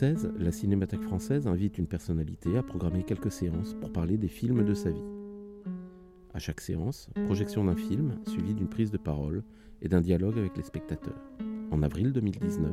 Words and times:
2016, 0.00 0.32
la 0.40 0.50
Cinémathèque 0.50 1.02
française 1.02 1.46
invite 1.46 1.78
une 1.78 1.86
personnalité 1.86 2.56
à 2.58 2.64
programmer 2.64 3.04
quelques 3.04 3.30
séances 3.30 3.74
pour 3.74 3.92
parler 3.92 4.16
des 4.16 4.26
films 4.26 4.64
de 4.64 4.74
sa 4.74 4.90
vie. 4.90 5.04
À 6.32 6.40
chaque 6.40 6.60
séance, 6.60 7.08
projection 7.26 7.64
d'un 7.64 7.76
film 7.76 8.18
suivie 8.26 8.54
d'une 8.54 8.68
prise 8.68 8.90
de 8.90 8.96
parole 8.96 9.44
et 9.82 9.88
d'un 9.88 10.00
dialogue 10.00 10.36
avec 10.36 10.56
les 10.56 10.64
spectateurs. 10.64 11.30
En 11.70 11.80
avril 11.84 12.12
2019, 12.12 12.72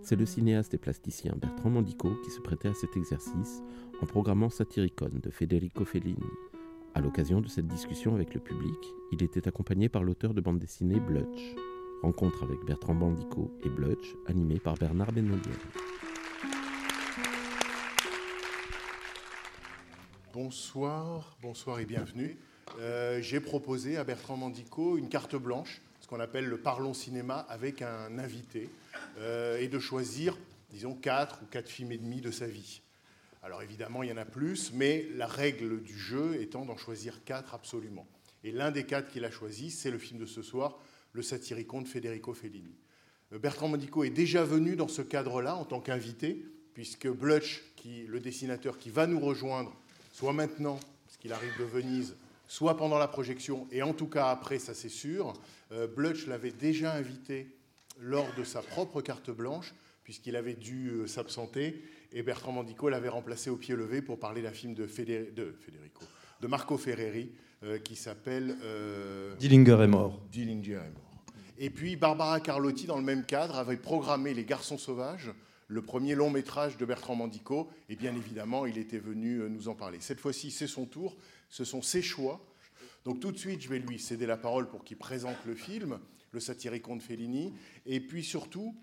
c'est 0.00 0.16
le 0.16 0.24
cinéaste 0.24 0.72
et 0.72 0.78
plasticien 0.78 1.34
Bertrand 1.38 1.68
Mandico 1.68 2.08
qui 2.24 2.30
se 2.30 2.40
prêtait 2.40 2.68
à 2.68 2.74
cet 2.74 2.96
exercice 2.96 3.62
en 4.00 4.06
programmant 4.06 4.48
Satyricon 4.48 5.10
de 5.22 5.30
Federico 5.30 5.84
Fellini. 5.84 6.16
À 6.94 7.02
l'occasion 7.02 7.42
de 7.42 7.48
cette 7.48 7.68
discussion 7.68 8.14
avec 8.14 8.32
le 8.32 8.40
public, 8.40 8.94
il 9.12 9.22
était 9.22 9.46
accompagné 9.46 9.90
par 9.90 10.04
l'auteur 10.04 10.32
de 10.32 10.40
bande 10.40 10.58
dessinée 10.58 11.00
Blutch. 11.00 11.54
Rencontre 12.02 12.44
avec 12.44 12.64
Bertrand 12.64 12.94
Bandico 12.94 13.50
et 13.62 13.68
Blutch, 13.68 14.14
animé 14.26 14.58
par 14.58 14.74
Bernard 14.76 15.12
Benoliel. 15.12 15.52
Bonsoir, 20.36 21.34
bonsoir 21.40 21.80
et 21.80 21.86
bienvenue. 21.86 22.36
Euh, 22.78 23.22
J'ai 23.22 23.40
proposé 23.40 23.96
à 23.96 24.04
Bertrand 24.04 24.36
Mandico 24.36 24.98
une 24.98 25.08
carte 25.08 25.34
blanche, 25.34 25.80
ce 25.98 26.06
qu'on 26.06 26.20
appelle 26.20 26.44
le 26.44 26.58
Parlons 26.58 26.92
Cinéma, 26.92 27.38
avec 27.48 27.80
un 27.80 28.18
invité, 28.18 28.68
euh, 29.16 29.58
et 29.58 29.68
de 29.68 29.78
choisir, 29.78 30.36
disons, 30.68 30.94
quatre 30.94 31.40
ou 31.42 31.46
quatre 31.46 31.70
films 31.70 31.90
et 31.90 31.96
demi 31.96 32.20
de 32.20 32.30
sa 32.30 32.46
vie. 32.46 32.82
Alors 33.42 33.62
évidemment, 33.62 34.02
il 34.02 34.10
y 34.10 34.12
en 34.12 34.18
a 34.18 34.26
plus, 34.26 34.74
mais 34.74 35.08
la 35.14 35.26
règle 35.26 35.82
du 35.82 35.98
jeu 35.98 36.38
étant 36.38 36.66
d'en 36.66 36.76
choisir 36.76 37.24
quatre 37.24 37.54
absolument. 37.54 38.06
Et 38.44 38.52
l'un 38.52 38.70
des 38.70 38.84
quatre 38.84 39.08
qu'il 39.08 39.24
a 39.24 39.30
choisi, 39.30 39.70
c'est 39.70 39.90
le 39.90 39.98
film 39.98 40.20
de 40.20 40.26
ce 40.26 40.42
soir, 40.42 40.78
Le 41.14 41.22
Satyricon 41.22 41.80
de 41.80 41.88
Federico 41.88 42.34
Fellini. 42.34 42.76
Euh, 43.32 43.38
Bertrand 43.38 43.68
Mandico 43.68 44.04
est 44.04 44.10
déjà 44.10 44.44
venu 44.44 44.76
dans 44.76 44.88
ce 44.88 45.00
cadre-là 45.00 45.56
en 45.56 45.64
tant 45.64 45.80
qu'invité, 45.80 46.44
puisque 46.74 47.08
Blutch, 47.08 47.62
qui, 47.74 48.04
le 48.06 48.20
dessinateur 48.20 48.76
qui 48.76 48.90
va 48.90 49.06
nous 49.06 49.18
rejoindre, 49.18 49.74
soit 50.16 50.32
maintenant, 50.32 50.80
parce 51.04 51.18
qu'il 51.18 51.30
arrive 51.34 51.52
de 51.58 51.64
Venise, 51.64 52.16
soit 52.48 52.78
pendant 52.78 52.96
la 52.96 53.06
projection, 53.06 53.66
et 53.70 53.82
en 53.82 53.92
tout 53.92 54.06
cas 54.06 54.30
après, 54.30 54.58
ça 54.58 54.72
c'est 54.72 54.88
sûr, 54.88 55.34
euh, 55.72 55.86
Blutch 55.86 56.26
l'avait 56.26 56.52
déjà 56.52 56.94
invité 56.94 57.48
lors 58.00 58.26
de 58.34 58.42
sa 58.42 58.62
propre 58.62 59.02
carte 59.02 59.30
blanche, 59.30 59.74
puisqu'il 60.04 60.34
avait 60.34 60.54
dû 60.54 60.88
euh, 60.88 61.06
s'absenter, 61.06 61.82
et 62.12 62.22
Bertrand 62.22 62.52
Mandico 62.52 62.88
l'avait 62.88 63.10
remplacé 63.10 63.50
au 63.50 63.56
pied 63.56 63.76
levé 63.76 64.00
pour 64.00 64.18
parler 64.18 64.40
d'un 64.40 64.52
film 64.52 64.72
de, 64.72 64.86
Fédé- 64.86 65.34
de 65.34 65.54
Federico, 65.60 66.04
de 66.40 66.46
Marco 66.46 66.78
Ferreri, 66.78 67.30
euh, 67.64 67.78
qui 67.78 67.94
s'appelle... 67.94 68.56
Dillinger 69.38 69.82
est 69.82 69.86
mort. 69.86 70.18
Dillinger 70.32 70.72
est 70.76 70.94
mort. 70.94 71.34
Et 71.58 71.68
puis 71.68 71.94
Barbara 71.96 72.40
Carlotti, 72.40 72.86
dans 72.86 72.96
le 72.96 73.04
même 73.04 73.26
cadre, 73.26 73.56
avait 73.56 73.76
programmé 73.76 74.32
Les 74.32 74.44
Garçons 74.44 74.78
Sauvages, 74.78 75.30
le 75.68 75.82
premier 75.82 76.14
long 76.14 76.30
métrage 76.30 76.76
de 76.76 76.84
Bertrand 76.84 77.16
Mandico, 77.16 77.68
et 77.88 77.96
bien 77.96 78.14
évidemment, 78.14 78.66
il 78.66 78.78
était 78.78 78.98
venu 78.98 79.38
euh, 79.38 79.48
nous 79.48 79.68
en 79.68 79.74
parler. 79.74 79.98
Cette 80.00 80.20
fois-ci, 80.20 80.50
c'est 80.50 80.66
son 80.66 80.86
tour, 80.86 81.16
ce 81.48 81.64
sont 81.64 81.82
ses 81.82 82.02
choix. 82.02 82.44
Donc 83.04 83.20
tout 83.20 83.32
de 83.32 83.38
suite, 83.38 83.62
je 83.62 83.68
vais 83.68 83.78
lui 83.78 83.98
céder 83.98 84.26
la 84.26 84.36
parole 84.36 84.68
pour 84.68 84.84
qu'il 84.84 84.96
présente 84.96 85.44
le 85.44 85.54
film, 85.54 85.98
le 86.32 86.40
Satyricon 86.40 86.96
de 86.96 87.02
Fellini, 87.02 87.52
et 87.84 88.00
puis 88.00 88.22
surtout, 88.22 88.76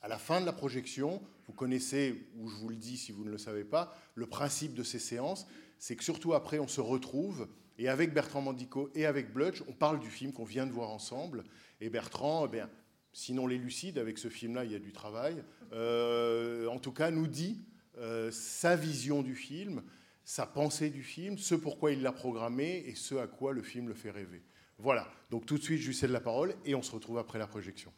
à 0.00 0.08
la 0.08 0.18
fin 0.18 0.40
de 0.40 0.46
la 0.46 0.52
projection, 0.52 1.20
vous 1.46 1.52
connaissez, 1.52 2.28
ou 2.36 2.48
je 2.48 2.56
vous 2.56 2.68
le 2.68 2.76
dis 2.76 2.96
si 2.96 3.10
vous 3.10 3.24
ne 3.24 3.30
le 3.30 3.38
savez 3.38 3.64
pas, 3.64 3.96
le 4.14 4.26
principe 4.26 4.74
de 4.74 4.82
ces 4.82 4.98
séances, 4.98 5.46
c'est 5.78 5.96
que 5.96 6.04
surtout 6.04 6.34
après, 6.34 6.58
on 6.58 6.68
se 6.68 6.80
retrouve, 6.80 7.48
et 7.78 7.88
avec 7.88 8.12
Bertrand 8.12 8.40
Mandico 8.40 8.90
et 8.94 9.06
avec 9.06 9.32
Blutch, 9.32 9.62
on 9.68 9.72
parle 9.72 10.00
du 10.00 10.10
film 10.10 10.32
qu'on 10.32 10.44
vient 10.44 10.66
de 10.66 10.72
voir 10.72 10.90
ensemble, 10.90 11.44
et 11.80 11.90
Bertrand, 11.90 12.46
eh 12.46 12.50
bien, 12.50 12.68
sinon 13.12 13.46
l'élucide, 13.46 13.98
avec 13.98 14.18
ce 14.18 14.28
film-là, 14.28 14.64
il 14.64 14.72
y 14.72 14.76
a 14.76 14.80
du 14.80 14.92
travail, 14.92 15.42
en 15.72 16.78
tout 16.78 16.92
cas, 16.92 17.10
nous 17.10 17.26
dit 17.26 17.60
euh, 17.98 18.30
sa 18.30 18.76
vision 18.76 19.22
du 19.22 19.34
film, 19.34 19.82
sa 20.24 20.46
pensée 20.46 20.90
du 20.90 21.02
film, 21.02 21.38
ce 21.38 21.54
pourquoi 21.54 21.92
il 21.92 22.02
l'a 22.02 22.12
programmé, 22.12 22.84
et 22.86 22.94
ce 22.94 23.14
à 23.16 23.26
quoi 23.26 23.52
le 23.52 23.62
film 23.62 23.88
le 23.88 23.94
fait 23.94 24.10
rêver. 24.10 24.42
Voilà, 24.78 25.08
donc 25.30 25.46
tout 25.46 25.58
de 25.58 25.62
suite, 25.62 25.80
je 25.80 25.88
lui 25.88 25.94
cède 25.94 26.10
la 26.10 26.20
parole, 26.20 26.54
et 26.64 26.74
on 26.74 26.82
se 26.82 26.92
retrouve 26.92 27.18
après 27.18 27.38
la 27.38 27.46
projection. 27.46 27.90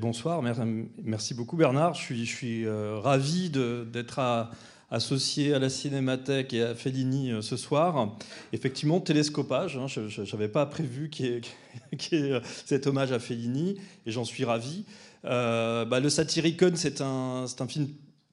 Bonsoir, 0.00 0.42
mer- 0.42 0.66
merci 1.04 1.34
beaucoup 1.34 1.56
Bernard. 1.56 1.94
Je 1.94 2.24
suis, 2.24 2.64
euh, 2.66 2.98
ravi 2.98 3.50
d'être 3.50 4.48
associé 4.90 5.52
à 5.52 5.58
la 5.58 5.68
Cinémathèque 5.68 6.54
et 6.54 6.62
à 6.62 6.74
Fellini 6.74 7.30
euh, 7.30 7.42
ce 7.42 7.56
soir. 7.56 8.16
Effectivement, 8.52 9.00
télescopage, 9.00 9.76
hein, 9.76 9.86
je 9.86 10.22
n'avais 10.32 10.48
pas 10.48 10.64
prévu 10.66 11.10
qu'il 11.10 11.26
y, 11.26 12.14
ait- 12.14 12.32
euh, 12.32 12.40
cet 12.64 12.86
hommage 12.86 13.12
à 13.12 13.18
Fellini, 13.20 13.76
et 14.06 14.10
j'en 14.10 14.24
suis 14.24 14.44
ravi. 14.44 14.86
Euh, 15.24 15.84
bah, 15.84 16.00
le 16.00 16.08
Satyricon, 16.08 16.72
c'est 16.74 17.00
un, 17.00 17.46
un 17.58 17.66
film 17.66 17.88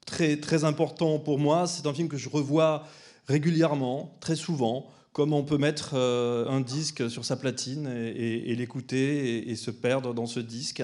très, 0.06 0.36
très 0.36 0.64
important 0.64 1.18
pour 1.18 1.38
moi. 1.38 1.66
C'est 1.66 1.86
un 1.86 1.94
film 1.94 2.08
que 2.08 2.16
je 2.16 2.28
revois 2.28 2.86
régulièrement, 3.26 4.16
très 4.20 4.36
souvent, 4.36 4.86
comme 5.12 5.32
on 5.32 5.44
peut 5.44 5.58
mettre 5.58 5.92
euh, 5.94 6.46
un 6.48 6.60
disque 6.60 7.08
sur 7.08 7.24
sa 7.24 7.36
platine 7.36 7.86
et, 7.86 8.54
l'écouter 8.54 9.48
et 9.48 9.56
se 9.56 9.70
perdre 9.70 10.12
dans 10.12 10.26
ce 10.26 10.40
disque. 10.40 10.82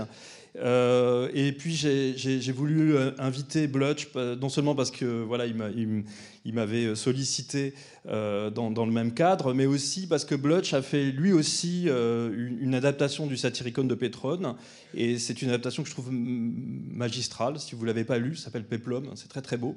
Euh, 0.56 1.28
et 1.32 1.52
puis 1.52 1.74
j'ai- 1.74 2.52
voulu 2.52 2.96
euh, 2.96 3.12
inviter 3.18 3.68
Blutch, 3.68 4.08
euh, 4.16 4.36
non 4.36 4.48
seulement 4.48 4.74
parce 4.74 4.90
que 4.90 5.22
voilà, 5.22 5.46
il 5.46 6.54
m'avait 6.54 6.94
sollicité 6.94 7.74
dans, 8.04 8.86
le 8.86 8.92
même 8.92 9.14
cadre, 9.14 9.54
mais 9.54 9.66
aussi 9.66 10.06
parce 10.06 10.24
que 10.24 10.34
Blutch 10.34 10.74
a 10.74 10.82
fait 10.82 11.04
lui 11.04 11.32
aussi 11.32 11.86
une, 11.86 12.74
adaptation 12.74 13.26
du 13.26 13.36
Satyricon 13.36 13.84
de 13.84 13.94
Pétrone, 13.94 14.54
et 14.94 15.18
c'est 15.18 15.42
une 15.42 15.50
adaptation 15.50 15.82
que 15.82 15.88
je 15.88 15.94
trouve 15.94 16.10
magistrale. 16.10 17.58
Si 17.58 17.74
vous 17.74 17.84
l'avez 17.84 18.04
pas 18.04 18.18
lu, 18.18 18.36
s'appelle 18.36 18.64
Peplum, 18.64 19.10
c'est 19.14 19.28
très 19.28 19.42
très 19.42 19.56
beau. 19.56 19.76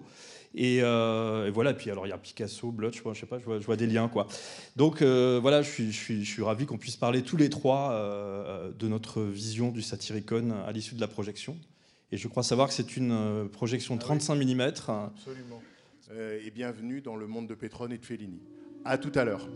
Et, 0.55 0.79
euh, 0.83 1.47
et 1.47 1.51
voilà, 1.51 1.73
puis 1.73 1.89
alors 1.89 2.05
il 2.05 2.09
y 2.09 2.13
a 2.13 2.17
Picasso, 2.17 2.71
Blutch, 2.71 3.03
moi, 3.03 3.13
je 3.13 3.21
sais 3.21 3.25
pas, 3.25 3.39
je 3.39 3.45
vois, 3.45 3.59
je 3.59 3.65
vois 3.65 3.75
des 3.75 3.87
liens 3.87 4.07
quoi. 4.07 4.27
Donc 4.75 5.01
euh, 5.01 5.39
voilà, 5.41 5.61
je 5.61 5.69
suis, 5.69 5.91
je 5.91 5.97
suis, 5.97 6.23
je 6.23 6.29
suis 6.29 6.43
ravi 6.43 6.65
qu'on 6.65 6.77
puisse 6.77 6.95
parler 6.95 7.23
tous 7.23 7.37
les 7.37 7.49
trois 7.49 7.91
euh, 7.91 8.71
de 8.71 8.87
notre 8.87 9.23
vision 9.23 9.71
du 9.71 9.81
Satyricon 9.81 10.53
à 10.65 10.71
l'issue 10.71 10.95
de 10.95 11.01
la 11.01 11.07
projection. 11.07 11.57
Et 12.11 12.17
je 12.17 12.27
crois 12.27 12.43
savoir 12.43 12.67
que 12.67 12.75
c'est 12.75 12.95
une 12.95 13.49
projection 13.51 13.97
35 13.97 14.35
mm. 14.35 14.61
Absolument. 14.61 15.61
Et 16.45 16.51
bienvenue 16.51 17.01
dans 17.01 17.15
le 17.15 17.25
monde 17.25 17.47
de 17.47 17.55
Pétrone 17.55 17.91
et 17.91 17.97
de 17.97 18.05
Fellini. 18.05 18.39
À 18.85 18.99
tout 18.99 19.11
à 19.15 19.23
l'heure. 19.23 19.47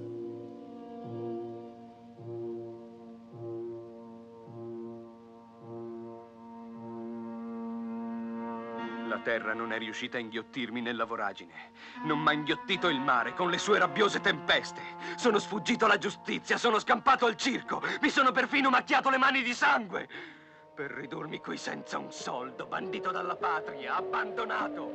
La 9.17 9.23
terra 9.23 9.55
non 9.55 9.73
è 9.73 9.79
riuscita 9.79 10.17
a 10.17 10.19
inghiottirmi 10.19 10.79
nella 10.79 11.03
voragine. 11.03 11.71
Non 12.03 12.19
m'ha 12.19 12.33
inghiottito 12.33 12.87
il 12.87 12.99
mare 12.99 13.33
con 13.33 13.49
le 13.49 13.57
sue 13.57 13.79
rabbiose 13.79 14.21
tempeste. 14.21 14.79
Sono 15.15 15.39
sfuggito 15.39 15.85
alla 15.85 15.97
giustizia, 15.97 16.55
sono 16.59 16.77
scampato 16.77 17.25
al 17.25 17.35
circo. 17.35 17.81
Mi 17.99 18.09
sono 18.09 18.31
perfino 18.31 18.69
macchiato 18.69 19.09
le 19.09 19.17
mani 19.17 19.41
di 19.41 19.55
sangue. 19.55 20.07
Per 20.75 20.91
ridurmi 20.91 21.39
qui 21.39 21.57
senza 21.57 21.97
un 21.97 22.11
soldo, 22.11 22.67
bandito 22.67 23.09
dalla 23.09 23.35
patria, 23.35 23.95
abbandonato. 23.95 24.91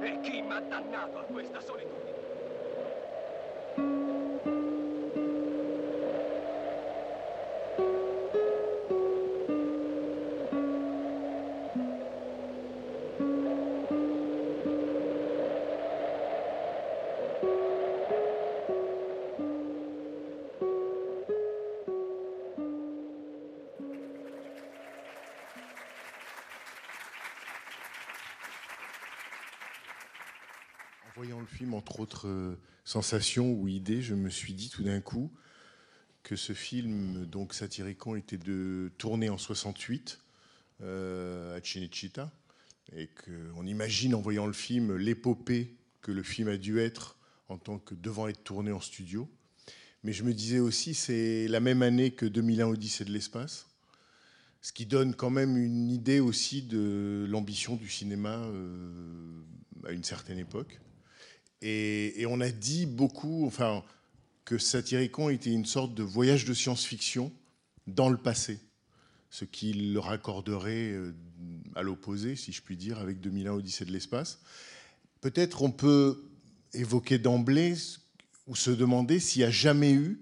E 0.00 0.18
chi 0.20 0.42
m'ha 0.42 0.58
dannato 0.58 1.20
a 1.20 1.22
questa 1.22 1.60
solitudine? 1.60 2.01
Entre 31.82 31.98
autres 31.98 32.28
euh, 32.28 32.56
sensations 32.84 33.52
ou 33.52 33.66
idées, 33.66 34.02
je 34.02 34.14
me 34.14 34.30
suis 34.30 34.54
dit 34.54 34.70
tout 34.70 34.84
d'un 34.84 35.00
coup, 35.00 35.32
que 36.22 36.36
ce 36.36 36.52
film, 36.52 37.26
donc 37.26 37.54
Satyricon, 37.54 38.14
était 38.14 38.38
de 38.38 38.92
tourné 38.98 39.28
en 39.28 39.36
68 39.36 40.20
euh, 40.82 41.58
à 41.58 41.64
Cinecittà, 41.64 42.30
et 42.96 43.08
qu'on 43.08 43.66
imagine 43.66 44.14
en 44.14 44.20
voyant 44.20 44.46
le 44.46 44.52
film 44.52 44.96
l'épopée 44.96 45.74
que 46.02 46.12
le 46.12 46.22
film 46.22 46.46
a 46.46 46.56
dû 46.56 46.78
être 46.78 47.16
en 47.48 47.58
tant 47.58 47.80
que 47.80 47.96
devant 47.96 48.28
être 48.28 48.44
tourné 48.44 48.70
en 48.70 48.80
studio. 48.80 49.28
Mais 50.04 50.12
je 50.12 50.22
me 50.22 50.32
disais 50.32 50.60
aussi, 50.60 50.94
c'est 50.94 51.48
la 51.48 51.58
même 51.58 51.82
année 51.82 52.12
que 52.12 52.26
2001 52.26 52.68
Odyssée 52.68 53.04
de 53.04 53.10
l'espace, 53.10 53.66
ce 54.60 54.72
qui 54.72 54.86
donne 54.86 55.14
quand 55.16 55.30
même 55.30 55.56
une 55.56 55.90
idée 55.90 56.20
aussi 56.20 56.62
de 56.62 57.26
l'ambition 57.28 57.74
du 57.74 57.88
cinéma 57.88 58.36
euh, 58.36 59.42
à 59.84 59.90
une 59.90 60.04
certaine 60.04 60.38
époque. 60.38 60.80
Et, 61.62 62.24
on 62.28 62.40
a 62.40 62.50
dit 62.50 62.86
beaucoup, 62.86 63.46
enfin, 63.46 63.84
que 64.44 64.58
Satyricon 64.58 65.28
était 65.30 65.52
une 65.52 65.64
sorte 65.64 65.94
de 65.94 66.02
voyage 66.02 66.44
de 66.44 66.54
science-fiction 66.54 67.32
dans 67.86 68.08
le 68.08 68.16
passé, 68.16 68.58
ce 69.30 69.44
qui 69.44 69.72
le 69.72 69.98
raccorderait 69.98 70.90
euh, 70.90 71.14
à 71.76 71.82
l'opposé, 71.82 72.34
si 72.34 72.52
je 72.52 72.62
puis 72.62 72.76
dire, 72.76 72.98
avec 72.98 73.20
2001 73.20 73.52
Odyssée 73.52 73.84
de 73.84 73.92
l'espace. 73.92 74.40
Peut-être 75.20 75.62
on 75.62 75.70
peut 75.70 76.20
évoquer 76.74 77.18
d'emblée 77.18 77.74
ou 78.48 78.56
se 78.56 78.70
demander 78.70 79.20
s'il 79.20 79.42
n'y 79.42 79.46
a 79.46 79.50
jamais 79.50 79.92
eu 79.92 80.20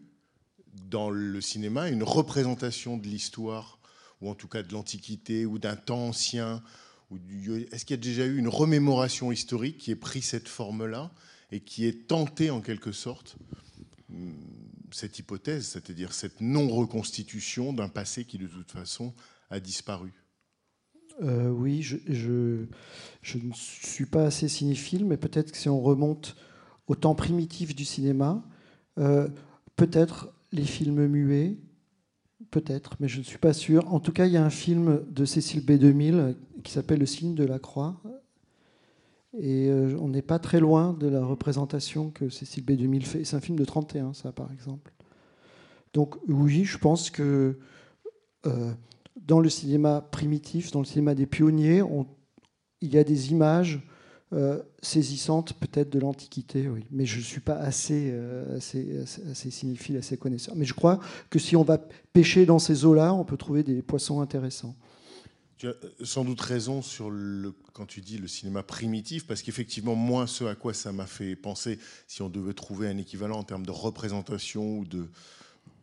dans 0.90 1.10
le 1.10 1.40
cinéma 1.40 1.88
une 1.88 2.02
représentation 2.02 2.98
de 2.98 3.06
l'histoire, 3.06 3.78
ou 4.20 4.28
en 4.28 4.34
tout 4.34 4.48
cas 4.48 4.62
de 4.62 4.72
l'Antiquité, 4.72 5.46
ou 5.46 5.58
d'un 5.58 5.76
temps 5.76 6.08
ancien. 6.08 6.62
Est-ce 7.72 7.86
qu'il 7.86 7.94
y 7.94 7.98
a 7.98 8.02
déjà 8.02 8.26
eu 8.26 8.36
une 8.36 8.48
remémoration 8.48 9.32
historique 9.32 9.78
qui 9.78 9.90
ait 9.90 9.96
pris 9.96 10.20
cette 10.20 10.48
forme-là? 10.48 11.10
Et 11.52 11.60
qui 11.60 11.86
est 11.86 12.06
tentée 12.06 12.50
en 12.50 12.60
quelque 12.60 12.92
sorte 12.92 13.36
hum, 14.10 14.34
cette 14.92 15.18
hypothèse, 15.18 15.66
c'est-à-dire 15.66 16.12
cette 16.12 16.40
non-reconstitution 16.40 17.72
d'un 17.72 17.88
passé 17.88 18.24
qui 18.24 18.38
de 18.38 18.46
toute 18.46 18.70
façon 18.70 19.14
a 19.50 19.60
disparu 19.60 20.12
euh, 21.22 21.48
Oui, 21.50 21.82
je, 21.82 21.96
ne 23.34 23.52
suis 23.52 24.06
pas 24.06 24.24
assez 24.24 24.48
cinéphile, 24.48 25.04
mais 25.04 25.16
peut-être 25.16 25.52
que 25.52 25.58
si 25.58 25.68
on 25.68 25.80
remonte 25.80 26.36
au 26.86 26.94
temps 26.94 27.14
primitif 27.14 27.74
du 27.74 27.84
cinéma, 27.84 28.42
euh, 28.98 29.28
peut-être 29.76 30.32
les 30.52 30.64
films 30.64 31.06
muets, 31.06 31.56
peut-être, 32.50 32.96
mais 33.00 33.08
je 33.08 33.18
ne 33.18 33.24
suis 33.24 33.38
pas 33.38 33.52
sûr. 33.52 33.92
En 33.92 34.00
tout 34.00 34.12
cas, 34.12 34.26
il 34.26 34.32
y 34.32 34.36
a 34.36 34.44
un 34.44 34.50
film 34.50 35.04
de 35.08 35.24
Cécile 35.24 35.64
B2000 35.64 36.34
qui 36.64 36.72
s'appelle 36.72 36.98
Le 36.98 37.06
signe 37.06 37.34
de 37.34 37.44
la 37.44 37.58
croix. 37.58 38.00
Et 39.38 39.68
euh, 39.68 39.96
on 40.00 40.08
n'est 40.08 40.22
pas 40.22 40.38
très 40.38 40.60
loin 40.60 40.92
de 40.92 41.06
la 41.06 41.24
représentation 41.24 42.10
que 42.10 42.28
Cécile 42.28 42.64
B2000 42.64 43.02
fait. 43.02 43.24
C'est 43.24 43.36
un 43.36 43.40
film 43.40 43.58
de 43.58 43.64
31, 43.64 44.12
ça, 44.12 44.32
par 44.32 44.52
exemple. 44.52 44.92
Donc 45.92 46.16
oui, 46.28 46.64
je 46.64 46.78
pense 46.78 47.10
que 47.10 47.58
euh, 48.46 48.72
dans 49.16 49.40
le 49.40 49.48
cinéma 49.48 50.00
primitif, 50.00 50.70
dans 50.72 50.80
le 50.80 50.84
cinéma 50.84 51.14
des 51.14 51.26
pionniers, 51.26 51.82
on, 51.82 52.06
il 52.80 52.92
y 52.94 52.98
a 52.98 53.04
des 53.04 53.30
images 53.30 53.80
euh, 54.32 54.62
saisissante 54.80 55.54
peut-être 55.54 55.90
de 55.90 55.98
l'Antiquité. 55.98 56.68
Mais 56.92 57.04
je 57.04 57.18
ne 57.18 57.22
suis 57.22 57.40
pas 57.40 57.56
assez, 57.56 58.10
euh, 58.12 58.56
assez, 58.56 59.50
cinéphile, 59.50 59.96
assez 59.96 60.16
connaisseur. 60.16 60.54
Mais 60.56 60.64
je 60.64 60.74
crois 60.74 61.00
que 61.30 61.40
si 61.40 61.56
on 61.56 61.64
va 61.64 61.78
pêcher 62.12 62.46
dans 62.46 62.60
ces 62.60 62.84
eaux-là, 62.84 63.12
on 63.12 63.24
peut 63.24 63.36
trouver 63.36 63.64
des 63.64 63.82
poissons 63.82 64.20
intéressants. 64.20 64.76
Tu 65.60 65.68
as 65.68 65.74
sans 66.04 66.24
doute 66.24 66.40
raison 66.40 66.80
sur 66.80 67.10
le, 67.10 67.52
quand 67.74 67.84
tu 67.84 68.00
dis 68.00 68.16
le 68.16 68.26
cinéma 68.26 68.62
primitif, 68.62 69.26
parce 69.26 69.42
qu'effectivement, 69.42 69.94
moi, 69.94 70.26
ce 70.26 70.44
à 70.44 70.54
quoi 70.54 70.72
ça 70.72 70.90
m'a 70.90 71.04
fait 71.04 71.36
penser, 71.36 71.78
si 72.06 72.22
on 72.22 72.30
devait 72.30 72.54
trouver 72.54 72.88
un 72.88 72.96
équivalent 72.96 73.38
en 73.38 73.44
termes 73.44 73.66
de 73.66 73.70
représentation 73.70 74.78
ou 74.78 74.86
de, 74.86 75.06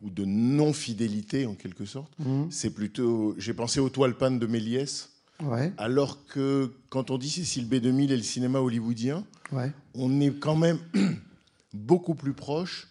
ou 0.02 0.10
de 0.10 0.24
non-fidélité, 0.24 1.46
en 1.46 1.54
quelque 1.54 1.84
sorte, 1.84 2.10
mmh. 2.18 2.46
c'est 2.50 2.70
plutôt. 2.70 3.36
J'ai 3.38 3.54
pensé 3.54 3.78
aux 3.78 3.88
toiles 3.88 4.16
peintes 4.16 4.40
de 4.40 4.46
Méliès 4.48 5.10
Ouais. 5.40 5.72
Alors 5.78 6.26
que 6.26 6.72
quand 6.88 7.12
on 7.12 7.18
dit 7.18 7.30
Cécile 7.30 7.68
B2000 7.68 8.10
et 8.10 8.16
le 8.16 8.24
cinéma 8.24 8.58
hollywoodien, 8.58 9.24
ouais. 9.52 9.72
on 9.94 10.20
est 10.20 10.32
quand 10.32 10.56
même 10.56 10.80
beaucoup 11.72 12.16
plus 12.16 12.32
proche, 12.32 12.88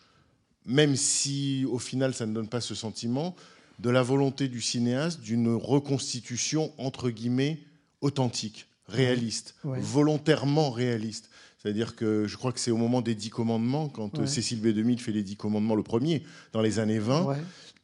même 0.66 0.96
si 0.96 1.66
au 1.70 1.80
final 1.80 2.14
ça 2.14 2.26
ne 2.26 2.34
donne 2.34 2.48
pas 2.48 2.62
ce 2.62 2.74
sentiment, 2.74 3.36
de 3.80 3.90
la 3.90 4.02
volonté 4.02 4.48
du 4.48 4.62
cinéaste 4.62 5.22
d'une 5.22 5.54
reconstitution 5.54 6.72
entre 6.78 7.10
guillemets 7.10 7.60
authentique, 8.02 8.68
réaliste, 8.88 9.56
ouais. 9.64 9.80
volontairement 9.80 10.72
réaliste. 10.72 11.30
C'est-à-dire 11.58 11.96
que 11.96 12.28
je 12.28 12.38
crois 12.38 12.52
que 12.52 12.60
c'est 12.60 12.72
au 12.72 12.78
moment 12.78 13.02
des 13.02 13.16
Dix 13.16 13.30
Commandements, 13.30 13.90
quand 13.90 14.26
Cécile 14.26 14.62
B2000 14.62 15.00
fait 15.00 15.12
les 15.12 15.24
Dix 15.24 15.36
Commandements, 15.36 15.76
le 15.76 15.84
premier, 15.84 16.24
dans 16.54 16.62
les 16.62 16.80
années 16.80 17.00
20, 17.00 17.36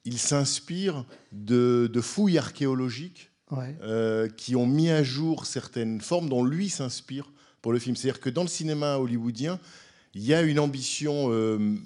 il 0.05 0.19
s'inspire 0.19 1.05
de, 1.31 1.89
de 1.91 2.01
fouilles 2.01 2.37
archéologiques. 2.37 3.29
Euh, 3.83 4.29
qui 4.29 4.55
ont 4.55 4.65
mis 4.65 4.89
à 4.89 5.03
jour 5.03 5.45
certaines 5.45 6.01
formes 6.01 6.27
dont 6.27 6.43
lui 6.43 6.69
s'inspire 6.69 7.31
pour 7.61 7.71
le 7.71 7.77
film. 7.77 7.95
C'est-à-dire 7.95 8.19
que 8.19 8.31
dans 8.31 8.41
le 8.41 8.47
cinéma 8.47 8.97
hollywoodien, 8.97 9.59
il 10.15 10.23
y 10.23 10.33
a 10.33 10.41
une 10.41 10.57
ambition, 10.57 11.31
euh, 11.31 11.77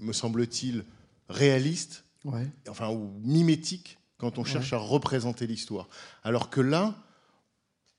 me 0.00 0.12
semble-t-il, 0.12 0.84
réaliste, 1.28 2.04
ouais. 2.24 2.48
enfin 2.68 2.90
ou 2.90 3.10
mimétique, 3.22 3.98
quand 4.18 4.38
on 4.38 4.44
cherche 4.44 4.72
ouais. 4.72 4.78
à 4.78 4.80
représenter 4.80 5.46
l'histoire. 5.46 5.88
Alors 6.22 6.50
que 6.50 6.60
là, 6.60 6.94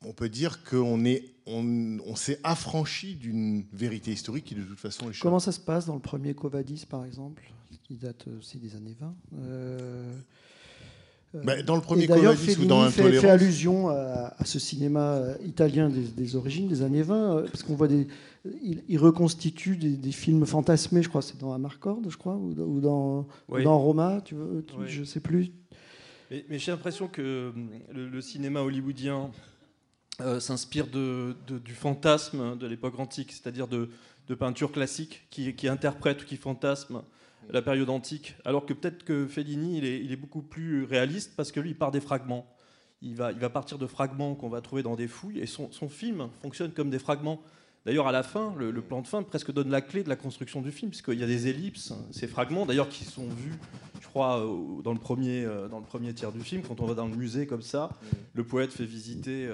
on 0.04 0.14
peut 0.14 0.30
dire 0.30 0.64
qu'on 0.64 1.06
est, 1.06 1.36
on, 1.46 2.00
on 2.06 2.16
s'est 2.16 2.40
affranchi 2.44 3.16
d'une 3.16 3.66
vérité 3.72 4.12
historique 4.12 4.46
qui 4.46 4.56
de 4.56 4.64
toute 4.64 4.80
façon 4.80 5.10
est. 5.10 5.20
Comment 5.20 5.40
ça 5.40 5.52
se 5.52 5.60
passe 5.60 5.86
dans 5.86 5.96
le 5.96 6.02
premier 6.02 6.34
Covadis, 6.34 6.86
par 6.86 7.06
exemple, 7.06 7.52
qui 7.84 7.96
date 7.96 8.28
aussi 8.40 8.58
des 8.60 8.76
années 8.76 8.96
20 9.00 9.16
euh... 9.34 10.14
Bah, 11.34 11.62
dans 11.62 11.76
le 11.76 11.82
premier 11.82 12.08
D'ailleurs, 12.08 12.34
Covadis 12.34 12.56
Fellini 12.56 12.66
ou 12.66 12.68
dans 12.68 12.90
fait, 12.90 13.12
fait, 13.14 13.30
allusion 13.30 13.90
à, 13.90 14.34
à, 14.38 14.46
ce 14.46 14.60
cinéma 14.60 15.22
italien 15.46 15.90
des, 15.90 16.02
des, 16.02 16.36
origines 16.36 16.68
des 16.68 16.82
années 16.82 17.04
20, 17.04 17.44
parce 17.44 17.64
qu'on 17.64 17.76
voit 17.76 17.88
des, 17.88 18.08
il, 18.62 18.84
il 18.90 18.98
reconstitue 18.98 19.78
des, 19.78 19.96
des, 19.96 20.12
films 20.12 20.46
fantasmés, 20.46 21.02
je 21.04 21.10
crois, 21.10 21.22
c'est 21.22 21.40
dans 21.40 21.54
Amarcord, 21.54 22.02
je 22.10 22.18
crois, 22.18 22.36
ou, 22.36 22.52
ou 22.52 22.82
dans, 22.82 23.28
oui. 23.48 23.64
dans 23.64 23.80
Roma, 23.80 24.20
tu 24.26 24.36
veux, 24.36 24.66
tu, 24.68 24.76
oui. 24.78 24.86
je 24.88 25.04
sais 25.06 25.22
plus. 25.22 25.52
Mais, 26.32 26.46
mais 26.50 26.60
j'ai 26.60 26.72
l'impression 26.72 27.08
que 27.08 27.54
le, 27.92 28.10
le, 28.10 28.22
cinéma 28.22 28.62
hollywoodien 28.62 29.32
euh, 30.22 30.40
s'inspire 30.40 30.88
de, 30.88 31.36
de, 31.48 31.60
du 31.60 31.74
fantasme 31.74 32.58
de 32.58 32.68
l'époque 32.68 33.00
antique, 33.00 33.32
c'est-à-dire 33.32 33.68
de, 33.68 33.90
de 34.28 34.36
peinture 34.36 34.72
classique 34.72 35.28
qui, 35.30 35.54
qui 35.56 35.68
interprète 35.68 36.24
ou 36.24 36.26
qui 36.26 36.38
fantasme 36.38 37.02
la 37.52 37.62
période 37.62 37.90
antique, 37.90 38.36
alors 38.46 38.66
que 38.66 38.74
peut-être 38.74 39.04
que 39.04 39.28
Fellini, 39.28 39.78
il 39.78 39.86
est, 39.86 40.00
il 40.00 40.12
est, 40.12 40.18
beaucoup 40.18 40.42
plus 40.42 40.84
réaliste 40.84 41.34
parce 41.36 41.52
que 41.52 41.60
lui, 41.60 41.72
il 41.72 41.78
part 41.78 41.92
des 41.92 42.02
fragments. 42.02 42.46
Il 43.02 43.16
va, 43.16 43.32
il 43.32 43.40
va 43.40 43.50
partir 43.50 43.78
de 43.78 43.88
fragments 43.88 44.36
qu'on 44.36 44.50
va 44.50 44.62
trouver 44.62 44.84
dans 44.84 44.96
des 44.96 45.08
fouilles, 45.08 45.40
et 45.40 45.48
son, 45.48 45.72
son, 45.72 45.90
film 45.90 46.30
fonctionne 46.42 46.72
comme 46.72 46.90
des 46.90 47.00
fragments. 47.00 47.42
D'ailleurs, 47.86 48.08
à 48.08 48.12
la 48.12 48.22
fin, 48.22 48.54
le, 48.58 48.70
le, 48.70 48.82
plan 48.82 49.02
de 49.02 49.08
fin 49.08 49.24
presque 49.24 49.52
donne 49.52 49.70
la 49.70 49.82
clé 49.82 50.04
de 50.04 50.10
la 50.10 50.16
construction 50.16 50.62
du 50.62 50.72
film, 50.72 50.92
puisqu'il 50.92 51.20
y 51.20 51.24
a 51.24 51.28
des 51.28 51.48
ellipses, 51.48 51.94
ces 52.12 52.28
fragments, 52.28 52.66
d'ailleurs, 52.66 52.90
qui 52.90 53.04
sont 53.04 53.28
vus, 53.28 53.58
je 54.00 54.08
crois, 54.08 54.46
dans 54.84 54.94
le, 54.94 55.00
premier, 55.00 55.46
dans 55.70 55.80
le 55.80 55.86
premier 55.86 56.14
tiers 56.14 56.32
du 56.32 56.42
film, 56.42 56.62
quand 56.62 56.80
on 56.80 56.86
va 56.86 56.94
dans 56.94 57.08
le 57.08 57.16
musée 57.16 57.48
comme 57.48 57.64
ça, 57.64 57.90
le 58.34 58.44
poète 58.44 58.72
fait 58.72 58.86
visiter... 58.86 59.50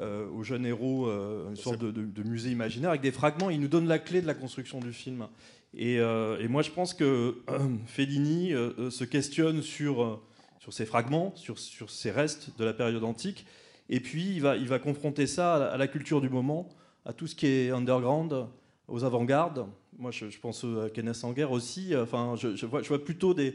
Euh, 0.00 0.28
au 0.30 0.44
jeune 0.44 0.64
héros 0.64 1.08
euh, 1.08 1.48
une 1.48 1.56
sorte 1.56 1.80
de, 1.80 1.90
de, 1.90 2.04
de, 2.04 2.22
musée 2.22 2.52
imaginaire 2.52 2.90
avec 2.90 3.02
des 3.02 3.10
fragments. 3.10 3.50
Il 3.50 3.60
nous 3.60 3.66
donne 3.66 3.88
la 3.88 3.98
clé 3.98 4.22
de 4.22 4.28
la 4.28 4.34
construction 4.34 4.78
du 4.78 4.92
film. 4.92 5.26
Et, 5.74 5.98
euh, 5.98 6.38
et 6.40 6.48
moi, 6.48 6.62
je 6.62 6.70
pense 6.70 6.94
que 6.94 7.42
euh, 7.50 7.58
Fellini 7.86 8.54
euh, 8.54 8.90
se 8.90 9.04
questionne 9.04 9.62
sur, 9.62 10.20
sur 10.58 10.72
ces 10.72 10.86
fragments, 10.86 11.32
sur, 11.36 11.58
sur, 11.58 11.90
ces 11.90 12.10
restes 12.10 12.56
de 12.58 12.64
la 12.64 12.72
période 12.72 13.04
antique. 13.04 13.46
Et 13.90 14.00
puis, 14.00 14.24
il 14.34 14.42
va, 14.42 14.56
il 14.56 14.68
va 14.68 14.78
confronter 14.78 15.26
ça 15.26 15.70
à 15.70 15.76
la, 15.76 15.88
culture 15.88 16.20
du 16.20 16.28
moment, 16.28 16.68
à 17.04 17.12
tout 17.12 17.26
ce 17.26 17.34
qui 17.34 17.46
est 17.46 17.70
underground, 17.70 18.46
aux 18.86 19.04
avant-gardes. 19.04 19.66
Moi, 19.98 20.10
je, 20.10 20.38
pense 20.38 20.64
à 20.64 20.90
Kenneth 20.90 21.14
Sanger 21.14 21.44
aussi. 21.44 21.94
Enfin, 21.96 22.34
je, 22.36 22.66
vois, 22.66 22.82
je 22.82 22.88
vois 22.88 23.02
plutôt 23.02 23.34
des. 23.34 23.54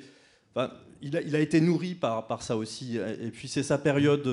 Enfin, 0.56 0.72
il, 1.02 1.18
a, 1.18 1.22
il, 1.22 1.36
a, 1.36 1.40
été 1.40 1.60
nourri 1.60 1.96
par, 1.96 2.28
par, 2.28 2.42
ça 2.42 2.56
aussi. 2.56 2.98
Et 2.98 3.30
puis 3.32 3.48
c'est 3.48 3.64
sa 3.64 3.78
période, 3.78 4.28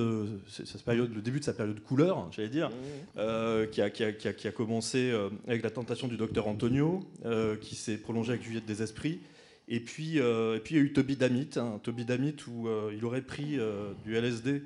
c'est 0.49 0.67
sa 0.67 0.79
période, 0.79 1.13
le 1.15 1.21
début 1.21 1.41
de 1.41 1.45
sa 1.45 1.53
période 1.53 1.81
couleur, 1.81 2.29
j'allais 2.31 2.49
dire, 2.49 2.71
euh, 3.17 3.67
qui, 3.67 3.83
a, 3.83 3.91
qui, 3.91 4.05
a, 4.05 4.13
qui, 4.13 4.49
a, 4.49 4.53
commencé 4.53 5.11
euh, 5.11 5.31
avec 5.49 5.63
la 5.63 5.71
tentation 5.71 6.09
du 6.09 6.17
docteur 6.17 6.47
Antonio, 6.47 7.01
euh, 7.25 7.57
qui 7.57 7.75
s'est 7.75 7.97
prolongée 7.97 8.33
avec 8.33 8.45
Juliette 8.45 8.67
des 8.67 8.83
Esprits. 8.83 9.21
Et 9.69 9.81
puis, 9.81 10.17
et 10.19 10.61
puis 10.65 10.75
il 10.75 10.79
y 10.79 10.81
a 10.81 10.85
eu 10.85 10.93
Toby 10.93 11.17
Damit, 11.17 11.51
hein, 11.57 11.79
Toby 11.85 12.05
Damit 12.05 12.35
où 12.49 12.69
il 12.93 13.05
aurait 13.05 13.23
pris 13.23 13.57
du 14.05 14.17
LSD 14.17 14.65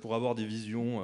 pour 0.00 0.14
avoir 0.14 0.34
des 0.34 0.46
visions. 0.46 1.02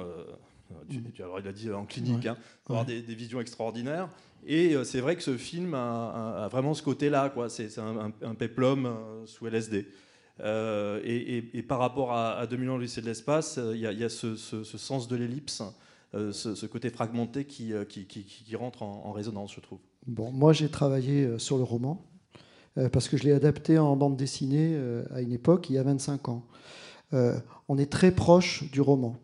Tu, 0.89 1.21
alors 1.21 1.39
il 1.39 1.47
a 1.47 1.51
dit 1.51 1.69
en 1.71 1.85
clinique, 1.85 2.23
ouais. 2.23 2.29
hein, 2.29 2.37
pour 2.65 2.77
avoir 2.77 2.87
des, 2.87 3.03
des, 3.03 3.13
visions 3.13 3.39
extraordinaires. 3.39 4.09
Et 4.45 4.75
euh, 4.75 4.83
c'est 4.83 5.01
vrai 5.01 5.15
que 5.15 5.23
ce 5.23 5.37
film 5.37 5.73
a, 5.73 6.47
vraiment 6.51 6.73
ce 6.73 6.83
côté-là, 6.83 7.33
c'est 7.49 7.77
un, 7.79 8.11
un, 8.21 8.35
péplum 8.35 8.85
euh, 8.85 9.25
sous 9.25 9.47
LSD. 9.47 9.87
Euh, 10.39 10.99
et, 11.03 11.61
par 11.63 11.79
rapport 11.79 12.13
à, 12.13 12.37
à 12.37 12.47
2000 12.47 12.69
ans 12.69 12.77
lycée 12.77 13.01
de 13.01 13.05
l'espace, 13.05 13.59
il 13.73 13.79
y, 13.79 13.85
a 13.85 14.09
ce, 14.09 14.35
sens 14.35 15.07
de 15.07 15.15
l'ellipse, 15.15 15.61
ce, 16.13 16.65
côté 16.65 16.89
fragmenté 16.89 17.45
qui, 17.45 17.73
rentre 18.55 18.81
en, 18.83 19.11
résonance, 19.11 19.53
je 19.53 19.59
trouve. 19.59 19.79
Moi 20.07 20.51
j'ai 20.53 20.69
travaillé 20.69 21.37
sur 21.37 21.57
le 21.57 21.63
roman. 21.63 22.03
parce 22.91 23.07
que 23.07 23.17
je 23.17 23.23
l'ai 23.23 23.33
adapté 23.33 23.77
en 23.77 23.95
bande 23.95 24.17
dessinée 24.17 24.79
à 25.13 25.21
une 25.21 25.33
époque, 25.33 25.69
il 25.69 25.73
y 25.73 25.77
a 25.77 25.83
25 25.83 26.29
ans. 26.29 26.47
On 27.67 27.77
est 27.77 27.91
très 27.91 28.11
proche 28.11 28.63
du 28.71 28.81
roman. 28.81 29.17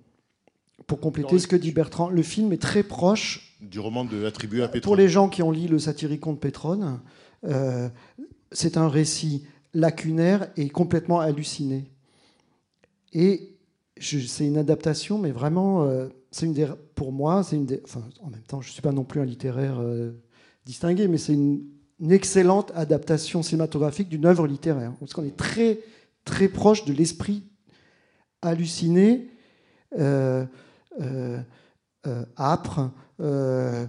Pour 0.85 0.99
compléter 0.99 1.39
ce 1.39 1.47
que 1.47 1.55
dit 1.55 1.71
Bertrand, 1.71 2.09
le 2.09 2.21
film 2.21 2.53
est 2.53 2.61
très 2.61 2.83
proche 2.83 3.57
Du 3.61 3.79
roman 3.79 4.05
de, 4.05 4.25
attribué 4.25 4.63
à 4.63 4.67
Pétrone. 4.67 4.81
pour 4.81 4.95
les 4.95 5.09
gens 5.09 5.27
qui 5.27 5.41
ont 5.41 5.51
lu 5.51 5.67
le 5.67 5.79
Satyricon 5.79 6.33
de 6.33 6.37
Pétrone, 6.37 7.01
euh, 7.45 7.89
c'est 8.51 8.77
un 8.77 8.87
récit 8.87 9.45
lacunaire 9.73 10.49
et 10.55 10.69
complètement 10.69 11.19
halluciné. 11.19 11.85
Et 13.13 13.57
c'est 13.99 14.45
une 14.45 14.57
adaptation, 14.57 15.17
mais 15.17 15.31
vraiment, 15.31 15.83
euh, 15.83 16.07
c'est 16.31 16.45
une 16.45 16.53
des, 16.53 16.67
pour 16.95 17.11
moi, 17.11 17.43
c'est 17.43 17.55
une 17.55 17.65
des, 17.65 17.81
enfin, 17.83 18.03
en 18.21 18.29
même 18.29 18.43
temps, 18.43 18.61
je 18.61 18.69
ne 18.69 18.73
suis 18.73 18.81
pas 18.81 18.91
non 18.91 19.03
plus 19.03 19.19
un 19.19 19.25
littéraire 19.25 19.79
euh, 19.79 20.11
distingué, 20.65 21.07
mais 21.07 21.17
c'est 21.17 21.33
une, 21.33 21.63
une 21.99 22.11
excellente 22.11 22.71
adaptation 22.75 23.41
cinématographique 23.41 24.09
d'une 24.09 24.25
œuvre 24.25 24.47
littéraire. 24.47 24.93
Parce 24.99 25.13
qu'on 25.13 25.25
est 25.25 25.35
très, 25.35 25.79
très 26.25 26.47
proche 26.47 26.85
de 26.85 26.93
l'esprit 26.93 27.43
halluciné, 28.41 29.27
âpre, 32.37 32.91
euh, 33.19 33.85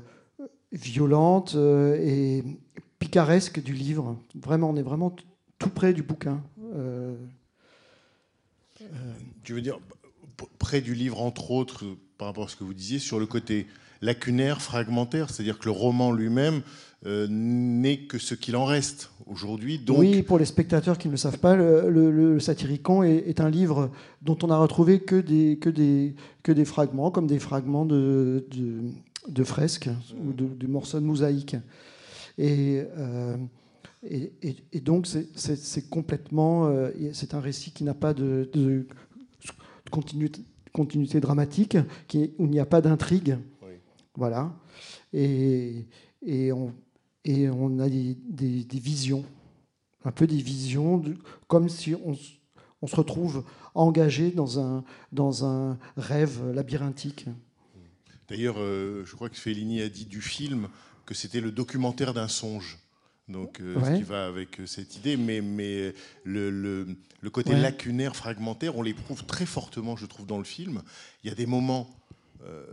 violente 0.73 1.55
euh, 1.55 1.97
et 2.00 2.45
picaresque 2.99 3.62
du 3.62 3.73
livre. 3.73 4.19
Vraiment, 4.35 4.71
on 4.71 4.76
est 4.76 4.83
vraiment 4.83 5.14
tout 5.59 5.71
près 5.71 5.93
du 5.93 6.02
bouquin. 6.02 6.43
Euh, 6.75 7.17
Tu 9.43 9.55
veux 9.55 9.61
dire, 9.61 9.78
près 10.59 10.81
du 10.81 10.95
livre, 10.95 11.21
entre 11.23 11.50
autres, 11.50 11.85
euh, 11.85 11.99
par 12.17 12.28
rapport 12.28 12.45
à 12.45 12.49
ce 12.49 12.57
que 12.57 12.64
vous 12.64 12.75
disiez, 12.75 12.99
sur 12.99 13.19
le 13.19 13.26
côté 13.26 13.67
lacunaire, 14.00 14.62
fragmentaire, 14.62 15.31
c'est-à-dire 15.31 15.59
que 15.59 15.64
le 15.64 15.73
roman 15.73 16.12
lui-même 16.12 16.62
euh, 17.07 17.26
n'est 17.31 17.99
que 18.07 18.19
ce 18.19 18.35
qu'il 18.35 18.57
en 18.57 18.64
reste 18.64 19.11
aujourd'hui. 19.26 19.78
Donc, 19.78 19.99
Oui, 19.99 20.23
pour 20.23 20.38
les 20.38 20.45
spectateurs 20.45 20.99
qui 20.99 21.07
ne 21.09 21.12
le 21.12 21.17
savent 21.17 21.38
pas, 21.38 21.55
le, 21.55 21.88
le- 21.90 22.11
le 22.11 22.40
Satyricon 22.40 23.02
est, 23.05 23.19
est 23.28 23.40
un 23.40 23.50
livre 23.50 23.90
dont 24.23 24.37
on 24.43 24.50
a 24.50 24.59
retrouvé 24.59 25.00
que 25.00 25.17
des, 25.21 25.59
que 25.59 25.71
des, 25.71 26.14
que 26.43 26.50
des 26.52 26.64
fragments, 26.64 27.11
comme 27.11 27.26
des 27.28 27.38
fragments 27.38 27.85
de, 27.85 28.45
de, 28.50 28.81
de 29.28 29.45
fresques 29.45 29.90
ou 30.26 30.33
de, 30.33 30.47
de 30.47 30.67
morceaux 30.67 30.99
de 31.00 31.05
mosaïque. 31.05 31.57
Et, 32.37 32.83
euh, 32.97 33.37
et, 34.09 34.33
et- 34.43 34.57
et 34.73 34.81
donc, 34.81 35.07
c'est- 35.07 35.88
complètement. 35.88 36.67
euh, 36.69 36.90
c'est 37.12 37.35
un 37.35 37.40
récit 37.40 37.71
qui 37.71 37.85
n'a 37.85 37.95
pas 37.95 38.14
de, 38.14 38.49
de 38.52 38.87
continuité, 39.90 40.43
continuité 40.73 41.21
dramatique, 41.21 41.76
qui, 42.09 42.33
où 42.38 42.45
il 42.47 42.50
n'y 42.50 42.61
a 42.61 42.67
pas 42.67 42.81
d'intrigue. 42.81 43.38
Oui. 43.62 43.75
Voilà. 44.17 44.52
Et, 45.12 45.85
et, 46.25 46.52
on, 46.52 46.73
et 47.29 47.49
on 47.51 47.79
a 47.79 47.89
des, 47.91 48.17
des- 48.29 48.65
des 48.65 48.79
visions, 48.79 49.25
un 50.05 50.13
peu 50.13 50.27
des 50.27 50.41
visions, 50.43 50.97
de- 50.99 51.17
comme 51.47 51.69
si 51.69 51.95
on, 51.95 52.15
se 52.87 52.97
retrouve 52.97 53.45
engagé 53.75 54.31
dans 54.31 54.59
un, 54.59 54.83
dans 55.13 55.45
un 55.45 55.79
rêve 55.97 56.51
labyrinthique. 56.55 57.27
D'ailleurs, 58.29 58.57
euh, 58.59 59.05
je 59.05 59.15
crois 59.15 59.29
que 59.29 59.37
Fellini 59.37 59.81
a 59.83 59.89
dit 59.89 60.07
du 60.07 60.23
film 60.23 60.69
que 61.05 61.15
c'était 61.15 61.41
le 61.43 61.53
documentaire 61.53 62.15
d'un 62.15 62.29
songe. 62.29 62.79
Donc, 63.29 63.61
euh, 63.61 63.77
ce 63.85 63.97
qui 63.99 64.03
va 64.05 64.27
avec 64.27 64.61
euh, 64.61 64.67
cette 64.67 64.97
idée, 64.97 65.19
mais, 65.19 65.43
mais 65.43 65.93
le, 66.25 66.51
le- 66.51 66.87
le 67.21 67.31
côté 67.31 67.51
Ouais. 67.53 67.61
lacunaire, 67.61 68.17
fragmentaire, 68.17 68.77
on 68.79 68.83
l'éprouve 68.83 69.25
très 69.27 69.45
fortement, 69.45 69.97
je 69.97 70.07
trouve, 70.07 70.25
dans 70.27 70.39
le 70.39 70.45
film. 70.45 70.83
Il 71.25 71.29
y 71.29 71.33
a 71.33 71.35
des 71.35 71.47
moments 71.47 71.91
euh, 72.45 72.65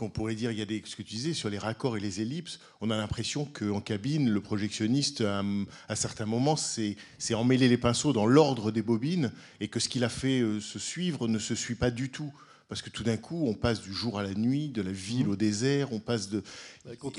qu'on 0.00 0.08
pourrait 0.08 0.34
dire, 0.34 0.50
il 0.50 0.58
y 0.58 0.62
a 0.62 0.64
des, 0.64 0.82
ce 0.86 0.96
que 0.96 1.02
tu 1.02 1.14
disais 1.14 1.34
sur 1.34 1.50
les 1.50 1.58
raccords 1.58 1.98
et 1.98 2.00
les 2.00 2.22
ellipses, 2.22 2.58
on 2.80 2.90
a 2.90 2.96
l'impression 2.96 3.44
qu'en 3.44 3.82
cabine, 3.82 4.30
le 4.30 4.40
projectionniste, 4.40 5.20
à, 5.20 5.44
à 5.88 5.94
certains 5.94 6.24
moments, 6.24 6.56
s'est 6.56 6.96
emmêlé 7.34 7.68
les 7.68 7.76
pinceaux 7.76 8.14
dans 8.14 8.24
l'ordre 8.24 8.70
des 8.70 8.80
bobines 8.80 9.30
et 9.60 9.68
que 9.68 9.78
ce 9.78 9.90
qu'il 9.90 10.02
a 10.02 10.08
fait 10.08 10.40
euh, 10.40 10.58
se 10.58 10.78
suivre 10.78 11.28
ne 11.28 11.38
se 11.38 11.54
suit 11.54 11.74
pas 11.74 11.90
du 11.90 12.08
tout. 12.08 12.32
Parce 12.70 12.80
que 12.80 12.88
tout 12.88 13.02
d'un 13.02 13.18
coup, 13.18 13.44
on 13.46 13.52
passe 13.52 13.82
du 13.82 13.92
jour 13.92 14.18
à 14.18 14.22
la 14.22 14.32
nuit, 14.32 14.68
de 14.68 14.80
la 14.80 14.92
ville 14.92 15.28
au 15.28 15.36
désert, 15.36 15.92
on 15.92 15.98
passe 15.98 16.30
de. 16.30 16.42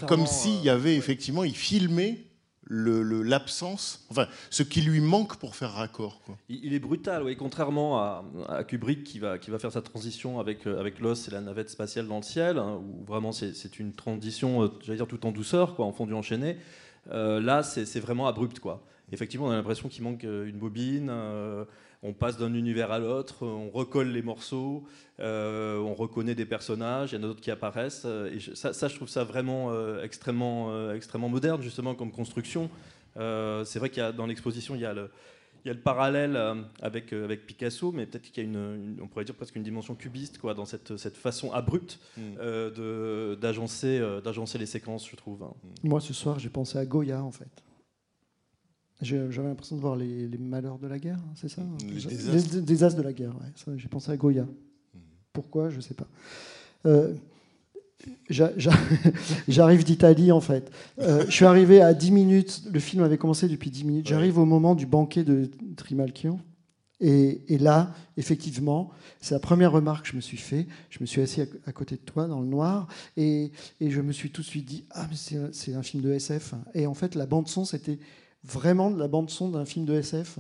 Comme 0.08 0.26
s'il 0.26 0.64
y 0.64 0.70
avait 0.70 0.96
effectivement, 0.96 1.44
il 1.44 1.56
filmait 1.56 2.26
l'absence, 2.72 4.06
enfin, 4.10 4.28
ce 4.50 4.64
qui 4.64 4.82
lui 4.82 5.02
manque 5.02 5.36
pour 5.38 5.56
faire 5.56 5.72
raccord. 5.72 6.22
Quoi. 6.26 6.38
Il 6.48 6.74
est 6.74 6.80
brutal, 6.80 7.24
oui, 7.24 7.36
contrairement 7.36 8.00
à, 8.00 8.64
Kubrick 8.66 9.04
qui 9.04 9.20
va, 9.20 9.38
qui 9.38 9.52
va 9.52 9.60
faire 9.60 9.72
sa 9.72 9.82
transition 9.82 10.40
avec, 10.40 10.66
euh, 10.66 10.80
avec 10.80 11.00
Lost 11.00 11.28
et 11.28 11.32
la 11.32 11.42
navette 11.42 11.70
spatiale 11.70 12.08
dans 12.08 12.18
le 12.18 12.24
ciel, 12.24 12.58
hein, 12.58 12.80
où 12.82 13.04
vraiment 13.04 13.34
c'est 13.34 13.80
une 13.80 13.94
transition, 13.94 14.64
euh, 14.64 14.68
j'allais 14.82 14.98
dire 14.98 15.08
tout 15.08 15.26
en 15.26 15.32
douceur, 15.32 15.76
quoi, 15.76 15.86
en 15.86 15.92
fondu 15.92 16.14
enchaîné. 16.14 16.58
Euh, 17.12 17.42
là, 17.42 17.62
c'est 17.64 18.00
vraiment 18.00 18.28
abrupt, 18.28 18.60
quoi. 18.60 18.84
Effectivement, 19.12 19.48
on 19.48 19.52
a 19.52 19.56
l'impression 19.56 19.90
qu'il 19.90 20.04
manque 20.04 20.24
une 20.24 20.58
bobine. 20.58 21.12
On 22.04 22.14
passe 22.14 22.38
d'un 22.38 22.54
univers 22.54 22.92
à 22.92 23.00
l'autre, 23.00 23.46
on 23.46 23.70
recolle 23.70 24.08
les 24.10 24.22
morceaux, 24.24 24.84
euh, 25.20 25.78
on 25.78 25.94
reconnaît 25.94 26.34
des 26.36 26.46
personnages, 26.46 27.12
il 27.12 27.16
y 27.16 27.18
en 27.20 27.24
a 27.24 27.28
d'autres 27.28 27.42
qui 27.42 27.52
apparaissent. 27.52 28.04
euh, 28.06 28.32
et 28.34 28.40
je- 28.40 28.54
ça, 28.56 28.74
ça, 28.74 28.88
je 28.88 28.96
trouve 28.96 29.10
ça 29.10 29.24
vraiment 29.24 29.72
euh, 29.72 30.04
extrêmement, 30.04 30.72
euh, 30.72 30.96
extrêmement 30.96 31.30
moderne, 31.30 31.62
justement, 31.62 31.94
comme 31.94 32.12
construction. 32.12 32.70
Euh, 33.18 33.64
c'est 33.66 33.78
vrai 33.80 33.90
qu'il 33.90 34.02
y 34.02 34.06
a 34.06 34.12
dans 34.12 34.26
l'exposition, 34.26 34.74
il 34.76 34.82
y 34.82 34.86
a 34.86 34.94
le, 34.94 35.12
il 35.64 35.68
y 35.68 35.72
a 35.72 35.76
le 35.76 35.80
parallèle 35.80 36.40
avec, 36.82 37.14
euh, 37.14 37.24
avec 37.24 37.46
Picasso, 37.46 37.92
mais 37.92 38.08
peut-être 38.08 38.32
qu'il 38.32 38.44
y 38.44 38.48
a 38.48 38.50
une, 38.50 38.56
une- 38.56 38.98
on 39.00 39.08
pourrait 39.08 39.26
dire 39.26 39.36
presque 39.36 39.56
une 39.56 39.62
dimension 39.62 39.94
cubiste 39.94 40.40
quoi, 40.40 40.56
dans 40.56 40.66
cette, 40.66 40.98
cette 40.98 41.18
façon 41.18 41.52
abrupte 41.52 42.00
Mm. 42.18 42.22
euh, 42.40 42.72
de- 42.72 43.36
d'agencer 43.40 44.00
euh, 44.00 44.22
d'agencer 44.22 44.58
les 44.58 44.66
séquences, 44.66 45.08
je 45.08 45.16
trouve. 45.16 45.44
hein. 45.44 45.54
Moi, 45.84 46.02
ce 46.02 46.14
soir, 46.14 46.40
j'ai 46.40 46.50
pensé 46.50 46.80
à 46.80 46.86
Goya, 46.86 47.22
en 47.22 47.32
fait. 47.32 47.64
J'avais 49.02 49.48
l'impression 49.48 49.76
de 49.76 49.82
voir 49.82 49.96
les, 49.96 50.28
les 50.28 50.38
malheurs 50.38 50.78
de 50.78 50.88
la 50.88 51.00
guerre, 51.00 51.18
hein, 51.18 51.34
c'est 51.36 51.50
ça 51.50 51.64
Les 51.88 51.94
désastres. 51.96 52.56
les 52.56 52.62
désastres 52.62 52.98
de 53.00 53.04
la 53.04 53.14
guerre, 53.14 53.34
ouais. 53.36 53.76
J'ai 53.78 53.88
pensé 53.88 54.12
à 54.12 54.18
Goya. 54.18 54.46
Pourquoi? 55.34 55.70
Je 55.70 55.78
ne 55.78 55.82
sais 55.82 55.94
pas. 55.96 56.08
Euh, 56.86 57.14
j'a- 58.30 58.52
j'a- 58.58 58.72
J'arrive 59.48 59.84
d'Italie, 59.84 60.32
en 60.32 60.42
fait. 60.42 60.72
Euh, 61.00 61.26
je 61.28 61.32
suis 61.32 61.46
arrivé 61.46 61.82
à 61.82 61.94
10 61.94 62.12
minutes, 62.12 62.64
le 62.72 62.80
film 62.80 63.04
avait 63.04 63.18
commencé 63.18 63.48
depuis 63.48 63.72
10 63.72 63.84
minutes. 63.86 64.08
J'arrive 64.08 64.38
au 64.38 64.46
moment 64.46 64.76
du 64.76 64.86
banquet 64.86 65.24
de 65.24 65.50
Trimalchion. 65.78 66.40
Et, 67.04 67.42
et 67.52 67.58
là, 67.58 67.96
effectivement, 68.18 68.92
c'est 69.22 69.34
la 69.34 69.40
première 69.40 69.72
remarque 69.72 70.06
que 70.06 70.12
je 70.12 70.16
me 70.16 70.22
suis 70.22 70.38
fait. 70.38 70.68
Je 70.92 71.00
me 71.02 71.08
suis 71.08 71.20
assis 71.22 71.42
à, 71.42 71.46
à 71.66 71.72
côté 71.72 71.96
de 71.96 72.02
toi 72.02 72.28
dans 72.28 72.40
le 72.42 72.46
noir 72.46 72.88
et, 73.18 73.52
et 73.80 73.90
je 73.90 74.02
me 74.02 74.12
suis 74.12 74.30
tout 74.30 74.42
de 74.44 74.48
suite 74.48 74.66
dit 74.68 74.86
Ah, 74.92 75.08
mais 75.10 75.16
c'est 75.16 75.38
un- 75.38 75.50
c'est 75.52 75.74
un 75.74 75.82
film 75.82 76.04
de 76.04 76.12
SF. 76.12 76.54
Et 76.76 76.86
en 76.86 76.94
fait, 76.94 77.16
la 77.16 77.26
bande-son, 77.26 77.66
c'était 77.66 77.98
vraiment 78.44 78.92
de 78.92 79.00
la 79.00 79.08
bande-son 79.08 79.50
d'un 79.50 79.66
film 79.66 79.86
de 79.86 79.94
SF. 79.94 80.40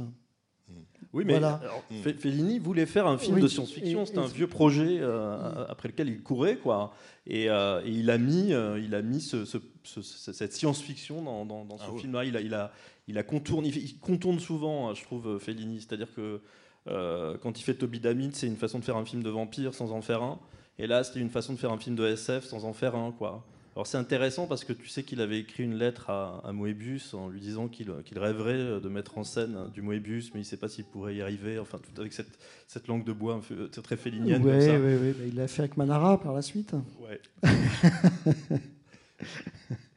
Oui, 1.14 1.26
mais 1.26 1.34
Voilà. 1.34 1.60
alors, 1.62 1.84
Fe- 1.92 2.16
Fellini 2.18 2.58
voulait 2.58 2.86
faire 2.86 3.06
un 3.06 3.18
film 3.18 3.36
Oui, 3.36 3.42
de 3.42 3.48
science-fiction. 3.50 4.06
C'était 4.06 4.20
un 4.20 4.28
vieux 4.28 4.48
projet 4.48 5.00
euh, 5.02 5.66
après 5.68 5.90
lequel 5.90 6.08
il 6.08 6.24
courait, 6.24 6.56
quoi. 6.58 6.94
Et, 7.28 7.50
euh, 7.50 7.82
et 7.86 7.90
il 7.92 8.10
a 8.10 8.18
mis, 8.18 8.54
euh, 8.54 8.80
il 8.80 8.96
a 8.96 9.02
mis 9.02 9.20
ce- 9.20 9.44
ce- 9.44 9.58
ce- 9.84 10.02
ce- 10.02 10.32
cette 10.32 10.54
science-fiction 10.54 11.22
dans, 11.22 11.46
dans- 11.46 11.66
dans 11.66 11.78
ce 11.78 11.84
Ah 11.86 12.00
film-là. 12.00 12.24
Il 12.24 12.38
a, 12.38 12.42
il 12.42 12.54
a, 12.54 12.72
il 13.10 13.18
a 13.18 13.24
il, 13.66 14.00
contourne 14.00 14.40
souvent, 14.40 14.94
je 14.94 15.04
trouve, 15.04 15.38
Fellini. 15.40 15.82
C'est-à-dire 15.82 16.14
que 16.16 16.40
euh, 16.88 17.38
quand 17.42 17.60
il 17.60 17.64
fait 17.64 17.74
Toby 17.74 18.00
Damit, 18.00 18.30
c'est 18.34 18.48
une 18.48 18.56
façon 18.56 18.80
de 18.80 18.86
faire 18.86 18.96
un 18.98 19.04
film 19.06 19.22
de 19.22 19.30
vampire 19.30 19.74
sans 19.74 19.92
en 19.92 20.02
faire 20.02 20.24
un. 20.24 20.40
Et 20.80 20.88
là, 20.88 21.04
c'était 21.04 21.20
une 21.20 21.30
façon 21.30 21.52
de 21.54 21.58
faire 21.60 21.74
un 21.74 21.78
film 21.78 21.98
de 21.98 22.06
SF 22.08 22.46
sans 22.46 22.64
en 22.64 22.72
faire 22.72 22.96
un, 22.96 23.12
quoi. 23.12 23.46
Alors 23.76 23.88
c'est 23.88 23.98
intéressant 23.98 24.48
parce 24.48 24.66
que 24.66 24.74
tu 24.74 24.88
sais 24.90 25.04
qu'il 25.04 25.22
avait 25.22 25.40
écrit 25.40 25.64
une 25.64 25.76
lettre 25.76 26.10
à, 26.10 26.42
à 26.44 26.52
Moebius 26.52 27.14
en 27.14 27.30
lui 27.30 27.40
disant 27.40 27.70
qu'il 27.70 27.90
qu'il 28.04 28.20
rêverait 28.20 28.82
de 28.82 28.90
mettre 28.90 29.18
en 29.18 29.24
scène 29.24 29.70
du 29.74 29.82
Moebius, 29.82 30.34
mais 30.34 30.42
il 30.42 30.44
ne 30.44 30.48
sait 30.48 30.58
pas 30.58 30.68
s'il 30.68 30.84
pourrait 30.84 31.16
y 31.16 31.22
arriver. 31.22 31.58
Enfin, 31.58 31.80
tout 31.80 32.02
avec 32.02 32.12
cette, 32.12 32.38
cette 32.68 32.88
langue 32.88 33.06
de 33.06 33.14
bois 33.14 33.40
c'est 33.72 33.82
très 33.82 33.96
félinienne 33.96 34.44
ouais, 34.44 34.78
ouais, 34.78 35.14
bah, 35.14 35.24
il 35.26 35.36
l'a 35.36 35.48
fait 35.48 35.62
avec 35.62 35.78
Manara 35.78 36.20
par 36.20 36.34
la 36.34 36.42
suite. 36.42 36.74
Ouais. 37.00 37.22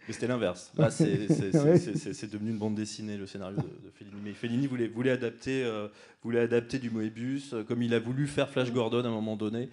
Mais 0.06 0.12
c'était 0.12 0.26
l'inverse. 0.26 0.70
Là, 0.76 0.90
c'est 0.90 1.04
Ouais. 1.54 2.28
devenu 2.30 2.50
une 2.50 2.58
bande 2.58 2.74
dessinée, 2.74 3.16
le 3.16 3.26
scénario 3.26 3.56
de, 3.56 3.62
de 3.62 3.90
Fellini. 3.94 4.16
Mais 4.22 4.32
Fellini 4.34 4.66
voulait, 4.66 4.86
voulait, 4.86 5.10
adapter, 5.10 5.64
euh, 5.64 5.88
voulait 6.22 6.40
adapter 6.40 6.78
du 6.78 6.90
Moebius, 6.90 7.54
euh, 7.54 7.62
comme 7.64 7.82
il 7.82 7.94
a 7.94 7.98
voulu 7.98 8.26
faire 8.26 8.50
Flash 8.50 8.70
Gordon 8.70 9.04
à 9.04 9.08
un 9.08 9.10
moment 9.10 9.36
donné. 9.36 9.70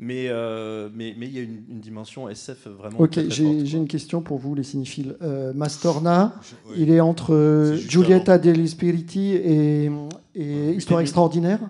Mais 0.00 0.26
euh, 0.28 0.88
mais 0.92 1.14
mais 1.16 1.26
il 1.26 1.32
y 1.34 1.38
a 1.38 1.42
une, 1.42 1.62
une 1.70 1.80
dimension 1.80 2.28
SF 2.28 2.66
vraiment. 2.66 2.98
Ok, 2.98 3.18
j'ai 3.28 3.76
une 3.78 3.86
question 3.86 4.22
pour 4.22 4.38
vous, 4.38 4.54
les 4.56 4.64
cinéphiles. 4.64 5.16
Euh, 5.22 5.52
Mastorna, 5.54 6.34
Je- 6.42 6.80
il 6.82 6.90
est 6.90 7.00
entre 7.00 7.32
euh, 7.32 7.70
C'est 7.76 7.76
juste 7.82 7.90
Giulietta 7.92 8.38
degli 8.38 8.66
Spiriti 8.66 9.34
et, 9.34 9.90
et 10.34 10.72
Histoire 10.72 11.00
extraordinaire 11.00 11.60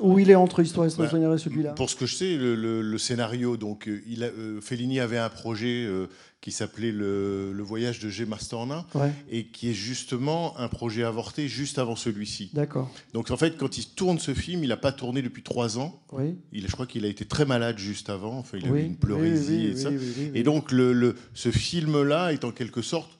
Ou 0.00 0.18
il 0.18 0.30
est 0.30 0.34
entre 0.34 0.60
Histoire 0.62 0.84
Bah, 0.84 0.88
extraordinaire 0.88 1.32
et 1.34 1.38
celui-là 1.38 1.72
Pour 1.72 1.90
ce 1.90 1.96
que 1.96 2.06
je 2.06 2.14
sais, 2.14 2.36
le, 2.36 2.54
le- 2.54 2.82
le 2.82 2.98
scénario, 2.98 3.56
donc, 3.56 3.88
euh, 3.88 4.00
il 4.08 4.24
a- 4.24 4.28
euh, 4.28 4.60
Fellini 4.60 5.00
avait 5.00 5.18
un 5.18 5.28
projet 5.28 5.84
euh, 5.86 6.06
qui 6.40 6.52
s'appelait 6.52 6.92
le, 6.92 7.52
Le 7.52 7.62
voyage 7.62 7.98
de 7.98 8.08
G. 8.08 8.24
Mastorna, 8.24 8.86
Ouais, 8.94 9.10
et 9.30 9.46
qui 9.46 9.70
est 9.70 9.74
justement 9.74 10.56
un 10.58 10.68
projet 10.68 11.02
avorté 11.02 11.48
juste 11.48 11.78
avant 11.78 11.96
celui-ci. 11.96 12.50
d'accord. 12.54 12.90
Donc 13.12 13.30
en 13.30 13.36
fait, 13.36 13.56
quand 13.56 13.76
il 13.78 13.86
tourne 13.88 14.18
ce 14.18 14.34
film, 14.34 14.62
il 14.62 14.68
n'a 14.68 14.76
pas 14.76 14.92
tourné 14.92 15.20
depuis 15.22 15.42
trois 15.42 15.78
ans. 15.78 16.00
Oui. 16.12 16.36
Il, 16.52 16.66
je 16.66 16.72
crois 16.72 16.86
qu'il 16.86 17.04
a 17.04 17.08
été 17.08 17.24
très 17.24 17.44
malade 17.44 17.78
juste 17.78 18.08
avant. 18.08 18.38
Enfin, 18.38 18.58
il 18.58 18.64
oui. 18.64 18.70
avait 18.70 18.86
une 18.86 18.96
pleurésie 18.96 19.52
oui, 19.52 19.58
oui, 19.58 19.66
et 19.66 19.74
oui, 19.74 19.80
ça. 19.82 19.90
oui, 19.90 19.96
oui, 20.00 20.12
oui. 20.18 20.30
Et 20.34 20.42
donc 20.44 20.70
le, 20.72 20.92
le- 20.92 21.16
ce 21.34 21.50
film-là 21.50 22.32
est 22.32 22.44
en 22.44 22.52
quelque 22.52 22.82
sorte 22.82 23.10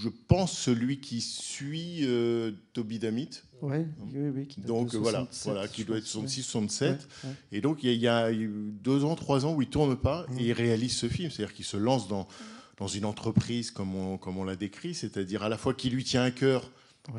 je 0.00 0.08
pense, 0.08 0.56
celui 0.56 1.00
qui 1.00 1.20
suit 1.20 2.00
euh, 2.02 2.52
Toby 2.72 2.98
Damit. 2.98 3.28
Ouais, 3.60 3.86
oui, 4.14 4.30
oui, 4.34 4.46
qui 4.46 4.60
Donc 4.62 4.90
de 4.92 4.96
voilà, 4.98 5.18
67, 5.26 5.52
voilà, 5.52 5.68
qui 5.68 5.84
doit 5.84 5.98
être 5.98 6.04
pense, 6.04 6.12
66, 6.12 6.40
ouais. 6.40 6.44
67. 6.44 6.90
Ouais, 6.90 7.28
ouais. 7.28 7.34
Et 7.52 7.60
donc, 7.60 7.82
il 7.84 7.92
y, 7.92 8.08
a- 8.08 8.30
y 8.32 8.48
deux 8.48 9.04
ans, 9.04 9.14
trois 9.16 9.44
ans 9.44 9.52
où 9.54 9.60
il 9.60 9.68
tourne 9.68 9.96
pas 9.96 10.26
Mm. 10.30 10.38
et 10.38 10.42
il 10.44 10.52
réalise 10.52 10.96
ce 10.96 11.08
film. 11.08 11.30
C'est-à-dire 11.30 11.54
qu'il 11.54 11.66
se 11.66 11.76
lance 11.76 12.08
dans, 12.08 12.26
dans 12.78 12.86
une 12.88 13.04
entreprise 13.04 13.70
comme 13.70 13.94
on, 13.94 14.16
comme 14.16 14.38
on 14.38 14.44
l'a 14.44 14.56
décrit, 14.56 14.94
c'est-à-dire 14.94 15.42
à 15.42 15.48
la 15.50 15.58
fois 15.58 15.74
qui 15.74 15.90
lui 15.90 16.02
tient 16.04 16.22
à 16.22 16.30
cœur 16.30 16.70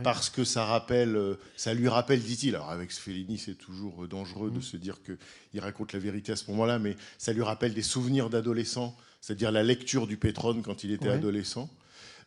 parce 0.04 0.30
que 0.30 0.44
ça 0.44 0.64
rappelle, 0.66 1.16
euh, 1.16 1.36
ça 1.58 1.74
lui 1.74 1.88
rappelle, 1.88 2.22
dit-il. 2.22 2.56
Alors 2.56 2.70
avec 2.72 2.92
Fellini, 2.92 3.38
c'est 3.38 3.56
toujours 3.56 4.04
euh, 4.04 4.08
dangereux 4.08 4.50
Mm. 4.50 4.56
de 4.56 4.62
se 4.62 4.78
dire 4.78 4.98
qu'il 5.04 5.60
raconte 5.60 5.94
la 5.94 6.00
vérité 6.00 6.32
à 6.32 6.36
ce 6.36 6.50
moment-là, 6.52 6.80
mais 6.80 6.96
ça 7.20 7.34
lui 7.34 7.44
rappelle 7.44 7.74
des 7.76 7.82
souvenirs 7.84 8.30
d'adolescent, 8.32 8.96
c'est-à-dire 9.22 9.52
la 9.52 9.62
lecture 9.64 10.08
du 10.08 10.18
Pétrone 10.18 10.64
quand 10.64 10.84
il 10.84 10.92
était 10.92 11.10
adolescent. 11.10 11.70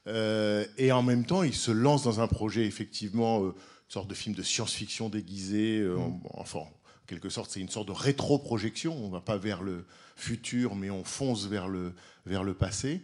Euh, 0.07 0.67
et 0.77 0.93
en 0.93 1.03
même 1.03 1.25
temps, 1.25 1.43
il 1.43 1.55
se 1.55 1.71
lance 1.71 2.03
dans 2.05 2.21
un 2.21 2.27
projet, 2.27 2.67
effectivement, 2.67 3.43
euh, 3.43 3.49
une 3.49 3.55
sorte 3.91 4.09
de 4.09 4.15
film 4.15 4.35
de 4.35 4.43
science-fiction 4.43 5.09
déguisé. 5.09 5.79
euh, 5.79 5.97
en- 5.99 6.21
enfin, 6.35 6.59
en 6.61 6.71
quelque 7.07 7.29
sorte, 7.31 7.51
c'est 7.51 7.61
une 7.61 7.69
sorte 7.69 7.89
de 7.89 7.93
rétro-projection. 7.93 8.95
On 8.97 9.09
ne 9.09 9.13
va 9.13 9.21
pas 9.21 9.37
vers 9.39 9.63
le 9.63 9.85
futur, 10.17 10.75
mais 10.75 10.91
on 10.91 11.05
fonce 11.05 11.47
vers 11.47 11.69
le, 11.69 11.95
vers 12.27 12.45
le 12.45 12.55
passé. 12.55 13.03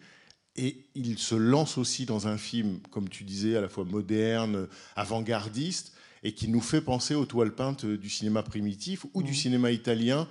Et 0.56 0.84
il 0.94 1.18
se 1.18 1.34
lance 1.34 1.78
aussi 1.78 2.06
dans 2.06 2.26
un 2.28 2.36
film, 2.36 2.80
comme 2.90 3.08
tu 3.08 3.24
disais, 3.24 3.56
à 3.56 3.60
la 3.60 3.68
fois 3.68 3.84
moderne, 3.84 4.68
avant-gardiste, 4.96 5.92
et 6.22 6.34
qui 6.34 6.48
nous 6.48 6.60
fait 6.60 6.82
penser 6.82 7.14
aux 7.14 7.24
toiles 7.24 7.54
peintes 7.54 7.86
du 7.86 8.10
cinéma 8.10 8.42
primitif 8.42 9.06
ou 9.14 9.22
du 9.22 9.34
cinéma 9.34 9.70
italien 9.70 10.28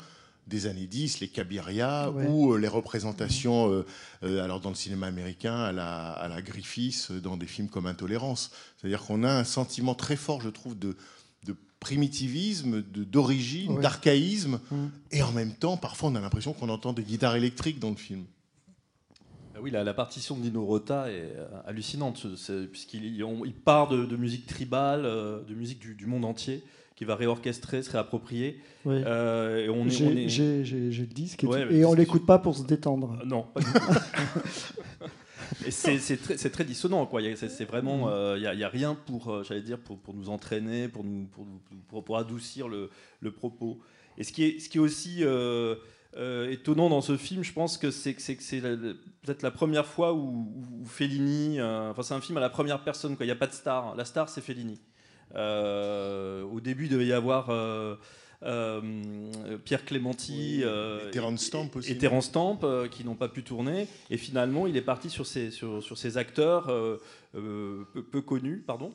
des 0.49 0.65
années 0.67 0.87
10, 0.87 1.21
les 1.21 1.29
Cabiria, 1.29 2.11
Ouais. 2.11 2.25
ou 2.27 2.53
euh, 2.53 2.57
les 2.57 2.67
représentations, 2.67 3.71
euh, 3.71 3.85
euh, 4.23 4.43
alors 4.43 4.59
dans 4.59 4.69
le 4.69 4.75
cinéma 4.75 5.07
américain, 5.07 5.55
à 5.55 5.71
la, 5.71 6.11
à 6.11 6.27
la 6.27 6.41
Griffiths, 6.41 7.11
dans 7.11 7.37
des 7.37 7.45
films 7.47 7.69
comme 7.69 7.85
Intolérance. 7.85 8.51
C'est-à-dire 8.77 9.01
qu'on 9.03 9.23
a 9.23 9.31
un 9.31 9.43
sentiment 9.45 9.95
très 9.95 10.15
fort, 10.17 10.41
je 10.41 10.49
trouve, 10.49 10.77
de, 10.77 10.97
de 11.45 11.55
primitivisme, 11.79 12.81
de- 12.81 13.03
d'origine, 13.05 13.73
Ouais. 13.73 13.81
d'archaïsme, 13.81 14.59
Mm. 14.71 14.85
et 15.11 15.23
en 15.23 15.31
même 15.31 15.53
temps, 15.53 15.77
parfois, 15.77 16.09
on 16.09 16.15
a 16.15 16.19
l'impression 16.19 16.51
qu'on 16.53 16.69
entend 16.69 16.91
des 16.91 17.03
guitares 17.03 17.35
électriques 17.37 17.79
dans 17.79 17.91
le 17.91 17.95
film. 17.95 18.25
Ah 19.55 19.59
Oui, 19.61 19.71
la, 19.71 19.83
la 19.83 19.93
partition 19.93 20.37
de 20.37 20.41
Nino 20.41 20.65
Rota 20.65 21.11
est 21.11 21.35
hallucinante, 21.65 22.25
puisqu'il 22.71 23.03
il- 23.05 23.53
part 23.53 23.87
de, 23.89 24.05
de 24.05 24.15
musique 24.15 24.45
tribale, 24.47 25.03
de 25.03 25.53
musique 25.53 25.79
du, 25.79 25.95
du 25.95 26.05
monde 26.05 26.23
entier, 26.25 26.63
qui 26.99 27.05
va 27.05 27.15
réorchestrer, 27.15 27.81
se 27.81 27.89
réapproprier. 27.91 28.59
Euh, 28.85 29.63
et 29.65 29.69
on 29.69 29.83
est, 29.83 29.87
on 29.87 29.89
J'ai 29.89 30.25
est- 30.25 30.27
j'ai- 30.27 30.65
j'ai- 30.65 30.91
j'ai 30.91 31.01
le 31.03 31.07
disque 31.07 31.45
et, 31.45 31.47
Ouais, 31.47 31.73
et 31.73 31.85
on 31.85 31.93
l'écoute 31.93 32.25
pas 32.25 32.39
pour 32.39 32.57
se 32.57 32.63
détendre. 32.63 33.17
Euh, 33.21 33.25
Non, 33.25 33.43
pas 33.53 33.61
du 33.61 33.65
tout. 33.67 33.71
Et 35.65 35.71
c'est 35.71 35.97
c'est 35.97 36.17
très, 36.17 36.37
c'est 36.37 36.49
très 36.49 36.65
dissonant, 36.65 37.05
quoi. 37.05 37.21
Il 37.21 37.29
y 37.29 37.31
a- 37.31 37.35
C'est 37.37 37.47
c'est 37.49 37.63
vraiment, 37.63 38.09
euh, 38.09 38.35
il 38.37 38.55
n'y 38.57 38.63
a, 38.63 38.69
rien 38.69 38.95
pour, 38.95 39.29
euh, 39.31 39.43
j'allais 39.43 39.61
dire, 39.61 39.79
pour, 39.79 39.97
pour 39.97 40.13
nous 40.13 40.29
entraîner, 40.29 40.89
pour, 40.89 41.03
nous, 41.05 41.25
pour, 41.27 41.45
nous- 41.45 41.61
pour, 41.87 42.03
pour 42.03 42.17
adoucir 42.17 42.67
le, 42.67 42.89
le 43.21 43.31
propos. 43.31 43.79
Et 44.17 44.23
ce 44.25 44.33
qui 44.33 44.43
est, 44.43 44.59
ce 44.59 44.67
qui 44.67 44.77
est 44.77 44.81
aussi 44.81 45.19
euh, 45.23 45.75
euh, 46.17 46.51
étonnant 46.51 46.89
dans 46.89 47.01
ce 47.01 47.15
film, 47.17 47.43
je 47.43 47.53
pense 47.53 47.77
que 47.77 47.91
c'est 47.91 48.13
que 48.13 48.55
la- 48.61 48.93
peut-être 49.23 49.41
la 49.41 49.51
première 49.51 49.85
fois 49.85 50.13
où, 50.13 50.51
où 50.81 50.85
Fellini, 50.85 51.59
euh, 51.61 51.91
enfin 51.91 52.03
c'est 52.03 52.13
un 52.13 52.21
film 52.21 52.37
à 52.37 52.41
la 52.41 52.49
première 52.49 52.83
personne, 52.83 53.15
quoi. 53.15 53.25
Il 53.25 53.29
n'y 53.29 53.33
a 53.33 53.37
pas 53.37 53.47
de 53.47 53.53
star. 53.53 53.95
La 53.95 54.03
star, 54.05 54.27
c'est 54.29 54.41
Fellini. 54.41 54.79
Euh, 55.35 56.43
au 56.43 56.59
début, 56.59 56.85
il 56.85 56.89
devait 56.89 57.05
y 57.07 57.13
avoir 57.13 57.49
euh, 57.49 57.95
euh, 58.43 58.81
Pierre 59.65 59.85
Clémenti 59.85 60.57
Oui, 60.57 60.63
euh, 60.63 61.07
et 61.07 61.11
Terence 61.11 61.41
Stamp 61.43 61.69
aussi. 61.75 61.91
et 61.91 61.97
Terence 61.97 62.25
Stamp, 62.25 62.59
euh, 62.63 62.87
qui 62.87 63.03
n'ont 63.03 63.15
pas 63.15 63.29
pu 63.29 63.43
tourner. 63.43 63.87
Et 64.09 64.17
finalement, 64.17 64.65
il 64.67 64.75
est 64.77 64.81
parti 64.81 65.09
sur 65.09 65.25
ces, 65.27 65.51
sur, 65.51 65.83
sur 65.83 65.97
ces 65.97 66.17
acteurs 66.17 66.69
euh, 66.69 66.97
euh, 67.35 67.83
peu, 67.93 68.01
peu 68.03 68.21
connus. 68.21 68.63
Pardon 68.65 68.91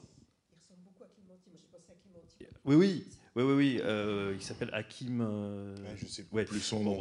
Oui, 2.65 2.77
oui. 2.77 3.05
Oui, 3.37 3.43
oui, 3.43 3.53
oui. 3.55 3.81
euh, 3.85 4.33
il 4.37 4.43
s'appelle 4.43 4.71
Hakim. 4.73 5.21
euh, 5.21 5.75
Ouais, 5.75 5.97
je 5.97 6.07
sais 6.07 6.25
ouais. 6.33 6.45
plus 6.45 6.61
son 6.61 6.81
nom. 6.85 7.01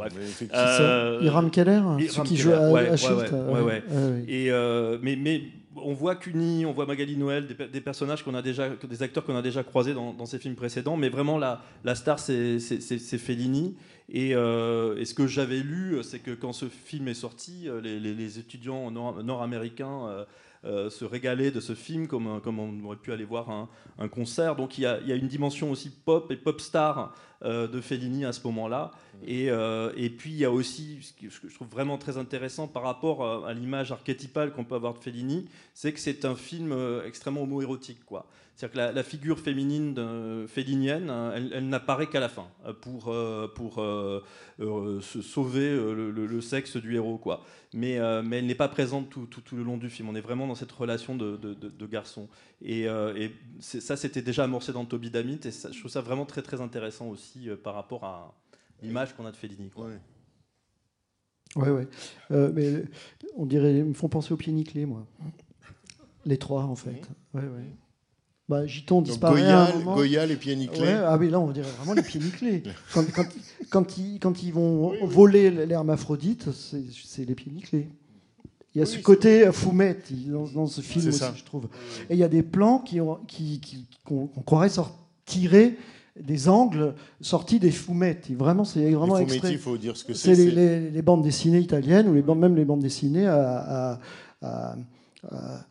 Euh, 0.52 1.19
Iram 1.22 1.52
Keller, 1.52 1.74
Hiram 1.74 2.00
celui 2.02 2.24
qui 2.28 2.36
Keller, 2.36 2.41
joue 2.43 2.52
à, 2.54 2.72
ouais, 2.72 2.88
à 2.89 2.93
ouais, 2.93 2.98
ouais, 2.98 3.32
ouais, 3.32 3.62
ouais. 3.62 3.62
ouais. 3.62 4.24
Et 4.28 4.52
euh, 4.52 4.98
mais, 5.04 5.15
mais 5.15 5.43
on 5.76 5.94
voit 5.94 6.16
Cuny, 6.16 6.66
on 6.66 6.72
voit 6.74 6.86
Magali 6.86 7.18
Noël, 7.18 7.48
des, 7.48 7.56
pe- 7.56 7.68
des 7.68 7.82
personnages 7.82 8.24
qu'on 8.24 8.36
a 8.36 8.42
déjà, 8.42 8.70
des 8.70 9.04
acteurs 9.04 9.24
qu'on 9.24 9.36
a 9.36 9.42
déjà 9.42 9.64
croisés 9.64 9.94
dans, 9.94 10.14
dans 10.14 10.26
ces 10.26 10.40
films 10.40 10.56
précédents, 10.56 10.98
mais 10.98 11.10
vraiment 11.10 11.38
la, 11.38 11.62
star 11.96 12.20
c'est 12.20 12.60
Fellini. 13.18 13.76
Et, 14.10 14.36
euh, 14.36 14.98
et 14.98 15.06
ce 15.06 15.14
que 15.14 15.28
j'avais 15.28 15.60
lu, 15.60 15.98
c'est 16.04 16.20
que 16.20 16.32
quand 16.32 16.54
ce 16.54 16.66
film 16.66 17.08
est 17.08 17.14
sorti, 17.14 17.68
euh, 17.68 17.80
les, 17.82 18.40
étudiants 18.40 18.92
nord- 18.92 19.24
nord-américains 19.24 20.26
euh, 20.66 20.90
se 20.90 21.04
régalaient 21.04 21.52
de 21.52 21.60
ce 21.60 21.74
film 21.74 22.08
comme, 22.08 22.28
on 22.28 22.86
aurait 22.86 22.98
pu 22.98 23.12
aller 23.12 23.26
voir 23.26 23.50
un, 23.50 24.08
concert. 24.08 24.56
Donc 24.56 24.78
il 24.78 24.82
y 24.82 24.86
a 24.88 25.16
une 25.16 25.28
dimension 25.28 25.72
aussi 25.72 25.90
pop 25.90 26.32
et 26.32 26.38
pop 26.38 26.62
star 26.62 27.14
euh, 27.43 27.67
de 27.67 27.82
Fellini 27.82 28.25
à 28.25 28.32
ce 28.34 28.41
moment-là. 28.47 28.91
Et, 29.25 29.49
euh, 29.49 29.91
et 29.95 30.10
puis 30.10 30.32
il 30.32 30.38
y 30.38 30.45
a 30.45 30.51
aussi 30.51 30.99
ce 31.29 31.39
que 31.39 31.49
je 31.49 31.56
trouve 31.56 31.67
vraiment 31.69 31.97
très 31.97 32.17
intéressant 32.17 32.67
par 32.67 32.84
rapport 32.84 33.25
à, 33.25 33.49
à 33.49 33.53
l'image 33.53 33.91
archétypale 33.91 34.51
qu'on 34.51 34.63
peut 34.65 34.75
avoir 34.75 34.93
de 34.93 34.99
Fellini, 34.99 35.45
c'est 35.73 35.93
que 35.93 35.99
c'est 35.99 36.25
un 36.25 36.36
film 36.36 36.71
euh, 36.71 37.06
extrêmement 37.06 37.43
homoérotique. 37.43 38.03
quoi. 38.06 38.25
C'est-à-dire 38.56 38.91
que 38.91 38.95
la, 38.95 39.03
figure 39.03 39.39
féminine 39.39 39.95
de- 39.95 40.45
fellinienne, 40.47 41.10
hein, 41.10 41.34
elle, 41.36 41.67
n'apparaît 41.69 42.06
qu'à 42.08 42.19
la 42.19 42.29
fin 42.29 42.45
euh, 42.67 42.73
pour, 42.73 43.08
euh, 43.08 43.47
pour 43.47 43.79
euh, 43.82 44.21
euh, 44.60 45.01
sauver 45.01 45.69
euh, 45.69 46.12
le, 46.12 46.41
sexe 46.41 46.77
du 46.77 46.95
héros. 46.95 47.17
Quoi. 47.17 47.43
Mais, 47.73 47.97
euh, 47.97 48.21
mais 48.23 48.38
elle 48.38 48.45
n'est 48.45 48.53
pas 48.53 48.67
présente 48.67 49.10
tout, 49.10 49.25
tout- 49.25 49.41
tout 49.41 49.56
le 49.56 49.63
long 49.63 49.77
du 49.77 49.89
film. 49.89 50.08
On 50.10 50.13
est 50.15 50.21
vraiment 50.21 50.45
dans 50.45 50.53
cette 50.53 50.71
relation 50.71 51.15
de, 51.15 51.36
de- 51.36 51.56
de 51.56 51.86
garçon. 51.88 52.27
Et, 52.65 52.88
euh, 52.88 53.13
et 53.15 53.32
ça, 53.60 53.97
c'était 53.97 54.21
déjà 54.21 54.45
amorcé 54.45 54.71
dans 54.71 54.86
Toby 54.86 55.10
Damit. 55.10 55.39
Et 55.45 55.52
ça- 55.52 55.69
je 55.71 55.80
trouve 55.80 55.91
ça 55.91 56.02
vraiment 56.02 56.26
très 56.26 56.41
très 56.41 56.62
intéressant 56.62 57.08
aussi 57.10 57.49
euh, 57.49 57.58
par 57.58 57.73
rapport 57.76 58.04
à 58.06 58.34
l'image 58.82 59.13
qu'on 59.15 59.26
a 59.26 59.32
de 59.32 59.36
Fellini. 59.36 59.69
quoi. 59.69 59.88
Ouais. 59.88 59.99
Ouais, 61.56 61.69
ouais. 61.69 61.88
Euh, 62.32 62.52
mais 62.54 62.84
on 63.36 63.45
dirait, 63.45 63.76
ils 63.76 63.84
me 63.84 63.93
font 63.93 64.08
penser 64.10 64.34
aux 64.34 64.38
pieds 64.38 64.54
nickelés, 64.54 64.86
moi. 64.86 65.06
Les 66.26 66.38
trois, 66.38 66.63
en 66.63 66.76
fait. 66.76 67.02
Ouais, 67.34 67.41
ouais. 67.41 67.65
Bah, 68.49 68.65
Giton 68.65 69.02
disparaît 69.02 69.45
à 69.45 69.65
un 69.67 69.73
moment. 69.80 69.95
Goyal 69.95 70.32
et 70.32 70.36
pieds 70.36 70.56
nickelés. 70.56 70.82
Ouais, 70.82 70.93
ah 70.93 71.17
oui, 71.17 71.30
là, 71.30 71.39
on 71.39 71.52
dirait 71.52 71.69
vraiment 71.71 71.93
les 71.93 72.02
pieds 72.02 72.19
nickelés. 72.19 72.63
quand, 72.93 73.04
quand, 73.13 73.26
quand 73.69 73.97
ils, 73.97 74.19
quand 74.19 74.41
ils 74.43 74.52
vont 74.54 74.89
Oui, 74.91 74.97
oui. 75.02 75.08
voler 75.10 75.49
l'hermaphrodite, 75.52 76.52
c'est 76.52 76.84
c'est 76.91 77.26
les 77.26 77.36
pieds 77.36 77.52
nickelés. 77.52 77.89
Il 78.76 78.80
y 78.80 78.82
a 78.82 78.86
Oui, 78.86 78.92
ce 78.92 79.00
côté 79.00 79.52
foumette 79.52 80.12
dans, 80.28 80.46
dans 80.48 80.66
ce 80.68 80.82
film 80.82 81.08
aussi, 81.10 81.24
je 81.36 81.44
trouve. 81.44 81.68
Et 82.10 82.14
il 82.16 82.20
y 82.20 82.24
a 82.24 82.28
des 82.30 82.42
plans 82.44 82.80
qui 82.80 83.00
ont- 83.02 83.20
qui, 83.28 83.60
qui- 83.60 83.86
qu'on 84.04 84.28
qu'on 84.28 84.42
croirait 84.42 84.70
tirer 85.26 85.78
des 86.20 86.50
angles 86.50 86.94
sortis 87.22 87.60
des 87.60 87.72
fumettes. 87.72 88.30
Et 88.32 88.36
Vraiment, 88.36 88.66
c'est 88.66 88.80
Les 88.80 88.96
vraiment 88.96 89.16
fumetti, 89.16 89.34
extrait. 89.36 89.52
il 89.54 89.58
faut 89.60 89.78
dire 89.78 89.96
ce 89.98 90.04
que 90.04 90.14
C'est 90.14 90.36
c'est. 90.36 90.44
les, 90.46 90.50
c'est- 90.50 90.56
les- 90.56 90.90
les 90.92 91.02
bandes 91.02 91.24
dessinées 91.24 91.60
italiennes 91.60 92.08
ou 92.08 92.14
les 92.14 92.22
bandes, 92.24 92.40
même 92.40 92.56
les 92.56 92.66
bandes 92.66 92.82
dessinées 92.82 93.28
à, 93.28 93.58
à- 93.58 94.00
à- 94.42 94.76
à- 95.32 95.66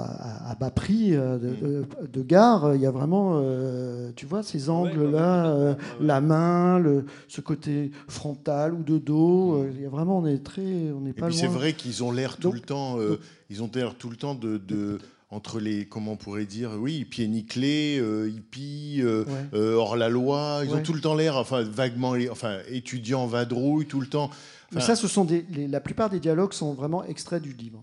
à- 0.00 0.50
à 0.50 0.54
bas 0.54 0.70
prix 0.70 1.14
euh, 1.14 1.38
de, 1.38 1.48
de- 1.54 1.86
de 2.12 2.22
gare. 2.22 2.74
Il 2.74 2.80
y 2.80 2.86
a 2.86 2.90
vraiment, 2.90 3.40
euh, 3.42 4.10
tu 4.16 4.26
vois, 4.26 4.42
ces 4.42 4.68
angles-là, 4.70 5.46
euh, 5.46 5.74
la 6.00 6.20
main, 6.20 6.78
le, 6.78 7.06
ce 7.28 7.40
côté 7.40 7.90
frontal 8.08 8.74
ou 8.74 8.82
de 8.82 8.98
dos. 8.98 9.54
euh, 9.56 9.70
Il 9.74 9.82
y 9.82 9.86
a 9.86 9.88
vraiment, 9.88 10.18
on 10.18 10.26
est 10.26 10.42
très, 10.44 10.62
on 10.96 11.00
n'est 11.00 11.10
Et 11.10 11.12
pas 11.12 11.30
c'est 11.30 11.46
vrai 11.46 11.72
qu'ils 11.72 12.02
ont 12.04 12.12
l'air 12.12 12.36
tout 12.36 12.42
Donc- 12.48 12.54
le 12.54 12.60
temps, 12.60 12.98
euh, 12.98 13.18
ils 13.50 13.62
ont 13.62 13.70
l'air 13.74 13.94
tout 13.94 14.10
le 14.10 14.16
temps 14.16 14.34
de, 14.34 14.58
de- 14.58 14.98
entre 15.30 15.58
les, 15.58 15.86
comment 15.86 16.12
on 16.12 16.16
pourrait 16.16 16.44
dire, 16.46 16.70
oui, 16.78 17.04
pieds 17.04 17.26
nickelés, 17.26 17.98
euh, 18.00 18.28
hippies, 18.30 19.00
euh, 19.02 19.24
Ouais. 19.24 19.30
euh, 19.54 19.74
hors 19.74 19.96
la 19.96 20.08
loi. 20.08 20.60
Ils 20.62 20.70
Ouais. 20.70 20.78
ont 20.78 20.82
tout 20.82 20.92
le 20.92 21.00
temps 21.00 21.16
l'air, 21.16 21.36
enfin 21.36 21.62
vaguement, 21.62 22.14
enfin 22.30 22.58
étudiants 22.70 23.26
vadrouille, 23.26 23.86
tout 23.86 24.00
le 24.00 24.06
temps. 24.06 24.30
Mais 24.72 24.80
ça, 24.80 24.94
ce 24.96 25.06
sont 25.08 25.24
des, 25.24 25.44
les- 25.50 25.68
la 25.68 25.80
plupart 25.80 26.10
des 26.10 26.18
dialogues 26.20 26.52
sont 26.52 26.74
vraiment 26.74 27.04
extraits 27.04 27.42
du 27.42 27.52
livre. 27.52 27.82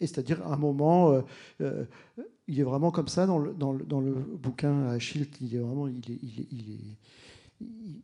Et 0.00 0.06
c'est-à-dire, 0.06 0.46
à 0.46 0.54
un 0.54 0.56
moment, 0.58 1.12
euh, 1.12 1.20
euh, 1.62 1.84
il 2.48 2.60
est 2.60 2.64
vraiment 2.64 2.90
comme 2.90 3.08
ça 3.08 3.26
dans 3.26 3.38
le, 3.38 3.54
dans 3.54 3.72
le, 3.72 3.84
dans 3.84 4.00
le 4.00 4.12
bouquin 4.12 4.86
à 4.88 4.98
Schilt. 4.98 5.38
Il 5.40 5.54
est 5.54 5.58
vraiment, 5.58 5.88
il 5.88 5.98
est, 6.12 6.18
il 6.22 6.40
est, 6.40 6.46
il 6.52 6.60
est- 6.60 6.96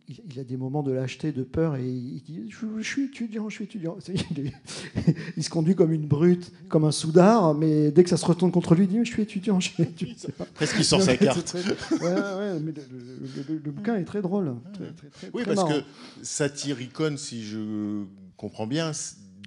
il- 0.09 0.41
a 0.41 0.45
des 0.45 0.57
moments 0.57 0.83
de 0.83 0.91
lâcheté, 0.93 1.31
de 1.31 1.43
peur, 1.43 1.77
et 1.77 1.87
il 1.87 2.23
dit 2.23 2.45
Je, 2.49 2.83
suis 2.83 3.05
étudiant, 3.05 3.51
je 3.51 3.55
suis 3.57 3.65
étudiant. 3.65 3.99
Il, 4.09 4.47
est- 4.47 4.53
il 5.37 5.45
se 5.45 5.51
conduit 5.51 5.75
comme 5.75 5.93
une 5.93 6.07
brute, 6.07 6.51
comme 6.71 6.85
un 6.85 6.91
soudard, 6.91 7.55
mais 7.55 7.91
dès 7.93 8.03
que 8.03 8.09
ça 8.09 8.17
se 8.17 8.25
retourne 8.25 8.51
contre 8.51 8.75
lui, 8.75 8.85
il 8.85 8.89
dit 8.89 8.99
Je 9.05 9.13
suis 9.13 9.23
étudiant, 9.23 9.61
je 9.61 9.69
suis 9.69 9.83
étudiant. 9.83 10.15
presque 10.55 10.77
qu'il 10.77 10.85
sort 10.87 11.03
sa 11.03 11.19
carte. 11.19 11.45
très- 11.45 11.61
ouais, 11.61 11.99
ouais, 12.15 12.61
mais 12.61 12.73
le, 12.73 12.83
le- 12.91 13.55
le- 13.55 13.61
le 13.63 13.71
bouquin 13.71 13.97
est 13.97 14.05
très 14.05 14.23
drôle. 14.23 14.55
Très, 14.73 14.91
très, 14.93 15.09
très- 15.09 15.31
Oui, 15.35 15.43
parce 15.45 15.57
marrant. 15.57 15.69
que 15.69 15.83
Satyricon, 16.23 17.17
si 17.19 17.43
je 17.45 18.05
comprends 18.39 18.67
bien, 18.67 18.93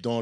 dans 0.04 0.22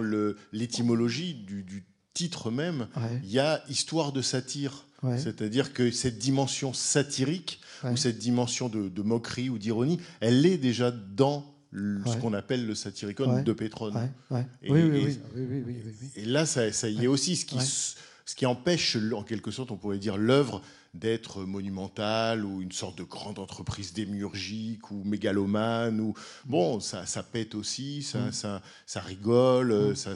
l'étymologie 0.53 1.33
du, 1.45 1.63
du 1.63 1.83
titre 2.13 2.51
même, 2.51 2.87
Ouais, 2.95 3.19
il 3.23 3.31
y 3.31 3.39
a 3.39 3.63
histoire 3.69 4.11
de 4.11 4.21
satire. 4.21 4.85
ouais, 5.01 5.17
C'est-à-dire 5.17 5.73
que 5.73 5.91
cette 5.91 6.17
dimension 6.19 6.73
satirique 6.73 7.59
ouais. 7.83 7.91
ou 7.91 7.97
cette 7.97 8.17
dimension 8.19 8.69
de, 8.69 8.87
de 8.89 9.01
moquerie 9.01 9.49
ou 9.49 9.57
d'ironie, 9.57 9.99
elle 10.19 10.45
est 10.45 10.57
déjà 10.57 10.91
dans 10.91 11.45
le- 11.71 12.01
ce 12.05 12.17
qu'on 12.17 12.33
appelle 12.33 12.67
le 12.67 12.75
satyricon 12.75 13.33
Ouais. 13.37 13.43
de 13.43 13.51
Pétrone. 13.53 13.95
Ouais, 13.95 14.11
ouais. 14.37 14.47
Et- 14.61 14.71
oui, 14.71 14.81
oui, 14.83 14.97
et- 14.99 15.03
oui, 15.05 15.17
oui, 15.35 15.41
oui, 15.49 15.63
oui, 15.65 15.81
oui, 15.85 15.93
oui. 16.01 16.07
Et 16.15 16.25
là, 16.25 16.45
ça, 16.45 16.71
ça 16.71 16.87
y 16.87 17.03
est 17.03 17.07
aussi, 17.07 17.35
ce 17.35 17.45
qui, 17.45 17.57
ce 17.59 18.35
qui 18.35 18.45
empêche, 18.45 18.95
en 19.13 19.23
quelque 19.23 19.49
sorte, 19.49 19.71
on 19.71 19.77
pourrait 19.77 19.97
dire, 19.97 20.17
l'œuvre 20.17 20.61
d'être 20.93 21.41
monumentale 21.43 22.45
ou 22.45 22.61
une 22.61 22.71
sorte 22.71 22.99
de 22.99 23.03
grande 23.03 23.39
entreprise 23.39 23.93
démiurgique 23.93 24.91
ou 24.91 25.03
mégalomane. 25.03 25.99
Ou... 25.99 26.13
Bon, 26.45 26.79
ça, 26.79 27.07
ça 27.07 27.23
pète 27.23 27.55
aussi, 27.55 28.03
ça, 28.03 28.19
Mm. 28.27 28.31
ça, 28.31 28.61
ça 28.85 29.01
rigole, 29.01 29.73
Mm. 29.73 29.95
ça 29.95 30.11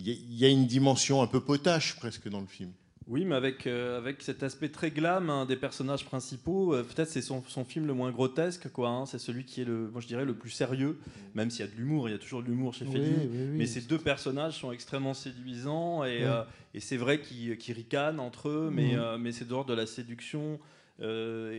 il 0.00 0.08
y, 0.08 0.10
a- 0.10 0.14
il 0.30 0.38
y 0.38 0.44
a 0.44 0.48
une 0.48 0.66
dimension 0.66 1.22
un 1.22 1.26
peu 1.26 1.40
potache 1.40 1.96
presque 1.96 2.28
dans 2.28 2.40
le 2.40 2.46
film. 2.46 2.70
Oui, 3.06 3.24
mais 3.24 3.34
avec, 3.34 3.66
euh, 3.66 3.98
avec 3.98 4.22
cet 4.22 4.44
aspect 4.44 4.68
très 4.68 4.92
glam 4.92 5.30
hein, 5.30 5.44
des 5.44 5.56
personnages 5.56 6.04
principaux, 6.04 6.74
euh, 6.74 6.84
peut-être 6.84 7.08
c'est 7.08 7.22
son, 7.22 7.42
son 7.48 7.64
film 7.64 7.86
le 7.86 7.92
moins 7.94 8.12
grotesque, 8.12 8.70
quoi. 8.70 8.88
hein. 8.88 9.04
c'est 9.06 9.18
celui 9.18 9.44
qui 9.44 9.62
est 9.62 9.64
le, 9.64 9.88
moi 9.90 10.00
je 10.00 10.06
dirais, 10.06 10.24
le 10.24 10.34
plus 10.34 10.50
sérieux, 10.50 10.96
même 11.34 11.50
s'il 11.50 11.64
y 11.64 11.68
a 11.68 11.72
de 11.72 11.76
l'humour, 11.76 12.08
il 12.08 12.12
y 12.12 12.14
a 12.14 12.18
toujours 12.18 12.40
de 12.42 12.46
l'humour 12.46 12.72
chez 12.72 12.84
Oui, 12.84 12.92
Fellini. 12.92 13.16
oui, 13.16 13.28
oui. 13.32 13.58
Mais 13.58 13.66
ces 13.66 13.80
deux 13.80 13.98
personnages 13.98 14.58
sont 14.60 14.70
extrêmement 14.70 15.14
séduisants 15.14 16.04
et, 16.04 16.22
euh, 16.24 16.42
et 16.72 16.78
c'est 16.80 16.96
vrai 16.98 17.20
qu'ils 17.20 17.56
qu'ils 17.58 17.74
ricanent 17.74 18.20
entre 18.20 18.48
eux, 18.48 18.70
mais, 18.72 18.92
Mhm. 18.92 18.98
euh, 19.00 19.18
mais 19.18 19.32
c'est 19.32 19.46
d'ordre 19.48 19.70
de 19.70 19.74
la 19.74 19.86
séduction. 19.86 20.60
euh, 21.02 21.52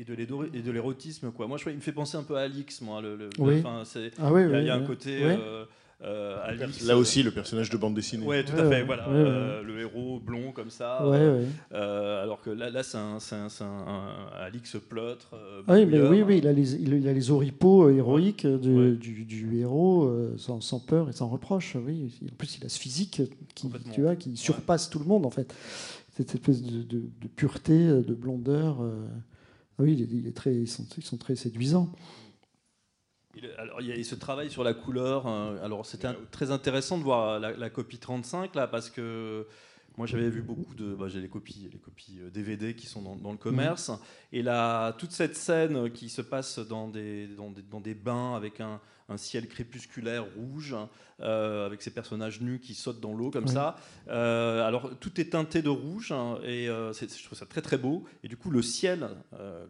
et, 0.00 0.04
de 0.04 0.70
l'érotisme 0.72 1.30
quoi 1.30 1.46
moi 1.46 1.58
je, 1.58 1.68
il 1.68 1.76
me 1.76 1.80
fait 1.82 1.92
penser 1.92 2.16
un 2.16 2.22
peu 2.22 2.36
à 2.38 2.40
Alix 2.42 2.80
moi 2.80 3.02
le, 3.02 3.14
le- 3.14 3.28
Oui. 3.38 3.62
Ah 4.18 4.32
oui, 4.32 4.40
il 4.42 4.50
y 4.50 4.54
a, 4.54 4.56
oui, 4.56 4.60
il 4.62 4.66
y 4.66 4.70
a 4.70 4.74
un 4.74 4.86
côté 4.86 5.18
Oui. 5.22 5.34
euh, 5.38 5.66
euh, 6.02 6.36
Alix, 6.44 6.82
Là 6.84 6.94
euh, 6.94 6.98
aussi, 6.98 7.22
le 7.22 7.30
personnage 7.30 7.70
de 7.70 7.76
bande 7.78 7.94
dessinée. 7.94 8.26
Ouais, 8.26 8.44
tout 8.44 8.52
Ouais, 8.52 8.60
à 8.60 8.62
fait. 8.64 8.68
ouais, 8.68 8.82
voilà, 8.82 9.08
ouais, 9.08 9.14
ouais. 9.14 9.20
euh, 9.28 9.62
le 9.62 9.80
héros 9.80 10.20
blond 10.20 10.52
comme 10.52 10.68
ça. 10.70 11.08
Ouais, 11.08 11.16
euh, 11.16 11.38
ouais. 11.40 11.46
euh, 11.72 12.22
alors 12.22 12.42
que 12.42 12.50
là, 12.50 12.68
là 12.68 12.82
c'est 12.82 12.98
un, 12.98 13.18
c'est 13.18 13.34
un- 13.34 13.48
un- 13.62 14.28
un 14.34 14.44
Alix 14.44 14.76
pleutre. 14.88 15.30
euh, 15.34 15.62
Ah 15.66 15.74
oui, 15.74 15.86
mais 15.86 15.98
oui, 16.00 16.22
oui, 16.22 16.38
il 16.38 16.46
a 16.46 16.52
les, 16.52 16.74
il 16.74 16.92
a- 16.92 16.96
il 16.98 17.08
a 17.08 17.12
les 17.14 17.30
oripeaux 17.30 17.88
héroïques 17.88 18.46
de- 18.46 18.90
Ouais. 18.90 18.96
du, 18.96 19.24
du 19.24 19.58
héros 19.58 20.04
euh, 20.04 20.34
sans, 20.36 20.60
sans 20.60 20.80
peur 20.80 21.08
et 21.08 21.12
sans 21.12 21.28
reproche. 21.28 21.76
Oui, 21.76 22.12
en 22.30 22.34
plus 22.36 22.58
il 22.58 22.66
a 22.66 22.68
ce 22.68 22.78
physique 22.78 23.22
qui, 23.54 23.70
tu 23.94 24.02
vois, 24.02 24.16
qui 24.16 24.36
surpasse 24.36 24.90
tout 24.90 24.98
le 24.98 25.06
monde 25.06 25.24
en 25.24 25.30
fait. 25.30 25.54
Cette 26.16 26.34
espèce 26.34 26.62
de, 26.62 26.82
de- 26.82 27.00
de 27.20 27.28
pureté, 27.34 27.86
de 27.88 28.14
blondeur. 28.14 28.82
euh, 28.82 29.06
ah 29.78 29.82
oui, 29.82 29.94
il 29.94 30.02
est, 30.02 30.08
il 30.20 30.26
est 30.26 30.36
très, 30.36 30.54
ils 30.54 30.68
sont, 30.68 30.84
ils 30.96 31.04
sont 31.04 31.16
très 31.18 31.36
séduisants. 31.36 31.90
Il, 33.36 33.46
alors, 33.58 33.80
il 33.80 33.86
y 33.88 33.92
a 33.92 34.04
ce 34.04 34.14
travail 34.14 34.50
sur 34.50 34.64
la 34.64 34.74
couleur. 34.74 35.26
hein. 35.26 35.56
alors, 35.62 35.84
c'était 35.86 36.06
un- 36.08 36.16
très 36.30 36.50
intéressant 36.50 36.98
de 36.98 37.02
voir 37.02 37.38
la, 37.38 37.52
la 37.52 37.70
copie 37.70 37.98
35 37.98 38.54
là, 38.54 38.66
parce 38.66 38.88
que 38.90 39.46
moi, 39.98 40.06
j'avais 40.06 40.28
vu 40.28 40.42
beaucoup 40.42 40.74
de. 40.74 40.94
bah, 40.94 41.06
j'ai 41.08 41.20
les 41.20 41.28
copies, 41.28 41.68
les 41.72 41.78
copies 41.78 42.18
euh, 42.20 42.30
DVD 42.30 42.74
qui 42.74 42.86
sont 42.86 43.02
dans, 43.02 43.16
dans 43.16 43.32
le 43.32 43.38
commerce, 43.38 43.90
et 44.32 44.42
là, 44.42 44.92
toute 44.94 45.12
cette 45.12 45.36
scène 45.36 45.90
qui 45.90 46.08
se 46.08 46.22
passe 46.22 46.58
dans 46.58 46.88
des, 46.88 47.26
dans 47.28 47.50
des, 47.50 47.62
dans 47.62 47.80
des 47.80 47.94
bains 47.94 48.34
avec 48.34 48.60
un, 48.60 48.80
un 49.08 49.16
ciel 49.16 49.46
crépusculaire 49.48 50.24
rouge, 50.36 50.74
euh, 51.20 51.64
avec 51.64 51.80
ces 51.80 51.90
personnages 51.90 52.40
nus 52.40 52.58
qui 52.60 52.74
sautent 52.74 53.00
dans 53.00 53.14
l'eau 53.14 53.30
comme 53.30 53.46
ça. 53.52 53.76
Euh, 54.08 54.66
alors, 54.66 54.90
tout 54.98 55.20
est 55.20 55.30
teinté 55.30 55.62
de 55.62 55.68
rouge, 55.68 56.12
hein, 56.12 56.38
et 56.44 56.68
euh, 56.68 56.92
je 56.92 57.24
trouve 57.24 57.38
ça 57.38 57.46
très 57.46 57.62
très 57.62 57.78
beau. 57.78 58.04
Et 58.24 58.28
du 58.28 58.36
coup, 58.36 58.50
le 58.50 58.62
ciel, 58.62 59.08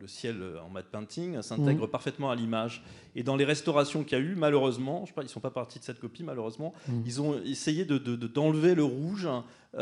le 0.00 0.06
ciel 0.08 0.36
en 0.64 0.70
matte 0.70 0.86
painting, 0.86 1.40
s'intègre 1.42 1.86
parfaitement 1.86 2.30
à 2.30 2.34
l'image. 2.34 2.82
Et 3.14 3.22
dans 3.22 3.36
les 3.36 3.44
restaurations 3.44 4.04
qu'il 4.04 4.18
y 4.18 4.20
a 4.20 4.24
eu, 4.24 4.34
malheureusement, 4.34 5.02
je 5.04 5.10
sais 5.10 5.14
pas, 5.14 5.22
ils 5.22 5.28
sont 5.28 5.40
pas 5.40 5.50
partis 5.50 5.78
de 5.78 5.84
cette 5.84 6.00
copie, 6.00 6.22
malheureusement, 6.24 6.72
ils 7.04 7.20
ont 7.20 7.40
essayé 7.44 7.84
de, 7.84 7.98
de- 7.98 8.16
de- 8.16 8.26
d'enlever 8.26 8.74
le 8.74 8.84
rouge 8.84 9.28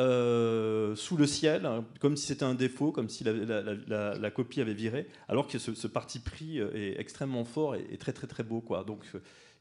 euh, 0.04 0.94
sous 0.96 1.16
le 1.16 1.26
ciel, 1.26 1.66
hein, 1.66 1.84
comme 2.00 2.16
si 2.16 2.26
c'était 2.26 2.44
un 2.44 2.54
défaut, 2.54 2.92
comme 2.92 3.08
si 3.08 3.24
la, 3.24 3.32
la- 3.32 3.62
la- 3.62 3.74
la- 3.86 4.14
la 4.18 4.30
copie 4.30 4.60
avait 4.60 4.74
viré, 4.74 5.06
alors 5.28 5.46
que 5.46 5.58
ce, 5.58 5.74
ce 5.74 5.86
parti 5.86 6.18
pris 6.18 6.58
est 6.58 6.98
extrêmement 6.98 7.44
fort 7.44 7.74
et, 7.76 7.86
et 7.92 7.96
très 7.96 8.12
très 8.12 8.26
très 8.26 8.42
beau, 8.42 8.60
quoi. 8.60 8.84
Donc, 8.84 9.00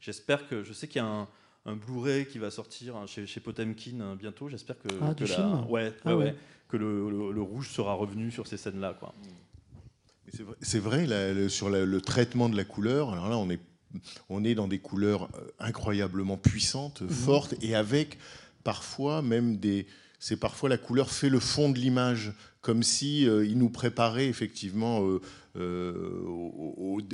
j'espère 0.04 0.46
que, 0.48 0.62
je 0.62 0.72
sais 0.72 0.86
qu'il 0.88 1.00
y 1.02 1.04
a 1.04 1.08
un 1.08 1.28
un 1.66 1.76
Blu-ray 1.76 2.26
qui 2.26 2.38
va 2.38 2.50
sortir 2.50 2.94
hein, 2.94 3.06
chez, 3.06 3.26
chez 3.26 3.40
Potemkin 3.40 3.98
euh, 4.02 4.14
bientôt. 4.16 4.50
J'espère 4.50 4.76
que, 4.78 4.88
Ah, 5.00 5.14
que 5.14 5.24
la- 5.24 5.62
ouais, 5.70 5.94
Ah 6.04 6.14
ouais. 6.14 6.24
ouais, 6.24 6.34
que 6.68 6.76
le, 6.76 7.08
le- 7.08 7.32
le 7.32 7.40
rouge 7.40 7.70
sera 7.70 7.94
revenu 7.94 8.30
sur 8.30 8.46
ces 8.46 8.58
scènes-là. 8.58 8.94
Quoi. 9.00 9.14
C'est 10.28 10.42
vrai- 10.42 10.56
C'est 10.60 10.78
vrai, 10.78 11.06
là, 11.06 11.32
le- 11.32 11.48
sur 11.48 11.70
la- 11.70 11.86
le 11.86 12.00
traitement 12.02 12.50
de 12.50 12.56
la 12.56 12.64
couleur, 12.64 13.12
alors 13.14 13.30
là, 13.30 13.38
on 13.38 13.48
est, 13.48 13.60
on 14.28 14.44
est 14.44 14.54
dans 14.54 14.68
des 14.68 14.78
couleurs 14.78 15.30
euh, 15.36 15.46
incroyablement 15.58 16.36
puissantes, 16.36 17.00
Mhm. 17.00 17.08
fortes, 17.08 17.54
et 17.62 17.74
avec 17.74 18.18
parfois 18.62 19.22
même 19.22 19.56
des. 19.56 19.86
C'est 20.26 20.38
parfois 20.38 20.70
la 20.70 20.78
couleur 20.78 21.10
fait 21.10 21.28
le 21.28 21.38
fond 21.38 21.68
de 21.68 21.78
l'image, 21.78 22.32
comme 22.62 22.82
si 22.82 23.28
euh, 23.28 23.44
il 23.44 23.58
nous 23.58 23.68
préparait 23.68 24.26
effectivement 24.26 25.06
euh, 25.06 25.20
euh, 25.56 26.22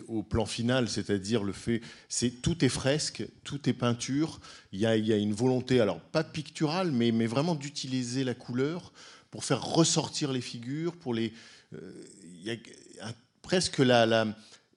au, 0.06 0.22
plan 0.22 0.46
final, 0.46 0.88
c'est-à-dire 0.88 1.42
le 1.42 1.52
fait, 1.52 1.80
c'est 2.08 2.30
tout 2.40 2.64
est 2.64 2.68
fresque, 2.68 3.26
tout 3.42 3.68
est 3.68 3.72
peinture. 3.72 4.38
Il 4.70 4.78
y 4.78 4.86
a, 4.86 4.94
une 4.94 5.32
volonté, 5.32 5.80
alors 5.80 5.98
pas 5.98 6.22
picturale, 6.22 6.92
mais, 6.92 7.10
vraiment 7.26 7.56
d'utiliser 7.56 8.22
la 8.22 8.34
couleur 8.34 8.92
pour 9.32 9.42
faire 9.42 9.60
ressortir 9.60 10.30
les 10.30 10.40
figures, 10.40 10.94
pour 10.94 11.12
les, 11.12 11.32
il 11.72 12.44
y 12.44 12.52
a 12.52 13.12
presque 13.42 13.78
la, 13.78 14.24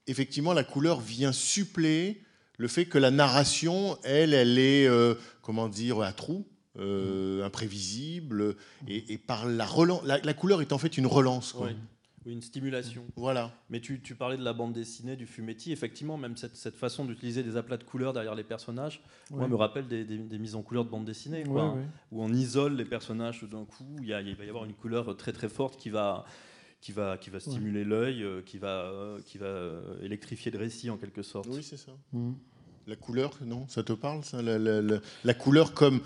effectivement 0.08 0.54
la 0.54 0.64
couleur 0.64 1.02
vient 1.02 1.34
suppléer 1.34 2.20
le 2.58 2.68
fait 2.68 2.86
que 2.86 2.98
la 2.98 3.12
narration, 3.12 3.96
elle, 4.04 4.34
elle 4.34 4.58
est 4.58 4.90
comment 5.44 5.70
dire 5.70 6.02
à 6.02 6.14
trous, 6.14 6.48
euh, 6.80 7.44
imprévisible, 7.46 8.56
et, 8.88 9.14
et 9.14 9.18
par 9.18 9.48
la 9.48 9.66
relance, 9.66 10.04
la, 10.06 10.18
la 10.20 10.34
couleur 10.34 10.62
est 10.62 10.74
en 10.74 10.78
fait 10.78 10.98
une 10.98 11.08
relance. 11.08 11.54
quoi. 11.54 11.68
Oui. 11.68 11.76
Oui, 12.26 12.32
une 12.32 12.42
stimulation. 12.42 13.04
Voilà. 13.18 13.52
Mais 13.70 13.82
tu, 13.82 14.00
tu 14.00 14.16
parlais 14.16 14.38
de 14.38 14.44
la 14.46 14.54
bande 14.54 14.72
dessinée, 14.72 15.18
du 15.18 15.26
fumetti. 15.28 15.74
Effectivement, 15.74 16.16
même 16.18 16.38
cette, 16.38 16.56
cette 16.56 16.78
façon 16.78 17.04
d'utiliser 17.04 17.44
des 17.44 17.58
aplats 17.58 17.76
de 17.76 17.84
couleurs 17.84 18.14
derrière 18.14 18.34
les 18.34 18.46
personnages, 18.46 19.02
moi, 19.30 19.42
Ouais. 19.42 19.50
me 19.50 19.56
rappelle 19.56 19.90
des, 19.90 20.06
des- 20.06 20.18
des 20.20 20.38
mises 20.40 20.56
en 20.56 20.62
couleur 20.62 20.86
de 20.86 20.90
bande 20.90 21.04
dessinée, 21.04 21.44
quoi, 21.44 21.54
Ouais, 21.54 21.62
hein, 21.72 21.74
ouais. 21.76 21.86
où 22.14 22.24
on 22.24 22.32
isole 22.32 22.78
les 22.78 22.86
personnages 22.86 23.40
tout 23.42 23.48
d'un 23.48 23.66
coup. 23.66 23.98
Il, 24.02 24.08
y 24.08 24.14
a- 24.14 24.22
il 24.22 24.36
va 24.36 24.46
y 24.46 24.48
avoir 24.48 24.64
une 24.64 24.74
couleur 24.74 25.18
très 25.18 25.34
très 25.34 25.50
forte 25.50 25.78
qui 25.78 25.90
va, 25.90 26.24
qui 26.80 26.94
va, 26.94 27.18
qui 27.18 27.30
va 27.30 27.42
stimuler 27.42 27.84
l'œil, 27.84 28.24
euh, 28.24 28.42
qui 28.42 28.58
va, 28.58 28.86
euh, 28.86 29.20
qui 29.26 29.38
va 29.38 29.72
électrifier 30.02 30.50
le 30.50 30.60
récit 30.60 30.90
en 30.90 30.96
quelque 30.98 31.24
sorte. 31.24 31.50
Oui, 31.52 31.62
c'est 31.62 31.76
ça. 31.76 31.92
Mhm. 32.14 32.36
La 32.88 32.96
couleur, 32.96 33.40
non 33.46 33.66
Ça 33.70 33.84
te 33.84 33.94
parle, 33.94 34.24
ça 34.24 34.42
la, 34.42 35.34
couleur 35.34 35.74
comme, 35.74 36.02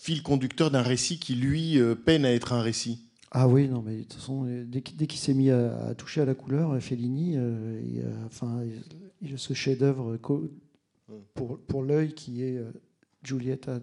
fil 0.00 0.22
conducteur 0.22 0.70
d'un 0.70 0.82
récit 0.82 1.18
qui, 1.18 1.34
lui, 1.34 1.78
euh, 1.78 1.94
peine 1.94 2.24
à 2.24 2.32
être 2.32 2.52
un 2.52 2.62
récit? 2.62 3.06
Ah 3.30 3.48
oui, 3.48 3.68
non, 3.68 3.82
mais 3.82 3.96
de 3.96 4.02
toute 4.02 4.14
façon, 4.14 4.46
dès 4.66 4.82
qu'il 4.82 5.18
s'est 5.18 5.34
mis 5.34 5.50
à, 5.50 5.94
toucher 5.96 6.20
à 6.22 6.24
la 6.24 6.34
couleur, 6.34 6.80
Fellini, 6.82 7.34
euh, 7.36 7.80
il, 7.84 8.00
euh, 8.00 8.26
enfin, 8.26 8.62
ce 9.36 9.54
chef-d'œuvre 9.54 10.18
pour, 11.34 11.58
pour 11.58 11.82
l'œil 11.82 12.14
qui 12.14 12.42
est 12.42 12.58
Giulietta 13.22 13.80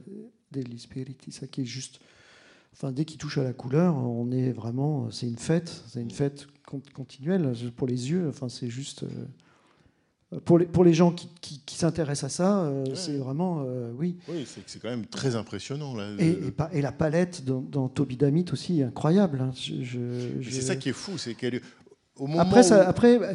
degli 0.52 0.80
Spiriti, 0.80 1.32
ça 1.32 1.48
qui 1.48 1.62
est 1.62 1.66
juste. 1.66 2.00
Enfin, 2.74 2.92
dès 2.92 3.06
qu'il 3.06 3.18
touche 3.18 3.38
à 3.38 3.44
la 3.44 3.54
couleur, 3.54 3.96
on 3.96 4.32
est 4.32 4.52
vraiment. 4.52 5.10
C'est 5.12 5.28
une 5.28 5.38
fête, 5.38 5.84
c'est 5.88 6.02
une 6.02 6.12
fête 6.12 6.48
con- 6.66 6.82
continuelle 6.94 7.54
pour 7.76 7.88
les 7.88 8.12
yeux. 8.12 8.28
Enfin, 8.30 8.50
c'est 8.50 8.70
juste. 8.70 9.06
Pour 10.46 10.60
les, 10.60 10.66
pour 10.68 10.84
les 10.84 10.94
gens 10.94 11.12
qui, 11.12 11.28
qui- 11.42 11.62
qui 11.66 11.76
s'intéressent 11.76 12.32
à 12.32 12.36
ça, 12.36 12.60
euh, 12.66 12.86
c'est 12.94 13.18
vraiment. 13.18 13.64
euh, 13.66 13.92
oui. 13.98 14.18
Oui, 14.28 14.46
c'est 14.68 14.80
quand 14.80 14.90
même 14.90 15.06
très 15.08 15.36
impressionnant. 15.36 15.96
Là, 15.96 16.10
Et, 16.20 16.34
Le- 16.34 16.54
et 16.72 16.82
la 16.82 16.92
palette 16.92 17.44
dans, 17.46 17.62
dans 17.62 17.88
Toby 17.90 18.16
Damit 18.16 18.46
aussi 18.52 18.82
est 18.82 18.84
incroyable. 18.84 19.42
hein. 19.42 19.52
Je- 19.56 19.84
je- 19.84 19.98
Mais 20.00 20.42
je- 20.44 20.52
C'est 20.52 20.62
ça 20.62 20.76
qui 20.76 20.90
est 20.90 20.94
fou, 20.94 21.18
c'est 21.18 21.34
qu'elle 21.34 21.62
au 22.16 22.28
moment 22.28 22.42
Après, 22.42 22.62
ça, 22.64 22.88
après, 22.88 23.18
euh, 23.20 23.34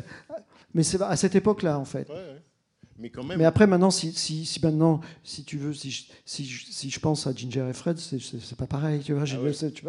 mais 0.72 0.82
c'est 0.84 1.00
à 1.02 1.16
cette 1.16 1.34
époque-là 1.34 1.78
en 1.80 1.84
fait. 1.84 2.08
Ouais, 2.08 2.14
ouais. 2.14 2.42
Mais 2.98 3.10
quand 3.10 3.24
même. 3.24 3.38
Mais 3.38 3.44
après, 3.44 3.66
maintenant, 3.66 3.90
si, 3.90 4.12
si, 4.12 4.44
si 4.44 4.60
maintenant, 4.64 5.00
si 5.24 5.42
tu 5.44 5.58
veux, 5.58 5.74
si 5.74 5.90
je, 5.90 6.04
si 6.24 6.44
je, 6.46 6.64
si 6.70 6.90
je 6.90 7.00
pense 7.00 7.26
à 7.26 7.34
Ginger 7.34 7.66
et 7.68 7.72
Fred, 7.72 7.98
c'est- 7.98 8.54
pas 8.56 8.66
pareil, 8.66 9.00
tu 9.00 9.12
vois. 9.14 9.24
Ah 9.32 9.40
ouais. 9.40 9.52
c'est- 9.52 9.82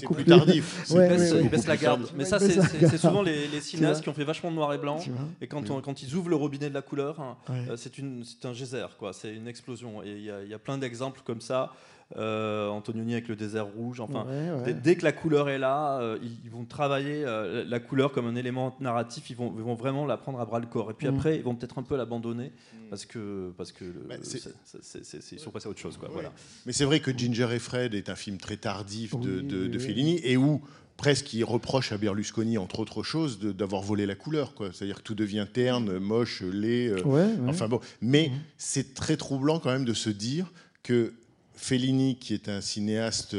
beaucoup 0.00 0.14
plus 0.14 0.24
tardif. 0.26 0.90
Ouais, 0.90 1.08
baisse, 1.08 1.32
ouais, 1.32 1.48
baisse 1.48 1.66
la 1.66 1.76
garde. 1.76 2.06
Mais 2.16 2.24
ça, 2.24 2.38
c'est 2.38 2.98
souvent 2.98 3.22
les, 3.22 3.48
les 3.48 3.60
cinéastes 3.60 4.02
qui 4.02 4.08
ont 4.10 4.14
fait 4.14 4.24
vachement 4.24 4.50
de 4.50 4.56
noir 4.56 4.72
et 4.74 4.78
blanc. 4.78 4.98
Et 5.40 5.46
quand, 5.46 5.70
on- 5.70 5.80
quand 5.80 6.02
ils 6.02 6.14
ouvrent 6.14 6.28
le 6.28 6.36
robinet 6.36 6.68
de 6.68 6.74
la 6.74 6.82
couleur, 6.82 7.18
hein, 7.20 7.36
Ouais. 7.48 7.70
euh, 7.70 7.76
c'est 7.76 7.96
une- 7.98 8.24
c'est 8.24 8.46
un 8.46 8.52
geyser, 8.52 8.86
quoi. 8.98 9.12
C'est 9.12 9.34
une 9.34 9.48
explosion. 9.48 10.02
Et 10.02 10.10
il 10.12 10.22
y, 10.24 10.30
a- 10.30 10.42
il 10.42 10.50
y 10.50 10.54
a 10.54 10.58
plein 10.58 10.76
d'exemples 10.78 11.20
comme 11.24 11.40
ça. 11.40 11.72
Euh, 12.16 12.66
Antonioni 12.68 13.12
avec 13.12 13.28
le 13.28 13.36
désert 13.36 13.66
rouge. 13.66 14.00
Enfin, 14.00 14.26
Ouais, 14.28 14.50
ouais. 14.50 14.62
dès, 14.64 14.74
dès 14.74 14.96
que 14.96 15.04
la 15.04 15.12
couleur 15.12 15.48
est 15.48 15.58
là, 15.60 16.00
euh, 16.00 16.18
ils, 16.22 16.32
ils 16.44 16.50
vont 16.50 16.64
travailler 16.64 17.22
euh, 17.24 17.64
la 17.64 17.78
couleur 17.78 18.10
comme 18.10 18.26
un 18.26 18.34
élément 18.34 18.76
narratif. 18.80 19.30
Ils 19.30 19.36
vont, 19.36 19.54
ils 19.56 19.62
vont 19.62 19.76
vraiment 19.76 20.04
la 20.06 20.16
prendre 20.16 20.40
à 20.40 20.44
bras 20.44 20.58
le 20.58 20.66
corps. 20.66 20.90
Et 20.90 20.94
puis 20.94 21.06
Mm. 21.06 21.14
après, 21.14 21.36
ils 21.36 21.44
vont 21.44 21.54
peut-être 21.54 21.78
un 21.78 21.84
peu 21.84 21.96
l'abandonner 21.96 22.50
parce 22.88 23.06
que 23.06 23.52
parce 23.56 23.70
que 23.70 23.84
Bah, 24.08 24.16
ils 24.20 25.38
sont 25.38 25.50
passés 25.52 25.68
à 25.68 25.70
autre 25.70 25.78
chose, 25.78 25.96
quoi. 25.96 26.08
Ouais. 26.08 26.14
Voilà. 26.14 26.32
Mais 26.66 26.72
c'est 26.72 26.84
vrai 26.84 26.98
que 26.98 27.16
Ginger 27.16 27.48
et 27.52 27.58
Fred 27.60 27.94
est 27.94 28.08
un 28.08 28.16
film 28.16 28.38
très 28.38 28.56
tardif 28.56 29.12
de, 29.12 29.18
Oui, 29.18 29.42
de- 29.44 29.62
oui, 29.62 29.68
de 29.68 29.78
oui. 29.78 29.84
Fellini 29.84 30.20
et 30.24 30.36
où 30.36 30.60
presque 30.96 31.32
il 31.32 31.44
reproche 31.44 31.92
à 31.92 31.96
Berlusconi, 31.96 32.58
entre 32.58 32.80
autres 32.80 33.02
choses, 33.04 33.38
d'avoir 33.38 33.82
volé 33.82 34.04
la 34.04 34.16
couleur. 34.16 34.54
quoi. 34.54 34.70
C'est-à-dire 34.72 34.96
que 34.98 35.02
tout 35.02 35.14
devient 35.14 35.46
terne, 35.52 35.98
moche, 35.98 36.42
laid. 36.42 36.88
euh, 36.88 37.02
Ouais, 37.04 37.22
ouais. 37.22 37.30
Enfin 37.48 37.68
bon, 37.68 37.80
mais 38.02 38.30
Mhm. 38.30 38.38
c'est 38.58 38.94
très 38.94 39.16
troublant 39.16 39.60
quand 39.60 39.70
même 39.70 39.84
de 39.84 39.94
se 39.94 40.10
dire 40.10 40.50
que 40.82 41.12
Fellini, 41.60 42.16
qui 42.16 42.34
est 42.34 42.48
un 42.48 42.60
cinéaste 42.60 43.36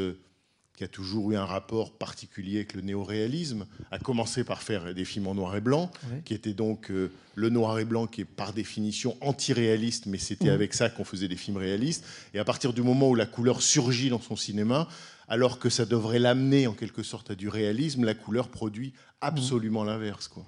qui 0.76 0.84
a 0.84 0.88
toujours 0.88 1.32
eu 1.32 1.36
un 1.36 1.44
rapport 1.44 1.92
particulier 1.98 2.56
avec 2.56 2.72
le 2.74 2.80
néoréalisme, 2.80 3.66
a 3.90 3.98
commencé 3.98 4.42
par 4.42 4.62
faire 4.62 4.94
des 4.94 5.04
films 5.04 5.26
en 5.26 5.34
noir 5.34 5.54
et 5.54 5.60
blanc, 5.60 5.90
qui 6.24 6.32
était 6.32 6.54
donc 6.54 6.90
euh, 6.90 7.10
le 7.34 7.50
noir 7.50 7.78
et 7.78 7.84
blanc 7.84 8.06
qui 8.06 8.22
est 8.22 8.24
par 8.24 8.52
définition 8.54 9.16
anti-réaliste, 9.20 10.06
mais 10.06 10.18
c'était 10.18 10.46
Mhm. 10.46 10.54
avec 10.54 10.72
ça 10.74 10.88
qu'on 10.88 11.04
faisait 11.04 11.28
des 11.28 11.36
films 11.36 11.58
réalistes. 11.58 12.04
Et 12.32 12.38
à 12.38 12.44
partir 12.44 12.72
du 12.72 12.80
moment 12.82 13.10
où 13.10 13.14
la 13.14 13.26
couleur 13.26 13.60
surgit 13.60 14.08
dans 14.08 14.20
son 14.20 14.34
cinéma, 14.36 14.88
alors 15.28 15.58
que 15.58 15.68
ça 15.68 15.84
devrait 15.84 16.18
l'amener 16.18 16.66
en 16.66 16.72
quelque 16.72 17.02
sorte 17.02 17.30
à 17.30 17.34
du 17.34 17.48
réalisme, 17.48 18.04
la 18.04 18.14
couleur 18.14 18.48
produit 18.48 18.92
absolument 19.20 19.84
l'inverse. 19.84 20.26
quoi. 20.28 20.44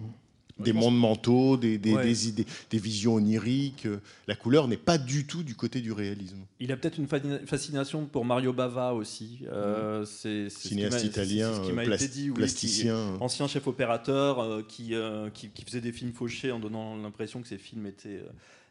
Des 0.60 0.72
mondes 0.72 0.96
mentaux, 0.96 1.56
des, 1.56 1.78
des- 1.78 1.94
Ouais. 1.94 2.04
des 2.04 2.28
idées, 2.28 2.46
des 2.70 2.78
visions 2.78 3.14
oniriques. 3.14 3.86
euh, 3.86 3.98
La 4.28 4.36
couleur 4.36 4.68
n'est 4.68 4.76
pas 4.76 4.98
du 4.98 5.26
tout 5.26 5.42
du 5.42 5.56
côté 5.56 5.80
du 5.80 5.90
réalisme. 5.90 6.38
Il 6.60 6.70
a 6.70 6.76
peut-être 6.76 6.98
une 6.98 7.08
fa- 7.08 7.18
fascination 7.44 8.06
pour 8.06 8.24
Mario 8.24 8.52
Bava 8.52 8.92
aussi. 8.94 9.40
Euh, 9.50 10.04
c'est 10.04 10.48
Cinéaste 10.50 11.04
italien, 11.04 11.52
ce 11.54 11.60
qui 11.62 11.72
euh, 11.72 11.74
m'a 11.74 11.82
plas- 11.82 11.96
été 11.96 12.06
dit, 12.06 12.22
oui, 12.28 12.34
qui- 12.34 12.38
plasticien. 12.38 13.16
ancien 13.20 13.48
chef 13.48 13.66
opérateur 13.66 14.38
euh, 14.40 14.62
qui, 14.62 14.94
euh, 14.94 15.28
qui, 15.30 15.48
qui 15.48 15.64
faisait 15.64 15.80
des 15.80 15.90
films 15.92 16.12
fauchés 16.12 16.52
en 16.52 16.60
donnant 16.60 16.96
l'impression 16.96 17.42
que 17.42 17.48
ces 17.48 17.58
films 17.58 17.86
étaient 17.86 18.22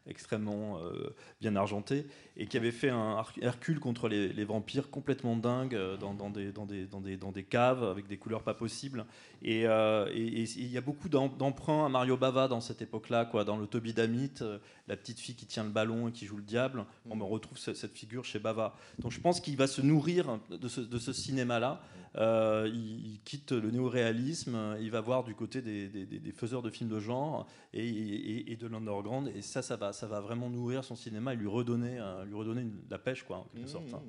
extrêmement 0.08 0.80
euh, 0.80 1.16
bien 1.40 1.56
argentés 1.56 2.06
et 2.36 2.46
qui 2.48 2.58
avait 2.58 2.72
fait 2.72 2.90
un 2.90 3.18
Her- 3.18 3.34
Hercule 3.42 3.80
contre 3.80 4.10
les, 4.10 4.34
les 4.34 4.44
vampires 4.44 4.90
complètement 4.90 5.38
dingue 5.38 5.76
euh, 5.76 5.96
dans, 5.98 6.14
dans 6.14 6.30
des, 6.30 6.52
dans, 6.52 6.66
des, 6.66 6.86
dans, 6.86 7.00
des, 7.02 7.16
dans 7.16 7.32
des 7.32 7.44
caves 7.44 7.84
avec 7.84 8.08
des 8.08 8.18
couleurs 8.18 8.44
pas 8.44 8.54
possibles. 8.54 9.06
Et 9.42 9.66
euh, 9.68 10.10
il 10.14 10.68
y 10.68 10.78
a 10.78 10.82
beaucoup 10.82 11.10
d'em- 11.10 11.38
d'emprunts 11.38 11.86
à 11.86 11.90
Mario 11.90 12.18
Bava 12.18 12.48
dans 12.48 12.62
cette 12.62 12.82
époque-là, 12.82 13.26
quoi, 13.26 13.44
dans 13.46 13.58
le 13.58 13.68
Toby 13.68 13.94
Damit, 13.94 14.32
euh, 14.42 14.60
la 14.88 14.98
petite 14.98 15.20
fille 15.20 15.36
qui 15.36 15.46
tient 15.46 15.64
le 15.64 15.70
ballon 15.70 16.10
et 16.10 16.12
qui 16.12 16.26
joue 16.26 16.38
le 16.38 16.44
diable. 16.44 16.86
On 17.10 17.16
me 17.16 17.24
retrouve 17.24 17.58
ce- 17.58 17.74
cette 17.74 17.96
figure 17.98 18.26
chez 18.26 18.40
Bava. 18.40 18.76
Donc 19.00 19.12
je 19.12 19.20
pense 19.22 19.40
qu'il 19.40 19.56
va 19.58 19.68
se 19.68 19.82
nourrir 19.82 20.40
de 20.50 20.68
ce, 20.68 20.82
de 20.82 20.98
ce 20.98 21.14
cinéma-là. 21.14 21.82
Euh, 22.18 22.70
il, 22.72 23.14
il 23.14 23.20
quitte 23.24 23.52
le 23.52 23.72
néoréalisme, 23.72 24.78
il 24.80 24.92
va 24.92 25.02
voir 25.02 25.24
du 25.24 25.34
côté 25.34 25.62
des, 25.62 25.88
des- 25.88 26.06
des- 26.06 26.20
des 26.20 26.32
faiseurs 26.32 26.62
de 26.62 26.70
films 26.70 26.90
de 26.90 27.00
genre 27.00 27.48
et, 27.74 27.88
et- 27.88 28.52
et 28.52 28.56
de 28.56 28.68
l'underground. 28.68 29.32
Et 29.36 29.42
ça, 29.42 29.62
ça 29.62 29.76
va, 29.78 29.94
ça 29.94 30.06
va 30.08 30.22
vraiment 30.22 30.50
nourrir 30.50 30.84
son 30.84 30.96
cinéma 30.96 31.34
et 31.34 31.38
lui 31.38 31.48
redonner, 31.48 31.98
euh, 32.00 32.24
lui 32.26 32.36
redonner 32.36 32.62
une- 32.62 32.82
la 32.90 33.00
pêche, 33.00 33.24
quoi, 33.24 33.38
en 33.40 33.44
quelque 33.56 33.70
sorte. 33.70 33.94
hein. 33.94 34.02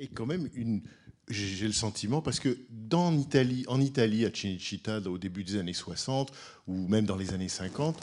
Et 0.00 0.08
quand 0.08 0.26
même, 0.26 0.48
une, 0.54 0.82
j'ai 1.28 1.46
j'ai 1.46 1.66
le 1.68 1.72
sentiment, 1.72 2.20
parce 2.20 2.40
que 2.40 2.58
dans 2.68 3.12
Italie, 3.16 3.64
en 3.68 3.80
Italie, 3.80 4.24
à 4.24 4.34
Cinecittà, 4.34 4.98
au 4.98 5.18
début 5.18 5.44
des 5.44 5.56
années 5.56 5.72
60, 5.72 6.32
ou 6.66 6.88
même 6.88 7.04
dans 7.06 7.16
les 7.16 7.32
années 7.32 7.48
50, 7.48 7.96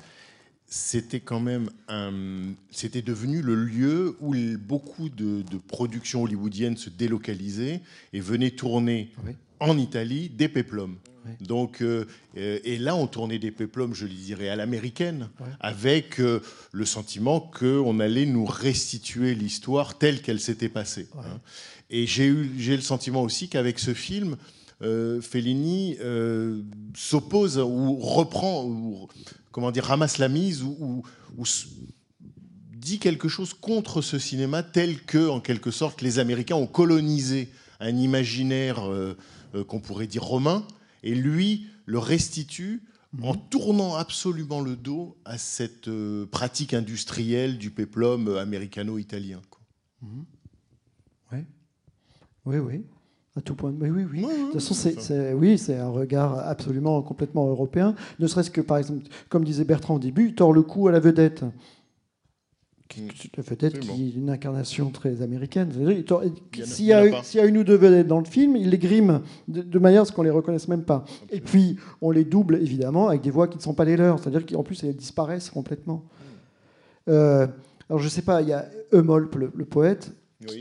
c'était 0.67 1.19
quand 1.21 1.39
même 1.39 1.69
un- 1.88 2.53
c'était 2.71 3.01
devenu 3.01 3.41
le 3.41 3.56
lieu 3.56 4.17
où 4.19 4.36
beaucoup 4.60 5.10
de, 5.10 5.41
de 5.49 5.58
productions 5.67 6.23
hollywoodiennes 6.23 6.77
se 6.77 6.89
délocalisaient 6.89 7.82
et 8.13 8.19
venaient 8.19 8.51
tourner 8.51 9.12
Oui. 9.25 9.32
en 9.60 9.77
Italie 9.77 10.30
des 10.30 10.49
péplums. 10.49 10.97
Oui. 11.25 11.32
Donc, 11.45 11.82
euh, 11.82 12.06
euh, 12.38 12.60
et 12.63 12.77
là, 12.77 12.95
on 12.95 13.08
tournait 13.08 13.39
des 13.39 13.51
péplums, 13.51 13.93
je 13.93 14.06
les 14.06 14.13
dirais, 14.15 14.49
à 14.49 14.56
l'américaine, 14.56 15.30
avec 15.60 16.19
euh, 16.19 16.41
le 16.71 16.86
sentiment 16.86 17.39
qu'on 17.41 17.99
allait 17.99 18.25
nous 18.25 18.45
restituer 18.45 19.36
l'histoire 19.36 19.97
telle 19.97 20.21
qu'elle 20.21 20.39
s'était 20.39 20.69
passée. 20.69 21.08
Hein. 21.17 21.39
Et 21.89 22.06
j'ai 22.08 22.27
eu, 22.27 22.51
j'ai 22.58 22.75
le 22.75 22.82
sentiment 22.82 23.23
aussi 23.23 23.47
qu'avec 23.49 23.80
ce 23.80 23.93
film, 23.93 24.36
euh, 24.84 25.19
Fellini 25.21 25.97
euh, 26.01 26.62
s'oppose 26.95 27.58
ou 27.58 27.95
reprend, 27.95 28.63
ou 28.65 29.08
comment 29.58 29.72
dire, 29.72 29.86
ramasse 29.86 30.20
la 30.20 30.30
mise 30.30 30.62
ou, 30.62 30.78
ou- 30.80 31.04
ou 31.36 31.41
s- 31.43 31.65
dit 32.76 33.00
quelque 33.00 33.28
chose 33.28 33.56
contre 33.56 34.04
ce 34.04 34.20
cinéma 34.20 34.62
tel 34.62 35.02
que, 35.02 35.30
en 35.30 35.39
quelque 35.41 35.72
sorte, 35.72 36.04
les 36.04 36.20
Américains 36.20 36.54
ont 36.58 36.67
colonisé 36.67 37.50
un 37.80 37.96
imaginaire 37.98 38.88
euh, 38.88 39.17
euh, 39.56 39.63
qu'on 39.63 39.80
pourrait 39.80 40.06
dire 40.06 40.22
romain, 40.22 40.63
et 41.02 41.15
lui 41.15 41.65
le 41.88 41.98
restitue 41.98 42.84
en 43.24 43.34
tournant 43.34 43.96
absolument 43.96 44.62
le 44.62 44.76
dos 44.76 45.17
à 45.26 45.39
cette 45.39 45.88
euh, 45.88 46.28
pratique 46.28 46.76
industrielle 46.76 47.58
du 47.58 47.72
péplum 47.72 48.38
américano-italien. 48.38 49.41
quoi. 49.50 49.62
Oui, 52.46 52.58
oui. 52.60 52.86
À 53.38 53.41
tout 53.41 53.54
point 53.54 53.71
vue, 53.71 53.91
oui, 53.91 54.04
oui. 54.12 54.26
Ouais, 54.26 54.34
De 54.34 54.43
toute 54.45 54.54
façon, 54.54 54.73
c'est 54.73 55.34
oui, 55.34 55.58
c'est 55.60 55.78
un 55.78 55.89
regard 55.89 56.39
absolument 56.39 57.02
complètement 57.04 57.47
européen. 57.47 57.93
Ne 58.19 58.26
serait-ce 58.26 58.50
que, 58.50 58.62
par 58.62 58.78
exemple, 58.80 59.04
comme 59.30 59.43
disait 59.45 59.63
Bertrand 59.63 59.95
au 59.95 60.00
début, 60.00 60.30
il 60.30 60.34
tord 60.36 60.54
le 60.54 60.63
cou 60.63 60.88
à 60.88 60.91
la 60.91 61.00
vedette. 61.00 61.43
Qui- 62.89 63.02
Mm. 63.02 63.10
La 63.38 63.43
vedette 63.43 63.80
qui 63.80 64.08
est 64.08 64.12
une 64.17 64.30
incarnation 64.30 64.89
très 64.91 65.21
américaine. 65.21 65.69
S'il 66.63 66.86
il 66.86 66.88
y, 66.88 66.93
a 66.93 67.45
une 67.45 67.58
ou 67.58 67.63
deux 67.65 67.76
vedettes 67.76 68.08
dans 68.08 68.19
le 68.19 68.26
film, 68.26 68.56
il 68.56 68.69
les 68.69 68.78
grime 68.78 69.21
de, 69.50 69.62
de 69.62 69.80
manière 69.80 70.04
à 70.04 70.06
ce 70.06 70.12
qu'on 70.13 70.23
les 70.23 70.30
reconnaisse 70.32 70.67
même 70.69 70.84
pas. 70.84 71.04
Et 71.30 71.41
puis, 71.41 71.76
on 72.02 72.12
les 72.12 72.23
double 72.23 72.56
évidemment 72.56 73.10
avec 73.10 73.21
des 73.21 73.30
voix 73.30 73.47
qui 73.50 73.58
ne 73.58 73.62
sont 73.62 73.73
pas 73.73 73.84
les 73.86 73.97
leurs. 73.97 74.19
C'est-à-dire 74.19 74.45
qu'en 74.45 74.63
plus, 74.63 74.84
elles 74.86 74.95
disparaissent 74.95 75.50
complètement. 75.50 76.06
Euh, 77.10 77.45
alors, 77.89 78.00
je 78.00 78.08
sais 78.10 78.21
pas, 78.21 78.41
il 78.41 78.47
y 78.47 78.54
a 78.54 78.65
Eumolpe, 78.93 79.36
le, 79.36 79.52
le 79.54 79.65
poète, 79.65 80.12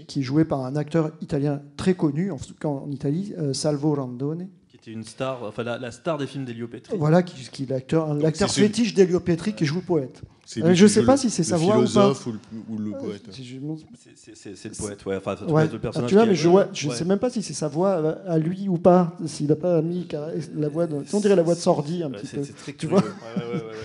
Qui 0.06 0.20
est 0.20 0.22
joué 0.22 0.44
par 0.44 0.64
un 0.64 0.76
acteur 0.76 1.12
italien 1.20 1.62
très 1.76 1.94
connu, 1.94 2.30
en 2.30 2.38
tout 2.38 2.54
cas 2.54 2.68
en 2.68 2.90
Italie, 2.90 3.34
euh, 3.38 3.52
Salvo 3.52 3.94
Randone. 3.94 4.48
Qui 4.86 4.90
était 4.92 4.98
une 5.00 5.04
star, 5.04 5.42
enfin 5.42 5.64
la, 5.64 5.78
la 5.78 5.90
star 5.90 6.16
des 6.16 6.28
films 6.28 6.44
d'Elio 6.44 6.68
Petri. 6.68 6.96
Voilà, 6.96 7.24
qui, 7.24 7.34
qui 7.50 7.64
est 7.64 7.70
l'acteur, 7.70 8.14
l'acteur 8.14 8.48
c'est 8.48 8.60
celui- 8.60 8.68
fétiche 8.68 8.94
d'Elio 8.94 9.18
Petri 9.18 9.52
qui 9.52 9.64
joue 9.66 9.74
le 9.76 9.80
poète. 9.80 10.22
C'est 10.44 10.62
Euh, 10.62 10.68
lui 10.68 10.76
je 10.76 10.86
qui 10.86 10.92
sais 10.92 11.00
joue 11.00 11.06
pas 11.06 11.14
le- 11.14 11.18
si 11.18 11.28
c'est 11.30 11.42
le 11.42 11.48
sa 11.48 11.56
voix 11.56 11.74
ou 11.76 11.80
pas. 11.80 11.86
philosophe 11.88 12.26
ou 12.28 12.32
le, 12.32 12.38
ou 12.68 12.78
le 12.78 12.90
poète. 12.92 13.22
Je 13.32 13.58
me- 13.58 13.74
C'est- 13.76 14.10
c'est- 14.14 14.36
C'est 14.36 14.54
c'est 14.54 14.68
le 14.68 14.74
poète, 14.76 15.04
ouais. 15.06 15.16
Enfin, 15.16 15.34
Ouais. 15.48 15.64
le 15.66 15.70
Ah, 15.74 15.78
personnage 15.80 16.08
tu 16.08 16.14
vois, 16.14 16.24
mais 16.26 16.32
est- 16.34 16.34
je 16.36 16.48
je 16.72 16.88
ouais. 16.88 16.94
sais 16.94 17.04
même 17.04 17.18
pas 17.18 17.30
si 17.30 17.42
c'est 17.42 17.52
sa 17.52 17.66
voix 17.66 17.94
à 17.94 18.34
à 18.34 18.38
lui 18.38 18.68
ou 18.68 18.78
pas, 18.78 19.16
s'il 19.26 19.48
n'a 19.48 19.56
pas 19.56 19.82
mis 19.82 20.06
car- 20.06 20.28
la 20.54 20.68
voix 20.68 20.86
de, 20.86 20.94
on 21.12 21.18
dirait 21.20 21.34
la 21.34 21.42
voix 21.42 21.56
de 21.56 21.58
Sordi 21.58 22.04
un 22.04 22.10
petit 22.10 22.28
c'est 22.28 22.36
peu. 22.36 22.44
c'est 22.44 22.52
très 22.56 22.72
Tu 22.74 22.86
vois 22.86 23.02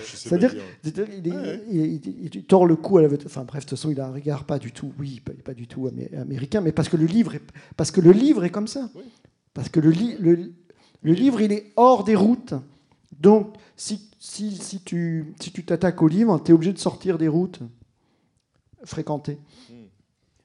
C'est-à-dire, 0.04 0.54
il, 0.84 1.26
est- 2.36 2.46
tord 2.46 2.64
le 2.64 2.76
cou 2.76 2.98
à 2.98 3.02
la. 3.02 3.08
Enfin 3.26 3.42
bref, 3.42 3.64
de 3.64 3.70
toute 3.70 3.76
façon, 3.76 3.90
il 3.90 4.00
a 4.00 4.06
un 4.06 4.12
regard 4.12 4.44
pas 4.44 4.60
du 4.60 4.70
tout, 4.70 4.92
oui, 5.00 5.20
pas, 5.24 5.32
pas 5.44 5.54
du 5.54 5.66
tout 5.66 5.88
amé- 5.88 6.14
américain, 6.16 6.60
mais 6.60 6.70
parce 6.70 6.88
que 6.88 6.96
le 6.96 7.06
livre 7.06 7.34
est, 7.34 7.42
parce 7.76 7.90
que 7.90 8.00
le 8.00 8.12
livre 8.12 8.44
est 8.44 8.50
comme 8.50 8.68
ça. 8.68 8.88
Oui. 8.94 9.02
Parce 9.54 9.68
que 9.68 9.80
le, 9.80 9.90
li- 9.90 10.16
le, 10.18 10.50
le 11.02 11.12
livre, 11.12 11.40
il 11.40 11.52
est 11.52 11.72
hors 11.76 12.04
des 12.04 12.16
routes. 12.16 12.54
Donc, 13.18 13.54
si, 13.76 14.10
si, 14.18 14.56
si 14.56 14.82
tu 14.82 15.34
si 15.40 15.52
tu 15.52 15.64
t'attaques 15.64 16.00
au 16.02 16.08
livre, 16.08 16.38
tu 16.44 16.50
es 16.50 16.54
obligé 16.54 16.72
de 16.72 16.78
sortir 16.78 17.18
des 17.18 17.28
routes 17.28 17.60
fréquentées. 18.84 19.38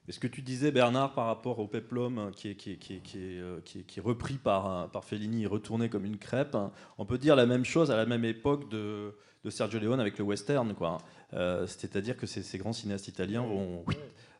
Et 0.08 0.12
ce 0.12 0.18
que 0.20 0.26
tu 0.26 0.40
disais, 0.40 0.70
Bernard, 0.70 1.12
par 1.12 1.26
rapport 1.26 1.58
au 1.58 1.66
peplum 1.66 2.18
euh, 2.18 2.30
qui 2.30 2.48
est, 2.48 2.54
qui 2.54 2.72
est, 2.72 2.76
qui 2.76 2.94
est, 2.94 3.00
qui 3.00 3.18
est, 3.18 3.38
euh, 3.40 3.60
qui 3.62 3.80
est- 3.80 3.82
qui 3.82 3.98
est 3.98 4.02
repris 4.02 4.36
par, 4.38 4.70
euh, 4.70 4.86
par 4.86 5.04
Fellini 5.04 5.42
et 5.42 5.46
retourné 5.46 5.90
comme 5.90 6.06
une 6.06 6.16
crêpe, 6.16 6.54
hein, 6.54 6.72
on 6.96 7.04
peut 7.04 7.18
dire 7.18 7.36
la 7.36 7.44
même 7.44 7.64
chose 7.66 7.90
à 7.90 7.96
la 7.96 8.06
même 8.06 8.24
époque 8.24 8.70
de, 8.70 9.14
de 9.44 9.50
Sergio 9.50 9.78
Leone 9.78 10.00
avec 10.00 10.16
le 10.16 10.24
western. 10.24 10.72
quoi. 10.74 10.96
Euh, 11.34 11.66
C'est-à-dire 11.66 12.16
que 12.16 12.26
ces, 12.26 12.42
ces 12.42 12.56
grands 12.56 12.72
cinéastes 12.72 13.08
italiens 13.08 13.42
vont 13.42 13.84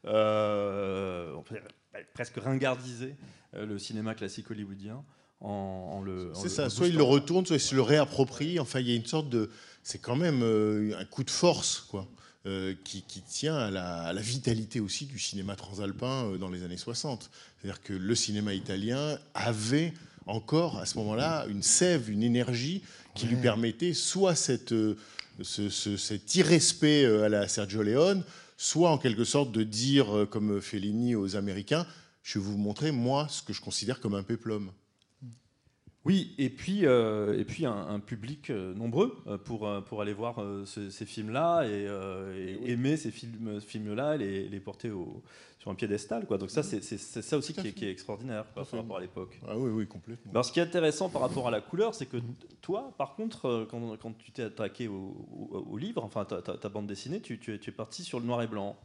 euh, 0.07 1.35
on 1.37 1.43
peut 1.43 1.57
dire, 1.57 1.65
bah, 1.93 1.99
presque 2.15 2.37
ringardiser 2.39 3.15
euh, 3.55 3.67
le 3.67 3.79
cinéma 3.79 4.15
classique 4.15 4.51
hollywoodien. 4.51 5.05
En, 5.41 5.99
en 5.99 6.03
le, 6.03 6.33
en 6.35 6.41
C'est 6.43 6.49
ça, 6.49 6.69
soit 6.71 6.89
il 6.89 6.97
le 6.97 7.03
retourne, 7.05 7.47
soit 7.47 7.57
il 7.57 7.61
se 7.61 7.75
le 7.75 7.83
réapproprie. 7.83 8.59
Enfin, 8.59 8.81
il 8.81 8.89
y 8.89 8.93
a 8.93 8.97
une 8.97 9.07
sorte 9.07 9.29
de. 9.29 9.51
C'est 9.83 9.99
quand 9.99 10.17
même 10.17 10.43
euh, 10.43 10.99
un 10.99 11.05
coup 11.05 11.23
de 11.25 11.31
force, 11.31 11.87
quoi, 11.89 12.09
euh, 12.47 12.75
qui, 12.85 13.03
qui 13.03 13.23
tient 13.23 13.57
à 13.57 13.71
la, 13.71 14.03
à 14.03 14.13
la 14.13 14.21
vitalité 14.21 14.81
aussi 14.81 15.07
du 15.07 15.19
cinéma 15.19 15.55
transalpin 15.57 16.25
euh, 16.27 16.39
dans 16.39 16.51
les 16.51 16.63
années 16.65 16.77
60. 16.77 17.31
C'est-à-dire 17.61 17.81
que 17.83 17.93
le 17.93 18.15
cinéma 18.15 18.53
italien 18.53 19.19
avait 19.35 19.95
encore, 20.27 20.79
à 20.79 20.87
ce 20.87 20.99
moment-là, 20.99 21.47
une 21.49 21.63
sève, 21.63 22.11
une 22.11 22.23
énergie 22.23 22.83
qui 23.15 23.27
lui 23.27 23.37
permettait 23.37 23.95
soit 23.95 24.35
cette, 24.35 24.75
ce- 25.41 25.69
ce- 25.71 25.97
cet 25.97 26.35
irrespect 26.35 27.07
à 27.07 27.29
la 27.29 27.49
Sergio 27.49 27.83
Leone, 27.83 28.25
soit 28.57 28.91
en 28.91 28.99
quelque 28.99 29.25
sorte 29.25 29.53
de 29.53 29.63
dire, 29.63 30.27
comme 30.31 30.61
Fellini 30.61 31.15
aux 31.15 31.37
Américains, 31.37 31.87
je 32.23 32.39
vais 32.39 32.45
vous 32.45 32.59
montrer, 32.59 32.91
moi, 32.93 33.27
ce 33.31 33.41
que 33.43 33.53
je 33.55 33.61
considère 33.63 34.01
comme 34.01 34.15
un 34.15 34.23
péplum. 34.23 34.71
Oui, 36.09 36.35
et 36.39 36.49
puis, 36.49 36.87
euh, 36.87 37.39
et 37.39 37.45
puis 37.45 37.67
un, 37.67 37.77
un 37.77 38.01
public 38.01 38.49
euh, 38.49 38.73
nombreux 38.75 39.15
euh, 39.27 39.37
pour, 39.37 39.69
pour 39.85 40.01
aller 40.01 40.15
voir 40.15 40.39
euh, 40.41 40.65
ce- 40.65 40.89
ces 40.89 41.05
films-là 41.05 41.65
et, 41.69 41.87
et 42.65 42.71
aimer 42.73 42.97
ces 42.97 43.11
films, 43.11 43.61
films-là 43.61 44.15
et 44.15 44.19
les, 44.19 44.49
les 44.49 44.59
porter 44.61 44.91
au- 44.91 45.23
sur 45.59 45.71
un 45.71 45.75
piédestal. 45.75 46.25
Quoi. 46.27 46.39
Donc 46.39 46.51
ça, 46.51 46.63
c'est 46.63 46.83
c'est- 46.83 46.97
ça 47.21 47.37
aussi 47.37 47.53
qui 47.53 47.61
est, 47.61 47.63
fait. 47.65 47.73
qui 47.73 47.85
est 47.85 47.91
extraordinaire 47.91 48.47
quoi, 48.55 48.65
par 48.65 48.81
rapport 48.81 48.97
à 48.97 49.01
l'époque. 49.01 49.39
Ah 49.47 49.59
oui, 49.59 49.71
oui, 49.71 49.87
complètement. 49.87 50.31
Alors, 50.33 50.45
ce 50.47 50.53
qui 50.53 50.61
est 50.61 50.63
intéressant 50.63 51.11
par 51.11 51.21
rapport 51.21 51.47
à 51.47 51.51
la 51.51 51.61
couleur, 51.61 51.95
c'est 51.95 52.07
que 52.07 52.17
toi, 52.63 52.91
par 52.97 53.15
contre, 53.15 53.67
quand, 53.71 53.97
quand 53.99 54.17
tu 54.17 54.33
t'es 54.33 54.45
attaqué 54.45 54.89
au, 54.89 55.15
au- 55.51 55.67
au 55.73 55.77
livre, 55.77 56.03
enfin 56.03 56.25
ta, 56.25 56.41
ta- 56.41 56.57
ta 56.57 56.69
bande 56.71 56.87
dessinée, 56.87 57.21
tu, 57.21 57.39
tu 57.39 57.53
es, 57.55 57.59
tu 57.59 57.69
es 57.69 57.73
parti 57.73 58.03
sur 58.03 58.19
le 58.19 58.25
noir 58.25 58.41
et 58.41 58.47
blanc. 58.47 58.77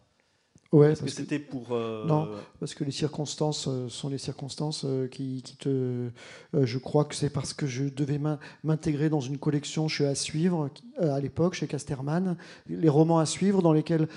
Ouais, 0.73 0.89
parce 0.89 1.01
que- 1.01 1.09
c'était 1.09 1.39
pour... 1.39 1.71
euh, 1.71 2.03
Non. 2.05 2.27
Parce 2.59 2.73
que 2.73 2.83
les 2.83 2.91
circonstances 2.91 3.67
euh, 3.67 3.87
sont 3.89 4.09
les 4.09 4.17
circonstances 4.17 4.83
euh, 4.85 5.07
qui, 5.07 5.41
qui 5.43 5.55
te. 5.55 6.09
je 6.53 6.77
crois 6.79 7.05
que 7.05 7.15
c'est 7.15 7.29
parce 7.29 7.53
que 7.53 7.67
je 7.67 7.85
devais 7.85 8.17
m'in- 8.17 8.39
m'intégrer 8.63 9.09
dans 9.09 9.21
une 9.21 9.37
collection 9.37 9.87
chez 9.87 10.05
À 10.05 10.15
Suivre, 10.15 10.69
à 10.99 11.19
l'époque, 11.19 11.53
chez 11.53 11.67
Casterman, 11.67 12.35
les 12.67 12.89
romans 12.89 13.19
à 13.19 13.25
suivre 13.25 13.61
dans 13.61 13.71
lesquels 13.73 14.07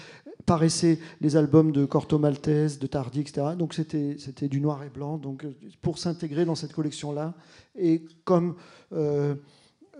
paraissaient 0.47 0.99
les 1.21 1.37
albums 1.37 1.73
de 1.73 1.85
Corto 1.85 2.19
Maltese, 2.19 2.79
de 2.79 2.87
Tardy, 2.87 3.21
etc. 3.21 3.49
Donc 3.59 3.75
c'était 3.75 4.16
c'était 4.19 4.49
du 4.49 4.61
noir 4.61 4.83
et 4.85 4.88
blanc. 4.90 5.19
Donc 5.19 5.45
pour 5.83 5.99
s'intégrer 5.99 6.45
dans 6.45 6.55
cette 6.55 6.73
collection-là, 6.73 7.35
et 7.77 8.05
comme 8.25 8.55
euh, 8.92 9.35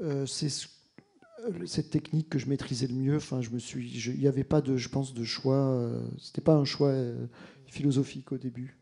euh, 0.03 0.25
c'est 0.27 0.49
ce- 0.49 0.69
cette 1.67 1.91
technique 1.91 2.29
que 2.29 2.39
je 2.39 2.47
maîtrisais 2.49 2.87
le 2.87 2.95
mieux, 2.95 3.17
enfin 3.17 3.41
je 3.41 3.51
me 3.51 3.59
suis, 3.59 3.89
il 4.15 4.19
n'y 4.21 4.27
avait 4.29 4.45
pas 4.45 4.61
de, 4.61 4.77
je 4.77 4.89
pense, 4.89 5.15
de 5.15 5.25
choix. 5.25 5.55
euh, 5.57 6.01
c'était 6.19 6.41
pas 6.43 6.55
un 6.55 6.65
choix 6.65 6.89
euh, 6.89 7.27
philosophique 7.67 8.33
au 8.33 8.39
début. 8.39 8.77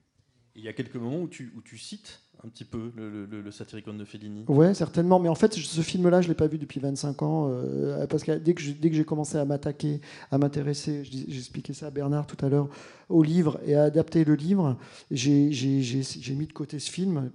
Il 0.57 0.62
y 0.62 0.68
a 0.68 0.72
quelques 0.72 0.96
moments 0.96 1.20
où 1.20 1.29
tu, 1.29 1.53
où 1.57 1.62
tu 1.62 1.79
cites 1.79 2.20
un 2.44 2.48
petit 2.48 2.64
peu 2.64 2.92
le, 2.94 3.24
le, 3.27 3.50
Satyricon 3.50 3.94
de 3.94 4.05
Fellini. 4.05 4.44
Ouais, 4.48 4.74
certainement. 4.74 5.18
Mais 5.18 5.29
en 5.31 5.35
fait, 5.35 5.55
ce 5.55 5.81
film-là, 5.81 6.20
je 6.20 6.29
l'ai 6.29 6.35
pas 6.35 6.46
vu 6.46 6.59
depuis 6.59 6.79
25 6.79 7.22
ans. 7.22 7.48
euh, 7.50 8.07
parce 8.07 8.22
que 8.22 8.33
dès 8.38 8.53
que 8.55 8.61
j'ai- 8.61 8.74
dès 8.74 8.90
que 8.90 8.96
j'ai 8.96 9.05
commencé 9.05 9.38
à 9.38 9.44
m'attaquer, 9.46 10.00
à 10.31 10.37
m'intéresser, 10.38 11.05
je 11.05 11.11
dis- 11.11 11.24
j'ai 11.29 11.38
expliqué 11.38 11.72
ça 11.72 11.87
à 11.87 11.90
Bernard 11.90 12.27
tout 12.27 12.37
à 12.44 12.48
l'heure, 12.50 12.68
au 13.09 13.22
livre 13.22 13.59
et 13.64 13.74
à 13.74 13.85
adapter 13.85 14.24
le 14.24 14.35
livre, 14.35 14.77
j'ai 15.11 15.48
mis 16.37 16.46
de 16.46 16.53
côté 16.53 16.79
ce 16.79 16.90
film. 16.90 17.31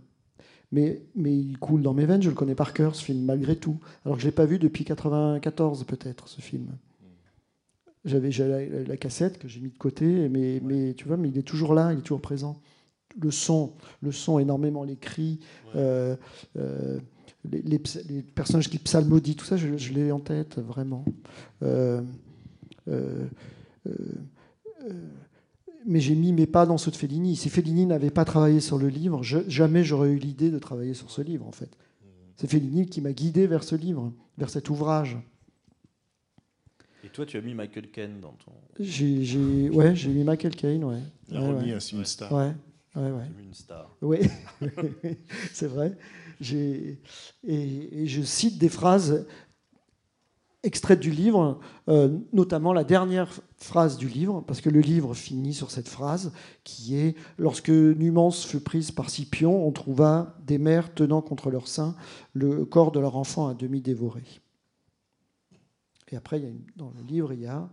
Mais, 0.71 1.01
mais 1.15 1.35
il 1.35 1.57
coule 1.57 1.81
dans 1.81 1.93
mes 1.95 2.05
veines, 2.05 2.21
je 2.21 2.29
le 2.29 2.35
connais 2.35 2.53
par 2.55 2.73
cœur, 2.73 2.95
ce 2.95 3.03
film, 3.03 3.23
malgré 3.25 3.55
tout. 3.55 3.79
Alors 4.05 4.17
que 4.17 4.21
je 4.21 4.27
ne 4.27 4.31
l'ai 4.31 4.35
pas 4.35 4.45
vu 4.45 4.59
depuis 4.59 4.85
94, 4.85 5.83
peut-être, 5.85 6.27
ce 6.27 6.41
film. 6.41 6.67
J'avais 8.05 8.29
la, 8.29 8.83
la 8.83 8.97
cassette 8.97 9.39
que 9.39 9.47
j'ai 9.47 9.59
mis 9.59 9.69
de 9.71 9.77
côté, 9.77 10.29
mais, 10.29 10.61
mais 10.63 10.93
tu 10.93 11.05
vois, 11.07 11.17
mais 11.17 11.27
il 11.29 11.37
est 11.37 11.43
toujours 11.43 11.73
là, 11.73 11.91
il 11.91 11.99
est 11.99 12.01
toujours 12.01 12.21
présent. 12.21 12.61
Le 13.19 13.31
son, 13.31 13.73
le 14.01 14.11
son 14.11 14.37
énormément, 14.39 14.83
les 14.83 14.95
cris, 14.95 15.39
euh, 15.75 16.15
euh, 16.57 16.99
les, 17.51 17.61
les 17.63 17.79
ps- 17.79 18.05
les 18.07 18.21
personnages 18.21 18.69
qui 18.69 18.77
psalmodient, 18.77 19.33
tout 19.35 19.45
ça, 19.45 19.57
je, 19.57 19.75
je 19.75 19.93
l'ai 19.93 20.11
en 20.11 20.19
tête, 20.19 20.59
vraiment. 20.59 21.03
Euh, 21.63 22.01
euh, 22.87 23.25
mais 25.85 25.99
j'ai 25.99 26.15
mis 26.15 26.33
mes 26.33 26.45
pas 26.47 26.65
dans 26.65 26.77
ceux 26.77 26.91
de 26.91 26.95
Fellini. 26.95 27.35
Si 27.35 27.49
Fellini 27.49 27.85
n'avait 27.85 28.09
pas 28.11 28.25
travaillé 28.25 28.59
sur 28.59 28.77
le 28.77 28.87
livre, 28.89 29.23
je- 29.23 29.47
jamais 29.47 29.83
j'aurais 29.83 30.09
eu 30.11 30.17
l'idée 30.17 30.51
de 30.51 30.59
travailler 30.59 30.93
sur 30.93 31.09
ce 31.11 31.21
livre, 31.21 31.47
en 31.47 31.51
fait. 31.51 31.69
C'est 32.35 32.47
Fellini 32.49 32.85
qui 32.87 33.01
m'a 33.01 33.11
guidé 33.13 33.47
vers 33.47 33.63
ce 33.63 33.75
livre, 33.75 34.13
vers 34.37 34.49
cet 34.49 34.69
ouvrage. 34.69 35.17
Et 37.03 37.09
toi, 37.09 37.25
tu 37.25 37.37
as 37.37 37.41
mis 37.41 37.53
Michael 37.53 37.89
Caine 37.91 38.19
dans 38.21 38.33
ton. 38.33 38.51
J'ai, 38.79 39.23
j'ai- 39.23 39.69
ouais, 39.69 39.95
j'ai 39.95 40.09
mis 40.09 40.23
Michael 40.23 40.55
Caine, 40.55 40.83
ouais. 40.83 40.99
Il 41.29 41.37
a 41.37 41.41
Ouais, 41.41 41.47
remis 41.49 41.71
ouais. 41.73 41.73
un- 41.73 41.97
une 41.97 42.05
star. 42.05 42.31
Ouais, 42.31 42.51
ouais, 42.95 43.11
ouais. 43.11 43.25
Une 43.41 43.53
star. 43.53 43.95
Oui, 44.01 44.19
c'est 45.53 45.67
vrai. 45.67 45.97
J'ai- 46.41 46.99
Et, 47.45 48.03
et 48.03 48.07
je 48.07 48.21
cite 48.21 48.57
des 48.57 48.69
phrases 48.69 49.25
extraites 50.63 50.99
du 50.99 51.11
livre, 51.11 51.59
euh, 51.87 52.17
notamment 52.33 52.73
la 52.73 52.83
dernière 52.83 53.31
phrase 53.57 53.97
du 53.97 54.07
livre, 54.07 54.41
parce 54.45 54.59
que 54.61 54.69
le 54.69 54.81
livre 54.81 55.13
finit 55.13 55.53
sur 55.53 55.71
cette 55.71 55.87
phrase 55.87 56.31
qui 56.63 56.97
est 56.97 57.15
Lorsque 57.37 57.69
Numance 57.69 58.43
fut 58.45 58.59
prise 58.59 58.91
par 58.91 59.09
Scipion, 59.09 59.65
on 59.65 59.71
trouva 59.71 60.35
des 60.45 60.57
mères 60.57 60.93
tenant 60.93 61.21
contre 61.21 61.49
leur 61.49 61.67
sein 61.67 61.95
le 62.33 62.65
corps 62.65 62.91
de 62.91 62.99
leur 62.99 63.15
enfant 63.15 63.47
à 63.47 63.53
demi 63.53 63.79
dévoré. 63.81 64.23
Et 66.11 66.15
après, 66.17 66.39
il 66.39 66.43
y 66.43 66.47
a 66.47 66.49
une- 66.49 66.65
dans 66.75 66.91
le 66.97 67.03
livre, 67.07 67.31
il 67.33 67.41
y 67.41 67.47
a 67.47 67.69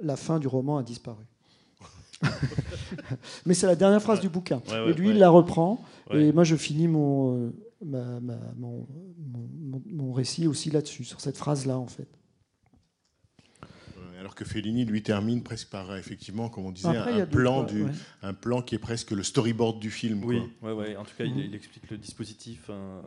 La 0.00 0.16
fin 0.16 0.38
du 0.40 0.48
roman 0.48 0.78
a 0.78 0.82
disparu. 0.82 1.24
Mais 3.46 3.54
c'est 3.54 3.66
la 3.66 3.76
dernière 3.76 4.02
phrase 4.02 4.20
du 4.20 4.28
bouquin. 4.28 4.60
Ouais, 4.68 4.72
ouais, 4.84 4.90
et 4.90 4.94
lui, 4.94 5.10
il 5.10 5.18
la 5.18 5.28
reprend. 5.30 5.82
Et 6.12 6.32
moi, 6.32 6.44
je 6.44 6.56
finis 6.56 6.88
mon, 6.88 7.36
euh, 7.36 7.52
ma- 7.84 8.20
ma- 8.20 8.52
mon, 8.56 8.86
mon- 9.18 9.48
mon- 9.52 9.82
mon 9.86 10.12
récit 10.12 10.46
aussi 10.46 10.70
là-dessus, 10.70 11.04
sur 11.04 11.20
cette 11.20 11.36
phrase-là, 11.36 11.78
en 11.78 11.86
fait. 11.88 12.08
Alors 14.18 14.36
que 14.36 14.44
Fellini, 14.44 14.84
lui, 14.84 15.02
termine 15.02 15.42
presque 15.42 15.68
par, 15.70 15.96
effectivement, 15.96 16.48
comme 16.48 16.66
on 16.66 16.70
disait, 16.70 16.96
Après, 16.96 17.20
un, 17.20 17.26
plan 17.26 17.64
trois, 17.64 17.72
du, 17.74 17.82
ouais. 17.84 17.90
un 18.22 18.32
plan 18.34 18.62
qui 18.62 18.76
est 18.76 18.78
presque 18.78 19.10
le 19.10 19.24
storyboard 19.24 19.80
du 19.80 19.90
film. 19.90 20.22
Oui, 20.24 20.40
quoi. 20.60 20.72
ouais, 20.74 20.90
ouais. 20.90 20.96
En 20.96 21.04
tout 21.04 21.14
cas, 21.18 21.24
il, 21.24 21.32
Mhm. 21.34 21.40
il 21.40 21.54
explique 21.56 21.90
le 21.90 21.98
dispositif, 21.98 22.66
euh, 22.70 23.02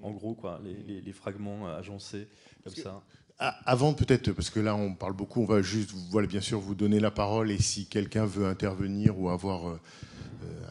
en 0.00 0.12
gros, 0.12 0.34
quoi, 0.34 0.60
les, 0.64 0.74
les- 0.74 1.00
les 1.00 1.12
fragments 1.12 1.66
agencés 1.66 2.28
comme 2.62 2.74
ça. 2.74 3.02
Avant 3.40 3.94
peut-être, 3.94 4.32
parce 4.32 4.50
que 4.50 4.60
là 4.60 4.76
on 4.76 4.94
parle 4.94 5.14
beaucoup, 5.14 5.40
on 5.40 5.46
va 5.46 5.62
juste, 5.62 5.92
voilà, 6.10 6.28
bien 6.28 6.42
sûr, 6.42 6.60
vous 6.60 6.74
donner 6.74 7.00
la 7.00 7.10
parole 7.10 7.50
et 7.50 7.58
si 7.58 7.86
quelqu'un 7.86 8.26
veut 8.26 8.44
intervenir 8.44 9.18
ou 9.18 9.30
avoir 9.30 9.70
euh, 9.70 9.80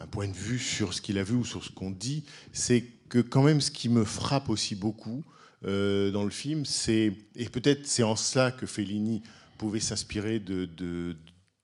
un 0.00 0.06
point 0.06 0.28
de 0.28 0.36
vue 0.36 0.60
sur 0.60 0.94
ce 0.94 1.02
qu'il 1.02 1.18
a 1.18 1.24
vu 1.24 1.34
ou 1.34 1.44
sur 1.44 1.64
ce 1.64 1.72
qu'on 1.72 1.90
dit, 1.90 2.24
c'est 2.52 2.84
que 3.08 3.18
quand 3.18 3.42
même 3.42 3.60
ce 3.60 3.72
qui 3.72 3.88
me 3.88 4.04
frappe 4.04 4.48
aussi 4.48 4.76
beaucoup 4.76 5.24
euh, 5.64 6.12
dans 6.12 6.22
le 6.22 6.30
film, 6.30 6.64
c'est 6.64 7.12
et 7.34 7.48
peut-être 7.48 7.88
c'est 7.88 8.04
en 8.04 8.14
cela 8.14 8.52
que 8.52 8.66
Fellini 8.66 9.22
pouvait 9.58 9.80
s'inspirer 9.80 10.38
de 10.38 11.16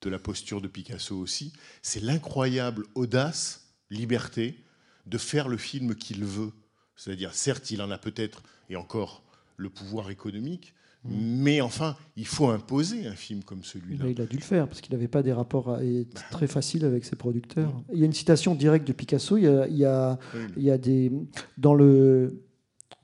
la 0.05 0.19
posture 0.19 0.61
de 0.61 0.67
Picasso 0.67 1.17
aussi, 1.17 1.53
c'est 1.83 2.03
l'incroyable 2.03 2.85
audace, 2.97 3.75
liberté 3.91 4.59
de 5.07 5.19
faire 5.19 5.49
le 5.49 5.57
film 5.57 5.95
qu'il 5.95 6.25
veut. 6.25 6.53
C'est-à-dire, 6.97 7.35
certes, 7.35 7.71
il 7.71 7.81
en 7.83 7.91
a 7.91 7.99
peut-être, 7.99 8.43
et 8.69 8.77
encore, 8.77 9.23
le 9.57 9.71
pouvoir 9.71 10.11
économique, 10.11 10.75
mais 11.11 11.61
enfin, 11.61 11.97
il 12.17 12.27
faut 12.27 12.49
imposer 12.49 13.07
un 13.07 13.15
film 13.15 13.43
comme 13.43 13.63
celui-là. 13.65 14.05
Là, 14.05 14.11
il 14.11 14.21
a 14.21 14.27
dû 14.27 14.37
le 14.37 14.43
faire, 14.43 14.67
parce 14.69 14.81
qu'il 14.81 14.93
n'avait 14.95 15.09
pas 15.09 15.23
des 15.23 15.33
rapports 15.33 15.71
à- 15.75 15.85
et 15.85 16.07
très 16.31 16.47
faciles 16.47 16.85
avec 16.85 17.05
ses 17.05 17.17
producteurs. 17.17 17.73
Il 17.93 17.99
y 17.99 18.03
a 18.03 18.07
une 18.07 18.13
citation 18.13 18.55
directe 18.55 18.87
de 18.87 18.93
Picasso. 18.93 19.37
Il 19.37 19.45
y 19.45 19.47
a, 19.49 19.67
il 19.69 19.77
y 19.77 19.85
a- 19.85 20.19
Oui. 20.35 20.41
il 20.57 20.63
y 20.65 20.71
a 20.71 20.79
des, 20.79 21.13
dans, 21.59 21.75
le, 21.75 22.43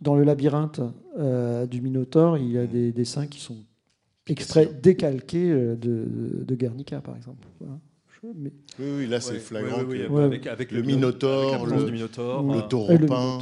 dans 0.00 0.14
le 0.14 0.24
labyrinthe 0.24 0.80
euh, 1.18 1.66
du 1.66 1.80
Minotaure, 1.80 2.38
il 2.38 2.50
y 2.50 2.58
a 2.58 2.66
des 2.66 2.92
dessins 2.92 3.26
qui 3.26 3.38
sont 3.40 3.56
extraits, 4.28 4.80
décalqués 4.80 5.50
euh, 5.50 5.76
de, 5.76 6.44
de 6.44 6.54
Guernica, 6.54 7.00
par 7.00 7.16
exemple. 7.16 7.46
Voilà. 7.60 7.78
Je- 8.22 8.28
mais- 8.36 8.52
Oui, 8.78 8.86
oui, 8.98 9.06
là, 9.08 9.20
c'est 9.20 9.32
Ouais, 9.34 9.38
flagrant. 9.40 9.78
ouais, 9.78 9.84
ouais, 9.84 9.98
que- 9.98 10.02
ouais, 10.04 10.08
Ouais. 10.18 10.22
avec, 10.24 10.46
avec 10.46 10.70
Le 10.70 10.82
Minotaure, 10.82 11.66
le- 11.66 11.84
du 11.84 11.92
Minotaure, 11.92 12.42
le 12.54 12.62
taureau 12.68 12.96
le 12.96 13.06
peint. 13.06 13.38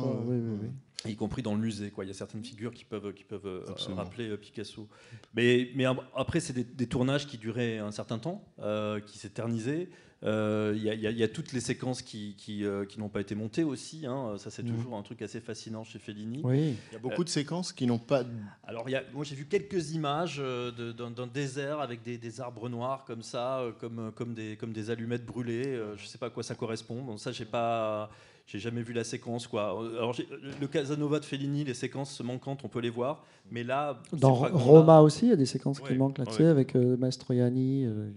Y 1.06 1.16
compris 1.16 1.42
dans 1.42 1.54
le 1.54 1.60
musée. 1.60 1.90
Quoi. 1.90 2.04
Il 2.04 2.08
y 2.08 2.10
a 2.10 2.14
certaines 2.14 2.44
figures 2.44 2.72
qui 2.74 2.84
peuvent, 2.84 3.12
qui 3.14 3.24
peuvent 3.24 3.46
euh, 3.46 3.64
Absolument. 3.68 4.02
rappeler 4.02 4.28
euh, 4.28 4.36
Picasso. 4.36 4.86
Mais, 5.34 5.70
mais 5.74 5.84
après, 6.14 6.40
c'est 6.40 6.52
des, 6.52 6.64
des 6.64 6.86
tournages 6.86 7.26
qui 7.26 7.38
duraient 7.38 7.78
un 7.78 7.90
certain 7.92 8.18
temps, 8.18 8.44
euh, 8.60 9.00
qui 9.00 9.18
s'éternisaient. 9.18 9.88
Euh, 10.22 10.74
Il 10.76 10.82
y, 10.82 10.90
a- 10.90 10.94
y 10.94 11.22
y 11.22 11.28
toutes 11.30 11.52
les 11.54 11.60
séquences 11.60 12.02
qui, 12.02 12.34
qui, 12.36 12.66
euh, 12.66 12.84
qui 12.84 13.00
n'ont 13.00 13.08
pas 13.08 13.22
été 13.22 13.34
montées 13.34 13.64
aussi. 13.64 14.04
hein. 14.04 14.34
Ça, 14.36 14.50
c'est 14.50 14.62
Mhm. 14.62 14.76
toujours 14.76 14.94
un 14.96 15.02
truc 15.02 15.22
assez 15.22 15.40
fascinant 15.40 15.82
chez 15.84 15.98
Fellini. 15.98 16.42
Oui. 16.44 16.74
Il 16.90 16.92
y 16.92 16.96
a 16.96 16.98
beaucoup 16.98 17.24
de 17.24 17.30
séquences 17.30 17.72
qui 17.72 17.86
n'ont 17.86 17.98
pas. 17.98 18.24
Alors, 18.64 18.86
il 18.90 18.92
y 18.92 18.96
a- 18.96 19.04
moi, 19.14 19.24
j'ai 19.24 19.34
vu 19.36 19.46
quelques 19.46 19.92
images 19.92 20.36
euh, 20.38 20.92
d'un 20.92 21.26
désert 21.26 21.80
avec 21.80 22.02
des, 22.02 22.18
des 22.18 22.40
arbres 22.42 22.68
noirs 22.68 23.06
comme 23.06 23.22
ça, 23.22 23.60
euh, 23.60 23.72
comme, 23.72 24.12
comme, 24.14 24.34
des, 24.34 24.56
comme 24.56 24.74
des 24.74 24.90
allumettes 24.90 25.24
brûlées. 25.24 25.68
Euh, 25.68 25.96
je 25.96 26.02
ne 26.02 26.06
sais 26.08 26.18
pas 26.18 26.26
à 26.26 26.30
quoi 26.30 26.42
ça 26.42 26.54
correspond. 26.54 27.02
Donc, 27.02 27.18
ça, 27.18 27.32
j'ai 27.32 27.46
pas. 27.46 28.10
J'ai 28.50 28.58
jamais 28.58 28.82
vu 28.82 28.92
la 28.92 29.04
séquence, 29.04 29.46
quoi. 29.46 29.68
Alors, 29.96 30.12
j'ai- 30.12 30.26
le 30.60 30.66
Casanova 30.66 31.20
de 31.20 31.24
Fellini, 31.24 31.62
les 31.62 31.72
séquences 31.74 32.20
manquantes, 32.20 32.64
on 32.64 32.68
peut 32.68 32.80
les 32.80 32.90
voir. 32.90 33.24
Mais 33.48 33.62
là, 33.62 34.02
Dans 34.12 34.34
Roma 34.34 35.00
aussi, 35.02 35.26
il 35.26 35.28
y 35.28 35.32
a 35.32 35.36
des 35.36 35.46
séquences 35.46 35.78
qui 35.78 35.94
manquent 35.94 36.18
là, 36.18 36.24
tu 36.24 36.32
ouais. 36.32 36.36
sais, 36.38 36.46
avec 36.46 36.74
euh, 36.74 36.96
Mastroianni. 36.96 37.84
euh, 37.86 38.10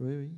oui, 0.00 0.14
oui. 0.20 0.28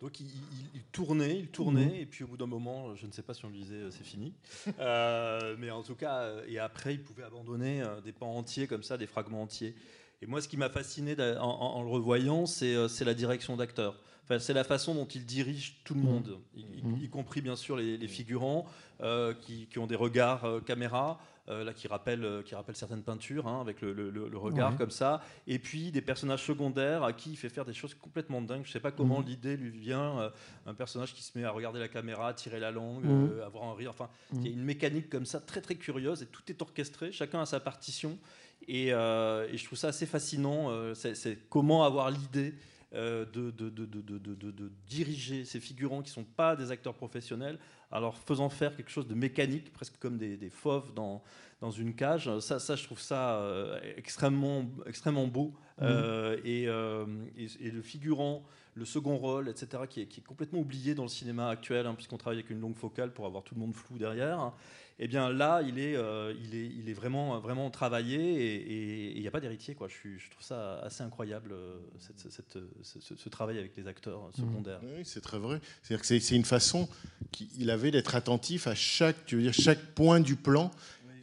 Donc 0.00 0.18
il, 0.20 0.26
il- 0.26 0.30
il 0.76 0.82
tournait, 0.92 1.38
il 1.40 1.48
tournait, 1.48 1.84
Mhm. 1.86 1.94
et 1.94 2.06
puis 2.06 2.24
au 2.24 2.26
bout 2.26 2.36
d'un 2.38 2.46
moment, 2.46 2.94
je 2.94 3.06
ne 3.06 3.12
sais 3.12 3.22
pas 3.22 3.34
si 3.34 3.44
on 3.44 3.48
lui 3.50 3.58
disait 3.60 3.74
euh, 3.76 3.90
c'est 3.90 4.04
fini, 4.04 4.32
Euh, 4.78 5.56
mais 5.58 5.70
en 5.70 5.82
tout 5.82 5.94
cas, 5.94 6.28
et 6.48 6.58
après 6.58 6.94
il 6.94 7.02
pouvait 7.02 7.22
abandonner 7.22 7.82
des 8.04 8.12
pans 8.12 8.34
entiers 8.36 8.66
comme 8.66 8.82
ça, 8.82 8.96
des 8.96 9.06
fragments 9.06 9.42
entiers. 9.42 9.74
Et 10.22 10.26
moi, 10.26 10.40
ce 10.40 10.48
qui 10.48 10.56
m'a 10.56 10.68
fasciné 10.70 11.14
en, 11.38 11.42
en- 11.42 11.76
en 11.76 11.82
le 11.82 11.88
revoyant, 11.90 12.46
c'est 12.46 12.88
c'est 12.88 13.04
la 13.04 13.14
direction 13.14 13.56
d'acteur. 13.56 13.98
Enfin, 14.24 14.38
c'est 14.38 14.54
la 14.54 14.64
façon 14.64 14.94
dont 14.94 15.04
il 15.06 15.26
dirige 15.26 15.76
tout 15.84 15.94
le 15.94 16.00
Mhm. 16.00 16.06
monde, 16.06 16.38
y, 16.56 16.60
y- 16.62 17.04
y 17.04 17.08
compris 17.10 17.42
bien 17.42 17.56
sûr 17.56 17.76
les, 17.76 17.96
les 17.98 18.08
figurants 18.08 18.64
euh, 19.02 19.34
qui, 19.34 19.66
qui 19.66 19.78
ont 19.78 19.86
des 19.86 19.96
regards 19.96 20.44
euh, 20.44 20.60
caméra. 20.60 21.18
euh, 21.50 21.62
là, 21.62 21.74
qui 21.74 21.88
rappellent, 21.88 22.42
qui 22.46 22.54
certaines 22.72 23.02
peintures, 23.02 23.46
hein, 23.46 23.60
avec 23.60 23.82
le, 23.82 23.92
le- 23.92 24.08
le- 24.08 24.30
le 24.30 24.38
regard 24.38 24.70
Ouais. 24.70 24.78
comme 24.78 24.90
ça, 24.90 25.20
et 25.46 25.58
puis 25.58 25.90
des 25.90 26.00
personnages 26.00 26.42
secondaires 26.42 27.04
à 27.04 27.12
qui 27.12 27.32
il 27.32 27.36
fait 27.36 27.50
faire 27.50 27.66
des 27.66 27.74
choses 27.74 27.92
complètement 27.92 28.40
dingues. 28.40 28.62
Je 28.64 28.72
sais 28.72 28.80
pas 28.80 28.90
comment 28.92 29.20
l'idée 29.20 29.58
lui 29.58 29.68
vient. 29.68 30.32
un 30.64 30.72
personnage 30.72 31.12
qui 31.12 31.22
se 31.22 31.36
met 31.36 31.44
à 31.44 31.50
regarder 31.50 31.80
la 31.80 31.88
caméra, 31.88 32.32
tirer 32.32 32.60
la 32.60 32.70
langue, 32.70 33.04
avoir 33.44 33.64
un 33.64 33.74
rire. 33.74 33.90
Enfin, 33.90 34.08
il 34.32 34.46
y 34.46 34.48
a 34.48 34.52
une 34.52 34.64
mécanique 34.64 35.10
comme 35.10 35.26
ça 35.26 35.38
très 35.38 35.60
très 35.60 35.74
curieuse 35.74 36.22
et 36.22 36.26
tout 36.26 36.40
est 36.48 36.62
orchestré. 36.62 37.12
Chacun 37.12 37.42
a 37.42 37.44
sa 37.46 37.60
partition 37.60 38.16
et, 38.66 38.86
et 38.88 38.92
je 39.58 39.64
trouve 39.66 39.78
ça 39.78 39.88
assez 39.88 40.06
fascinant. 40.06 40.70
c'est 40.94 41.38
comment 41.50 41.84
avoir 41.84 42.10
l'idée. 42.10 42.54
Euh, 42.94 43.24
de, 43.24 43.50
de, 43.50 43.68
de, 43.70 43.84
de, 43.86 44.72
diriger 44.86 45.44
ces 45.44 45.60
figurants 45.60 46.02
qui 46.02 46.10
ne 46.10 46.14
sont 46.14 46.24
pas 46.24 46.56
des 46.56 46.70
acteurs 46.70 46.94
professionnels, 46.94 47.58
alors 47.90 48.16
faisant 48.18 48.48
faire 48.48 48.76
quelque 48.76 48.90
chose 48.90 49.06
de 49.06 49.14
mécanique, 49.14 49.72
presque 49.72 49.98
comme 49.98 50.16
des, 50.18 50.36
des 50.36 50.50
fauves 50.50 50.92
dans, 50.94 51.22
dans 51.60 51.70
une 51.70 51.94
cage. 51.94 52.38
Ça, 52.40 52.58
ça 52.58 52.76
je 52.76 52.84
trouve 52.84 53.00
ça 53.00 53.36
euh, 53.40 53.78
extrêmement, 53.96 54.64
extrêmement 54.86 55.26
beau. 55.26 55.54
Euh, 55.82 56.38
et, 56.44 56.68
euh, 56.68 57.04
et- 57.36 57.66
et 57.66 57.70
le 57.70 57.82
figurant, 57.82 58.44
le 58.74 58.84
second 58.84 59.16
rôle, 59.16 59.48
etc., 59.48 59.82
qui 59.88 60.00
est, 60.02 60.06
qui 60.06 60.20
est 60.20 60.24
complètement 60.24 60.60
oublié 60.60 60.94
dans 60.94 61.02
le 61.02 61.08
cinéma 61.08 61.48
actuel, 61.48 61.86
hein, 61.86 61.94
puisqu'on 61.94 62.16
travaille 62.16 62.38
avec 62.38 62.50
une 62.50 62.60
longue 62.60 62.76
focale 62.76 63.12
pour 63.12 63.26
avoir 63.26 63.42
tout 63.42 63.54
le 63.54 63.60
monde 63.60 63.74
flou 63.74 63.98
derrière. 63.98 64.52
Eh 65.00 65.08
bien 65.08 65.28
là, 65.28 65.60
il 65.66 65.78
est, 65.80 65.96
euh, 65.96 66.32
il 66.44 66.54
est, 66.54 66.66
il 66.66 66.88
est 66.88 66.92
vraiment, 66.92 67.40
vraiment 67.40 67.68
travaillé 67.70 68.16
et 68.20 69.12
il 69.16 69.20
n'y 69.20 69.26
a 69.26 69.30
pas 69.32 69.40
d'héritier. 69.40 69.74
Quoi. 69.74 69.88
Je, 69.88 69.94
suis- 69.94 70.18
je 70.20 70.30
trouve 70.30 70.44
ça 70.44 70.78
assez 70.84 71.02
incroyable, 71.02 71.50
euh, 71.52 71.78
cette- 71.98 72.30
cette- 72.32 72.58
ce, 72.82 73.00
ce- 73.00 73.16
ce 73.16 73.28
travail 73.28 73.58
avec 73.58 73.76
les 73.76 73.88
acteurs 73.88 74.30
secondaires. 74.36 74.80
Oui, 74.84 75.02
c'est 75.04 75.20
très 75.20 75.38
vrai. 75.38 75.60
C'est-à-dire 75.82 76.00
que 76.00 76.06
c'est 76.06 76.20
c'est 76.20 76.36
une 76.36 76.44
façon 76.44 76.88
qu'il 77.32 77.70
avait 77.70 77.90
d'être 77.90 78.14
attentif 78.14 78.68
à 78.68 78.76
chaque, 78.76 79.26
tu 79.26 79.34
veux 79.36 79.42
dire, 79.42 79.52
chaque 79.52 79.80
point 79.96 80.20
du 80.20 80.36
plan, 80.36 80.70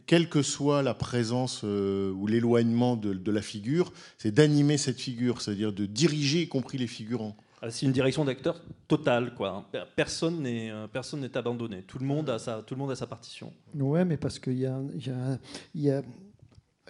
quelle 0.04 0.28
que 0.28 0.42
soit 0.42 0.82
la 0.82 0.92
présence 0.92 1.62
euh, 1.64 2.10
ou 2.12 2.26
l'éloignement 2.26 2.96
de, 2.96 3.14
de 3.14 3.32
la 3.32 3.40
figure, 3.40 3.90
c'est 4.18 4.32
d'animer 4.32 4.76
cette 4.76 5.00
figure, 5.00 5.40
c'est-à-dire 5.40 5.72
de 5.72 5.86
diriger, 5.86 6.42
y 6.42 6.48
compris 6.48 6.76
les 6.76 6.86
figurants. 6.88 7.36
Ah, 7.64 7.70
C'est 7.70 7.86
une 7.86 7.92
direction 7.92 8.24
d'acteur 8.24 8.60
totale. 8.88 9.34
Quoi. 9.34 9.64
Per- 9.70 9.84
Personne 9.94 10.42
n'est 10.42 10.70
euh, 10.70 10.88
personne 10.88 11.20
n'est 11.20 11.36
abandonné. 11.36 11.82
Tout 11.82 11.98
le 12.00 12.04
monde 12.06 12.28
a 12.28 12.38
sa, 12.38 12.60
tout 12.62 12.74
le 12.74 12.80
monde 12.80 12.90
a 12.90 12.96
sa 12.96 13.06
partition. 13.06 13.52
Ouais, 13.74 14.04
mais 14.04 14.16
parce 14.16 14.38
qu'il 14.40 14.58
y 14.58 14.66
a, 14.66 14.80
y 14.94 15.10
a- 15.10 15.38
y 15.74 15.90
a- 15.90 16.02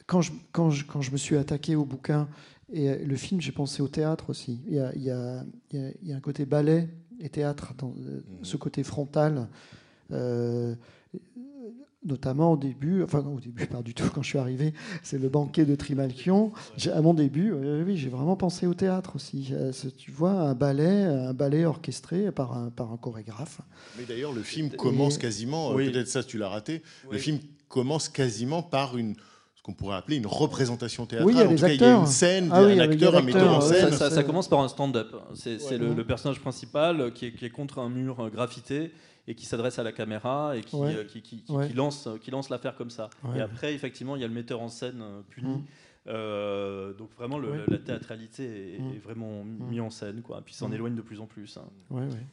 quand, 0.07 0.23
je, 0.23 0.33
quand, 0.51 0.71
je, 0.71 0.85
quand 0.87 1.03
je 1.03 1.11
me 1.13 1.17
suis 1.19 1.37
attaqué 1.37 1.77
au 1.77 1.85
bouquin 1.85 2.27
et 2.73 2.89
euh, 2.89 3.05
le 3.05 3.17
film, 3.17 3.41
j'ai 3.41 3.53
pensé 3.53 3.83
au 3.83 3.89
théâtre 3.89 4.31
aussi. 4.31 4.61
Il 4.67 4.75
y 4.75 4.81
a, 4.81 4.93
il 4.95 5.03
y 5.03 5.11
a- 5.11 5.45
il 5.73 5.95
y 6.09 6.13
a- 6.13 6.17
un 6.17 6.21
côté 6.21 6.47
ballet 6.47 6.89
et 7.21 7.29
théâtre, 7.29 7.75
dans 7.77 7.95
euh, 7.99 8.21
ce 8.43 8.57
côté 8.57 8.83
frontal. 8.83 9.49
euh, 10.11 10.75
notamment 12.05 12.53
au 12.53 12.57
début, 12.57 13.03
enfin 13.03 13.23
non, 13.23 13.35
au 13.37 13.41
début 13.41 13.67
pas 13.67 13.83
du 13.83 13.95
tout 13.95 14.05
quand 14.13 14.23
je 14.23 14.29
suis 14.29 14.39
arrivé, 14.39 14.75
c'est 15.03 15.19
le 15.19 15.29
banquet 15.29 15.65
de 15.65 15.75
Trimalchion. 15.75 16.53
À 16.93 17.01
mon 17.01 17.15
début, 17.15 17.53
euh, 17.53 17.85
oui, 17.87 17.97
j'ai 17.97 18.09
vraiment 18.09 18.37
pensé 18.37 18.67
au 18.67 18.75
théâtre 18.75 19.13
aussi. 19.17 19.51
Euh, 19.53 19.73
Tu 19.97 20.11
vois, 20.11 20.33
un 20.33 20.55
ballet, 20.55 21.05
un 21.05 21.33
ballet 21.35 21.65
orchestré 21.65 22.33
par 22.33 22.57
un, 22.57 22.71
par 22.71 22.93
un 22.93 22.97
chorégraphe. 22.97 23.61
Mais 23.99 24.05
d'ailleurs, 24.05 24.33
le 24.33 24.43
film 24.43 24.71
commence 24.71 25.17
Et- 25.17 25.21
quasiment, 25.21 25.73
Oui. 25.73 25.91
peut-être 25.91 26.09
ça 26.09 26.23
tu 26.25 26.39
l'as 26.39 26.49
raté, 26.49 26.83
Oui. 27.05 27.11
le 27.13 27.19
film 27.19 27.39
commence 27.69 28.09
quasiment 28.09 28.63
par 28.63 28.97
une 28.97 29.15
ce 29.55 29.63
qu'on 29.63 29.75
pourrait 29.75 29.95
appeler 29.97 30.17
une 30.17 30.27
représentation 30.27 31.07
théâtrale. 31.07 31.29
Oui, 31.29 31.35
il 31.35 31.39
y 31.39 31.43
a 31.43 31.47
en 31.47 31.51
des 31.51 31.55
tout 31.55 31.61
cas, 31.63 31.69
il 31.69 31.81
y 31.81 31.85
a 31.85 31.87
acteurs. 31.87 32.01
une 32.01 32.07
scène, 32.09 32.49
Ah 32.51 32.65
oui, 32.65 32.73
un 32.73 32.79
acteur, 32.81 33.15
un 33.15 33.23
metteur 33.23 33.49
en 33.49 33.61
acteurs, 33.61 33.93
Ça, 33.95 34.07
scène. 34.09 34.11
ça- 34.17 34.25
commence 34.25 34.49
par 34.49 34.59
un 34.59 34.67
stand-up. 34.67 35.15
C'est 35.35 35.63
Ouais. 35.71 35.79
le, 35.79 35.95
le 35.95 36.05
personnage 36.05 36.41
principal 36.41 37.13
qui 37.13 37.27
est, 37.27 37.33
qui 37.33 37.45
est 37.45 37.51
contre 37.51 37.79
un 37.79 37.89
mur 37.89 38.19
euh, 38.19 38.29
graffité 38.29 38.91
et 39.29 39.35
qui 39.35 39.47
s'adresse 39.47 39.79
à 39.79 39.83
la 39.83 39.93
caméra 39.93 40.57
et 40.57 40.63
qui, 40.63 40.77
Ouais. 40.77 40.95
euh, 40.97 41.05
qui, 41.05 41.23
qui- 41.23 41.43
qui- 41.43 41.53
Ouais. 41.53 41.69
qui 41.69 41.75
lance, 41.75 42.09
qui 42.23 42.31
lance 42.31 42.49
l'affaire 42.51 42.75
comme 42.77 42.91
ça. 42.91 43.09
Ouais. 43.25 43.39
Et 43.39 43.41
après, 43.41 43.73
effectivement, 43.75 44.17
il 44.17 44.23
y 44.23 44.25
a 44.25 44.29
le 44.29 44.35
metteur 44.35 44.61
en 44.61 44.69
scène 44.69 45.01
euh, 45.01 45.23
puni. 45.29 45.55
Mm. 45.57 45.65
Euh, 46.09 46.93
donc 46.95 47.11
vraiment, 47.17 47.39
le- 47.39 47.53
Ouais. 47.53 47.65
la 47.69 47.79
théâtralité 47.79 48.75
est, 48.75 48.79
Mm. 48.81 48.93
est 48.95 48.99
vraiment 48.99 49.45
Mm. 49.45 49.69
mise 49.71 49.81
en 49.81 49.91
scène. 49.91 50.23
Quoi. 50.23 50.43
Puis 50.45 50.55
s'en 50.55 50.69
Mm. 50.69 50.75
éloigne 50.75 50.95
de 50.97 51.03
plus 51.03 51.21
en 51.21 51.27
plus. 51.27 51.57
hein. 51.57 51.69
Ouais, 51.91 52.03
ouais. 52.03 52.27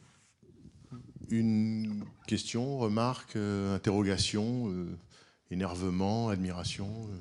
Une 1.30 2.02
question, 2.26 2.78
remarque, 2.78 3.36
euh, 3.36 3.76
interrogation, 3.76 4.68
euh, 4.72 4.86
énervement, 5.52 6.28
admiration, 6.28 6.88
euh, 6.88 7.16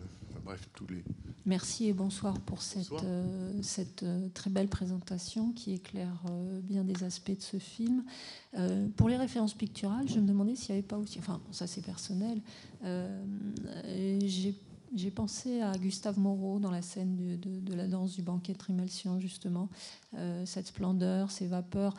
bref, 0.50 0.68
tous 0.74 0.88
les. 0.88 1.04
Merci 1.46 1.86
et 1.90 1.94
bonsoir 1.94 2.40
pour 2.40 2.64
cette, 2.64 2.92
euh, 3.04 3.54
cette 3.62 4.02
euh, 4.02 4.30
très 4.34 4.50
belle 4.50 4.68
présentation 4.68 5.52
qui 5.52 5.74
éclaire 5.74 6.24
euh, 6.28 6.60
bien 6.62 6.84
des 6.84 7.04
aspects 7.04 7.38
de 7.38 7.42
ce 7.42 7.58
film. 7.58 8.04
Pour 8.96 9.10
les 9.10 9.16
références 9.18 9.54
picturales, 9.54 10.10
je 10.10 10.20
me 10.20 10.26
demandais 10.28 10.56
s'il 10.56 10.74
n'y 10.74 10.80
avait 10.80 10.88
pas 10.88 10.98
aussi, 10.98 11.20
enfin 11.20 11.40
ça 11.52 11.68
c'est 11.68 11.86
personnel, 11.86 12.42
j'ai 14.96 15.12
pensé 15.12 15.62
à 15.62 15.78
Gustave 15.78 16.18
Moreau 16.18 16.58
dans 16.60 16.72
la 16.72 16.82
scène 16.82 17.16
de, 17.16 17.36
de- 17.36 17.60
de 17.60 17.74
la 17.76 17.86
danse 17.88 18.16
du 18.16 18.24
banquet 18.24 18.54
de 18.54 18.58
Trimalcion, 18.58 19.20
justement. 19.20 19.70
Cette 20.46 20.66
splendeur, 20.66 21.30
ces 21.30 21.46
vapeurs, 21.46 21.96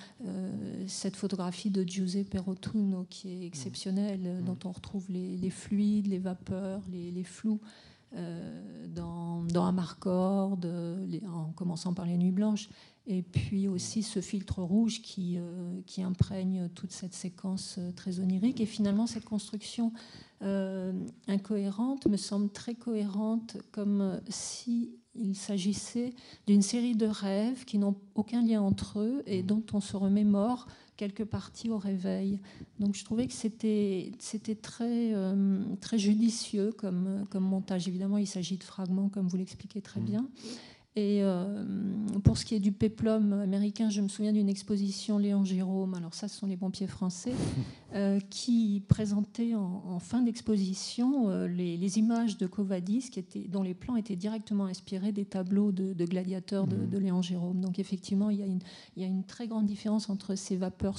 cette 0.89 1.15
photographie 1.15 1.71
de 1.71 1.85
Giuseppe 1.85 2.37
Rotuno 2.45 3.07
qui 3.09 3.29
est 3.31 3.47
exceptionnelle, 3.47 4.23
euh, 4.25 4.41
dont 4.43 4.59
on 4.65 4.73
retrouve 4.73 5.07
les, 5.09 5.37
les 5.37 5.51
fluides, 5.51 6.09
les 6.09 6.19
vapeurs, 6.19 6.83
les, 6.91 7.13
les 7.13 7.23
flous 7.25 7.61
dans, 8.89 9.43
dans 9.45 9.67
Amarcord, 9.67 10.59
euh, 10.65 11.05
les- 11.07 11.23
en 11.27 11.53
commençant 11.53 11.95
par 11.95 12.07
les 12.07 12.17
Nuits 12.17 12.33
Blanches. 12.33 12.69
Et 13.07 13.23
puis 13.23 13.67
aussi 13.67 14.03
ce 14.03 14.21
filtre 14.21 14.63
rouge 14.63 15.01
qui, 15.03 15.37
euh, 15.39 15.81
qui 15.87 16.03
imprègne 16.03 16.69
toute 16.75 16.93
cette 16.93 17.15
séquence 17.15 17.77
euh, 17.79 17.93
très 17.93 18.21
onirique. 18.21 18.61
Et 18.61 18.67
finalement, 18.67 19.07
cette 19.07 19.25
construction 19.25 19.93
euh, 20.43 20.93
incohérente 21.27 22.07
me 22.07 22.17
semble 22.17 22.51
très 22.51 22.75
cohérente, 22.75 23.57
comme 23.73 24.01
euh, 24.01 24.21
si 24.29 24.93
il 25.17 25.35
s'agissait 25.35 26.15
d'une 26.47 26.63
série 26.63 26.95
de 26.95 27.07
rêves 27.07 27.65
qui 27.65 27.79
n'ont 27.79 27.97
aucun 28.15 28.43
lien 28.47 28.63
entre 28.63 29.01
eux 29.01 29.23
et 29.27 29.43
dont 29.43 29.65
on 29.73 29.81
se 29.81 29.97
remémore 29.97 30.67
quelques 31.01 31.25
parties 31.25 31.71
au 31.71 31.79
réveil. 31.79 32.39
Donc 32.79 32.95
je 32.95 33.03
trouvais 33.07 33.27
que 33.27 33.33
c'était 33.33 34.13
très 34.61 35.15
euh, 35.15 35.65
très 35.81 35.99
judicieux 35.99 36.73
comme 36.77 37.25
comme 37.31 37.45
montage. 37.45 37.89
Évidemment, 37.89 38.19
il 38.19 38.27
s'agit 38.27 38.59
de 38.59 38.65
fragments, 38.65 39.09
comme 39.09 39.27
vous 39.27 39.39
l'expliquez 39.39 39.81
très 39.81 40.01
bien. 40.01 40.29
Et 40.97 41.23
euh, 41.23 41.65
pour 42.25 42.37
ce 42.37 42.45
qui 42.45 42.57
est 42.57 42.61
du 42.61 42.73
péplum 42.73 43.33
américain, 43.33 43.91
je 43.91 44.01
me 44.01 44.09
souviens 44.09 44.33
d'une 44.33 44.49
exposition 44.49 45.19
Léon 45.19 45.45
Jérôme, 45.45 45.95
alors 45.95 46.15
ça 46.15 46.27
ce 46.27 46.37
sont 46.37 46.49
les 46.49 46.57
pompiers 46.57 46.89
français, 46.89 47.33
euh, 47.95 48.19
qui 48.29 48.83
présentait 48.89 49.55
en, 49.55 49.85
en 49.87 50.01
fin 50.01 50.21
d'exposition 50.21 51.31
euh, 51.31 51.47
les, 51.47 51.77
les 51.77 51.99
images 51.99 52.39
de 52.39 52.49
Covadis 52.49 53.09
qui 53.09 53.21
étaient, 53.21 53.47
dont 53.49 53.63
les 53.63 53.75
plans 53.75 53.95
étaient 53.95 54.17
directement 54.17 54.65
inspirés 54.65 55.13
des 55.13 55.25
tableaux 55.25 55.71
de, 55.71 55.93
de 55.93 56.05
gladiateurs 56.05 56.67
de, 56.67 56.77
de 56.77 56.99
Léon 56.99 57.23
Jérôme. 57.23 57.61
Donc 57.61 57.79
effectivement, 57.79 58.29
il 58.29 58.41
y, 58.41 58.43
a 58.43 58.47
une, 58.47 58.61
il 58.97 59.03
y 59.03 59.07
a 59.07 59.09
une 59.09 59.23
très 59.23 59.47
grande 59.47 59.67
différence 59.67 60.11
entre 60.11 60.35
ces 60.35 60.57
vapeurs, 60.57 60.99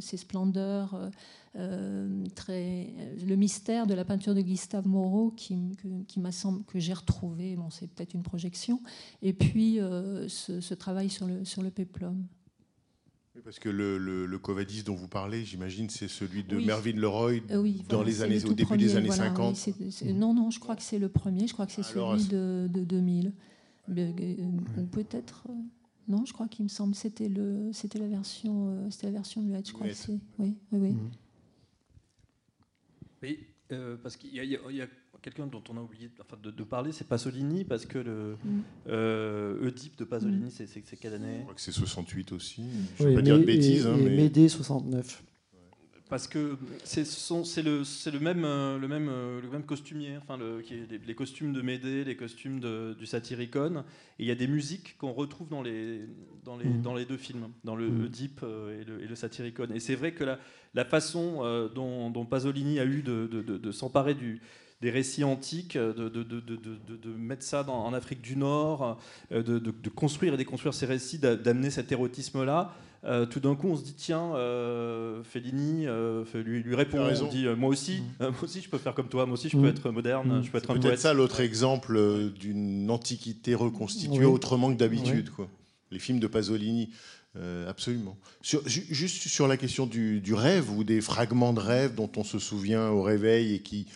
ces 0.00 0.16
splendeurs. 0.16 1.10
Euh, 1.56 2.06
euh, 2.06 2.24
très, 2.34 2.92
le 3.26 3.34
mystère 3.36 3.86
de 3.86 3.94
la 3.94 4.04
peinture 4.04 4.34
de 4.34 4.40
Gustave 4.42 4.86
Moreau 4.86 5.30
qui, 5.30 5.56
que, 5.82 5.88
qui 6.06 6.20
m'a 6.20 6.32
semblé 6.32 6.62
que 6.66 6.78
j'ai 6.78 6.92
retrouvé, 6.92 7.56
bon, 7.56 7.70
c'est 7.70 7.86
peut-être 7.88 8.14
une 8.14 8.22
projection, 8.22 8.80
et 9.22 9.32
puis 9.32 9.80
euh, 9.80 10.28
ce, 10.28 10.60
ce 10.60 10.74
travail 10.74 11.08
sur 11.08 11.26
le, 11.26 11.44
sur 11.44 11.62
le 11.62 11.70
péplum. 11.70 12.24
Parce 13.44 13.58
que 13.58 13.68
le, 13.68 13.98
le, 13.98 14.24
le 14.26 14.38
Covadis 14.38 14.82
dont 14.82 14.94
vous 14.94 15.08
parlez, 15.08 15.44
j'imagine, 15.44 15.90
c'est 15.90 16.08
celui 16.08 16.42
de 16.42 16.56
Oui. 16.56 16.64
Mervyn 16.66 16.96
Leroy 16.96 17.40
Euh, 17.50 17.58
oui, 17.60 17.82
dans 17.88 17.96
voilà, 17.98 18.10
les 18.10 18.22
années, 18.22 18.38
le 18.38 18.50
au 18.50 18.54
début 18.54 18.76
des 18.78 18.96
années 18.96 19.06
voilà, 19.08 19.24
50. 19.24 19.50
oui, 19.50 19.56
c'est- 19.56 19.90
c'est- 19.90 20.12
non, 20.12 20.32
non, 20.34 20.50
je 20.50 20.58
crois 20.58 20.74
que 20.74 20.82
c'est 20.82 20.98
le 20.98 21.08
premier, 21.10 21.46
je 21.46 21.52
crois 21.52 21.66
que 21.66 21.72
c'est 21.72 21.84
Alors, 21.96 22.18
celui 22.18 22.28
de, 22.28 22.66
de 22.72 22.84
2000. 22.84 23.32
Mais, 23.88 24.12
euh, 24.18 24.80
Ou 24.80 24.86
peut-être. 24.86 25.46
non, 26.08 26.24
je 26.24 26.32
crois 26.32 26.48
qu'il 26.48 26.64
me 26.64 26.68
semble 26.68 26.92
que 26.94 26.98
c'était 26.98 27.28
le, 27.28 27.70
c'était 27.72 27.98
la 27.98 28.08
version, 28.08 28.90
c'était 28.90 29.06
la 29.08 29.12
version 29.12 29.42
muette. 29.42 29.68
Je 29.68 29.72
crois 29.74 29.86
que 29.86 29.92
Muette. 29.92 29.96
c'est. 29.98 30.18
Oui, 30.42 30.56
oui, 30.72 30.78
oui. 30.80 30.90
Mhm. 30.92 31.10
Oui, 33.22 33.38
euh, 33.72 33.96
parce 34.02 34.16
qu'il 34.16 34.34
y 34.34 34.40
a, 34.40 34.44
y 34.44 34.56
a- 34.82 34.86
quelqu'un 35.22 35.46
dont 35.46 35.62
on 35.70 35.76
a 35.76 35.80
oublié 35.80 36.08
enfin, 36.20 36.36
de, 36.40 36.50
de 36.52 36.62
parler, 36.62 36.92
c'est 36.92 37.08
Pasolini, 37.08 37.64
parce 37.64 37.84
que 37.86 37.98
le 37.98 38.36
Mm. 38.44 38.60
euh, 38.88 39.66
Oedipe 39.66 39.96
de 39.98 40.04
Pasolini, 40.04 40.50
c'est- 40.50 40.66
c'est 40.66 40.82
c'est 40.86 40.96
quelle 40.96 41.14
année? 41.14 41.36
Je 41.38 41.42
crois 41.42 41.54
que 41.54 41.60
c'est 41.60 41.72
68 41.72 42.32
aussi. 42.32 42.62
Je 42.98 43.02
ne 43.02 43.08
Oui, 43.08 43.14
veux 43.14 43.20
pas 43.20 43.22
dire 43.22 43.38
de 43.38 43.44
bêtises, 43.44 43.86
et, 43.86 43.88
hein, 43.88 43.96
et 43.98 44.04
mais 44.04 44.10
Médée 44.16 44.48
69. 44.48 45.24
Parce 46.08 46.28
que 46.28 46.56
c'est 46.84 47.02
le, 47.62 48.18
même, 48.20 48.44
euh, 48.44 48.78
le, 48.78 48.86
même, 48.86 49.08
euh, 49.10 49.40
le 49.40 49.48
même 49.50 49.64
costumier, 49.64 50.16
enfin 50.18 50.36
le, 50.36 50.60
qui 50.62 50.74
est 50.74 50.86
les, 50.88 50.98
les 50.98 51.14
costumes 51.16 51.52
de 51.52 51.62
Médée, 51.62 52.04
les 52.04 52.16
costumes 52.16 52.60
de- 52.60 52.94
du 52.96 53.06
Satyricon. 53.06 53.78
Et 54.20 54.22
il 54.22 54.26
y 54.26 54.30
a 54.30 54.36
des 54.36 54.46
musiques 54.46 54.96
qu'on 54.98 55.12
retrouve 55.12 55.48
dans 55.48 55.62
les, 55.62 56.02
dans, 56.44 56.56
les, 56.56 56.68
dans 56.68 56.94
les 56.94 57.06
deux 57.06 57.16
films, 57.16 57.48
dans 57.64 57.74
le 57.74 57.88
Mhm. 57.88 58.04
Oedipe 58.04 58.40
euh, 58.44 58.80
et 58.80 58.84
le, 58.84 59.02
et 59.02 59.08
le 59.08 59.14
Satyricon. 59.16 59.66
Et 59.74 59.80
c'est 59.80 59.96
vrai 59.96 60.12
que 60.12 60.22
la, 60.22 60.38
la 60.74 60.84
façon 60.84 61.38
euh, 61.40 61.68
dont, 61.68 62.08
dont 62.10 62.24
Pasolini 62.24 62.78
a 62.78 62.84
eu 62.84 63.02
de, 63.02 63.26
de- 63.26 63.42
de- 63.42 63.58
de 63.58 63.72
s'emparer 63.72 64.14
du 64.14 64.40
des 64.82 64.90
récits 64.90 65.24
antiques, 65.24 65.76
de, 65.78 65.92
de- 65.92 66.22
de- 66.22 66.38
de- 66.38 66.56
de- 66.56 66.96
de 66.96 67.08
mettre 67.16 67.42
ça 67.42 67.64
dans- 67.64 67.82
en 67.82 67.94
Afrique 67.94 68.20
du 68.20 68.36
Nord, 68.36 69.00
de, 69.30 69.58
construire 69.88 70.34
et 70.34 70.36
déconstruire 70.36 70.74
ces 70.74 70.84
récits, 70.84 71.18
d'a- 71.18 71.34
d'amener 71.34 71.70
cet 71.70 71.90
érotisme-là. 71.92 72.74
Euh, 73.06 73.24
tout 73.24 73.38
d'un 73.38 73.54
coup, 73.54 73.68
on 73.68 73.76
se 73.76 73.84
dit 73.84 73.94
tiens, 73.96 74.34
euh, 74.34 75.22
Fellini 75.22 75.86
euh, 75.86 76.24
fait- 76.24 76.42
lui, 76.42 76.60
lui 76.62 76.74
répond, 76.74 76.98
on 76.98 77.28
dit 77.28 77.46
euh, 77.46 77.54
moi 77.54 77.68
aussi, 77.70 78.02
euh, 78.20 78.30
moi 78.32 78.42
aussi 78.42 78.60
je 78.60 78.68
peux 78.68 78.78
faire 78.78 78.94
comme 78.94 79.08
toi, 79.08 79.26
moi 79.26 79.34
aussi 79.34 79.48
je 79.48 79.56
Mm. 79.56 79.62
peux 79.62 79.68
être 79.68 79.90
moderne, 79.90 80.38
Mm. 80.40 80.42
je 80.42 80.50
peux 80.50 80.58
être 80.58 80.64
c'est 80.66 80.70
un 80.72 80.74
peut-être 80.74 80.86
poète. 80.88 80.98
ça 80.98 81.14
l'autre 81.14 81.38
exemple 81.40 81.96
d'une 82.38 82.90
antiquité 82.90 83.54
reconstituée 83.54 84.18
Oui. 84.18 84.24
autrement 84.24 84.72
que 84.72 84.78
d'habitude. 84.78 85.30
quoi. 85.30 85.48
Les 85.92 85.98
films 86.00 86.18
de 86.18 86.26
Pasolini. 86.26 86.90
euh, 87.38 87.68
absolument. 87.68 88.16
Sur- 88.40 88.66
ju- 88.66 88.86
juste 88.88 89.28
sur 89.28 89.46
la 89.46 89.58
question 89.58 89.86
du, 89.86 90.20
du 90.22 90.32
rêve 90.32 90.70
ou 90.70 90.84
des 90.84 91.02
fragments 91.02 91.52
de 91.52 91.60
rêve 91.60 91.94
dont 91.94 92.10
on 92.16 92.24
se 92.24 92.38
souvient 92.38 92.88
au 92.88 93.02
réveil 93.02 93.54
et 93.54 93.58
qui 93.60 93.86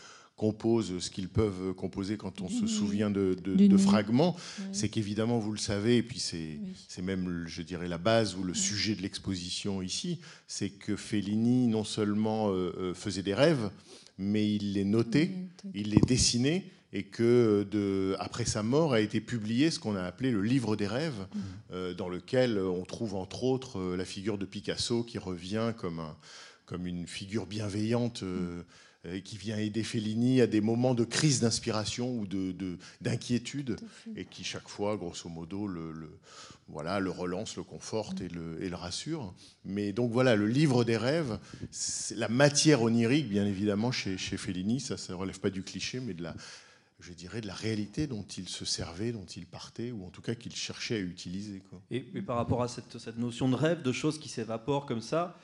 composent 0.45 0.99
ce 1.01 1.11
qu'ils 1.11 1.28
peuvent 1.28 1.74
composer 1.74 2.16
quand 2.16 2.41
on 2.41 2.49
se 2.49 2.66
souvient 2.66 3.11
de, 3.11 3.36
fragments, 3.76 4.34
Oui. 4.59 4.64
c'est 4.72 4.88
qu'évidemment, 4.88 5.38
vous 5.38 5.53
le 5.53 5.59
savez, 5.59 5.99
et 5.99 6.03
puis 6.03 6.18
c'est 6.18 6.59
Oui. 6.99 7.03
même, 7.05 7.45
je 7.47 7.61
dirais, 7.61 7.88
la 7.88 7.99
base 7.99 8.36
ou 8.36 8.43
le 8.43 8.55
sujet 8.55 8.95
de 8.95 9.03
l'exposition 9.03 9.82
ici, 9.82 10.18
c'est 10.47 10.70
que 10.70 10.97
Fellini 10.97 11.66
non 11.66 11.84
seulement 11.84 12.49
euh, 12.49 12.72
euh, 12.78 12.95
faisait 12.95 13.22
des 13.22 13.34
rêves, 13.34 13.70
mais 14.16 14.51
il 14.55 14.72
les 14.72 14.84
notait, 14.86 15.30
il 15.74 15.91
les 15.91 16.01
dessinait, 16.07 16.64
et 16.95 17.03
que 17.03 17.66
de, 17.70 18.16
après 18.18 18.47
sa 18.47 18.62
mort 18.62 18.95
a 18.95 19.01
été 19.01 19.20
publié 19.20 19.70
ce 19.70 19.78
qu'on 19.78 19.95
a 19.95 20.03
appelé 20.05 20.30
le 20.30 20.41
livre 20.41 20.74
des 20.74 20.86
rêves, 20.86 21.26
euh, 21.70 21.93
dans 21.93 22.09
lequel 22.09 22.59
on 22.59 22.84
trouve 22.86 23.14
entre 23.14 23.45
autres 23.45 23.78
euh, 23.78 23.95
la 23.95 24.07
figure 24.07 24.38
de 24.38 24.47
Picasso 24.47 25.03
qui 25.05 25.18
revient 25.18 25.74
comme, 25.76 25.99
un, 26.01 26.16
comme 26.64 26.86
une 26.86 27.07
figure 27.07 27.45
bienveillante. 27.45 28.22
euh, 28.22 28.61
euh, 28.61 28.62
qui 29.24 29.38
vient 29.38 29.57
aider 29.57 29.82
Fellini 29.82 30.42
à 30.42 30.46
des 30.46 30.61
moments 30.61 30.94
de 30.94 31.05
crise 31.05 31.40
d'inspiration 31.40 32.18
ou 32.18 32.26
de, 32.26 32.53
de- 32.53 32.76
d'inquiétude, 33.01 33.76
et 34.14 34.26
qui 34.26 34.44
chaque 34.44 34.68
fois, 34.68 34.96
grosso 34.96 35.28
modo, 35.28 35.66
le, 35.66 35.90
le- 35.92 36.18
voilà, 36.68 37.01
le 37.01 37.11
relance, 37.11 37.57
le 37.57 37.62
conforte 37.62 38.20
et 38.20 38.28
le, 38.28 38.62
et 38.62 38.68
le 38.68 38.76
rassure. 38.76 39.32
Mais 39.64 39.92
donc 39.92 40.12
voilà, 40.12 40.36
le 40.36 40.46
livre 40.46 40.84
des 40.84 40.98
rêves, 40.98 41.38
c'est 41.70 42.14
la 42.16 42.28
matière 42.28 42.82
onirique, 42.82 43.28
bien 43.28 43.46
évidemment, 43.46 43.90
chez, 43.90 44.18
chez 44.18 44.36
Fellini, 44.36 44.80
ça 44.80 44.96
ne 45.09 45.14
relève 45.14 45.40
pas 45.40 45.51
du 45.51 45.62
cliché, 45.62 45.98
mais 45.98 46.12
de 46.12 46.22
la, 46.22 46.34
je 47.01 47.14
dirais, 47.14 47.40
de 47.40 47.46
la 47.46 47.55
réalité 47.55 48.07
dont 48.07 48.26
il 48.36 48.48
se 48.51 48.66
servait, 48.66 49.12
dont 49.12 49.24
il 49.24 49.46
partait, 49.46 49.90
ou 49.92 50.05
en 50.05 50.11
tout 50.11 50.20
cas 50.22 50.34
qu'il 50.34 50.55
cherchait 50.55 50.96
à 50.96 51.01
utiliser. 51.01 51.62
Quoi. 51.70 51.80
Et, 51.90 52.05
et 52.14 52.20
par 52.22 52.36
rapport 52.36 52.62
à 52.62 52.68
cette, 52.68 52.98
cette 52.98 53.18
notion 53.18 53.48
de 53.48 53.55
rêve, 53.57 53.80
de 53.80 53.92
choses 53.92 54.18
qui 54.20 54.28
s'évaporent 54.28 54.84
comme 54.84 55.01
ça, 55.01 55.38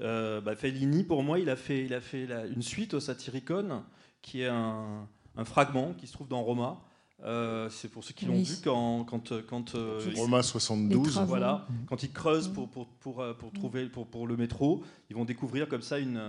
euh, 0.00 0.40
bah, 0.40 0.56
Fellini, 0.56 1.04
pour 1.04 1.22
moi, 1.22 1.38
il 1.38 1.48
a 1.50 1.56
fait, 1.56 1.84
il 1.84 1.94
a 1.94 2.00
fait 2.00 2.26
la- 2.26 2.46
une 2.46 2.62
suite 2.62 2.94
au 2.94 3.00
Satyricon, 3.00 3.82
qui 4.22 4.42
est 4.42 4.46
un, 4.48 5.08
un 5.36 5.44
fragment 5.44 5.94
qui 5.94 6.06
se 6.06 6.12
trouve 6.12 6.28
dans 6.28 6.42
Roma. 6.42 6.80
Euh, 7.24 7.70
c'est 7.70 7.88
pour 7.88 8.04
ceux 8.04 8.12
qui 8.12 8.26
l'ont 8.26 8.34
Oui. 8.34 8.42
vu 8.42 8.56
quand, 8.62 9.04
quand, 9.04 9.32
quand 9.46 9.74
euh, 9.74 9.98
Roma 10.16 10.42
72. 10.42 11.06
Les 11.06 11.10
travaux. 11.12 11.26
voilà, 11.28 11.66
Mhm. 11.70 11.76
quand 11.86 12.02
ils 12.02 12.12
creusent 12.12 12.48
pour, 12.48 12.68
pour, 12.68 12.86
pour, 12.88 13.20
euh, 13.22 13.32
pour 13.32 13.50
trouver 13.52 13.86
pour, 13.86 14.06
pour 14.06 14.26
le 14.26 14.36
métro, 14.36 14.84
ils 15.08 15.16
vont 15.16 15.24
découvrir 15.24 15.66
comme 15.68 15.80
ça 15.80 15.98
une, 15.98 16.20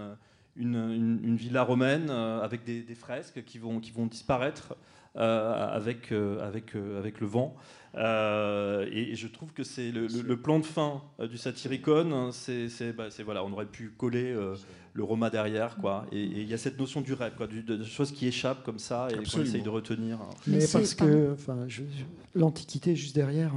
une, 0.55 0.75
une- 0.75 1.19
une 1.23 1.35
villa 1.35 1.63
romaine 1.63 2.09
avec 2.09 2.63
des, 2.63 2.81
des 2.83 2.95
fresques 2.95 3.43
qui 3.43 3.57
vont, 3.59 3.81
qui 3.81 3.91
vont 3.91 4.05
disparaître 4.05 4.71
euh, 4.71 4.75
avec, 5.17 6.11
euh, 6.11 6.45
avec, 6.47 6.75
euh, 6.75 6.99
avec 6.99 7.19
le 7.19 7.27
vent. 7.27 7.55
Euh, 7.95 8.85
et, 8.91 9.11
et 9.11 9.15
je 9.15 9.27
trouve 9.27 9.53
que 9.53 9.63
c'est 9.63 9.91
le, 9.91 10.07
le- 10.07 10.21
le 10.21 10.37
plan 10.37 10.59
de 10.59 10.65
fin 10.65 11.01
euh, 11.19 11.27
du 11.27 11.37
Satyricon, 11.37 12.11
hein, 12.11 12.29
c'est 12.31 12.69
c'est- 12.69 12.93
bah, 12.93 13.05
c'est- 13.09 13.23
voilà, 13.23 13.43
on 13.43 13.51
aurait 13.51 13.65
pu 13.65 13.89
coller 13.97 14.31
euh, 14.33 14.55
le 14.93 15.03
Roma 15.03 15.29
derrière, 15.29 15.77
quoi. 15.77 16.05
Et 16.11 16.21
il 16.21 16.47
y 16.47 16.53
a 16.53 16.57
cette 16.57 16.77
notion 16.79 17.01
du 17.01 17.13
rêve, 17.13 17.33
quoi, 17.35 17.47
du- 17.47 17.63
de, 17.63 17.75
de 17.77 17.83
choses 17.83 18.11
qui 18.11 18.27
échappent 18.27 18.63
comme 18.63 18.77
ça 18.79 19.07
et 19.09 19.15
qu'on 19.15 19.41
essaye 19.43 19.61
de 19.63 19.69
retenir. 19.69 20.19
Mais, 20.45 20.57
Mais 20.57 20.67
parce 20.71 20.93
que 20.93 21.33
enfin, 21.33 21.65
je- 21.67 21.83
je- 21.83 22.39
l'Antiquité 22.39 22.91
est 22.91 22.95
juste 22.95 23.15
derrière. 23.15 23.51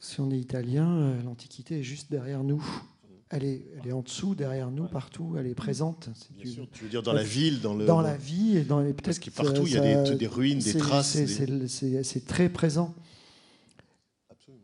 Si 0.00 0.20
on 0.20 0.30
est 0.30 0.38
italien, 0.38 0.88
euh, 0.90 1.22
l'Antiquité 1.22 1.80
est 1.80 1.82
juste 1.82 2.10
derrière 2.10 2.42
nous. 2.44 2.64
Elle 3.36 3.44
est, 3.44 3.62
elle 3.82 3.88
est 3.88 3.92
en 3.92 4.02
dessous, 4.02 4.36
derrière 4.36 4.70
nous, 4.70 4.84
partout. 4.84 5.34
Elle 5.36 5.48
est 5.48 5.54
présente. 5.54 6.08
Bien 6.36 6.44
du- 6.44 6.52
sûr, 6.52 6.66
tu 6.72 6.84
veux 6.84 6.88
dire 6.88 7.02
dans 7.02 7.12
la 7.12 7.24
ville, 7.24 7.60
dans 7.60 7.74
le. 7.74 7.84
dans 7.84 8.00
la 8.00 8.16
vie 8.16 8.58
et 8.58 8.62
dans 8.62 8.78
les 8.78 8.92
Parce 8.92 9.18
que 9.18 9.28
partout, 9.30 9.66
il 9.66 9.72
y 9.72 9.76
a 9.76 10.04
ça- 10.04 10.10
des- 10.12 10.16
des 10.16 10.26
ruines, 10.28 10.60
des 10.60 10.74
traces, 10.74 11.16
des- 11.16 11.68
c'est 12.04 12.24
très 12.26 12.48
présent. 12.48 12.94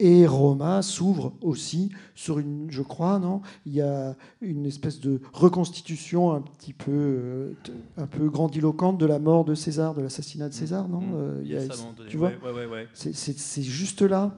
Et 0.02 0.26
Roma 0.26 0.80
s'ouvre 0.80 1.34
aussi 1.42 1.90
sur 2.14 2.38
une, 2.38 2.70
je 2.70 2.80
crois, 2.80 3.18
non 3.18 3.42
Il 3.66 3.74
y 3.74 3.82
a 3.82 4.16
une 4.40 4.64
espèce 4.64 4.98
de 4.98 5.20
reconstitution 5.34 6.32
un 6.32 6.40
petit 6.40 6.72
peu, 6.72 6.90
euh, 6.90 7.52
un 7.98 8.06
peu 8.06 8.30
grandiloquente 8.30 8.96
de 8.98 9.04
la 9.04 9.18
mort 9.18 9.44
de 9.44 9.54
César, 9.54 9.94
de 9.94 10.00
l'assassinat 10.00 10.48
de 10.48 10.54
César, 10.54 10.88
non 10.88 11.00
Mmh. 11.02 11.14
Euh, 11.14 11.40
Il 11.44 11.50
y 11.50 11.56
a 11.56 11.60
il 11.60 11.64
y 11.64 11.68
ça 11.68 11.74
a- 11.74 11.76
à 11.76 11.78
un 11.78 11.82
moment 11.82 11.94
donné, 11.98 12.08
Tu 12.10 12.16
vois 12.16 12.28
ouais, 12.30 12.38
ouais, 12.44 12.52
ouais, 12.52 12.66
ouais. 12.66 12.88
C'est- 12.94 13.62
juste 13.62 14.00
là. 14.02 14.34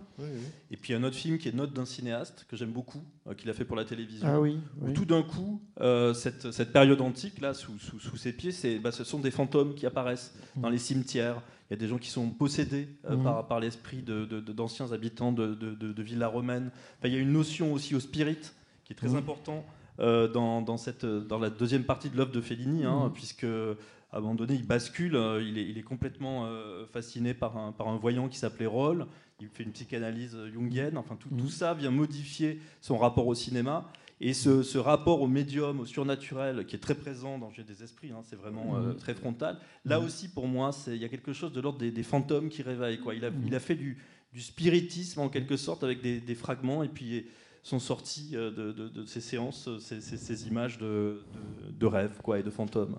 Et 0.70 0.76
puis 0.76 0.94
un 0.94 1.02
autre 1.04 1.16
film 1.16 1.38
qui 1.38 1.48
est 1.48 1.54
Note 1.54 1.72
d'un 1.72 1.84
cinéaste, 1.84 2.44
que 2.48 2.56
j'aime 2.56 2.70
beaucoup, 2.72 3.00
euh, 3.28 3.34
qu'il 3.34 3.48
a 3.50 3.52
fait 3.54 3.64
pour 3.64 3.76
la 3.76 3.84
télévision. 3.84 4.26
Ah 4.28 4.40
oui, 4.40 4.58
Où 4.80 4.86
oui. 4.86 4.92
tout 4.94 5.04
d'un 5.04 5.22
coup, 5.22 5.60
euh, 5.80 6.12
cette, 6.14 6.50
cette 6.52 6.72
période 6.72 7.00
antique, 7.00 7.40
là, 7.40 7.54
sous, 7.54 7.78
sous, 7.78 7.98
sous 8.00 8.16
ses 8.16 8.32
pieds, 8.32 8.52
c'est, 8.52 8.78
bah, 8.78 8.90
ce 8.92 9.04
sont 9.04 9.18
des 9.18 9.30
fantômes 9.30 9.74
qui 9.74 9.86
apparaissent 9.86 10.32
dans 10.56 10.68
les 10.70 10.78
cimetières. 10.78 11.40
Il 11.72 11.76
y 11.76 11.78
a 11.78 11.80
des 11.80 11.88
gens 11.88 11.96
qui 11.96 12.10
sont 12.10 12.28
possédés 12.28 12.86
euh, 13.08 13.16
Mhm. 13.16 13.22
par, 13.22 13.48
par 13.48 13.58
l'esprit 13.58 14.02
de, 14.02 14.26
de- 14.26 14.40
de- 14.40 14.52
d'anciens 14.52 14.92
habitants 14.92 15.32
de, 15.32 15.54
de, 15.54 16.02
villas 16.02 16.26
romaines. 16.30 16.70
Enfin, 16.98 17.08
il 17.08 17.14
y 17.14 17.16
a 17.16 17.18
une 17.18 17.32
notion 17.32 17.72
aussi 17.72 17.94
au 17.94 18.00
spirit 18.00 18.36
qui 18.84 18.92
est 18.92 18.96
très 18.96 19.08
Mhm. 19.08 19.16
important 19.16 19.64
euh, 19.98 20.28
dans, 20.28 20.60
dans, 20.60 20.76
cette, 20.76 21.06
dans 21.06 21.38
la 21.38 21.48
deuxième 21.48 21.84
partie 21.84 22.10
de 22.10 22.16
l'œuvre 22.18 22.30
de 22.30 22.42
Fellini, 22.42 22.84
hein, 22.84 23.06
Mhm. 23.06 23.12
puisque 23.14 23.44
à 23.44 24.18
un 24.18 24.20
moment 24.20 24.34
donné, 24.34 24.52
il 24.52 24.66
bascule, 24.66 25.16
euh, 25.16 25.42
il 25.42 25.56
est, 25.56 25.66
il 25.66 25.78
est 25.78 25.82
complètement 25.82 26.44
euh, 26.44 26.84
fasciné 26.92 27.32
par 27.32 27.56
un, 27.56 27.72
par 27.72 27.88
un 27.88 27.96
voyant 27.96 28.28
qui 28.28 28.36
s'appelait 28.36 28.66
Roll, 28.66 29.06
il 29.40 29.48
fait 29.48 29.62
une 29.62 29.72
psychanalyse 29.72 30.36
jungienne, 30.52 30.98
enfin 30.98 31.16
tout, 31.16 31.30
tout 31.30 31.48
ça 31.48 31.72
vient 31.72 31.90
modifier 31.90 32.60
son 32.82 32.98
rapport 32.98 33.26
au 33.26 33.34
cinéma. 33.34 33.90
Et 34.24 34.34
ce, 34.34 34.62
ce 34.62 34.78
rapport 34.78 35.20
au 35.20 35.26
médium, 35.26 35.80
au 35.80 35.84
surnaturel, 35.86 36.64
qui 36.64 36.76
est 36.76 36.78
très 36.78 36.94
présent 36.94 37.38
dans 37.38 37.50
Jeu 37.50 37.64
des 37.64 37.82
esprits, 37.82 38.12
hein, 38.12 38.20
c'est 38.22 38.36
vraiment 38.36 38.76
euh, 38.76 38.90
Mhm. 38.92 38.96
très 38.96 39.14
frontal. 39.14 39.58
Là 39.84 39.98
Mhm. 39.98 40.06
aussi, 40.06 40.28
pour 40.28 40.46
moi, 40.46 40.70
il 40.86 40.96
y 40.96 41.04
a 41.04 41.08
quelque 41.08 41.32
chose 41.32 41.52
de 41.52 41.60
l'ordre 41.60 41.78
des, 41.80 41.90
des 41.90 42.04
fantômes 42.04 42.48
qui 42.48 42.62
réveillent. 42.62 43.00
Quoi. 43.00 43.16
Il, 43.16 43.24
a, 43.24 43.30
Mhm. 43.30 43.42
il 43.48 43.54
a 43.54 43.58
fait 43.60 43.74
du, 43.74 43.98
du 44.32 44.40
spiritisme 44.40 45.18
en 45.20 45.28
quelque 45.28 45.56
sorte 45.56 45.82
avec 45.82 46.00
des, 46.02 46.20
des 46.20 46.34
fragments, 46.36 46.84
et 46.84 46.88
puis 46.88 47.26
sont 47.64 47.80
sortis 47.80 48.30
euh, 48.34 48.50
de, 48.52 48.70
de- 48.72 48.88
de 48.88 49.06
ces 49.06 49.20
séances, 49.20 49.66
euh, 49.68 49.78
ces, 49.80 50.00
ces- 50.00 50.16
ces 50.16 50.46
images 50.46 50.78
de, 50.78 51.24
de, 51.66 51.72
de 51.72 51.86
rêves 51.86 52.18
quoi, 52.22 52.38
et 52.38 52.42
de 52.44 52.50
fantômes. 52.50 52.98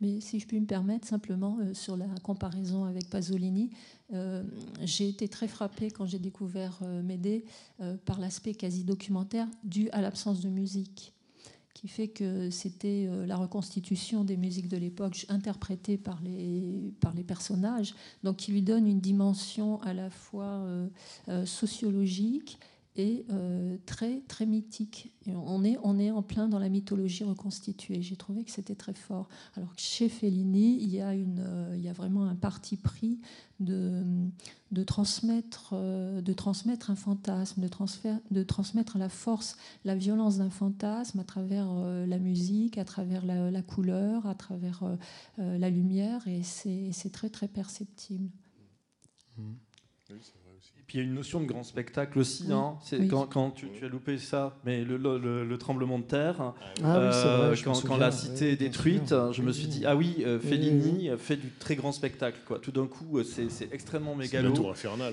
Mais 0.00 0.20
si 0.20 0.38
je 0.38 0.46
puis 0.46 0.60
me 0.60 0.66
permettre, 0.66 1.06
simplement, 1.06 1.58
euh, 1.60 1.72
sur 1.72 1.96
la 1.96 2.06
comparaison 2.22 2.84
avec 2.84 3.08
Pasolini, 3.08 3.70
euh, 4.12 4.42
j'ai 4.82 5.08
été 5.08 5.28
très 5.28 5.48
frappée 5.48 5.90
quand 5.90 6.06
j'ai 6.06 6.18
découvert 6.18 6.78
euh, 6.82 7.02
Médée 7.02 7.44
par 8.04 8.20
l'aspect 8.20 8.54
quasi 8.54 8.84
documentaire 8.84 9.46
dû 9.64 9.88
à 9.90 10.00
l'absence 10.00 10.40
de 10.40 10.48
musique, 10.48 11.12
qui 11.74 11.88
fait 11.88 12.08
que 12.08 12.50
c'était 12.50 13.08
la 13.26 13.36
reconstitution 13.36 14.24
des 14.24 14.36
musiques 14.36 14.68
de 14.68 14.76
l'époque 14.76 15.26
interprétées 15.28 15.98
par 15.98 16.20
les, 16.22 16.92
par 17.00 17.14
les 17.14 17.22
personnages, 17.22 17.94
donc 18.22 18.36
qui 18.36 18.52
lui 18.52 18.62
donne 18.62 18.86
une 18.86 19.00
dimension 19.00 19.80
à 19.82 19.92
la 19.92 20.10
fois 20.10 20.64
sociologique 21.44 22.58
et 22.96 23.26
euh, 23.30 23.76
très 23.86 24.20
très 24.28 24.46
mythique. 24.46 25.12
On 25.26 25.64
est 25.64 25.76
on 25.82 25.98
est 25.98 26.10
en 26.10 26.22
plein 26.22 26.48
dans 26.48 26.58
la 26.58 26.68
mythologie 26.68 27.24
reconstituée. 27.24 28.00
J'ai 28.00 28.16
trouvé 28.16 28.44
que 28.44 28.50
c'était 28.50 28.74
très 28.74 28.94
fort. 28.94 29.28
Alors 29.54 29.74
que 29.74 29.80
chez 29.80 30.08
Fellini, 30.08 30.78
il 30.82 30.88
y 30.94 31.00
a 31.00 31.14
une 31.14 31.40
euh, 31.40 31.74
il 31.76 31.82
y 31.82 31.88
a 31.88 31.92
vraiment 31.92 32.24
un 32.24 32.34
parti 32.34 32.76
pris 32.76 33.20
de 33.60 34.02
de 34.72 34.82
transmettre 34.82 35.70
euh, 35.72 36.20
de 36.22 36.32
transmettre 36.32 36.90
un 36.90 36.96
fantasme, 36.96 37.60
de 37.60 37.68
de 38.30 38.42
transmettre 38.42 38.98
la 38.98 39.08
force, 39.08 39.56
la 39.84 39.94
violence 39.94 40.38
d'un 40.38 40.50
fantasme 40.50 41.18
à 41.20 41.24
travers 41.24 41.68
euh, 41.70 42.06
la 42.06 42.18
musique, 42.18 42.78
à 42.78 42.84
travers 42.84 43.24
la, 43.26 43.62
couleur, 43.62 44.26
à 44.26 44.34
travers 44.34 44.84
la 45.38 45.70
lumière, 45.70 46.26
et 46.26 46.42
c'est 46.42 47.12
très 47.12 47.28
très 47.28 47.48
perceptible. 47.48 48.30
Et 50.08 50.14
puis 50.86 50.98
il 50.98 51.00
y 51.00 51.04
a 51.04 51.06
une 51.08 51.14
notion 51.14 51.40
de 51.40 51.46
grand 51.46 51.62
spectacle 51.64 52.18
aussi. 52.18 52.44
Oui. 52.46 52.52
hein. 52.52 52.76
C'est 52.84 52.98
Oui. 52.98 53.08
quand, 53.08 53.26
quand 53.26 53.50
tu, 53.50 53.66
tu 53.76 53.84
as 53.84 53.88
loupé 53.88 54.18
ça, 54.18 54.56
mais 54.64 54.84
le, 54.84 54.96
le- 54.96 55.18
le- 55.18 55.44
le 55.44 55.58
tremblement 55.58 55.98
de 55.98 56.04
terre, 56.04 56.36
Ah 56.40 56.52
oui, 57.00 57.08
c'est 57.12 57.26
vrai, 57.26 57.56
je 57.56 57.60
me 57.60 57.64
quand, 57.64 57.74
souviens, 57.74 57.90
quand 57.90 57.96
la 58.00 58.10
cité 58.12 58.52
est 58.52 58.56
détruite, 58.56 59.14
je 59.32 59.42
me 59.42 59.50
suis 59.52 59.66
dit 59.66 59.84
ah 59.86 59.96
oui, 59.96 60.16
euh, 60.24 60.38
Oui, 60.42 60.48
Fellini 60.48 61.10
fait 61.18 61.36
du 61.36 61.50
très 61.58 61.74
grand 61.76 61.92
spectacle. 61.92 62.38
Quoi. 62.46 62.58
Tout 62.60 62.70
d'un 62.72 62.86
coup, 62.86 63.18
euh, 63.18 63.24
c'est 63.24 63.50
c'est 63.50 63.72
extrêmement 63.72 64.14
mégalo. 64.14 64.54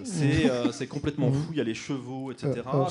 C'est 0.04 0.50
euh, 0.50 0.72
c'est 0.72 0.88
complètement 0.88 1.32
fou. 1.32 1.48
Il 1.52 1.58
y 1.58 1.62
a 1.62 1.64
les 1.64 1.74
chevaux, 1.74 2.32
etc. 2.32 2.52
Euh, 2.74 2.88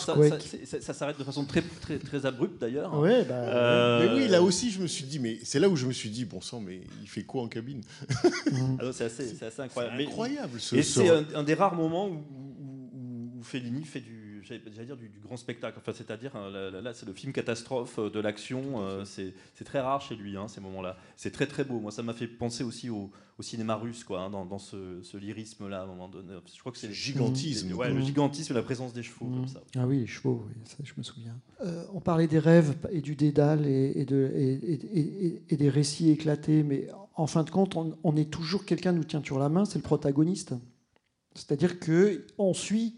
ça 0.80 0.92
s'arrête 0.94 1.18
de 1.18 1.24
façon 1.24 1.44
très 1.44 1.62
très 1.62 1.98
très 1.98 2.26
abrupte 2.26 2.60
d'ailleurs. 2.60 2.98
Ouais, 2.98 3.24
bah, 3.24 3.34
Euh, 3.34 4.06
Mais 4.16 4.22
oui, 4.24 4.28
là 4.28 4.42
aussi, 4.42 4.70
je 4.70 4.80
me 4.80 4.86
suis 4.86 5.04
dit, 5.04 5.18
mais 5.18 5.38
c'est 5.44 5.58
là 5.60 5.68
où 5.68 5.76
je 5.76 5.86
me 5.86 5.92
suis 5.92 6.10
dit, 6.10 6.24
bon 6.24 6.40
sang, 6.40 6.60
mais 6.60 6.80
il 7.02 7.08
fait 7.08 7.22
quoi 7.22 7.42
en 7.42 7.48
cabine? 7.48 7.80
Ah 8.24 8.84
non, 8.84 8.92
c'est 8.92 9.04
assez, 9.04 9.24
c'est 9.26 9.46
assez 9.46 9.62
incroyable. 9.62 10.00
Incroyable 10.02 10.60
ce. 10.60 10.76
Et 10.76 10.82
ce- 10.82 11.00
c'est 11.00 11.10
un, 11.10 11.24
un 11.34 11.42
des 11.42 11.54
rares 11.54 11.74
moments 11.74 12.08
où, 12.08 12.22
où- 13.42 13.44
Fellini 13.44 13.84
fait 13.84 14.00
du, 14.00 14.42
j'allais 14.44 14.60
dire 14.86 14.96
du, 14.96 15.08
du 15.08 15.18
grand 15.20 15.36
spectacle. 15.36 15.78
Enfin, 15.80 15.92
c'est-à-dire 15.92 16.34
euh, 16.36 16.50
là, 16.50 16.70
là, 16.70 16.80
là, 16.80 16.94
c'est 16.94 17.06
le 17.06 17.12
film 17.12 17.32
catastrophe 17.32 17.98
euh, 17.98 18.08
de 18.10 18.20
l'action. 18.20 18.82
euh, 18.82 19.04
c'est 19.04 19.34
c'est 19.54 19.64
très 19.64 19.80
rare 19.80 20.00
chez 20.00 20.14
lui 20.16 20.36
hein, 20.36 20.48
ces 20.48 20.60
moments-là. 20.60 20.96
C'est 21.16 21.30
très 21.32 21.46
très 21.46 21.64
beau. 21.64 21.80
Moi, 21.80 21.90
ça 21.90 22.02
m'a 22.02 22.12
fait 22.14 22.26
penser 22.26 22.64
aussi 22.64 22.88
au, 22.90 23.10
au 23.38 23.42
cinéma 23.42 23.74
russe, 23.76 24.04
quoi, 24.04 24.22
hein, 24.22 24.30
dans, 24.30 24.44
dans 24.46 24.58
ce, 24.58 25.00
ce 25.02 25.16
lyrisme-là 25.16 25.80
à 25.80 25.82
un 25.84 25.86
moment 25.86 26.08
donné. 26.08 26.32
Je 26.52 26.58
crois 26.60 26.72
que 26.72 26.78
c'est 26.78 26.88
Ce 26.88 26.92
gigantisme. 26.92 27.72
Ouais, 27.74 27.92
le 27.92 28.00
gigantisme, 28.00 28.52
et 28.52 28.56
la 28.56 28.62
présence 28.62 28.92
des 28.92 29.02
chevaux 29.02 29.26
comme 29.26 29.48
ça. 29.48 29.60
Ah 29.76 29.86
oui, 29.86 29.98
les 30.00 30.06
chevaux, 30.06 30.44
oui, 30.48 30.54
ça 30.64 30.76
je 30.84 30.92
me 30.96 31.02
souviens. 31.02 31.38
Euh, 31.62 31.84
on 31.92 32.00
parlait 32.00 32.26
des 32.28 32.38
rêves 32.38 32.76
et 32.90 33.00
du 33.00 33.14
dédale 33.16 33.66
et, 33.66 33.92
et 33.96 34.04
de, 34.04 34.30
et, 34.34 34.52
et- 34.54 35.26
et- 35.26 35.42
et 35.50 35.56
des 35.56 35.68
récits 35.68 36.10
éclatés, 36.10 36.62
mais 36.62 36.88
en 37.14 37.26
fin 37.26 37.42
de 37.44 37.50
compte, 37.50 37.76
on, 37.76 37.96
on 38.04 38.16
est 38.16 38.30
toujours, 38.30 38.64
quelqu'un 38.64 38.92
nous 38.92 39.04
tient 39.04 39.20
toujours 39.20 39.38
la 39.38 39.48
main, 39.48 39.64
c'est 39.64 39.78
le 39.78 39.82
protagoniste. 39.82 40.54
C'est-à-dire 41.34 41.78
que 41.80 42.26
on 42.38 42.52
suit 42.54 42.96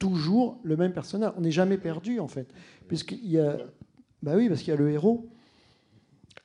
toujours 0.00 0.58
le 0.64 0.76
même 0.76 0.92
personnage. 0.92 1.32
On 1.36 1.42
n'est 1.42 1.52
jamais 1.52 1.78
perdu, 1.78 2.18
en 2.18 2.26
fait. 2.26 2.52
Puisqu'il 2.88 3.24
y 3.30 3.38
a, 3.38 3.56
bah 4.24 4.32
oui, 4.34 4.48
parce 4.48 4.60
qu'il 4.62 4.70
y 4.70 4.72
a 4.72 4.76
le 4.76 4.90
héros. 4.90 5.28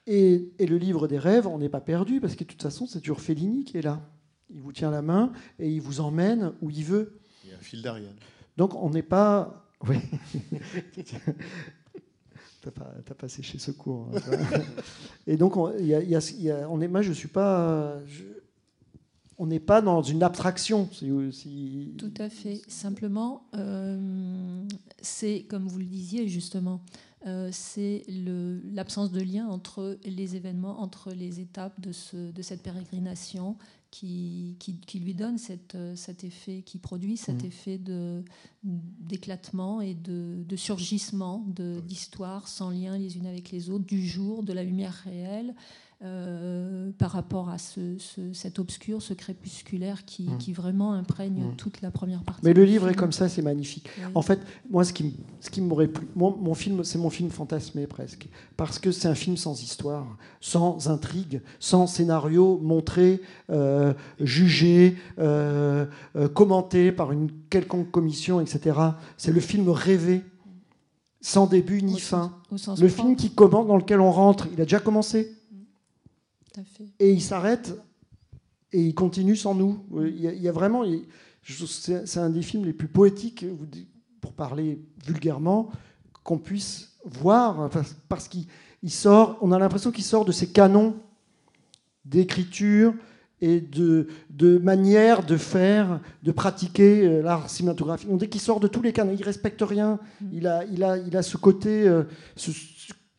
Et, 0.06 0.52
et 0.60 0.68
le 0.68 0.78
livre 0.78 1.08
des 1.08 1.18
rêves, 1.18 1.48
on 1.48 1.58
n'est 1.58 1.70
pas 1.70 1.82
perdu, 1.82 2.22
parce 2.22 2.36
que 2.36 2.44
de 2.44 2.50
toute 2.50 2.62
façon, 2.62 2.86
c'est 2.86 3.00
toujours 3.00 3.22
Fellini 3.22 3.64
qui 3.64 3.78
est 3.80 3.82
là. 3.82 4.08
Il 4.54 4.62
vous 4.62 4.72
tient 4.72 4.92
la 4.92 5.02
main 5.02 5.32
et 5.58 5.68
il 5.72 5.82
vous 5.82 6.00
emmène 6.02 6.54
où 6.62 6.70
il 6.70 6.84
veut. 6.86 7.18
Il 7.44 7.50
y 7.50 7.54
a 7.54 7.56
un 7.56 7.60
fil 7.62 7.82
d'Ariane. 7.82 8.14
Donc 8.58 8.76
on 8.76 8.92
n'est 8.92 9.02
pas. 9.02 9.64
Oui. 9.88 9.98
T'as 12.62 12.72
pas, 12.72 12.94
t'as 13.06 13.14
pas 13.14 13.28
séché 13.28 13.60
ce 13.60 13.70
cours. 13.72 14.10
hein. 14.16 14.38
Et 15.28 15.38
donc 15.38 15.56
on, 15.56 15.72
il 15.78 15.86
y 15.86 15.94
a- 15.94 16.02
il 16.02 16.10
y 16.10 16.16
a- 16.16 16.32
il 16.32 16.42
y 16.44 16.50
a- 16.50 16.68
on 16.70 16.82
est, 16.82 16.88
moi 16.88 17.04
je 17.04 17.12
suis 17.12 17.28
pas. 17.28 18.00
je- 18.08 18.24
on 19.38 19.48
n'est 19.48 19.60
pas 19.60 19.82
dans 19.82 20.02
une 20.02 20.24
abstraction. 20.24 20.90
si- 20.92 21.12
si- 21.32 21.94
Tout 21.98 22.14
à 22.20 22.30
fait. 22.30 22.62
Simplement, 22.68 23.44
euh, 23.56 24.64
c'est 25.02 25.44
comme 25.50 25.68
vous 25.68 25.80
le 25.80 25.86
disiez 25.86 26.28
justement, 26.28 26.82
euh, 27.28 27.50
c'est 27.52 28.04
l'absence 28.74 29.12
de 29.12 29.22
lien 29.22 29.48
entre 29.48 29.98
les 30.06 30.36
événements, 30.36 30.80
entre 30.82 31.12
les 31.12 31.40
étapes 31.40 31.80
de, 31.82 31.92
ce- 31.92 32.32
de 32.32 32.42
cette 32.42 32.62
pérégrination 32.62 33.58
qui, 33.92 34.56
qui, 34.60 34.76
qui 34.80 35.00
lui 35.00 35.14
donne 35.14 35.38
cette, 35.38 35.76
euh, 35.76 35.96
cet 35.96 36.24
effet, 36.24 36.62
qui 36.66 36.78
produit 36.78 37.18
cet 37.18 37.44
Mm. 37.44 37.48
effet 37.48 37.80
d'éclatement 38.64 39.82
et 39.82 39.94
de, 39.94 40.44
de 40.48 40.56
surgissement 40.56 41.46
d'histoires 41.88 42.48
sans 42.48 42.70
lien 42.70 42.98
les 42.98 43.18
unes 43.18 43.28
avec 43.28 43.52
les 43.52 43.70
autres, 43.70 43.86
du 43.86 44.06
jour, 44.06 44.44
de 44.44 44.54
la 44.54 44.64
lumière 44.64 44.94
réelle. 45.06 45.56
Euh, 46.06 46.92
par 46.98 47.12
rapport 47.12 47.50
à 47.50 47.58
ce, 47.58 47.98
ce- 47.98 48.32
cet 48.34 48.60
obscur, 48.60 49.02
ce 49.02 49.14
crépusculaire 49.14 50.06
qui, 50.06 50.24
Mm. 50.30 50.38
qui 50.38 50.54
vraiment 50.54 50.94
imprègne 50.94 51.44
Mm. 51.52 51.56
toute 51.58 51.82
la 51.82 51.90
première 51.92 52.22
partie. 52.24 52.42
Mais 52.46 52.54
le 52.54 52.64
livre 52.64 52.88
est 52.90 52.94
comme 52.96 53.12
ça, 53.12 53.28
c'est 53.28 53.42
magnifique. 53.42 53.90
Oui. 53.98 54.04
En 54.14 54.22
fait, 54.22 54.40
moi, 54.70 54.84
ce 54.84 54.94
qui, 54.94 55.16
ce 55.42 55.50
qui 55.50 55.62
m'aurait 55.62 55.88
plu, 55.88 56.08
mon, 56.16 56.36
mon 56.38 56.54
film, 56.54 56.84
c'est 56.84 57.00
mon 57.00 57.10
film 57.10 57.30
fantasmé 57.32 57.88
presque, 57.88 58.28
parce 58.56 58.78
que 58.80 58.92
c'est 58.92 59.08
un 59.08 59.16
film 59.16 59.36
sans 59.36 59.62
histoire, 59.64 60.06
sans 60.42 60.88
intrigue, 60.90 61.42
sans 61.60 61.88
scénario 61.88 62.60
montré, 62.62 63.22
euh, 63.50 63.94
jugé, 64.20 64.96
euh, 65.20 65.86
commenté 66.34 66.92
par 66.92 67.12
une 67.12 67.32
quelconque 67.50 67.90
commission, 67.92 68.40
etc. 68.42 68.78
C'est 69.18 69.32
le 69.32 69.40
film 69.42 69.70
rêvé, 69.70 70.22
sans 71.22 71.48
début 71.48 71.82
ni 71.82 71.96
Au 71.96 71.98
fin. 71.98 72.32
sens- 72.50 72.52
au 72.52 72.58
sens 72.58 72.80
Le 72.80 72.88
film 72.88 73.16
qui 73.16 73.32
commence, 73.32 73.66
dans 73.68 73.78
lequel 73.78 74.00
on 74.00 74.12
rentre, 74.12 74.48
il 74.54 74.62
a 74.62 74.66
déjà 74.66 74.80
commencé 74.80 75.32
Tout 76.56 76.62
à 76.62 76.64
fait. 76.64 76.86
et 77.00 77.12
il 77.12 77.22
s'arrête 77.22 77.78
et 78.72 78.82
il 78.82 78.94
continue 78.96 79.36
sans 79.36 79.54
nous. 79.56 79.86
Il 80.08 80.20
y 80.22 80.28
a, 80.28 80.34
il 80.34 80.42
y 80.42 80.48
a 80.48 80.52
vraiment, 80.52 80.84
c'est 81.44 82.18
un 82.20 82.30
des 82.30 82.42
films 82.42 82.66
les 82.66 82.74
plus 82.74 82.88
poétiques, 82.88 83.46
dites, 83.70 83.90
pour 84.22 84.34
parler 84.34 84.80
vulgairement, 85.06 85.70
qu'on 86.24 86.38
puisse 86.40 86.94
voir, 87.06 87.60
enfin, 87.60 87.84
parce 88.10 88.28
qu'il 88.28 88.46
il 88.84 88.92
sort, 88.92 89.38
on 89.42 89.52
a 89.52 89.60
l'impression 89.60 89.92
qu'il 89.92 90.04
sort 90.04 90.26
de 90.26 90.32
ces 90.32 90.48
canons 90.52 90.96
d'écriture 92.06 92.94
et 93.42 93.60
de, 93.62 94.08
de 94.30 94.58
manière 94.58 95.26
de 95.26 95.38
faire, 95.38 96.00
de 96.24 96.32
pratiquer 96.32 97.06
euh, 97.06 97.22
l'art 97.22 97.50
cinématographique. 97.50 98.08
On 98.12 98.16
dit 98.18 98.30
qu'il 98.30 98.42
sort 98.42 98.60
de 98.60 98.68
tous 98.68 98.82
les 98.82 98.94
canons, 98.94 99.14
il 99.18 99.24
respecte 99.24 99.62
rien, 99.62 100.00
il 100.32 100.48
a, 100.48 100.64
il 100.66 100.84
a, 100.84 100.98
il 100.98 101.16
a 101.18 101.22
ce 101.24 101.38
côté, 101.38 101.88
euh, 101.88 102.04
ce- 102.36 102.52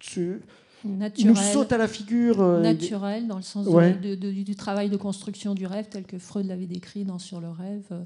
ce- 0.01 0.39
Naturel. 0.87 1.29
nous 1.35 1.37
saute 1.37 1.73
à 1.73 1.79
la 1.79 1.89
figure. 1.89 2.41
euh, 2.41 2.61
naturel 2.63 3.27
dans 3.27 3.37
le 3.37 3.43
sens 3.43 3.67
de- 3.67 3.71
Ouais. 3.71 3.95
de- 3.95 4.15
de- 4.15 4.31
du 4.31 4.55
travail 4.55 4.89
de 4.91 4.97
construction 4.97 5.55
du 5.55 5.67
rêve 5.67 5.87
tel 5.91 6.05
que 6.05 6.19
Freud 6.19 6.47
l'avait 6.47 6.67
décrit 6.67 7.05
dans 7.05 7.19
Sur 7.19 7.41
le 7.41 7.49
rêve, 7.51 7.85
euh, 7.93 8.01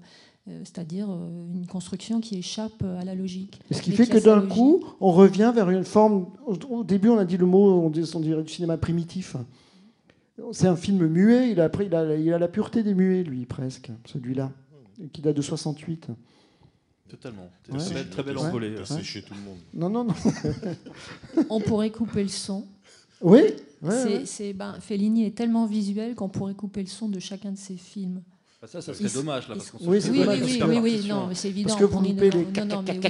euh, 0.49 0.61
c'est-à-dire 0.65 1.09
euh, 1.11 1.29
une 1.55 1.67
construction 1.67 2.21
qui 2.21 2.37
échappe 2.39 2.83
à 3.01 3.05
la 3.05 3.15
logique. 3.15 3.61
Ce 3.71 3.83
qui 3.83 3.93
fait 3.93 4.07
que 4.07 4.19
d'un 4.19 4.41
coup, 4.43 4.83
on 5.01 5.13
revient 5.13 5.53
vers 5.55 5.69
une 5.71 5.85
forme. 5.85 6.27
Au, 6.47 6.55
au 6.71 6.85
début, 6.85 7.09
on 7.09 7.19
a 7.19 7.25
dit 7.25 7.37
le 7.37 7.47
mot, 7.47 7.83
on, 7.83 7.91
dit- 7.91 8.11
on 8.15 8.21
dirait 8.21 8.43
du 8.43 8.53
cinéma 8.53 8.77
primitif. 8.79 9.37
C'est 10.53 10.69
un 10.69 10.77
film 10.77 11.07
muet. 11.07 11.51
Il 11.53 11.61
a, 11.61 11.69
pris, 11.69 11.87
il, 11.87 11.95
a, 11.95 12.17
il 12.17 12.33
a 12.33 12.39
la 12.39 12.49
pureté 12.49 12.83
des 12.83 12.95
muets, 12.95 13.23
lui, 13.23 13.45
presque, 13.45 13.91
celui-là, 14.07 14.51
qui 15.13 15.21
date 15.21 15.37
de 15.37 15.43
68. 15.43 16.09
Totalement. 17.11 17.51
Ouais. 17.71 17.79
Très 17.79 17.95
belle, 17.95 18.09
très 18.11 18.23
belle 18.23 18.37
Ouais. 18.39 18.45
envolée. 18.47 18.75
T'as 18.77 18.85
séché 18.97 19.23
tout 19.23 19.35
le 19.35 19.41
monde. 19.41 19.59
Non, 19.75 19.91
non, 19.91 20.05
non. 20.05 20.15
On 21.49 21.61
pourrait 21.61 21.91
couper 21.91 22.23
le 22.23 22.29
son. 22.29 22.65
oui, 23.21 23.41
ouais, 23.41 23.91
C'est- 23.91 24.05
ouais. 24.19 24.23
c'est- 24.27 24.53
ben, 24.53 24.77
Fellini 24.81 25.25
est 25.27 25.37
tellement 25.37 25.67
visuel 25.67 26.15
qu'on 26.15 26.29
pourrait 26.29 26.55
couper 26.55 26.81
le 26.83 26.89
son 26.89 27.09
de 27.09 27.19
chacun 27.19 27.53
de 27.53 27.59
ses 27.59 27.77
films. 27.77 28.23
Bah, 28.63 28.69
ça, 28.71 28.83
ça 28.83 28.93
serait 28.93 29.09
Il- 29.09 29.15
dommage 29.15 29.49
là, 29.49 29.55
parce 29.55 29.71
qu'on 29.71 29.79
Oui, 29.87 30.03
c'est 30.03 30.11
Oui, 30.11 30.19
dommage, 30.19 30.41
oui, 30.43 30.61
oui, 30.63 30.79
oui, 30.83 31.09
non, 31.09 31.27
mais 31.29 31.35
c'est 31.35 31.49
évident. 31.49 31.69
Parce 31.69 31.81
que 31.81 31.85
vous 31.87 31.99
loupez 32.01 32.31
les 32.31 32.45
non, 32.45 32.67
non, 32.67 32.85
oui, 32.87 33.01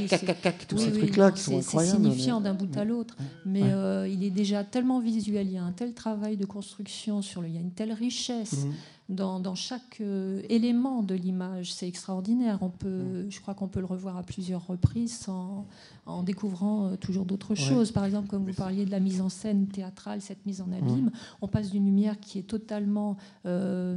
tous 0.69 0.79
ces 0.79 0.93
trucs-là 0.93 1.27
non, 1.31 1.33
qui 1.35 1.41
sont 1.43 1.51
c'est- 1.57 1.63
C'est 1.63 1.67
incroyables. 1.71 1.97
signifiant 2.05 2.39
mais- 2.39 2.45
d'un 2.45 2.55
bout 2.55 2.77
à 2.79 2.85
l'autre, 2.85 3.17
mais 3.45 3.63
Ouais. 3.63 3.73
euh, 3.73 4.09
il 4.09 4.23
est 4.23 4.31
déjà 4.31 4.63
tellement 4.63 5.01
visuel, 5.01 5.49
il 5.49 5.55
y 5.55 5.59
a 5.59 5.65
un 5.65 5.73
tel 5.73 5.93
travail 5.93 6.37
de 6.37 6.47
construction 6.47 7.21
sur 7.21 7.43
le, 7.43 7.49
il 7.49 7.55
y 7.55 7.59
a 7.59 7.61
une 7.61 7.73
telle 7.73 7.93
richesse. 7.93 8.65
Dans, 9.11 9.41
dans 9.41 9.55
chaque 9.57 9.99
euh, 10.01 10.41
élément 10.49 11.03
de 11.03 11.15
l'image, 11.15 11.75
c'est 11.75 11.87
extraordinaire. 11.89 12.59
On 12.63 12.71
peut, 12.71 13.29
je 13.29 13.41
crois 13.41 13.55
qu'on 13.55 13.69
peut 13.69 13.81
le 13.81 13.87
revoir 13.87 14.17
à 14.17 14.23
plusieurs 14.23 14.67
reprises 14.67 15.19
sans- 15.19 15.67
en 16.07 16.23
découvrant 16.23 16.87
euh, 16.87 16.97
toujours 16.97 17.25
d'autres 17.25 17.51
Ouais. 17.51 17.57
choses. 17.57 17.91
Par 17.93 18.05
exemple, 18.05 18.29
comme 18.29 18.45
vous 18.47 18.55
parliez 18.55 18.85
de 18.85 18.91
la 18.91 19.01
mise 19.01 19.21
en 19.21 19.29
scène 19.29 19.67
théâtrale, 19.67 20.21
cette 20.21 20.47
mise 20.47 20.61
en 20.61 20.71
abîme, 20.73 21.11
on 21.43 21.49
passe 21.49 21.71
d'une 21.71 21.85
lumière 21.85 22.19
qui 22.21 22.39
est 22.39 22.45
totalement, 22.47 23.17
euh, 23.47 23.97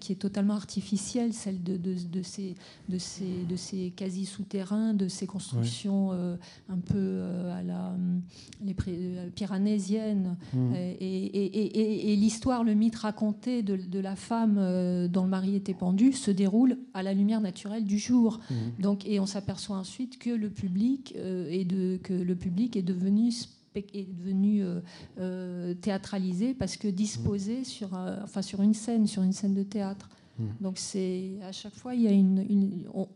qui 0.00 0.12
est 0.12 0.16
totalement 0.16 0.54
artificielle, 0.54 1.32
celle 1.34 1.62
de, 1.62 1.76
de, 1.76 1.94
de 2.10 2.22
ces, 2.22 2.54
de 2.88 2.98
ces, 2.98 3.44
de 3.48 3.56
ces 3.56 3.90
quasi 3.94 4.24
souterrains, 4.24 4.94
de 4.94 5.08
ces 5.08 5.26
constructions 5.26 6.12
un 6.68 6.78
peu 6.78 7.22
à 7.52 7.62
la 7.62 7.94
les 8.64 8.74
et- 11.00 11.04
et- 11.44 11.78
et- 11.80 12.12
et 12.12 12.16
l'histoire, 12.16 12.64
le 12.64 12.74
mythe 12.74 12.96
raconté 12.96 13.62
de, 13.62 13.76
de 13.76 13.98
la 13.98 14.16
femme 14.30 14.56
euh, 14.58 15.08
dont 15.08 15.24
le 15.24 15.28
mari 15.38 15.52
était 15.56 15.74
pendu 15.74 16.12
se 16.12 16.30
déroule 16.30 16.78
à 16.94 17.02
la 17.02 17.12
lumière 17.14 17.40
naturelle 17.40 17.84
du 17.84 17.98
jour. 17.98 18.38
Mhm. 18.50 18.56
Donc, 18.86 18.98
et 19.06 19.18
on 19.18 19.26
s'aperçoit 19.26 19.76
ensuite 19.84 20.18
que 20.24 20.30
le 20.30 20.48
public 20.50 21.14
euh, 21.16 21.58
est 21.58 21.64
de, 21.64 21.98
que 22.06 22.14
le 22.30 22.34
public 22.44 22.76
est 22.76 22.82
devenu 22.94 23.32
est 23.74 24.08
devenu 24.20 24.62
euh, 24.64 24.80
euh, 25.20 25.74
théâtralisé 25.74 26.54
parce 26.54 26.76
que 26.76 26.88
disposé 26.88 27.62
sur, 27.64 27.90
euh, 27.94 28.16
enfin, 28.24 28.42
sur 28.42 28.62
une 28.62 28.74
scène, 28.74 29.06
sur 29.06 29.22
une 29.22 29.32
scène 29.32 29.54
de 29.54 29.62
théâtre. 29.64 30.08
Mhm. 30.38 30.46
Donc 30.60 30.74
c'est 30.78 31.30
à 31.50 31.52
chaque 31.52 31.74
fois 31.80 31.94
il 31.94 32.02
y 32.02 32.08
a 32.08 32.12
une, 32.12 32.44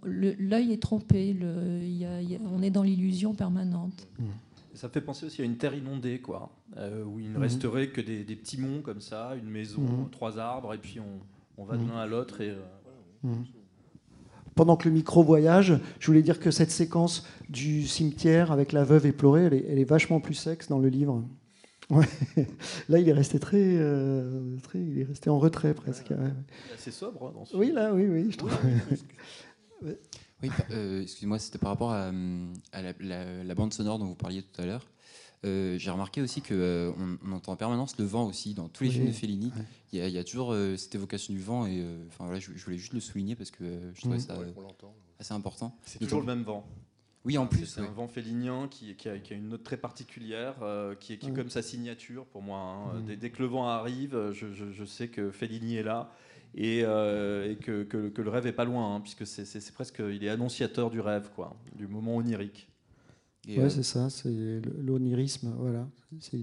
l'œil 0.05 0.73
est 0.73 0.83
trompé, 0.83 1.33
le- 1.33 1.81
il 1.83 1.97
y 1.99 2.05
a- 2.05 2.21
il 2.23 2.31
y 2.31 2.37
a- 2.37 2.41
on 2.57 2.63
est 2.63 2.71
dans 2.71 2.83
l'illusion 2.85 3.35
permanente. 3.35 4.07
Ça 4.75 4.89
me 4.89 4.93
fait 4.93 5.01
penser 5.01 5.27
aussi 5.27 5.41
à 5.41 5.45
une 5.45 5.57
terre 5.57 5.75
inondée, 5.75 6.21
quoi, 6.21 6.51
euh, 6.77 7.05
où 7.05 7.21
il 7.21 7.29
ne 7.31 7.37
Mhm. 7.37 7.43
resterait 7.43 7.89
que 7.89 8.01
des, 8.01 8.25
des 8.25 8.35
petits 8.37 8.61
monts 8.61 8.81
comme 8.83 9.01
ça, 9.01 9.35
une 9.37 9.49
maison, 9.49 9.81
Mhm. 9.83 10.11
trois 10.11 10.39
arbres, 10.39 10.75
et 10.75 10.79
puis 10.79 10.99
on, 11.01 11.21
on 11.57 11.65
va 11.65 11.77
de 11.77 11.83
Mhm. 11.83 11.89
l'un 11.91 11.97
à 11.99 12.07
l'autre. 12.07 12.41
Et, 12.41 12.51
euh. 12.51 13.35
Pendant 14.55 14.77
que 14.77 14.89
le 14.89 14.95
micro 14.95 15.23
voyage, 15.25 15.79
je 15.99 16.07
voulais 16.07 16.23
dire 16.23 16.39
que 16.39 16.51
cette 16.53 16.71
séquence 16.71 17.27
du 17.49 17.87
cimetière 17.89 18.53
avec 18.53 18.71
la 18.73 18.85
veuve 18.85 19.07
éplorée, 19.07 19.45
elle 19.45 19.55
est, 19.55 19.65
elle 19.69 19.79
est 19.81 19.85
vachement 19.85 20.21
plus 20.21 20.35
sexe 20.35 20.69
dans 20.69 20.79
le 20.79 20.89
livre. 20.89 21.23
Ouais. 21.91 22.07
Là, 22.89 22.99
il 22.99 23.07
est 23.07 23.13
resté 23.13 23.39
très, 23.39 23.61
euh, 23.63 24.57
très, 24.63 24.79
il 24.81 25.01
est 25.01 25.05
resté 25.05 25.29
en 25.29 25.39
retrait 25.39 25.75
presque. 25.75 26.09
ouais. 26.13 26.17
il 26.17 26.71
est 26.71 26.75
assez 26.75 26.91
sobre 26.91 27.27
hein, 27.29 27.33
dans 27.35 27.45
ce 27.45 27.55
Oui, 27.55 27.73
là, 27.73 27.93
oui, 27.93 28.07
oui, 28.09 28.33
je 28.33 28.39
trouve. 28.39 28.57
Oui, 29.83 29.93
pa- 30.41 30.49
euh, 30.71 31.03
excusez-moi, 31.03 31.39
c'était 31.39 31.59
par 31.59 31.71
rapport 31.71 31.93
à, 31.93 32.11
à 32.73 32.83
la, 32.83 32.93
la- 33.01 33.45
la 33.45 33.55
bande 33.55 33.73
sonore 33.73 33.99
dont 33.99 34.07
vous 34.07 34.15
parliez 34.15 34.43
tout 34.43 34.61
à 34.61 34.67
l'heure. 34.67 34.87
Euh, 35.45 35.77
J'ai 35.79 35.91
remarqué 35.91 36.23
aussi 36.23 36.41
qu'on 36.41 36.55
on 36.99 37.19
on 37.27 37.33
entend 37.33 37.53
en 37.53 37.57
permanence 37.57 37.99
le 37.99 38.05
vent 38.07 38.27
aussi 38.27 38.55
dans 38.55 38.69
tous 38.69 38.85
les 38.85 38.89
Oui, 38.91 38.95
films 38.97 39.07
de 39.09 39.13
Fellini. 39.13 39.47
ouais. 39.49 39.65
Il 39.93 39.99
y, 39.99 40.03
a- 40.03 40.09
il 40.09 40.15
y 40.15 40.19
a 40.19 40.25
toujours 40.25 40.53
euh, 40.53 40.77
cette 40.77 40.95
évocation 40.95 41.35
du 41.35 41.41
vent 41.41 41.67
et 41.67 41.81
euh, 41.83 42.05
enfin 42.09 42.25
voilà, 42.25 42.41
je, 42.41 42.51
je 42.55 42.65
voulais 42.65 42.79
juste 42.79 42.95
le 42.95 43.01
souligner 43.01 43.37
parce 43.37 43.51
que 43.51 43.63
euh, 43.65 43.95
je 43.95 44.01
trouvais 44.01 44.17
Mhm. 44.17 44.21
ça 44.23 44.39
Ouais, 44.39 44.47
euh, 44.47 44.87
assez 45.21 45.35
important. 45.35 45.77
C'est 45.85 45.99
toujours 45.99 46.21
le 46.21 46.27
même 46.27 46.43
vent. 46.45 46.67
Oui, 47.27 47.39
en 47.39 47.47
plus. 47.47 47.65
c'est 47.67 47.81
ouais. 47.81 47.87
un 47.89 47.93
vent 47.93 48.07
félinien 48.09 48.69
qui, 48.69 48.95
qui 48.97 49.09
a, 49.09 49.19
qui 49.19 49.33
a 49.33 49.37
une 49.37 49.49
note 49.49 49.63
très 49.65 49.79
particulière, 49.79 50.57
euh, 50.63 50.95
qui 50.95 51.15
est, 51.15 51.19
qui 51.19 51.27
est 51.27 51.31
Ouais. 51.31 51.37
comme 51.37 51.49
sa 51.51 51.63
signature 51.63 52.27
pour 52.27 52.43
moi. 52.43 52.59
hein. 52.59 52.99
Mhm. 53.01 53.07
Dès, 53.07 53.17
dès 53.17 53.31
que 53.31 53.43
le 53.43 53.49
vent 53.49 53.67
arrive, 53.67 54.31
je, 54.33 54.53
je- 54.53 54.71
je 54.73 54.85
sais 54.85 55.09
que 55.09 55.31
Fellini 55.31 55.77
est 55.77 55.83
là 55.83 56.11
et, 56.55 56.83
euh, 56.85 57.51
et 57.51 57.57
que, 57.57 57.83
que- 57.85 58.09
que 58.09 58.23
le 58.23 58.31
rêve 58.31 58.47
est 58.47 58.53
pas 58.53 58.65
loin, 58.65 58.95
hein, 58.97 59.01
puisque 59.01 59.27
c'est 59.27 59.45
c'est- 59.45 59.61
c'est 59.61 59.73
presque, 59.73 60.01
il 60.01 60.23
est 60.25 60.29
annonciateur 60.29 60.91
du 60.91 61.01
rêve, 61.01 61.31
quoi, 61.35 61.57
du 61.77 61.87
moment 61.87 62.17
onirique. 62.17 62.69
Et, 63.49 63.59
Ouais, 63.59 63.65
euh, 63.67 63.71
c'est 63.71 63.83
ça, 63.83 64.11
c'est 64.11 64.61
l'onirisme, 64.83 65.55
voilà. 65.59 65.89
C'est 66.21 66.39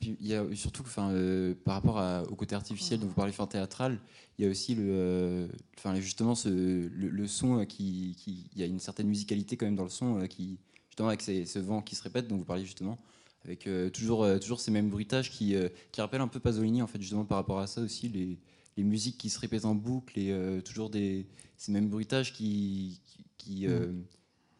Puis 0.00 0.16
il 0.20 0.26
y 0.26 0.34
a 0.34 0.44
surtout, 0.54 0.82
enfin, 0.82 1.10
euh, 1.12 1.54
par 1.64 1.74
rapport 1.74 1.98
à- 1.98 2.22
au 2.24 2.34
côté 2.34 2.54
artificiel 2.54 3.00
dont 3.00 3.06
vous 3.06 3.14
parlez, 3.14 3.32
fin 3.32 3.46
théâtral, 3.46 3.98
il 4.38 4.44
y 4.44 4.48
a 4.48 4.50
aussi 4.50 4.74
le, 4.74 4.82
euh, 4.86 5.48
enfin, 5.78 5.94
justement 6.00 6.34
ce, 6.34 6.48
le, 6.50 7.08
le 7.08 7.26
son 7.26 7.60
euh, 7.60 7.64
qui, 7.64 8.14
qui- 8.18 8.50
il 8.54 8.60
y 8.60 8.62
a 8.62 8.66
une 8.66 8.78
certaine 8.78 9.06
musicalité 9.08 9.56
quand 9.56 9.64
même 9.66 9.76
dans 9.76 9.84
le 9.84 9.88
son 9.90 10.20
euh, 10.20 10.26
qui, 10.26 10.58
justement, 10.90 11.08
avec 11.08 11.22
ces- 11.22 11.46
ce 11.46 11.58
vent 11.58 11.80
qui 11.80 11.94
se 11.96 12.02
répète 12.02 12.28
dont 12.28 12.36
vous 12.36 12.44
parliez 12.44 12.64
justement, 12.66 12.98
avec 13.44 13.66
euh, 13.66 13.88
toujours, 13.90 14.22
euh, 14.24 14.38
toujours 14.38 14.60
ces 14.60 14.70
mêmes 14.70 14.90
bruitages 14.90 15.30
qui, 15.30 15.54
euh, 15.56 15.68
qui 15.92 16.00
rappellent 16.02 16.20
un 16.20 16.28
peu 16.28 16.40
Pasolini 16.40 16.82
en 16.82 16.86
fait, 16.86 17.00
justement 17.00 17.24
par 17.24 17.38
rapport 17.38 17.58
à 17.60 17.66
ça 17.66 17.80
aussi, 17.80 18.08
les, 18.08 18.38
les 18.76 18.84
musiques 18.84 19.18
qui 19.18 19.30
se 19.30 19.38
répètent 19.38 19.64
en 19.64 19.74
boucle 19.74 20.18
et 20.18 20.30
euh, 20.32 20.60
toujours 20.60 20.90
des, 20.90 21.26
ces 21.56 21.72
mêmes 21.72 21.88
bruitages 21.88 22.32
qui, 22.32 23.00
qui, 23.06 23.24
qui, 23.38 23.66
euh, 23.66 23.92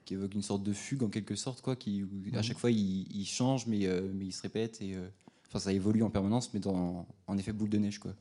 qui 0.04 0.14
évoquent 0.14 0.34
une 0.34 0.42
sorte 0.42 0.62
de 0.62 0.72
fugue 0.72 1.02
en 1.02 1.08
quelque 1.08 1.34
sorte, 1.34 1.60
quoi, 1.60 1.76
qui, 1.76 2.02
où 2.02 2.08
à 2.34 2.42
chaque 2.42 2.58
fois 2.58 2.70
il, 2.70 3.06
il 3.14 3.26
change 3.26 3.66
mais, 3.66 3.86
euh, 3.86 4.10
mais 4.14 4.26
il 4.26 4.32
se 4.32 4.42
répète 4.42 4.80
et 4.80 4.94
euh, 4.94 5.08
Enfin, 5.48 5.60
ça 5.60 5.72
évolue 5.72 6.02
en 6.02 6.10
permanence, 6.10 6.52
mais 6.54 6.58
dans, 6.60 7.06
en 7.28 7.38
effet 7.38 7.52
boule 7.52 7.68
de 7.68 7.78
neige, 7.78 8.00
quoi. 8.00 8.12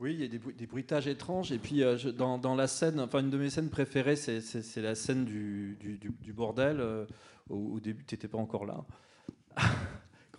Oui, 0.00 0.14
il 0.14 0.20
y 0.20 0.24
a 0.24 0.28
des, 0.28 0.38
bruit- 0.38 0.54
des 0.54 0.66
bruitages 0.66 1.06
étranges. 1.06 1.52
Et 1.52 1.58
puis, 1.58 1.82
euh, 1.82 1.98
je- 1.98 2.08
dans, 2.08 2.38
dans 2.38 2.54
la 2.54 2.66
scène, 2.66 2.98
enfin, 2.98 3.20
une 3.20 3.28
de 3.28 3.36
mes 3.36 3.50
scènes 3.50 3.68
préférées, 3.68 4.16
c'est- 4.16 4.40
c'est 4.40 4.62
c'est 4.62 4.80
la 4.80 4.94
scène 4.94 5.26
du, 5.26 5.76
du- 5.80 5.98
du- 5.98 6.12
du 6.22 6.32
bordel. 6.32 6.80
euh, 6.80 7.04
au, 7.50 7.56
au 7.74 7.80
début, 7.80 8.04
tu 8.06 8.14
n'étais 8.14 8.26
pas 8.28 8.38
encore 8.38 8.64
là. 8.64 8.86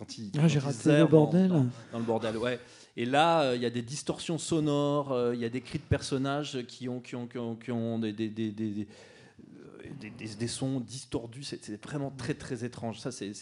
Quand 0.00 0.16
il, 0.18 0.32
Ah, 0.40 0.48
j'ai 0.48 0.58
raté 0.58 0.96
le 0.98 1.06
bordel. 1.06 1.48
Dans, 1.48 1.58
dans- 1.60 1.68
dans 1.92 1.98
le 1.98 2.04
bordel, 2.04 2.36
ouais. 2.38 2.58
Et 2.96 3.04
là, 3.04 3.42
euh, 3.42 3.56
il 3.56 3.62
y 3.62 3.66
a 3.66 3.70
des 3.70 3.82
distorsions 3.82 4.38
sonores, 4.38 5.12
euh, 5.12 5.34
il 5.34 5.40
y 5.40 5.44
a 5.44 5.48
des 5.50 5.60
cris 5.60 5.78
de 5.78 5.84
personnages 5.84 6.62
qui 6.66 6.88
ont, 6.88 7.00
qui 7.00 7.14
ont, 7.16 7.26
qui 7.28 7.38
ont, 7.38 7.54
qui 7.54 7.70
ont 7.70 7.98
des, 7.98 8.12
des- 8.12 8.28
des- 8.30 8.50
des- 8.50 8.70
des- 8.70 8.88
des, 10.00 10.10
des- 10.10 10.34
des 10.34 10.46
sons 10.48 10.80
distordus. 10.80 11.42
C'est 11.44 11.84
vraiment 11.84 12.10
très 12.16 12.32
très 12.34 12.64
étrange. 12.64 12.98
Ça, 12.98 13.10
c'est 13.12 13.32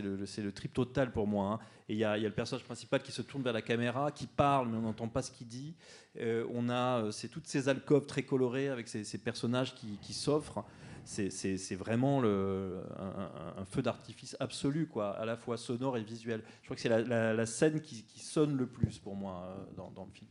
le, 0.00 0.52
trip 0.52 0.72
total 0.72 1.10
pour 1.12 1.26
moi. 1.26 1.54
hein. 1.54 1.58
Et 1.88 1.94
il 1.94 1.98
y, 1.98 2.04
a 2.04 2.16
il 2.16 2.22
y 2.22 2.26
a 2.26 2.28
le 2.28 2.34
personnage 2.34 2.64
principal 2.64 3.02
qui 3.02 3.10
se 3.12 3.22
tourne 3.22 3.42
vers 3.42 3.52
la 3.54 3.62
caméra, 3.62 4.12
qui 4.12 4.26
parle, 4.26 4.68
mais 4.68 4.76
on 4.76 4.82
n'entend 4.82 5.08
pas 5.08 5.22
ce 5.22 5.30
qu'il 5.32 5.46
dit. 5.48 5.74
Euh, 6.20 6.44
on 6.54 6.68
a 6.68 7.02
euh, 7.04 7.10
c'est 7.10 7.28
toutes 7.28 7.46
ces 7.46 7.68
alcôves 7.68 8.06
très 8.06 8.22
colorées 8.22 8.68
avec 8.68 8.86
ces, 8.88 9.02
ces 9.04 9.18
personnages 9.18 9.74
qui, 9.74 9.98
qui 10.02 10.12
s'offrent. 10.12 10.64
C'est- 11.08 11.74
vraiment 11.74 12.22
un, 12.22 13.64
feu 13.64 13.80
d'artifice 13.80 14.36
absolu, 14.40 14.86
quoi, 14.86 15.16
à 15.18 15.24
la 15.24 15.36
fois 15.36 15.56
sonore 15.56 15.96
et 15.96 16.02
visuel. 16.02 16.42
Je 16.60 16.66
crois 16.66 16.76
que 16.76 16.82
c'est 16.82 16.88
la, 16.88 17.46
scène 17.46 17.80
qui, 17.80 18.04
sonne 18.20 18.56
le 18.56 18.66
plus 18.66 18.98
pour 18.98 19.16
moi 19.16 19.56
euh, 19.78 19.90
dans 19.94 20.04
le 20.04 20.10
film. 20.12 20.28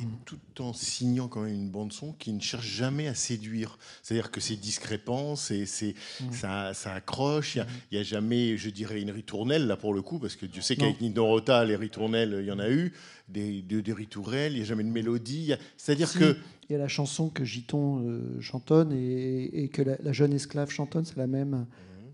Et 0.00 0.04
tout 0.24 0.38
en 0.60 0.72
signant 0.72 1.28
quand 1.28 1.42
même 1.42 1.54
une 1.54 1.70
bande 1.70 1.92
son 1.92 2.12
qui 2.12 2.32
ne 2.32 2.40
cherche 2.40 2.66
jamais 2.66 3.08
à 3.08 3.14
séduire. 3.14 3.78
C'est-à-dire 4.02 4.30
que 4.30 4.40
c'est 4.40 4.56
discrépant, 4.56 5.34
c'est, 5.36 5.66
c'est, 5.66 5.94
ça, 6.30 6.72
ça 6.74 6.92
accroche. 6.94 7.56
Il 7.56 7.64
n'y 7.92 7.98
a, 7.98 8.02
jamais, 8.02 8.56
je 8.56 8.70
dirais, 8.70 9.00
une 9.00 9.10
ritournelle 9.10 9.66
là 9.66 9.76
pour 9.76 9.94
le 9.94 10.02
coup, 10.02 10.18
parce 10.18 10.36
que 10.36 10.46
Dieu 10.46 10.62
sait 10.62 10.76
qu'avec 10.76 11.00
Nino 11.00 11.26
Rota, 11.26 11.64
les 11.64 11.76
ritournelles, 11.76 12.36
il 12.40 12.46
y 12.46 12.52
en 12.52 12.58
a 12.58 12.70
eu, 12.70 12.92
des, 13.28 13.62
des, 13.62 13.82
des 13.82 13.92
ritournelles, 13.92 14.52
il 14.52 14.56
n'y 14.56 14.62
a 14.62 14.66
jamais 14.66 14.84
de 14.84 14.88
mélodie. 14.90 15.38
Il 15.40 15.46
y 15.46 15.52
a- 15.52 15.58
C'est-à-dire 15.76 16.08
Si, 16.08 16.18
que 16.18 16.36
Il 16.68 16.72
y 16.72 16.74
a 16.74 16.78
la 16.78 16.88
chanson 16.88 17.28
que 17.28 17.44
Giton 17.44 18.02
euh, 18.06 18.40
chantonne 18.40 18.92
et, 18.92 19.64
et 19.64 19.68
que 19.68 19.82
la, 19.82 19.96
la 20.02 20.12
jeune 20.12 20.32
esclave 20.32 20.70
chantonne, 20.70 21.04
c'est 21.04 21.16
la 21.16 21.26
même. 21.26 21.66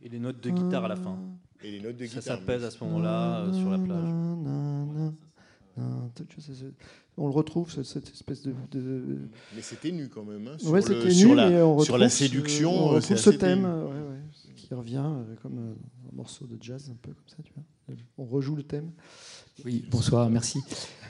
Et 0.03 0.09
les 0.09 0.19
notes 0.19 0.43
de 0.43 0.51
guitare 0.51 0.85
à 0.85 0.89
la 0.89 0.97
fin. 0.97 1.19
et 1.63 1.71
les 1.71 1.81
notes 1.81 1.97
de 1.97 2.07
Ça 2.07 2.21
guitare. 2.21 2.39
s'apaise 2.39 2.65
à 2.65 2.71
ce 2.71 2.83
moment-là 2.85 3.41
euh, 3.47 3.53
sur 3.53 3.71
la 3.71 3.79
plage. 3.79 4.09
On 7.17 7.27
le 7.29 7.33
retrouve, 7.33 7.71
ce- 7.71 7.85
cette 7.85 8.09
espèce 8.11 8.43
de. 8.43 8.53
de- 8.73 9.19
Mais 9.55 9.63
c'était 9.63 9.93
nu 9.93 10.09
quand 10.09 10.25
même. 10.25 10.49
hein, 10.49 10.57
Ouais, 10.69 10.81
sur, 10.83 10.93
le- 10.95 11.01
c'était 11.01 11.11
sur 11.15 11.35
la, 11.35 11.49
mais 11.49 11.63
on 11.63 11.79
sur 11.81 11.97
la 11.97 12.07
retrouve 12.07 12.19
ce- 12.19 12.25
séduction. 12.25 12.71
on 12.73 12.91
euh, 12.93 12.95
retrouve 12.97 13.17
ce 13.17 13.31
thème 13.31 13.65
euh, 13.65 13.85
ouais, 13.85 13.91
ouais, 13.91 14.55
qui 14.57 14.75
revient 14.75 15.03
euh, 15.05 15.35
comme 15.43 15.77
morceau 16.15 16.47
de 16.47 16.57
jazz, 16.61 16.91
un 16.91 16.97
peu 17.01 17.13
comme 17.13 17.29
ça, 17.29 17.37
tu 17.43 17.53
vois. 17.55 17.65
On 18.17 18.25
rejoue 18.25 18.57
le 18.57 18.63
thème. 18.63 18.91
Oui, 19.65 19.85
bonsoir, 19.91 20.31
merci. 20.31 20.61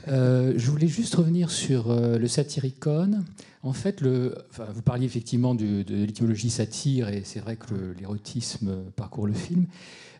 Euh, 0.08 0.54
je 0.56 0.70
voulais 0.70 0.88
juste 0.88 1.14
revenir 1.14 1.50
sur 1.50 1.90
euh, 1.90 2.18
le 2.18 2.28
satyricon. 2.28 3.24
En 3.62 3.72
fait, 3.72 4.00
le, 4.00 4.34
enfin, 4.50 4.66
vous 4.74 4.82
parliez 4.82 5.06
effectivement 5.06 5.54
de, 5.54 5.82
de 5.82 6.04
l'étymologie 6.04 6.50
satire, 6.50 7.08
et 7.08 7.22
c'est 7.24 7.40
vrai 7.40 7.56
que 7.56 7.94
l'érotisme 7.98 8.84
parcourt 8.96 9.26
le 9.26 9.32
film. 9.34 9.66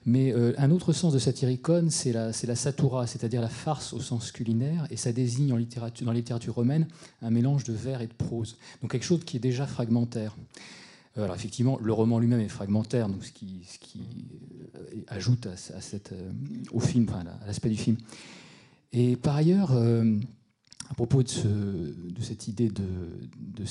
Mais 0.06 0.32
euh, 0.32 0.52
un 0.58 0.70
autre 0.70 0.92
sens 0.92 1.12
de 1.14 1.18
c'est 1.18 2.12
la, 2.12 2.32
c'est 2.32 2.46
la 2.46 2.56
satura, 2.56 3.06
c'est-à-dire 3.06 3.40
la 3.40 3.48
farce 3.48 3.92
au 3.92 4.00
sens 4.00 4.32
culinaire, 4.32 4.86
et 4.90 4.96
ça 4.96 5.12
désigne 5.12 5.52
en 5.52 5.56
littérature, 5.56 6.04
dans 6.04 6.12
la 6.12 6.18
littérature 6.18 6.54
romaine 6.54 6.86
un 7.22 7.30
mélange 7.30 7.64
de 7.64 7.72
vers 7.72 8.02
et 8.02 8.06
de 8.06 8.12
prose. 8.12 8.58
Donc 8.82 8.92
quelque 8.92 9.04
chose 9.04 9.24
qui 9.24 9.38
est 9.38 9.40
déjà 9.40 9.66
fragmentaire. 9.66 10.36
Euh, 11.16 11.24
Alors 11.24 11.36
effectivement, 11.36 11.78
le 11.80 11.92
roman 11.92 12.18
lui-même 12.18 12.40
est 12.40 12.48
fragmentaire, 12.48 13.08
ce 13.20 13.30
qui, 13.30 13.62
ajoute 15.08 15.46
à, 15.46 15.56
l'aspect 17.46 17.68
du 17.70 17.76
film. 17.76 17.96
Et 18.92 19.16
par 19.16 19.36
ailleurs, 19.36 19.72
euh, 19.72 20.18
à 20.90 20.94
propos 20.94 21.22
de, 21.22 21.28
ce- 21.28 21.48
de 21.48 22.20
cette 22.20 22.48
idée 22.48 22.68
de, 22.68 23.64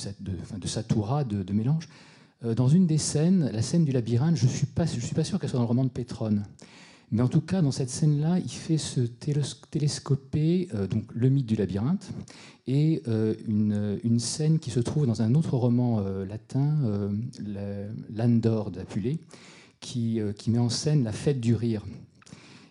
satura, 0.67 1.23
de, 1.23 1.53
mélange, 1.53 1.87
euh, 2.43 2.55
dans 2.55 2.67
une 2.67 2.87
des 2.87 2.97
scènes, 2.97 3.49
la 3.51 3.61
scène 3.61 3.85
du 3.85 3.91
labyrinthe, 3.91 4.35
je 4.35 4.45
ne 4.45 4.49
suis, 4.51 4.65
pas- 4.67 4.85
je 4.85 4.99
suis 4.99 5.15
pas 5.15 5.23
sûr 5.23 5.39
qu'elle 5.39 5.49
soit 5.49 5.57
dans 5.59 5.63
le 5.63 5.67
roman 5.69 5.85
de 5.85 5.89
Pétrone. 5.89 6.45
Mais 7.13 7.21
en 7.21 7.27
tout 7.27 7.41
cas, 7.41 7.61
dans 7.61 7.71
cette 7.71 7.91
scène-là, 7.91 8.39
il 8.39 8.49
fait 8.49 8.79
se 8.79 9.01
télescoper 9.01 10.67
euh, 10.73 10.87
donc, 10.87 11.03
le 11.13 11.29
mythe 11.29 11.45
du 11.45 11.55
labyrinthe 11.55 12.09
et 12.65 13.03
euh, 13.07 13.35
une, 13.47 14.19
scène 14.19 14.57
qui 14.57 14.71
se 14.71 14.79
trouve 14.79 15.05
dans 15.05 15.21
un 15.21 15.35
autre 15.35 15.55
roman 15.55 15.99
euh, 15.99 16.25
latin, 16.25 16.75
Landor 18.09 18.71
d'Apulée, 18.71 19.19
qui, 19.79 20.19
met 20.47 20.57
en 20.57 20.69
scène 20.69 21.03
la 21.03 21.11
fête 21.11 21.39
du 21.39 21.53
rire. 21.53 21.85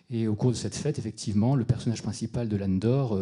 Et 0.09 0.27
au 0.27 0.35
cours 0.35 0.51
de 0.51 0.57
cette 0.57 0.75
fête, 0.75 0.99
effectivement, 0.99 1.55
le 1.55 1.63
personnage 1.63 2.03
principal 2.03 2.49
de 2.49 2.57
Landor 2.57 3.17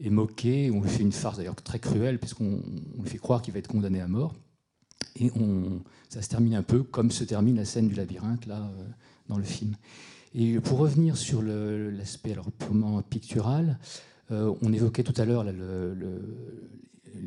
est 0.00 0.10
moqué. 0.10 0.70
On 0.70 0.80
lui 0.80 0.88
fait 0.88 1.02
une 1.02 1.12
farce 1.12 1.36
d'ailleurs 1.36 1.54
très 1.54 1.80
cruelle, 1.80 2.18
puisqu'on 2.18 2.62
on 2.98 3.02
lui 3.02 3.10
fait 3.10 3.18
croire 3.18 3.42
qu'il 3.42 3.52
va 3.52 3.58
être 3.58 3.68
condamné 3.68 4.00
à 4.00 4.08
mort. 4.08 4.34
Et 5.16 5.30
ça 6.08 6.22
se 6.22 6.30
termine 6.30 6.54
un 6.54 6.62
peu 6.62 6.82
comme 6.82 7.10
se 7.10 7.24
termine 7.24 7.56
la 7.56 7.66
scène 7.66 7.88
du 7.88 7.94
labyrinthe, 7.94 8.46
là, 8.46 8.70
dans 9.28 9.36
le 9.36 9.44
film. 9.44 9.76
Et 10.34 10.58
pour 10.60 10.78
revenir 10.78 11.16
sur 11.16 11.42
l'aspect 11.42 12.36
purement 12.58 13.02
pictural, 13.02 13.78
euh, 14.30 14.54
on 14.62 14.72
évoquait 14.72 15.02
tout 15.02 15.20
à 15.20 15.24
l'heure 15.26 15.44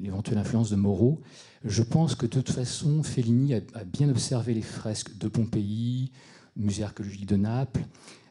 l'éventuelle 0.02 0.40
influence 0.40 0.72
de 0.72 0.76
Moreau. 0.76 1.22
Je 1.64 1.84
pense 1.84 2.16
que 2.16 2.26
de 2.26 2.32
toute 2.32 2.50
façon, 2.50 3.04
Fellini 3.04 3.54
a, 3.54 3.84
bien 3.84 4.10
observé 4.10 4.54
les 4.56 4.64
fresques 4.64 5.18
de 5.18 5.28
Pompéi, 5.28 6.12
musée 6.56 6.84
archéologique 6.84 7.28
de 7.28 7.36
Naples, 7.36 7.86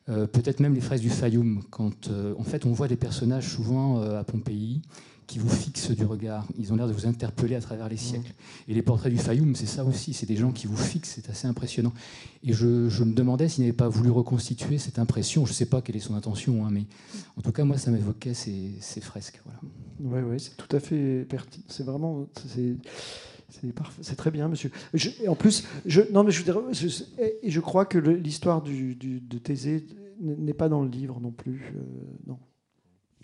euh, 0.08 0.26
peut-être 0.26 0.60
même 0.60 0.74
les 0.74 0.80
fresques 0.80 1.04
du 1.04 1.10
Fayoum, 1.10 1.62
quand 1.70 2.08
euh, 2.08 2.34
en 2.38 2.42
fait 2.42 2.66
on 2.66 2.72
voit 2.72 2.88
des 2.88 2.96
personnages 2.96 3.48
souvent 3.48 4.02
à 4.02 4.24
Pompéi 4.24 4.82
qui 5.26 5.38
vous 5.38 5.48
fixent 5.48 5.90
du 5.90 6.04
regard. 6.04 6.46
Ils 6.58 6.72
ont 6.72 6.76
l'air 6.76 6.86
de 6.86 6.92
vous 6.92 7.06
interpeller 7.06 7.54
à 7.54 7.60
travers 7.60 7.88
les 7.88 7.96
siècles. 7.96 8.32
Et 8.68 8.74
les 8.74 8.82
portraits 8.82 9.12
du 9.12 9.18
Fayoum, 9.18 9.54
c'est 9.54 9.66
ça 9.66 9.84
aussi, 9.84 10.12
c'est 10.12 10.26
des 10.26 10.36
gens 10.36 10.52
qui 10.52 10.66
vous 10.66 10.76
fixent, 10.76 11.10
c'est 11.14 11.30
assez 11.30 11.46
impressionnant. 11.46 11.92
Et 12.42 12.52
je, 12.52 12.66
me 12.66 13.14
demandais 13.14 13.48
s'il 13.48 13.64
n'avait 13.64 13.72
pas 13.72 13.88
voulu 13.88 14.10
reconstituer 14.10 14.78
cette 14.78 14.98
impression. 14.98 15.46
Je 15.46 15.50
ne 15.50 15.54
sais 15.54 15.66
pas 15.66 15.82
quelle 15.82 15.96
est 15.96 16.00
son 16.00 16.14
intention, 16.14 16.64
hein, 16.64 16.70
mais 16.70 16.86
en 17.36 17.42
tout 17.42 17.52
cas, 17.52 17.64
moi, 17.64 17.78
ça 17.78 17.90
m'évoquait 17.90 18.34
ces, 18.34 19.00
fresques. 19.00 19.40
Voilà. 19.44 19.60
Oui, 20.00 20.30
oui, 20.30 20.40
c'est 20.40 20.56
tout 20.56 20.74
à 20.74 20.80
fait 20.80 21.24
pertinent. 21.28 21.64
C'est 21.68 21.84
vraiment. 21.84 22.26
C'est, 24.00 24.16
très 24.16 24.30
bien, 24.30 24.48
monsieur. 24.48 24.70
Je- 24.94 25.28
en 25.28 25.36
plus, 25.36 25.64
je, 25.86 26.02
non, 26.12 26.24
mais 26.24 26.32
je, 26.32 27.60
crois 27.60 27.86
que 27.86 27.98
l'histoire 27.98 28.62
de 28.62 29.38
Thésée 29.38 29.86
n'est 30.20 30.54
pas 30.54 30.68
dans 30.68 30.82
le 30.82 30.88
livre 30.88 31.20
non 31.20 31.30
plus. 31.30 31.72
euh, 31.76 31.82
non. 32.26 32.38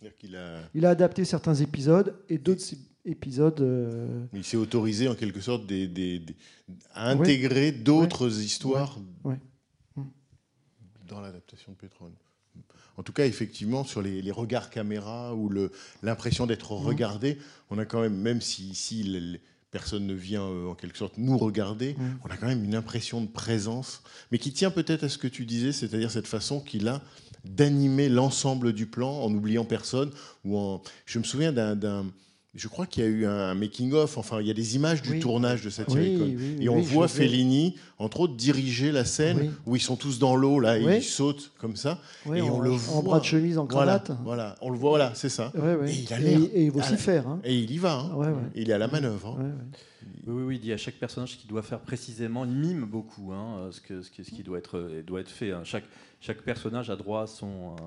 A- 0.03 0.61
Il 0.75 0.87
a 0.87 0.91
adapté 0.91 1.25
certains 1.25 1.55
épisodes 1.55 2.15
et 2.29 2.39
d'autres 2.39 2.63
épisodes. 3.05 3.61
euh, 3.61 4.25
Il 4.35 4.45
s'est 4.45 4.57
autorisé 4.57 5.09
en 5.09 5.15
quelque 5.15 5.41
sorte 5.41 5.67
des- 5.67 5.89
des- 5.89 6.19
des- 6.21 6.37
à 6.95 7.15
Ouais. 7.15 7.21
intégrer 7.21 7.73
d'autres 7.73 8.29
Ouais. 8.29 8.45
histoires 8.45 8.99
Ouais. 9.25 9.39
Ouais. 9.97 10.05
dans 11.09 11.21
l'adaptation 11.21 11.73
de 11.73 11.77
Pétrone. 11.77 12.13
En 12.97 13.03
tout 13.03 13.13
cas, 13.13 13.27
effectivement, 13.27 13.85
sur 13.85 14.03
les, 14.03 14.21
les 14.21 14.31
regards 14.31 14.69
caméra 14.69 15.35
ou 15.35 15.51
l'impression 16.03 16.47
d'être 16.47 16.73
regardé, 16.73 17.39
on 17.71 17.79
a 17.79 17.87
quand 17.87 18.01
même, 18.03 18.17
même 18.17 18.41
si 18.43 19.39
personne 19.71 20.07
ne 20.07 20.13
vient 20.15 20.43
euh, 20.43 20.67
en 20.69 20.75
quelque 20.75 20.99
sorte 20.99 21.17
nous 21.17 21.39
regarder, 21.39 21.97
on 22.25 22.29
a 22.29 22.37
quand 22.37 22.47
même 22.49 22.65
une 22.65 22.75
impression 22.75 23.21
de 23.23 23.29
présence, 23.29 24.03
mais 24.31 24.39
qui 24.39 24.53
tient 24.53 24.71
peut-être 24.71 25.05
à 25.05 25.09
ce 25.09 25.17
que 25.17 25.29
tu 25.29 25.47
disais, 25.47 25.73
c'est-à-dire 25.73 26.11
cette 26.11 26.27
façon 26.27 26.61
qu'il 26.61 26.89
a 26.89 27.01
d'animer 27.45 28.09
l'ensemble 28.09 28.73
du 28.73 28.87
plan 28.87 29.11
en 29.11 29.31
n'oubliant 29.31 29.65
personne. 29.65 30.11
Ou 30.45 30.57
en... 30.59 30.83
Je 31.07 31.19
me 31.19 31.25
souviens 31.25 31.53
d'un- 31.53 31.77
d'un... 31.77 32.07
Je 32.53 32.67
crois 32.67 32.85
qu'il 32.85 33.05
y 33.05 33.07
a 33.07 33.09
eu 33.09 33.27
un 33.27 33.55
making-of, 33.55 34.19
enfin, 34.19 34.41
il 34.41 34.47
y 34.49 34.51
a 34.51 34.55
des 34.55 34.75
images 34.75 35.03
du 35.03 35.13
Oui. 35.13 35.21
tournage 35.21 35.61
de 35.63 35.67
Oui, 35.69 35.73
Satyricon. 35.73 36.25
oui, 36.25 36.57
et 36.61 36.69
on 36.69 36.77
oui, 36.79 36.83
voit 36.83 37.07
Fellini, 37.07 37.77
entre 38.01 38.21
autres, 38.21 38.35
diriger 38.35 38.91
la 38.91 39.05
scène 39.05 39.39
Oui. 39.41 39.51
où 39.67 39.77
ils 39.77 39.81
sont 39.81 39.95
tous 39.95 40.19
dans 40.19 40.35
l'eau, 40.35 40.59
là, 40.59 40.77
et 40.77 40.85
Oui. 40.85 40.97
ils 40.97 41.03
sautent 41.05 41.53
comme 41.59 41.77
ça. 41.77 42.01
Oui, 42.27 42.39
et 42.39 42.43
on 42.43 42.57
en- 42.57 42.61
le 42.61 42.73
en 42.73 42.77
voit. 42.77 43.03
bras 43.03 43.21
de 43.21 43.25
chemise, 43.25 43.57
en 43.57 43.67
cravate. 43.69 44.11
Voilà, 44.25 44.57
on 44.63 44.71
le 44.71 44.77
voit, 44.77 44.91
voilà, 44.91 45.13
c'est 45.15 45.29
ça. 45.29 45.53
Et 45.55 45.93
il 45.93 46.13
a 46.13 46.19
l'air. 46.19 46.41
et 46.53 46.65
il 46.65 46.71
va 46.73 46.81
aussi 46.81 46.95
Ah, 46.95 46.97
faire, 46.97 47.29
hein. 47.29 47.41
Et 47.45 47.57
il 47.57 47.71
y 47.71 47.79
va. 47.79 47.95
hein. 48.01 48.15
Ouais, 48.17 48.27
ouais. 48.27 48.35
Il 48.57 48.69
est 48.69 48.73
à 48.73 48.79
la 48.79 48.89
manœuvre. 48.89 49.37
hein. 49.39 49.45
ouais. 49.45 49.51
Oui, 50.27 50.35
oui, 50.35 50.43
oui, 50.43 50.57
il 50.57 50.61
dit 50.61 50.73
à 50.73 50.77
chaque 50.77 50.97
personnage 50.97 51.39
qu'il 51.39 51.49
doit 51.49 51.63
faire 51.63 51.79
précisément. 51.79 52.45
Il 52.45 52.51
mime 52.51 52.85
beaucoup 52.85 53.33
hein, 53.33 53.69
ce, 53.71 53.81
que, 53.81 54.03
ce, 54.03 54.11
qui, 54.11 54.25
ce 54.25 54.31
qui 54.33 54.43
doit 54.43 54.59
être, 54.59 54.91
doit 55.07 55.21
être 55.21 55.31
fait. 55.31 55.53
hein. 55.53 55.61
Chaque, 55.63 55.85
chaque 56.21 56.43
personnage 56.43 56.91
a 56.91 56.97
droit 56.97 57.23
à 57.23 57.27
son. 57.29 57.47
euh, 57.47 57.83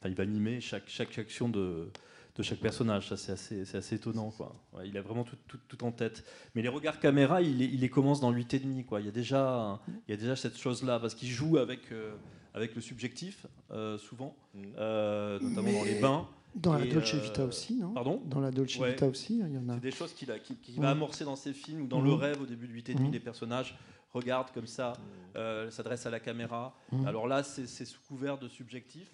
Enfin, 0.00 0.08
il 0.10 0.14
va 0.14 0.24
mimer 0.26 0.60
chaque, 0.60 0.84
chaque 0.88 1.18
action 1.18 1.48
de, 1.48 1.88
de 2.36 2.42
chaque 2.42 2.58
personnage. 2.60 3.08
Ça, 3.08 3.16
c'est 3.16 3.32
assez, 3.32 3.64
c'est 3.64 3.78
assez 3.78 3.94
étonnant. 3.96 4.30
Quoi. 4.30 4.54
Ouais, 4.74 4.88
il 4.88 4.96
a 4.96 5.02
vraiment 5.02 5.24
tout, 5.24 5.36
tout, 5.48 5.58
tout 5.68 5.84
en 5.84 5.92
tête. 5.92 6.24
Mais 6.54 6.62
les 6.62 6.68
regards 6.68 7.00
caméra, 7.00 7.40
il, 7.42 7.58
les- 7.58 7.64
il 7.66 7.80
les 7.80 7.88
commence 7.90 8.20
dans 8.20 8.30
8 8.30 8.54
et 8.54 8.58
demi. 8.58 8.84
Quoi. 8.84 9.00
Il, 9.00 9.06
y 9.06 9.08
a 9.08 9.12
déjà, 9.12 9.80
il 10.06 10.10
y 10.10 10.14
a 10.14 10.16
déjà 10.16 10.36
cette 10.36 10.56
chose-là, 10.58 10.98
parce 11.00 11.14
qu'il 11.14 11.28
joue 11.28 11.58
avec, 11.58 11.92
euh, 11.92 12.14
avec 12.54 12.74
le 12.74 12.80
subjectif, 12.80 13.46
euh, 13.70 13.98
souvent, 13.98 14.36
euh, 14.78 15.38
notamment 15.40 15.72
dans 15.72 15.84
les 15.84 16.00
bains. 16.00 16.28
Dans 16.54 16.72
la 16.72 16.86
Dolce 16.86 17.14
euh, 17.14 17.18
Vita 17.18 17.44
aussi, 17.44 17.74
non? 17.74 17.92
Pardon? 17.92 18.22
Dans 18.24 18.40
la 18.40 18.50
Dolce 18.50 18.78
Ouais. 18.78 18.90
Vita 18.92 19.06
aussi, 19.06 19.38
il 19.46 19.54
y 19.54 19.58
en 19.58 19.68
a. 19.68 19.74
C'est 19.74 19.80
des 19.80 19.90
choses 19.90 20.14
qu'il 20.14 20.30
a- 20.30 20.38
qu'il 20.38 20.56
qu'il 20.58 20.76
Mhm. 20.76 20.82
va 20.82 20.90
amorcer 20.90 21.24
dans 21.26 21.36
ses 21.36 21.52
films 21.52 21.82
ou 21.82 21.86
dans 21.86 22.00
le 22.00 22.14
rêve 22.14 22.40
au 22.40 22.46
début 22.46 22.66
de 22.66 22.72
8 22.72 22.88
et 22.88 22.94
demi, 22.94 23.08
Mhm. 23.08 23.12
les 23.12 23.20
personnages 23.20 23.76
regardent 24.16 24.50
comme 24.52 24.66
ça, 24.66 24.94
euh, 25.36 25.70
s'adressent 25.70 26.06
à 26.06 26.10
la 26.10 26.20
caméra. 26.20 26.74
Mhm. 26.92 27.06
Alors 27.06 27.26
là, 27.28 27.42
c'est 27.42 27.66
sous 27.84 28.00
couvert 28.08 28.38
de 28.38 28.48
subjectif, 28.48 29.08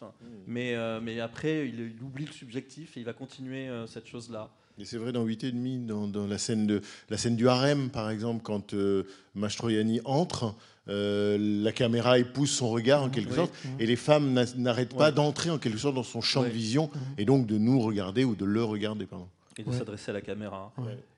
mais, 0.47 0.75
euh, 0.75 1.01
mais 1.03 1.21
après, 1.21 1.69
il, 1.69 1.81
il 1.97 2.03
oublie 2.03 2.27
le 2.27 2.33
subjectif 2.33 2.97
et 2.97 3.01
il 3.01 3.07
va 3.07 3.13
continuer 3.13 3.69
euh, 3.69 3.87
cette 3.87 4.07
chose-là. 4.07 4.49
Et 4.79 4.85
c'est 4.87 4.97
vrai 4.97 5.13
dans 5.13 5.25
8 5.25 5.45
et 5.45 5.53
demi, 5.53 5.79
dans, 5.79 6.07
dans 6.09 6.27
la, 6.27 6.39
scène 6.39 6.67
de, 6.67 6.81
la 7.11 7.19
scène 7.19 7.37
du 7.37 7.47
harem, 7.49 7.91
par 7.91 8.09
exemple, 8.09 8.43
quand 8.43 8.73
euh, 8.73 9.03
Mastroianni 9.35 10.01
entre, 10.07 10.55
euh, 10.89 11.37
la 11.39 11.73
caméra 11.73 12.19
épouse 12.19 12.51
son 12.51 12.71
regard 12.71 13.03
en 13.03 13.11
quelque 13.11 13.31
Oui. 13.31 13.37
sorte, 13.37 13.53
et 13.79 13.85
les 13.87 13.97
femmes 13.97 14.33
n'a- 14.33 14.47
n'arrêtent 14.57 14.97
pas 14.97 15.09
Ouais. 15.11 15.13
d'entrer 15.13 15.51
en 15.51 15.59
quelque 15.59 15.79
sorte 15.79 15.95
dans 15.95 16.03
son 16.03 16.23
champ 16.23 16.41
Ouais. 16.43 16.49
de 16.49 16.55
vision, 16.55 16.91
et 17.19 17.25
donc 17.27 17.47
de 17.47 17.59
nous 17.59 17.81
regarder 17.81 18.25
ou 18.25 18.35
de 18.35 18.45
le 18.47 18.65
regarder. 18.65 19.07
Pardon. 19.07 19.29
et 19.59 19.65
de 19.65 19.69
Ouais. 19.69 19.77
s'adresser 19.77 20.11
à 20.11 20.15
la 20.15 20.23
caméra. 20.23 20.73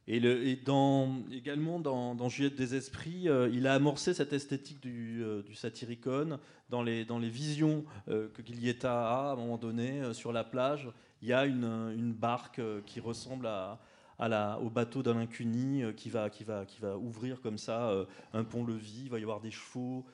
Et, 0.06 0.20
le, 0.20 0.46
et 0.46 0.56
dans, 0.56 1.22
également 1.32 1.80
dans, 1.80 2.14
dans 2.14 2.28
Juliette 2.28 2.56
des 2.56 2.74
Esprits, 2.74 3.28
euh, 3.28 3.48
il 3.52 3.66
a 3.66 3.74
amorcé 3.74 4.12
cette 4.12 4.32
esthétique 4.34 4.80
du, 4.80 5.22
euh, 5.22 5.42
du 5.42 5.54
dans 6.68 6.82
les, 6.82 7.04
dans 7.04 7.18
les 7.18 7.30
visions 7.30 7.84
euh, 8.08 8.28
que 8.28 8.42
Guilietta 8.42 8.92
a 8.92 9.30
à 9.30 9.32
un 9.32 9.36
moment 9.36 9.56
donné 9.58 10.02
euh, 10.02 10.12
sur 10.12 10.32
la 10.32 10.44
plage. 10.44 10.90
Il 11.22 11.28
y 11.28 11.32
a 11.32 11.46
une, 11.46 11.64
une 11.96 12.12
barque 12.12 12.58
euh, 12.58 12.80
qui 12.84 13.00
ressemble 13.00 13.46
à, 13.46 13.80
à 14.18 14.28
la, 14.28 14.58
au 14.60 14.68
bateau 14.68 15.02
d'Alain 15.02 15.26
Cuny 15.26 15.82
qui, 15.96 16.10
va, 16.10 16.28
qui, 16.28 16.44
va, 16.44 16.66
qui 16.66 16.80
va 16.80 16.98
ouvrir 16.98 17.40
comme 17.40 17.58
ça 17.58 18.06
un 18.32 18.44
pont-levis. 18.44 19.04
Il 19.04 19.10
va 19.10 19.18
y 19.18 19.22
avoir 19.22 19.40
des 19.40 19.50
chevaux, 19.50 20.04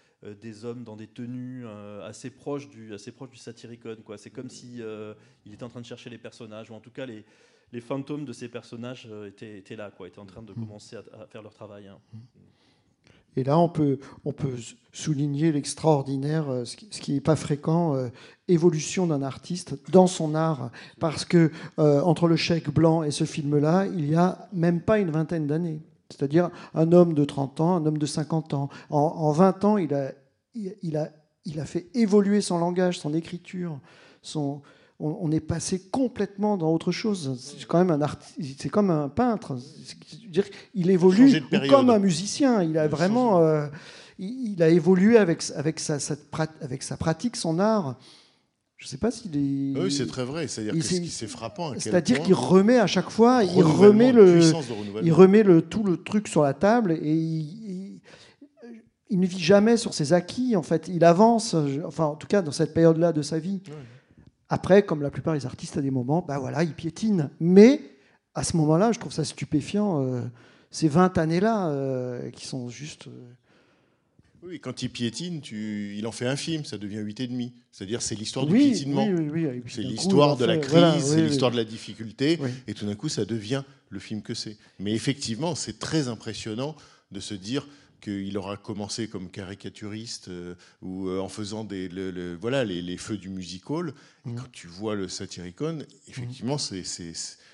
des 0.41 0.65
hommes 0.65 0.85
dans 0.85 0.97
des 0.97 1.07
tenues 1.07 1.67
assez 2.03 2.31
proches 2.31 2.71
du, 2.71 2.95
assez 2.95 3.13
proches 3.13 3.31
du. 3.31 3.37
C'est 4.17 4.31
comme 4.31 4.49
si 4.49 4.81
euh, 4.81 5.15
il 5.45 5.53
était 5.53 5.65
en 5.65 5.69
train 5.69 5.81
de 5.83 5.87
chercher 5.87 6.09
les 6.09 6.19
personnages, 6.19 6.71
ou 6.71 6.75
en 6.75 6.81
tout 6.81 6.91
cas 6.91 7.05
les, 7.05 7.25
les 7.73 7.81
fantômes 7.81 8.25
de 8.25 8.33
ces 8.33 8.49
personnages 8.49 9.09
euh, 9.11 9.29
étaient, 9.29 9.59
étaient 9.59 9.77
là, 9.77 9.91
quoi, 9.91 10.09
étaient 10.09 10.19
en 10.19 10.27
train 10.27 10.43
de 10.43 10.53
commencer 10.53 10.97
à, 10.97 11.01
à 11.23 11.27
faire 11.27 11.43
leur 11.43 11.55
travail. 11.55 11.89
hein. 11.89 11.99
Et 13.37 13.45
là, 13.45 13.59
on 13.59 13.69
peut, 13.69 14.01
on 14.25 14.33
peut 14.33 14.55
souligner 14.93 15.53
l'extraordinaire, 15.53 16.49
euh, 16.51 16.65
ce 16.65 16.77
qui- 16.77 16.89
ce 16.91 17.01
qui 17.01 17.13
n'est 17.13 17.21
pas 17.21 17.37
fréquent, 17.37 17.95
euh, 17.95 18.09
évolution 18.49 19.07
d'un 19.07 19.23
artiste 19.23 19.79
dans 19.93 20.09
son 20.09 20.35
art. 20.35 20.73
Parce 20.99 21.25
que 21.25 21.53
euh, 21.79 22.01
entre 22.03 22.27
le 22.27 22.35
chèque 22.35 22.71
blanc 22.71 23.05
et 23.05 23.13
ce 23.13 23.23
film-là, 23.25 23.87
il 23.87 24.11
y 24.11 24.17
a 24.17 24.49
même 24.53 24.81
pas 24.81 24.99
une 24.99 25.11
vingtaine 25.13 25.47
d'années. 25.47 25.81
C'est-à-dire 26.09 26.51
un 26.75 26.91
homme 26.91 27.15
de 27.15 27.25
30 27.25 27.61
ans, 27.61 27.77
un 27.77 27.87
homme 27.87 27.99
de 27.99 28.07
50 28.07 28.53
ans. 28.53 28.69
En, 28.91 28.99
en 28.99 29.31
20 29.31 29.65
ans, 29.65 29.77
il 29.79 29.95
a, 29.95 30.11
il, 30.55 30.75
il 30.83 30.97
a, 30.97 31.13
il 31.45 31.61
a 31.61 31.65
fait 31.67 31.87
évoluer 31.95 32.41
son 32.41 32.59
langage, 32.59 32.99
son 32.99 33.15
écriture. 33.15 33.79
Son, 34.23 34.61
on, 35.01 35.19
on 35.23 35.33
est 35.33 35.41
passé 35.41 35.81
complètement 35.91 36.57
dans 36.57 36.73
autre 36.73 36.93
chose. 36.93 37.37
C'est 37.59 37.67
quand 37.67 37.83
même 37.85 37.91
un 38.03 38.07
c'est 38.59 38.69
comme 38.69 38.91
un 38.91 39.09
peintre. 39.09 39.57
Qu'il 40.73 40.91
évolue 40.91 41.31
comme 41.71 41.91
un 41.91 41.99
musicien. 41.99 42.63
Il 42.63 42.79
a 42.79 42.87
vraiment, 42.87 43.39
euh, 43.41 43.67
il, 44.19 44.53
il 44.53 44.63
a 44.63 44.69
évolué 44.69 45.17
avec, 45.17 45.43
avec, 45.57 45.81
sa, 45.81 45.99
avec 46.61 46.83
sa 46.83 46.97
pratique, 46.97 47.37
son 47.37 47.59
art. 47.59 47.99
Je 48.77 48.87
ne 48.87 48.89
sais 48.89 48.97
pas 48.99 49.11
s'il 49.11 49.37
est. 49.37 49.79
Oui, 49.79 49.93
c'est 49.93 50.07
très 50.07 50.25
vrai. 50.25 50.49
C'est-à-dire 50.49 50.75
il 50.75 50.81
que 50.81 51.07
c'est 51.07 51.27
frappant. 51.27 51.73
C'est-à-dire 51.79 52.17
qu'il 52.23 52.35
remet 52.35 52.79
à 52.79 52.87
chaque 52.87 53.11
fois, 53.11 53.43
il 53.45 53.63
remet 53.63 54.13
le, 54.13 54.41
il 55.05 55.13
remet 55.13 55.43
le 55.43 55.61
tout 55.63 55.83
le 55.85 55.97
truc 56.03 56.29
sur 56.29 56.43
la 56.43 56.55
table 56.55 56.93
et 56.93 57.13
il, 57.15 57.41
il- 57.71 58.01
il 59.13 59.19
ne 59.19 59.27
vit 59.27 59.41
jamais 59.41 59.77
sur 59.77 59.93
ses 59.93 60.13
acquis. 60.13 60.55
En 60.57 60.63
fait, 60.63 60.87
il 60.89 61.05
avance. 61.05 61.57
Enfin, 61.85 62.05
en 62.05 62.15
tout 62.15 62.29
cas, 62.29 62.43
dans 62.43 62.53
cette 62.53 62.73
période-là 62.73 63.13
de 63.13 63.23
sa 63.23 63.39
vie. 63.41 63.61
Après, 64.53 64.83
comme 64.83 65.01
la 65.01 65.11
plupart 65.11 65.35
des 65.35 65.47
artistes, 65.47 65.77
à 65.79 65.81
des 65.81 65.91
moments, 65.93 66.23
bah 66.27 66.39
voilà, 66.39 66.63
il 66.65 66.75
piétine. 66.75 67.31
Mais 67.41 67.81
à 68.35 68.43
ce 68.45 68.57
moment-là, 68.59 68.91
je 68.93 68.99
trouve 68.99 69.13
ça 69.13 69.25
stupéfiant. 69.25 70.05
euh, 70.05 70.21
ces 70.73 70.87
20 70.89 71.17
années-là 71.19 71.69
euh, 71.71 72.31
qui 72.31 72.47
sont 72.47 72.69
juste. 72.69 73.07
euh, 73.09 73.11
Oui, 74.43 74.61
quand 74.61 74.83
il 74.83 74.91
piétine, 74.91 75.41
tu... 75.41 75.95
il 75.97 76.07
en 76.07 76.13
fait 76.13 76.27
un 76.27 76.37
film, 76.37 76.65
ça 76.65 76.79
devient 76.79 76.99
8,5. 77.01 77.53
C'est-à-dire, 77.73 78.03
c'est 78.03 78.15
l'histoire 78.15 78.47
du 78.47 78.53
Oui, 78.53 78.71
piétinement. 78.71 79.05
oui, 79.07 79.47
oui, 79.47 79.63
c'est 79.69 79.83
l'histoire 79.83 80.37
de 80.37 80.45
la 80.45 80.55
fait- 80.55 80.61
crise, 80.61 80.73
voilà, 80.73 81.01
c'est 81.01 81.23
l'histoire 81.23 81.51
de 81.51 81.57
la 81.57 81.65
difficulté. 81.65 82.39
Et 82.67 82.75
tout 82.75 82.87
d'un 82.87 82.95
coup, 82.95 83.09
ça 83.09 83.25
devient 83.25 83.63
le 83.89 83.99
film 83.99 84.23
que 84.23 84.35
c'est. 84.35 84.57
Mais 84.79 84.93
effectivement, 84.93 85.55
c'est 85.55 85.79
très 85.79 86.09
impressionnant 86.09 86.75
de 87.13 87.21
se 87.21 87.35
dire 87.35 87.67
qu'il 88.01 88.37
aura 88.39 88.57
commencé 88.57 89.09
comme 89.09 89.31
caricaturiste 89.31 90.29
euh, 90.29 90.55
ou 90.83 91.09
euh, 91.09 91.21
en 91.21 91.29
faisant 91.29 91.65
des, 91.65 91.89
le- 91.89 92.11
le- 92.11 92.35
voilà, 92.37 92.65
les, 92.65 92.83
les 92.83 92.97
feux 92.97 93.17
du 93.19 93.29
music 93.29 93.69
hall. 93.71 93.95
Mmh. 94.25 94.31
Et 94.31 94.35
quand 94.37 94.51
tu 94.53 94.67
vois 94.67 94.95
le 94.95 95.09
Satyricon, 95.09 95.85
effectivement, 96.09 96.59
c'est- 96.59 96.85
c'est 96.85 97.13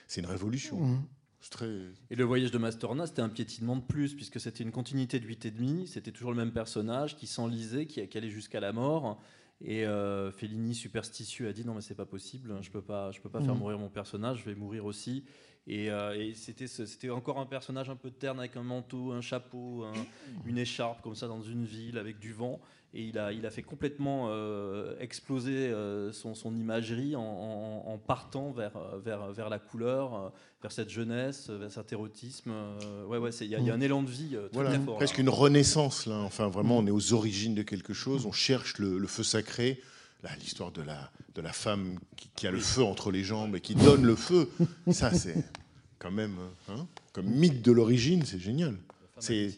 c'est 0.08 0.20
une 0.20 0.26
révolution. 0.26 0.78
Mmh. 0.80 1.02
Très... 1.50 1.68
Et 2.10 2.16
le 2.16 2.24
voyage 2.24 2.50
de 2.50 2.58
Mastorna, 2.58 3.06
c'était 3.06 3.22
un 3.22 3.28
piétinement 3.28 3.76
de 3.76 3.82
plus, 3.82 4.14
puisque 4.14 4.40
c'était 4.40 4.64
une 4.64 4.72
continuité 4.72 5.20
de 5.20 5.26
8,5, 5.28 5.86
c'était 5.86 6.10
toujours 6.10 6.32
le 6.32 6.36
même 6.36 6.50
personnage 6.52 7.16
qui 7.16 7.28
s'enlisait, 7.28 7.86
qui, 7.86 8.04
qui 8.08 8.18
allait 8.18 8.30
jusqu'à 8.30 8.58
la 8.58 8.72
mort. 8.72 9.20
Et 9.60 9.86
euh, 9.86 10.32
Fellini, 10.32 10.74
superstitieux, 10.74 11.48
a 11.48 11.52
dit 11.52 11.64
non 11.64 11.74
mais 11.74 11.80
c'est 11.82 11.94
pas 11.94 12.04
possible, 12.04 12.52
je 12.60 12.70
peux 12.70 12.82
pas, 12.82 13.10
je 13.12 13.20
peux 13.20 13.30
pas 13.30 13.40
faire 13.40 13.54
mourir 13.54 13.78
mon 13.78 13.88
personnage, 13.88 14.40
je 14.40 14.44
vais 14.44 14.54
mourir 14.56 14.84
aussi. 14.84 15.24
Et, 15.68 15.90
euh, 15.90 16.14
et 16.14 16.34
c'était, 16.34 17.10
encore 17.10 17.40
un 17.40 17.46
personnage 17.46 17.90
un 17.90 17.96
peu 17.96 18.10
terne 18.10 18.38
avec 18.38 18.56
un 18.56 18.62
manteau, 18.62 19.12
un 19.12 19.20
chapeau, 19.20 19.82
un- 19.84 19.92
une 20.46 20.58
écharpe 20.58 21.02
comme 21.02 21.16
ça 21.16 21.26
dans 21.26 21.42
une 21.42 21.64
ville 21.64 21.98
avec 21.98 22.18
du 22.18 22.32
vent. 22.32 22.60
Et 22.94 23.02
il 23.02 23.18
a, 23.18 23.32
il 23.32 23.44
a 23.44 23.50
fait 23.50 23.62
complètement 23.62 24.28
euh, 24.30 24.94
exploser 25.00 25.50
euh, 25.68 26.12
son, 26.12 26.34
son 26.34 26.54
imagerie 26.56 27.14
en, 27.16 27.20
en- 27.20 27.82
en 27.92 27.98
partant 27.98 28.52
vers, 28.52 28.72
vers, 29.04 29.32
vers 29.32 29.48
la 29.50 29.58
couleur, 29.58 30.32
vers 30.62 30.72
cette 30.72 30.88
jeunesse, 30.88 31.50
vers 31.50 31.70
cet 31.70 31.92
érotisme. 31.92 32.52
ouais, 33.08 33.18
ouais, 33.18 33.30
il 33.40 33.48
y, 33.48 33.54
a- 33.56 33.58
il 33.58 33.66
y 33.66 33.70
a 33.70 33.74
un 33.74 33.80
élan 33.80 34.02
de 34.02 34.08
vie 34.10 34.28
très, 34.30 34.48
Voilà, 34.52 34.70
très 34.70 34.78
fort. 34.78 34.96
presque 34.96 35.16
là. 35.18 35.22
une 35.24 35.28
renaissance 35.30 36.06
là. 36.06 36.16
Enfin, 36.20 36.46
vraiment, 36.48 36.78
on 36.78 36.86
est 36.86 36.90
aux 36.92 37.12
origines 37.12 37.54
de 37.56 37.62
quelque 37.62 37.92
chose. 37.92 38.24
On 38.24 38.32
cherche 38.32 38.78
le, 38.78 38.98
le 38.98 39.06
feu 39.08 39.24
sacré. 39.24 39.80
L'histoire 40.40 40.72
de 40.72 40.82
la, 40.82 41.10
de 41.36 41.40
la 41.40 41.52
femme 41.52 41.98
qui, 42.16 42.28
qui 42.34 42.46
a 42.48 42.50
le 42.50 42.58
feu 42.58 42.82
entre 42.82 43.12
les 43.12 43.22
jambes 43.22 43.54
et 43.54 43.60
qui 43.60 43.74
donne 43.76 44.04
le 44.04 44.16
feu. 44.16 44.50
Ça, 44.90 45.12
c'est 45.12 45.36
quand 46.00 46.10
même, 46.10 46.34
hein, 46.68 46.86
comme 47.12 47.26
mythe 47.26 47.62
de 47.62 47.70
l'origine, 47.72 48.24
c'est 48.24 48.38
génial. 48.40 48.76
C'est 49.18 49.54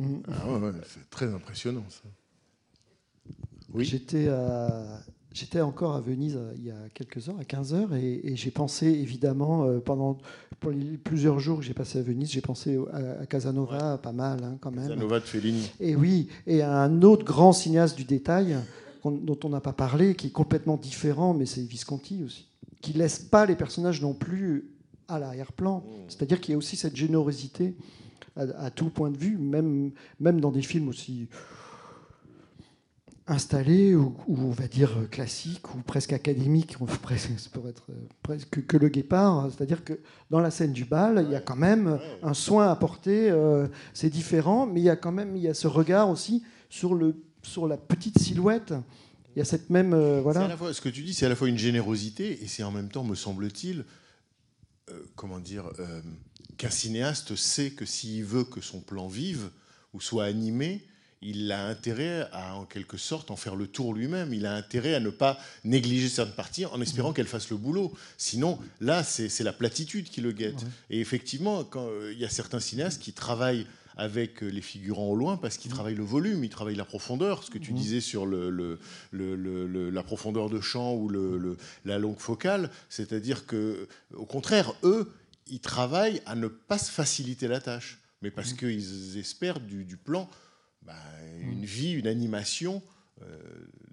Mm. 0.00 0.16
ah 0.32 0.48
ouais, 0.50 0.58
ouais, 0.58 0.72
c'est 0.88 1.08
très 1.08 1.32
impressionnant 1.32 1.84
ça. 1.88 2.02
Oui. 3.72 3.84
J'étais 3.84 4.28
à- 4.28 5.00
J'étais 5.32 5.60
encore 5.60 5.94
à 5.96 6.00
Venise 6.00 6.36
euh, 6.36 6.52
il 6.56 6.64
y 6.64 6.70
a 6.70 6.76
quelques 6.94 7.28
heures, 7.28 7.38
à 7.40 7.44
15 7.44 7.74
heures, 7.74 7.94
et, 7.94 8.20
et 8.24 8.36
j'ai 8.36 8.52
pensé 8.52 8.86
évidemment, 8.86 9.64
euh, 9.66 9.78
pendant 9.80 10.18
pour 10.60 10.70
les 10.70 10.96
plusieurs 10.96 11.38
jours 11.40 11.58
que 11.58 11.64
j'ai 11.64 11.74
passé 11.74 11.98
à 11.98 12.02
Venise, 12.02 12.30
j'ai 12.30 12.40
pensé 12.40 12.78
à, 12.92 13.22
à 13.22 13.26
Casanova, 13.26 13.98
pas 13.98 14.12
mal 14.12 14.42
hein, 14.44 14.58
quand 14.60 14.70
même. 14.72 14.88
Casanova 14.88 15.18
de 15.20 15.24
Fellini. 15.24 15.70
Et 15.80 15.94
oui, 15.96 16.28
et 16.46 16.62
un 16.62 17.02
autre 17.02 17.24
grand 17.24 17.52
cinéaste 17.52 17.96
du 17.96 18.04
détail 18.04 18.56
dont 19.10 19.38
on 19.44 19.48
n'a 19.48 19.60
pas 19.60 19.72
parlé, 19.72 20.14
qui 20.14 20.28
est 20.28 20.32
complètement 20.32 20.76
différent, 20.76 21.34
mais 21.34 21.46
c'est 21.46 21.62
Visconti 21.62 22.22
aussi, 22.24 22.48
qui 22.80 22.92
laisse 22.92 23.18
pas 23.18 23.46
les 23.46 23.56
personnages 23.56 24.00
non 24.00 24.14
plus 24.14 24.70
à 25.08 25.18
l'arrière-plan. 25.18 25.84
C'est-à-dire 26.08 26.40
qu'il 26.40 26.52
y 26.52 26.54
a 26.54 26.58
aussi 26.58 26.76
cette 26.76 26.96
générosité 26.96 27.74
à, 28.36 28.42
à 28.58 28.70
tout 28.70 28.88
point 28.90 29.10
de 29.10 29.18
vue, 29.18 29.36
même, 29.36 29.92
même 30.18 30.40
dans 30.40 30.50
des 30.50 30.62
films 30.62 30.88
aussi 30.88 31.28
installés 33.26 33.94
ou, 33.94 34.14
ou 34.28 34.36
on 34.38 34.50
va 34.50 34.66
dire 34.66 35.08
classiques 35.10 35.74
ou 35.74 35.78
presque 35.78 36.12
académiques, 36.12 36.76
pour 36.76 37.68
être 37.68 37.84
euh, 37.90 37.94
presque 38.22 38.50
que, 38.50 38.60
que 38.60 38.76
le 38.76 38.88
guépard. 38.88 39.50
C'est-à-dire 39.50 39.82
que 39.82 39.98
dans 40.30 40.40
la 40.40 40.50
scène 40.50 40.72
du 40.72 40.84
bal, 40.84 41.24
il 41.26 41.32
y 41.32 41.34
a 41.34 41.40
quand 41.40 41.56
même 41.56 41.98
un 42.22 42.34
soin 42.34 42.70
apporté. 42.70 43.30
euh, 43.30 43.66
c'est 43.94 44.10
différent, 44.10 44.66
mais 44.66 44.80
il 44.80 44.84
y 44.84 44.90
a 44.90 44.96
quand 44.96 45.12
même 45.12 45.36
il 45.36 45.42
y 45.42 45.48
a 45.48 45.54
ce 45.54 45.66
regard 45.66 46.10
aussi 46.10 46.42
sur 46.68 46.94
le 46.94 47.16
sur 47.44 47.68
la 47.68 47.76
petite 47.76 48.18
silhouette. 48.18 48.74
Il 49.34 49.40
y 49.40 49.42
a 49.42 49.44
cette 49.44 49.70
même 49.70 49.94
euh, 49.94 50.14
C'est 50.14 50.18
à 50.18 50.22
voilà. 50.22 50.48
la 50.48 50.56
fois, 50.56 50.72
ce 50.72 50.80
que 50.80 50.88
tu 50.88 51.02
dis, 51.02 51.14
c'est 51.14 51.26
à 51.26 51.28
la 51.28 51.36
fois 51.36 51.48
une 51.48 51.58
générosité 51.58 52.42
et 52.42 52.46
c'est 52.46 52.62
en 52.62 52.70
même 52.70 52.88
temps, 52.88 53.04
me 53.04 53.14
semble-t-il, 53.14 53.84
euh, 54.90 55.02
comment 55.16 55.40
dire, 55.40 55.70
euh, 55.80 56.00
qu'un 56.56 56.70
cinéaste 56.70 57.34
sait 57.34 57.70
que 57.70 57.84
s'il 57.84 58.24
veut 58.24 58.44
que 58.44 58.60
son 58.60 58.80
plan 58.80 59.08
vive 59.08 59.50
ou 59.92 60.00
soit 60.00 60.24
animé, 60.24 60.84
il 61.20 61.50
a 61.50 61.66
intérêt 61.66 62.28
à, 62.32 62.54
en 62.54 62.64
quelque 62.64 62.96
sorte, 62.96 63.30
en 63.30 63.36
faire 63.36 63.56
le 63.56 63.66
tour 63.66 63.94
lui-même. 63.94 64.34
Il 64.34 64.44
a 64.44 64.54
intérêt 64.54 64.94
à 64.94 65.00
ne 65.00 65.10
pas 65.10 65.38
négliger 65.64 66.08
certaines 66.08 66.34
parties 66.34 66.66
en 66.66 66.80
espérant 66.82 67.12
qu'elle 67.12 67.26
fasse 67.26 67.48
le 67.50 67.56
boulot. 67.56 67.94
Sinon, 68.18 68.58
là, 68.80 69.02
c'est 69.02 69.40
la 69.40 69.54
platitude 69.54 70.10
qui 70.10 70.20
le 70.20 70.32
guette. 70.32 70.66
Et 70.90 71.00
effectivement, 71.00 71.64
quand, 71.64 71.88
il 72.12 72.18
y 72.18 72.26
a 72.26 72.28
certains 72.28 72.60
cinéastes 72.60 73.00
qui 73.00 73.14
travaillent 73.14 73.66
avec 73.96 74.42
euh, 74.42 74.48
les 74.48 74.60
figurants 74.60 75.06
au 75.08 75.14
loin 75.14 75.36
parce 75.36 75.56
qu'ils 75.56 75.70
travaillent 75.70 75.94
le 75.94 76.04
volume, 76.04 76.42
ils 76.44 76.50
travaillent 76.50 76.74
la 76.76 76.84
profondeur, 76.84 77.42
ce 77.44 77.50
que 77.50 77.58
tu 77.58 77.72
disais 77.72 78.00
sur 78.00 78.26
le, 78.26 78.50
le- 78.50 78.78
le- 79.12 79.36
le- 79.36 79.66
le- 79.66 79.90
la 79.90 80.02
profondeur 80.02 80.50
de 80.50 80.60
champ 80.60 80.94
ou 80.94 81.08
la 81.84 81.98
longue 81.98 82.18
focale, 82.18 82.70
c'est-à-dire 82.88 83.46
que, 83.46 83.86
au 84.14 84.26
contraire, 84.26 84.72
eux, 84.82 85.12
ils 85.46 85.60
travaillent 85.60 86.22
à 86.26 86.34
ne 86.34 86.48
pas 86.48 86.78
se 86.78 86.90
faciliter 86.90 87.48
la 87.48 87.60
tâche, 87.60 87.98
mais 88.22 88.30
parce 88.30 88.52
qu'ils 88.54 89.18
espèrent 89.18 89.60
du, 89.60 89.84
du 89.84 89.96
plan 89.96 90.28
bah, 90.82 90.94
une 91.40 91.64
vie, 91.64 91.92
une 91.92 92.06
animation 92.06 92.82
euh, 93.22 93.38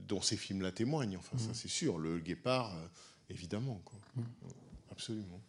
dont 0.08 0.22
ces 0.22 0.36
films-là 0.38 0.72
témoignent. 0.72 1.18
Enfin, 1.18 1.38
ça 1.38 1.52
c'est 1.54 1.68
sûr, 1.70 1.98
le 2.00 2.20
guépard, 2.20 2.74
euh, 2.76 2.86
évidemment, 3.30 3.82
quoi. 3.86 4.00
absolument. 4.92 5.40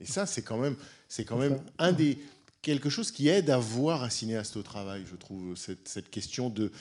Et 0.00 0.06
ça, 0.06 0.26
c'est 0.26 0.42
quand 0.42 0.58
même, 0.58 0.76
c'est 1.08 1.24
quand 1.24 1.38
même 1.38 1.60
un 1.78 1.92
des 1.92 2.18
quelque 2.64 2.88
chose 2.90 3.10
qui 3.12 3.28
aide 3.28 3.50
à 3.50 3.58
voir 3.58 4.02
un 4.02 4.10
cinéaste 4.10 4.56
au 4.56 4.62
travail, 4.62 5.02
je 5.08 5.14
trouve, 5.16 5.54
cette, 5.56 5.86
cette 5.86 6.10
question 6.10 6.48
de 6.50 6.72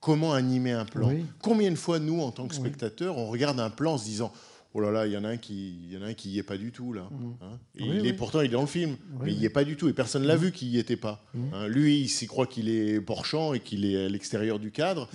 comment 0.00 0.32
animer 0.32 0.72
un 0.72 0.84
plan. 0.84 1.08
Oui. 1.08 1.24
Combien 1.40 1.70
de 1.70 1.76
fois, 1.76 1.98
nous, 1.98 2.20
en 2.20 2.32
tant 2.32 2.48
que 2.48 2.54
spectateurs, 2.54 3.16
on 3.16 3.26
regarde 3.28 3.60
un 3.60 3.70
plan 3.70 3.94
en 3.94 3.98
se 3.98 4.04
disant 4.04 4.32
Oh 4.72 4.80
là 4.80 4.92
là, 4.92 5.04
il 5.08 5.12
y 5.12 5.16
en 5.16 5.24
a 5.24 5.28
un 5.30 5.36
qui, 5.36 5.80
il 5.84 5.92
y 5.92 5.96
en 5.98 6.02
a 6.02 6.06
un 6.06 6.14
qui 6.14 6.30
y 6.30 6.38
est 6.38 6.44
pas 6.44 6.56
du 6.56 6.70
tout 6.70 6.92
là. 6.92 7.08
Hein? 7.42 7.58
Et 7.76 7.82
Oui, 7.82 7.88
il 7.96 8.00
oui. 8.02 8.08
est 8.08 8.12
pourtant 8.12 8.40
il 8.40 8.46
est 8.46 8.48
dans 8.50 8.60
le 8.60 8.68
film, 8.68 8.90
Oui, 9.14 9.18
mais 9.24 9.32
il 9.32 9.38
y 9.40 9.44
est 9.44 9.50
pas 9.50 9.64
du 9.64 9.76
tout 9.76 9.88
et 9.88 9.92
personne 9.92 10.22
l'a 10.24 10.36
vu 10.36 10.52
qu'il 10.52 10.68
y 10.68 10.78
était 10.78 10.96
pas. 10.96 11.24
Mhm. 11.34 11.50
Hein, 11.52 11.66
lui, 11.66 12.00
il 12.02 12.08
s'y 12.08 12.28
croit 12.28 12.46
qu'il 12.46 12.68
est 12.68 13.00
porchant 13.00 13.52
et 13.52 13.58
qu'il 13.58 13.84
est 13.84 14.04
à 14.04 14.08
l'extérieur 14.08 14.60
du 14.60 14.70
cadre. 14.70 15.08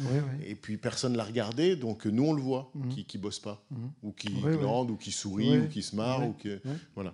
Et 0.45 0.55
puis 0.55 0.75
personne 0.77 1.15
l'a 1.15 1.23
regardé, 1.23 1.77
donc 1.77 2.05
nous 2.05 2.23
on 2.25 2.33
le 2.33 2.41
voit, 2.41 2.69
Mhm. 2.75 2.89
qui, 2.89 3.05
qui 3.05 3.17
bosse 3.17 3.39
pas, 3.39 3.63
ou 4.03 4.11
qui 4.11 4.27
oui. 4.43 4.57
glande, 4.57 4.91
ou 4.91 4.97
qui 4.97 5.11
sourit, 5.13 5.57
ou 5.57 5.67
qui 5.69 5.81
se 5.83 5.95
marre, 5.95 6.27
ou 6.27 6.33
que 6.33 6.59
voilà. 6.93 7.13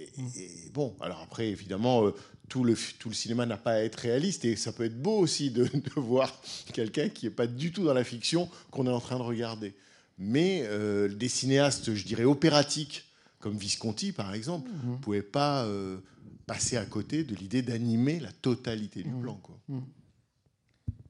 Et, 0.00 0.42
et 0.42 0.70
bon, 0.72 0.94
alors 1.00 1.20
après, 1.20 1.48
évidemment, 1.48 2.06
euh, 2.06 2.14
tout 2.48 2.64
le, 2.64 2.74
tout 2.98 3.08
le 3.08 3.14
cinéma 3.14 3.46
n'a 3.46 3.56
pas 3.56 3.72
à 3.72 3.80
être 3.80 3.96
réaliste 3.96 4.44
et 4.44 4.56
ça 4.56 4.72
peut 4.72 4.84
être 4.84 5.00
beau 5.00 5.18
aussi 5.18 5.50
de, 5.50 5.64
de 5.74 6.00
voir 6.00 6.40
quelqu'un 6.72 7.08
qui 7.08 7.26
n'est 7.26 7.32
pas 7.32 7.46
du 7.46 7.72
tout 7.72 7.84
dans 7.84 7.94
la 7.94 8.04
fiction 8.04 8.48
qu'on 8.70 8.86
est 8.86 8.90
en 8.90 9.00
train 9.00 9.16
de 9.16 9.22
regarder. 9.22 9.74
Mais 10.18 10.62
euh, 10.64 11.08
des 11.08 11.28
cinéastes, 11.28 11.94
je 11.94 12.04
dirais, 12.04 12.24
opératiques, 12.24 13.04
comme 13.38 13.56
Visconti 13.56 14.12
par 14.12 14.34
exemple, 14.34 14.70
ne 14.84 14.96
pouvaient 14.96 15.22
pas 15.22 15.64
euh, 15.64 15.98
passer 16.46 16.76
à 16.76 16.84
côté 16.84 17.24
de 17.24 17.34
l'idée 17.34 17.62
d'animer 17.62 18.20
la 18.20 18.32
totalité 18.32 19.02
du 19.02 19.10
plan. 19.10 19.40
Quoi. 19.42 19.58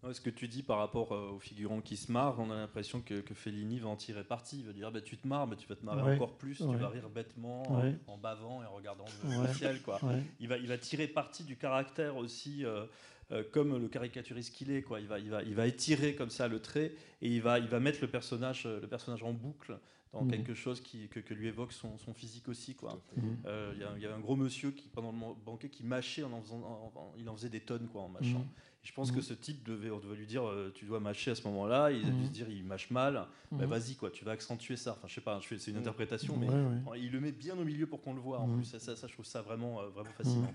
Ouais, 0.03 0.15
ce 0.15 0.21
que 0.23 0.31
tu 0.31 0.49
dis 0.49 0.63
par 0.63 0.79
rapport 0.79 1.13
euh, 1.13 1.33
aux 1.33 1.39
figurants 1.39 1.83
qui 1.83 1.97
se 1.99 2.11
marrent, 2.11 2.39
on 2.39 2.51
a 2.51 2.57
l'impression 2.57 3.03
que, 3.03 3.21
que 3.21 3.35
Fellini 3.35 3.79
va 3.81 3.91
en 3.91 3.97
tirer 3.97 4.25
parti. 4.25 4.61
Il 4.61 4.67
va 4.67 4.73
dire 4.73 4.87
ah 4.89 4.91
bah, 4.91 5.03
tu 5.03 5.19
te 5.19 5.29
marres, 5.29 5.47
mais 5.47 5.57
tu 5.57 5.69
vas 5.69 5.77
te 5.77 5.85
marrer 5.85 6.03
Ouais. 6.03 6.15
encore 6.15 6.39
plus, 6.39 6.57
tu 6.57 6.77
vas 6.77 6.89
rire 6.89 7.11
bêtement 7.11 7.63
Ouais. 7.81 7.95
en, 8.07 8.15
en 8.15 8.19
bavant 8.19 8.63
et 8.63 8.67
en 8.67 8.73
regardant 8.75 9.05
le, 9.25 9.53
ciel. 9.53 9.83
Quoi. 9.83 10.03
Ouais. 10.05 10.23
Il, 10.41 10.49
va, 10.49 10.57
il 10.57 10.67
va 10.69 10.79
tirer 10.79 11.07
parti 11.07 11.45
du 11.45 11.57
caractère 11.57 12.17
aussi, 12.17 12.65
euh, 12.65 12.87
euh, 13.31 13.45
comme 13.53 13.77
le 13.77 13.89
caricaturiste 13.89 14.55
qu'il 14.55 14.71
est. 14.71 14.81
Quoi. 14.83 15.01
Il, 15.01 15.07
va, 15.07 15.19
il, 15.19 15.29
va, 15.29 15.43
il 15.43 15.55
va 15.55 15.67
étirer 15.67 16.15
comme 16.15 16.31
ça 16.31 16.49
le 16.49 16.61
trait 16.61 16.93
et 17.21 17.29
il 17.29 17.43
va, 17.43 17.59
il 17.59 17.69
va 17.69 17.79
mettre 17.79 17.99
le 18.01 18.09
personnage, 18.09 18.65
le 18.65 18.87
personnage 18.89 19.23
en 19.23 19.33
boucle 19.35 19.79
dans 20.15 20.23
Mhm. 20.25 20.31
quelque 20.31 20.55
chose 20.55 20.81
qui, 20.81 21.07
que, 21.09 21.21
que 21.21 21.35
lui 21.35 21.47
évoque 21.47 21.73
son, 21.73 21.97
son 21.99 22.13
physique 22.15 22.49
aussi. 22.49 22.75
quoi. 22.75 23.01
Euh, 23.47 23.73
Il 23.77 24.01
y, 24.01 24.03
y 24.03 24.07
a 24.07 24.13
un 24.15 24.19
gros 24.19 24.35
monsieur 24.35 24.73
qui, 24.73 24.89
pendant 24.89 25.13
le 25.13 25.45
banquet, 25.45 25.69
qui 25.69 25.85
mâchait, 25.85 26.25
en 26.25 26.33
en 26.33 26.41
faisant, 26.43 26.57
en- 26.57 26.99
en- 26.99 27.13
il 27.17 27.29
en 27.29 27.37
faisait 27.37 27.49
des 27.51 27.61
tonnes 27.61 27.87
quoi, 27.87 28.01
en 28.03 28.09
mâchant. 28.09 28.41
Mhm. 28.41 28.47
Je 28.83 28.93
pense 28.93 29.11
Mhm. 29.11 29.17
que 29.17 29.21
ce 29.23 29.35
type 29.35 29.63
devait, 29.63 29.91
on 29.91 29.99
devait 29.99 30.17
lui 30.17 30.27
dire, 30.27 30.47
euh, 30.49 30.73
tu 30.75 30.87
dois 30.87 31.01
mâcher 31.01 31.31
à 31.31 31.35
ce 31.35 31.47
moment-là. 31.49 31.91
Il 31.91 32.07
a 32.09 32.11
dû 32.11 32.21
Mhm. 32.21 32.27
se 32.27 32.31
dire, 32.31 32.49
il 32.49 32.65
mâche 32.65 32.91
mal. 32.91 33.15
Bah, 33.15 33.27
Mhm. 33.59 33.67
vas-y, 33.67 33.95
quoi, 33.95 34.11
tu 34.11 34.25
vas 34.25 34.33
accentuer 34.33 34.77
ça. 34.77 34.93
Enfin, 34.93 35.07
je 35.07 35.15
sais 35.15 35.21
pas, 35.21 35.39
c'est 35.47 35.71
une 35.71 35.77
interprétation, 35.77 36.35
Ouais, 36.39 36.47
mais 36.47 36.91
ouais. 36.91 37.01
il 37.01 37.11
le 37.13 37.21
met 37.21 37.33
bien 37.33 37.59
au 37.59 37.65
milieu 37.65 37.87
pour 37.87 38.01
qu'on 38.01 38.15
le 38.15 38.21
voit. 38.21 38.39
En 38.39 38.49
plus, 38.57 38.65
ça, 38.65 38.79
ça, 38.81 38.97
ça, 38.97 39.07
je 39.07 39.13
trouve 39.13 39.27
ça 39.27 39.43
vraiment, 39.43 39.81
euh, 39.83 39.89
vraiment 39.89 40.11
fascinant. 40.17 40.55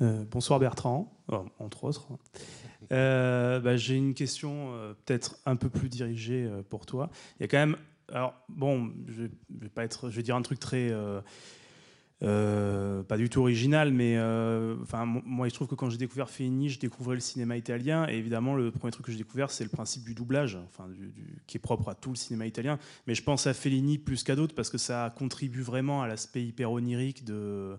Euh, 0.00 0.24
bonsoir 0.30 0.58
Bertrand, 0.58 1.12
euh, 1.30 1.38
entre 1.58 1.84
autres. 1.84 2.08
Euh, 2.90 3.60
bah, 3.60 3.76
J'ai 3.76 3.96
une 3.96 4.14
question 4.14 4.72
euh, 4.74 4.94
peut-être 5.04 5.36
un 5.44 5.56
peu 5.56 5.68
plus 5.68 5.90
dirigée 5.90 6.50
pour 6.70 6.86
toi. 6.86 7.10
Il 7.38 7.42
y 7.42 7.44
a 7.44 7.48
quand 7.48 7.58
même, 7.58 7.76
alors 8.10 8.34
bon, 8.48 8.92
je 9.08 9.24
je 9.24 9.28
vais 9.50 9.68
pas 9.68 9.84
être, 9.84 10.08
je 10.08 10.16
vais 10.16 10.22
dire 10.22 10.36
un 10.36 10.42
truc 10.42 10.58
très, 10.58 10.90
euh, 12.22 13.02
pas 13.02 13.16
du 13.16 13.28
tout 13.30 13.40
original, 13.40 13.92
mais 13.92 14.16
euh, 14.18 14.76
enfin 14.82 15.06
mo- 15.06 15.22
moi 15.24 15.48
je 15.48 15.54
trouve 15.54 15.68
que 15.68 15.74
quand 15.74 15.88
j'ai 15.90 15.96
découvert 15.98 16.28
Fellini, 16.28 16.68
je 16.68 16.78
découvrais 16.78 17.14
le 17.14 17.20
cinéma 17.20 17.56
italien 17.56 18.06
et 18.08 18.16
évidemment 18.18 18.54
le 18.54 18.70
premier 18.70 18.90
truc 18.92 19.06
que 19.06 19.12
j'ai 19.12 19.18
découvert 19.18 19.50
c'est 19.50 19.64
le 19.64 19.70
principe 19.70 20.04
du 20.04 20.14
doublage, 20.14 20.58
enfin 20.68 20.86
qui 21.46 21.56
est 21.56 21.60
propre 21.60 21.88
à 21.88 21.94
tout 21.94 22.10
le 22.10 22.16
cinéma 22.16 22.46
italien. 22.46 22.78
Mais 23.06 23.14
je 23.14 23.22
pense 23.22 23.46
à 23.46 23.54
Fellini 23.54 23.96
plus 23.98 24.22
qu'à 24.22 24.36
d'autres 24.36 24.54
parce 24.54 24.68
que 24.70 24.78
ça 24.78 25.14
contribue 25.16 25.62
vraiment 25.62 26.02
à 26.02 26.08
l'aspect 26.08 26.44
hyper 26.44 26.70
onirique 26.72 27.24
de 27.24 27.76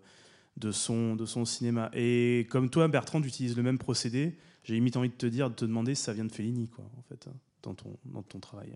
de 0.57 0.71
son, 0.73 1.15
de 1.15 1.25
son 1.25 1.45
cinéma. 1.45 1.89
Et 1.93 2.45
comme 2.49 2.69
toi, 2.69 2.89
Bertrand, 2.89 3.21
tu 3.21 3.27
utilises 3.29 3.55
le 3.55 3.63
même 3.63 3.77
procédé. 3.77 4.35
J'ai 4.65 4.73
limite 4.73 4.97
envie 4.97 5.07
de 5.09 5.13
te 5.15 5.25
dire, 5.25 5.49
de 5.49 5.55
te 5.55 5.63
demander 5.63 5.95
si 5.95 6.03
ça 6.03 6.11
vient 6.11 6.25
de 6.25 6.31
Fellini, 6.31 6.67
quoi, 6.67 6.83
en 6.97 7.01
fait, 7.03 7.25
hein, 7.29 7.33
dans 7.63 7.73
ton, 7.73 7.97
dans 8.03 8.21
ton 8.21 8.39
travail. 8.41 8.75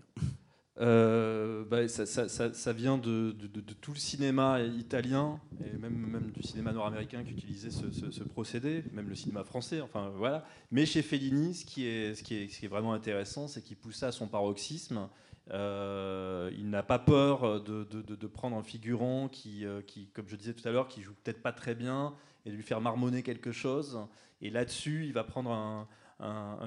Euh, 0.78 1.64
bah, 1.64 1.88
ça, 1.88 2.72
vient 2.72 2.98
de, 2.98 3.34
tout 3.80 3.92
le 3.92 3.98
cinéma 3.98 4.60
italien 4.60 5.40
et 5.64 5.76
même, 5.78 6.30
du 6.34 6.42
cinéma 6.42 6.72
nord-américain 6.72 7.24
qui 7.24 7.30
utilisait 7.30 7.70
ce, 7.70 8.22
procédé, 8.24 8.84
même 8.92 9.08
le 9.08 9.14
cinéma 9.14 9.44
français. 9.44 9.80
Enfin 9.80 10.12
voilà. 10.16 10.44
Mais 10.70 10.84
chez 10.84 11.02
Fellini, 11.02 11.54
ce 11.54 11.64
qui 11.64 11.86
est, 11.86 12.68
vraiment 12.68 12.92
intéressant, 12.92 13.48
c'est 13.48 13.62
qu'il 13.62 13.76
pousse 13.76 14.02
à 14.02 14.12
son 14.12 14.28
paroxysme. 14.28 15.08
Euh, 15.52 16.50
il 16.58 16.68
n'a 16.68 16.82
pas 16.82 16.98
peur 16.98 17.62
de, 17.62 18.26
prendre 18.26 18.56
un 18.56 18.62
figurant 18.62 19.28
qui, 19.28 19.64
euh, 19.64 19.80
qui, 19.80 20.08
comme 20.08 20.28
je 20.28 20.36
disais 20.36 20.52
tout 20.52 20.66
à 20.68 20.72
l'heure, 20.72 20.88
qui 20.88 21.02
joue 21.02 21.14
peut-être 21.24 21.40
pas 21.40 21.52
très 21.52 21.74
bien 21.74 22.14
et 22.44 22.50
de 22.50 22.56
lui 22.56 22.62
faire 22.62 22.80
marmonner 22.80 23.22
quelque 23.22 23.52
chose. 23.52 23.98
Et 24.42 24.50
là-dessus, 24.50 25.06
il 25.06 25.14
va 25.14 25.24
prendre 25.24 25.50
un, 25.50 25.88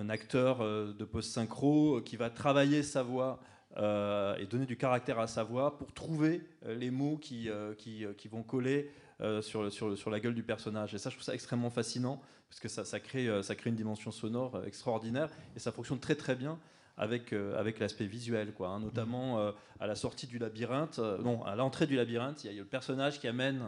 acteur 0.09 0.59
de 0.59 1.05
post-synchro 1.05 2.01
qui 2.01 2.17
va 2.17 2.29
travailler 2.29 2.81
sa 2.81 3.03
voix 3.03 3.39
euh, 3.77 4.35
et 4.37 4.45
donner 4.45 4.65
du 4.65 4.77
caractère 4.77 5.19
à 5.19 5.27
sa 5.27 5.43
voix 5.43 5.77
pour 5.77 5.93
trouver 5.93 6.41
euh, 6.65 6.75
les 6.75 6.91
mots 6.91 7.17
qui, 7.17 7.49
euh, 7.49 7.73
qui, 7.75 8.05
qui 8.17 8.27
vont 8.27 8.43
coller 8.43 8.91
euh, 9.21 9.41
sur, 9.41 9.71
sur, 9.71 9.97
sur 9.97 10.09
la 10.09 10.19
gueule 10.19 10.33
du 10.35 10.43
personnage. 10.43 10.93
Et 10.95 10.97
ça, 10.97 11.09
je 11.09 11.15
trouve 11.15 11.23
ça 11.25 11.33
extrêmement 11.33 11.69
fascinant 11.69 12.21
parce 12.49 12.59
que 12.59 12.67
ça, 12.67 12.83
ça, 12.83 12.99
crée, 12.99 13.29
ça 13.43 13.53
crée 13.55 13.69
une 13.69 13.75
dimension 13.75 14.09
sonore 14.11 14.63
extraordinaire 14.65 15.29
et 15.55 15.59
ça 15.59 15.71
fonctionne 15.71 15.99
très 15.99 16.15
très 16.15 16.35
bien 16.35 16.57
avec, 16.97 17.31
avec 17.31 17.79
l'aspect 17.79 18.07
visuel, 18.07 18.53
quoi, 18.53 18.69
hein, 18.69 18.79
notamment 18.79 19.39
euh, 19.39 19.51
à 19.79 19.87
la 19.87 19.95
sortie 19.95 20.25
du 20.27 20.39
labyrinthe, 20.39 20.99
non, 21.23 21.43
à 21.45 21.55
l'entrée 21.55 21.85
du 21.85 21.95
labyrinthe, 21.95 22.43
il 22.43 22.47
y 22.47 22.49
a- 22.49 22.53
il 22.53 22.55
y 22.55 22.59
a 22.59 22.63
le 22.63 22.67
personnage 22.67 23.19
qui 23.19 23.27
amène 23.27 23.61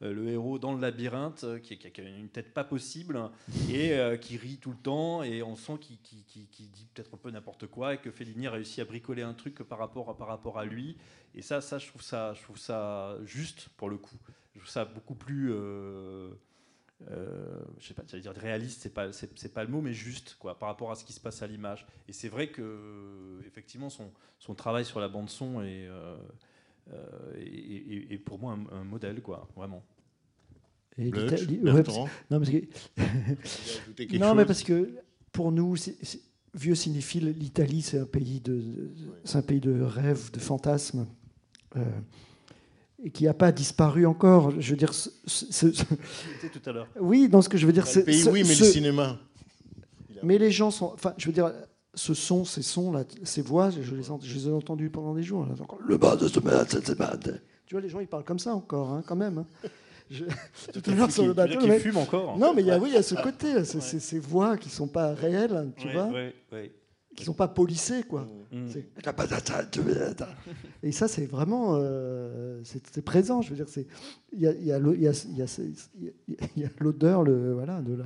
le 0.00 0.28
héros 0.28 0.58
dans 0.58 0.74
le 0.74 0.80
labyrinthe, 0.80 1.44
euh, 1.44 1.58
qui, 1.58 1.78
qui 1.78 2.00
a- 2.00 2.04
une 2.04 2.28
tête 2.28 2.52
pas 2.52 2.64
possible 2.64 3.30
et 3.70 3.92
euh, 3.92 4.16
qui 4.16 4.36
rit 4.36 4.58
tout 4.58 4.70
le 4.70 4.76
temps, 4.76 5.22
et 5.22 5.42
on 5.42 5.56
sent 5.56 5.78
qu'il 5.80 5.98
dit 5.98 6.88
peut-être 6.94 7.14
un 7.14 7.18
peu 7.18 7.30
n'importe 7.30 7.66
quoi, 7.66 7.94
et 7.94 7.98
que 7.98 8.10
Fellini 8.10 8.46
a 8.46 8.50
réussi 8.50 8.80
à 8.80 8.84
bricoler 8.84 9.22
un 9.22 9.34
truc 9.34 9.62
par 9.62 9.78
rapport 9.78 10.58
à, 10.58 10.64
lui. 10.64 10.96
Et 11.34 11.42
ça, 11.42 11.60
ça, 11.60 11.78
je 11.78 11.86
trouve 11.86 12.02
ça, 12.02 13.18
juste 13.24 13.68
pour 13.76 13.88
le 13.88 13.98
coup. 13.98 14.16
Je 14.54 14.60
trouve 14.60 14.70
ça 14.70 14.84
beaucoup 14.84 15.14
plus. 15.14 15.52
Euh, 15.52 16.30
euh, 17.10 17.60
je 17.78 17.88
sais 17.88 17.94
pas, 17.94 18.02
j'allais 18.06 18.22
dire 18.22 18.32
réaliste, 18.32 18.82
c'est 18.82 18.94
pas, 18.94 19.12
c'est, 19.12 19.52
pas 19.52 19.64
le 19.64 19.70
mot, 19.70 19.80
mais 19.80 19.92
juste 19.92 20.36
quoi, 20.38 20.58
par 20.58 20.68
rapport 20.68 20.90
à 20.90 20.94
ce 20.94 21.04
qui 21.04 21.12
se 21.12 21.20
passe 21.20 21.42
à 21.42 21.46
l'image. 21.46 21.86
Et 22.08 22.12
c'est 22.12 22.28
vrai 22.28 22.48
que 22.48 23.40
effectivement 23.46 23.90
son, 23.90 24.54
travail 24.54 24.84
sur 24.84 25.00
la 25.00 25.08
bande 25.08 25.28
son 25.28 25.62
est, 25.62 25.86
euh, 25.86 26.16
euh, 26.92 27.34
est- 27.36 27.42
est- 28.10 28.12
est 28.14 28.18
pour 28.18 28.38
moi 28.38 28.56
un, 28.72 28.76
un 28.76 28.84
modèle 28.84 29.20
quoi, 29.22 29.48
vraiment. 29.56 29.82
Et 30.98 31.10
Blutch, 31.10 31.30
l'Italie- 31.40 31.60
ouais, 31.72 31.82
parce- 31.82 31.96
non, 32.30 32.38
parce 32.38 32.50
que- 32.50 32.64
non, 34.18 34.34
mais 34.34 34.44
parce 34.46 34.62
que 34.62 34.94
pour 35.32 35.50
nous, 35.52 35.76
c'est- 35.76 35.96
c'est- 36.02 36.20
vieux 36.54 36.74
cinéphiles, 36.76 37.30
l'Italie, 37.36 37.82
c'est 37.82 37.98
un 37.98 38.06
pays 38.06 38.40
de, 38.40 38.52
de- 38.60 38.90
c'est 39.24 39.38
un 39.38 39.42
pays 39.42 39.60
de 39.60 39.80
rêve, 39.80 40.30
de 40.32 40.38
fantasmes, 40.38 41.06
euh, 41.76 41.84
et 43.02 43.10
qui 43.10 43.24
n'a 43.24 43.34
pas 43.34 43.50
disparu 43.50 44.06
encore. 44.06 44.52
Je 44.60 44.70
veux 44.70 44.76
dire, 44.76 44.94
ce- 44.94 45.10
ce- 45.26 45.72
ce- 45.72 45.84
tout 46.52 46.62
à 46.64 46.72
l'heure. 46.72 46.88
oui, 47.00 47.28
dans 47.28 47.42
ce 47.42 47.48
que 47.48 47.58
je 47.58 47.66
veux 47.66 47.72
dire, 47.72 47.86
c'est 47.88 48.00
le 48.00 48.04
pays, 48.04 48.20
ce- 48.20 48.30
oui, 48.30 48.44
mais 48.46 48.54
ce- 48.54 48.64
le 48.64 48.70
cinéma. 48.70 49.18
Mais 50.22 50.38
les 50.38 50.50
gens 50.52 50.70
sont, 50.70 50.92
enfin, 50.94 51.12
je 51.18 51.26
veux 51.26 51.32
dire, 51.32 51.52
ce 51.94 52.14
son, 52.14 52.44
ces 52.44 52.62
sons, 52.62 52.92
là, 52.92 53.04
ces 53.22 53.42
voix, 53.42 53.70
je 53.70 53.94
les, 53.94 54.10
ent- 54.10 54.20
je 54.22 54.34
les 54.34 54.48
ai 54.48 54.52
entendus 54.52 54.90
pendant 54.90 55.14
des 55.14 55.22
jours. 55.22 55.46
là, 55.46 55.54
encore, 55.60 55.78
le 55.86 55.96
bas 55.96 56.16
de 56.16 56.26
ce 56.28 56.40
bas, 56.40 56.64
c'est 56.68 56.84
c'est 56.86 56.98
bas. 56.98 57.16
Tu 57.66 57.74
vois, 57.74 57.80
les 57.80 57.88
gens, 57.88 58.00
ils 58.00 58.06
parlent 58.08 58.24
comme 58.24 58.38
ça 58.38 58.54
encore, 58.54 58.90
hein, 58.92 59.02
quand 59.06 59.16
même. 59.16 59.38
hein. 59.38 59.46
Je- 60.10 60.24
Tout 60.72 60.90
à 60.90 60.94
l'heure 60.94 61.06
Qui- 61.08 61.14
sur 61.14 61.26
le 61.26 61.32
bateau, 61.32 61.66
mec- 61.66 61.80
fument 61.80 61.96
encore, 61.98 62.30
en 62.30 62.38
Non, 62.38 62.52
mais 62.54 62.62
il 62.62 62.66
y 62.66 62.70
a, 62.70 62.78
oui, 62.78 62.90
il 62.90 62.94
y 62.94 62.98
a 62.98 63.02
ce 63.02 63.14
côté, 63.14 63.64
ces 63.64 64.18
voix 64.18 64.56
qui 64.58 64.68
sont 64.68 64.86
pas 64.88 65.14
réelles, 65.14 65.72
tu 65.76 65.86
Ouais, 65.86 65.92
vois, 65.94 66.10
qui 67.16 67.24
sont 67.24 67.32
pas 67.32 67.46
polissées, 67.48 68.02
quoi. 68.02 68.28
Mm. 68.52 68.68
C'est- 68.68 68.86
Et 70.82 70.92
ça, 70.92 71.06
c'est 71.08 71.26
vraiment, 71.26 71.76
euh, 71.78 72.60
c'est 72.64 73.02
présent. 73.02 73.40
Je 73.40 73.50
veux 73.50 73.56
dire, 73.56 73.68
c'est, 73.68 73.86
il 74.32 74.40
y 74.40 74.46
a, 74.48 74.52
il 74.52 74.66
y 74.66 74.72
l'odeur, 76.80 77.22
le 77.22 77.54
voilà, 77.54 77.80
de 77.80 77.94
la. 77.94 78.04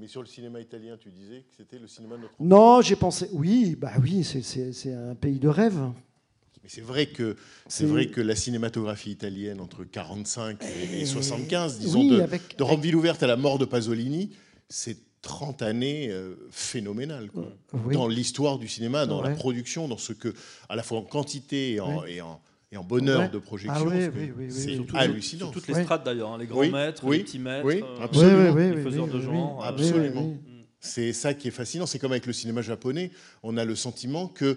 Mais 0.00 0.08
sur 0.08 0.22
le 0.22 0.26
cinéma 0.26 0.60
italien, 0.60 0.96
tu 0.98 1.10
disais 1.10 1.40
que 1.40 1.54
c'était 1.56 1.78
le 1.78 1.86
cinéma 1.86 2.16
de 2.16 2.22
notre 2.22 2.34
Non, 2.40 2.80
j'ai 2.80 2.96
pensé. 2.96 3.28
Oui, 3.32 3.76
bah 3.76 3.92
oui, 4.00 4.24
c'est- 4.24 4.92
un 4.94 5.14
pays 5.14 5.38
de 5.38 5.48
rêve. 5.48 5.78
Mais 6.62 6.68
c'est 6.68 6.80
vrai 6.80 7.06
que 7.06 7.36
c'est 7.68 7.84
vrai 7.84 8.06
que 8.08 8.20
la 8.20 8.34
cinématographie 8.34 9.10
italienne 9.10 9.60
entre 9.60 9.84
45 9.84 10.62
et, 10.62 11.00
et 11.02 11.06
75, 11.06 11.78
disons 11.78 12.00
oui, 12.00 12.08
de, 12.10 12.20
avec- 12.20 12.56
de 12.58 12.62
Rome 12.62 12.80
Ville 12.80 12.96
ouverte 12.96 13.22
à 13.22 13.26
la 13.26 13.36
mort 13.36 13.58
de 13.58 13.64
Pasolini, 13.66 14.30
c'est 14.68 14.96
30 15.22 15.60
années 15.62 16.08
euh, 16.10 16.34
phénoménales 16.50 17.30
quoi. 17.30 17.52
Oui. 17.74 17.94
dans 17.94 18.08
l'histoire 18.08 18.58
du 18.58 18.68
cinéma, 18.68 19.04
dans 19.06 19.20
la 19.22 19.30
Ouais. 19.30 19.34
production, 19.36 19.86
dans 19.88 19.98
ce 19.98 20.12
que 20.14 20.32
à 20.70 20.76
la 20.76 20.82
fois 20.82 20.98
en 20.98 21.02
quantité 21.02 21.72
et 21.74 21.80
en, 21.80 22.00
Ouais. 22.00 22.14
et 22.14 22.20
en, 22.22 22.40
et 22.72 22.76
en 22.76 22.84
bonheur 22.84 23.20
Ouais. 23.20 23.28
de 23.28 23.38
projection, 23.38 23.74
Ah 23.76 23.88
oui, 23.88 24.04
oui, 24.06 24.10
oui, 24.14 24.32
oui, 24.38 24.46
c'est. 24.50 24.74
Surtout- 24.74 24.96
hallucinant. 24.96 25.46
Sur 25.46 25.52
toutes 25.62 25.68
les 25.68 25.82
strates 25.82 26.04
d'ailleurs, 26.04 26.30
hein, 26.32 26.38
les 26.38 26.46
grands 26.46 26.60
Oui, 26.60 26.70
maîtres, 26.70 27.02
oui, 27.04 27.18
les 27.18 27.24
petits 27.24 27.38
maîtres, 27.38 27.66
oui, 27.66 27.82
euh, 27.82 28.00
absolument. 28.04 28.52
Oui, 28.52 28.62
oui, 28.70 28.76
les 28.76 28.82
faiseurs 28.82 29.04
oui, 29.06 29.10
de 29.12 29.16
oui, 29.18 29.24
genre. 29.24 29.58
oui. 29.60 29.64
Absolument. 29.66 30.22
oui, 30.28 30.36
C'est 30.78 31.12
ça 31.12 31.34
qui 31.34 31.48
est 31.48 31.52
fascinant. 31.52 31.86
C'est 31.86 31.98
comme 31.98 32.12
avec 32.12 32.26
le 32.26 32.32
cinéma 32.32 32.62
japonais, 32.62 33.10
on 33.42 33.56
a 33.56 33.64
le 33.64 33.74
sentiment 33.74 34.28
que 34.28 34.56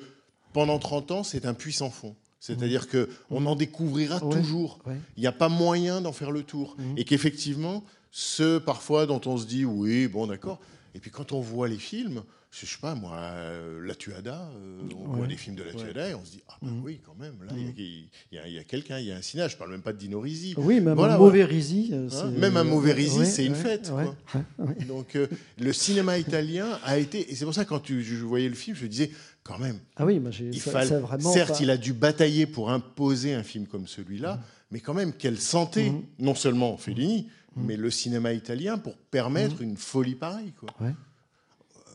pendant 0.53 0.77
30 0.79 1.11
ans, 1.11 1.23
c'est 1.23 1.45
un 1.45 1.53
puits 1.53 1.73
sans 1.73 1.89
fond. 1.89 2.15
C'est-à-dire 2.39 2.87
que 2.87 3.09
on 3.29 3.45
en 3.45 3.55
découvrira 3.55 4.19
toujours. 4.19 4.79
Il 5.17 5.21
n'y 5.21 5.27
a 5.27 5.31
pas 5.31 5.49
moyen 5.49 6.01
d'en 6.01 6.11
faire 6.11 6.31
le 6.31 6.43
tour. 6.43 6.75
Mhm. 6.77 6.97
Et 6.97 7.03
qu'effectivement, 7.05 7.83
ceux 8.11 8.59
parfois 8.59 9.05
dont 9.05 9.21
on 9.25 9.37
se 9.37 9.45
dit 9.45 9.65
oui, 9.65 10.07
bon, 10.07 10.27
d'accord. 10.27 10.59
Et 10.93 10.99
puis 10.99 11.09
quand 11.09 11.31
on 11.31 11.39
voit 11.41 11.67
les 11.67 11.77
films, 11.79 12.21
je 12.55 12.65
sais 12.67 12.77
pas 12.79 12.93
moi, 12.93 13.15
euh, 13.17 13.83
La 13.85 13.95
Tuada, 13.95 14.47
euh, 14.55 14.81
on 14.95 15.09
Ouais. 15.11 15.17
voit 15.17 15.27
des 15.27 15.35
films 15.37 15.55
de 15.55 15.63
La 15.63 15.71
Ouais. 15.71 15.75
Tuada 15.75 16.09
et 16.09 16.13
on 16.13 16.23
se 16.23 16.31
dit 16.31 16.43
ah 16.47 16.57
Mhm. 16.61 16.81
oui, 16.83 16.99
quand 17.03 17.15
même, 17.19 17.33
là, 17.43 17.51
il 17.55 17.63
y 17.63 17.65
a- 17.65 18.41
Mhm. 18.43 18.47
il 18.47 18.53
y 18.53 18.59
a, 18.59 18.63
quelqu'un, 18.63 18.99
il 18.99 19.07
y 19.07 19.11
a 19.11 19.15
un 19.17 19.21
cinéaste. 19.21 19.53
Je 19.53 19.57
parle 19.57 19.71
même 19.71 19.81
pas 19.81 19.91
de 19.93 19.97
Dino 19.97 20.19
Risi. 20.19 20.53
Oui, 20.57 20.79
même 20.79 20.93
Voilà, 20.95 21.15
un 21.15 21.17
mauvais 21.17 21.43
Risi. 21.45 21.89
euh, 21.93 22.07
Hein, 22.13 22.31
même 22.37 22.55
un 22.57 22.63
mauvais 22.63 22.93
Risi, 22.93 23.19
Ouais, 23.19 23.25
c'est 23.25 23.45
une 23.45 23.55
fête. 23.55 23.89
quoi. 23.89 24.15
Donc 24.87 25.15
euh, 25.15 25.27
le 25.59 25.73
cinéma 25.73 26.17
italien 26.19 26.79
a 26.83 26.97
été, 26.99 27.31
et 27.31 27.35
c'est 27.35 27.45
pour 27.45 27.53
ça 27.55 27.65
quand 27.65 27.79
tu, 27.79 28.03
je 28.03 28.15
voyais 28.23 28.49
le 28.49 28.55
film, 28.55 28.75
je 28.75 28.85
disais, 28.85 29.09
quand 29.43 29.57
même. 29.57 29.79
Ah 29.97 30.05
oui, 30.05 30.21
il 30.39 30.59
ça- 30.61 30.71
fallait- 30.71 30.87
ça 30.87 30.99
vraiment 30.99 31.31
certes, 31.33 31.49
pas- 31.57 31.59
il 31.61 31.69
a 31.69 31.77
dû 31.77 31.91
batailler 31.93 32.45
pour 32.45 32.69
imposer 32.71 33.33
un 33.33 33.43
film 33.43 33.65
comme 33.67 33.87
celui-là, 33.87 34.39
mais 34.71 34.79
quand 34.79 34.93
même, 34.93 35.11
quelle 35.13 35.39
santé, 35.39 35.91
non 36.19 36.35
seulement 36.35 36.77
Fellini, 36.77 37.27
mais 37.57 37.77
le 37.77 37.89
cinéma 37.91 38.31
italien 38.33 38.77
pour 38.77 38.95
permettre 38.95 39.61
une 39.61 39.75
folie 39.77 40.15
pareille. 40.15 40.53
Quoi. 40.59 40.69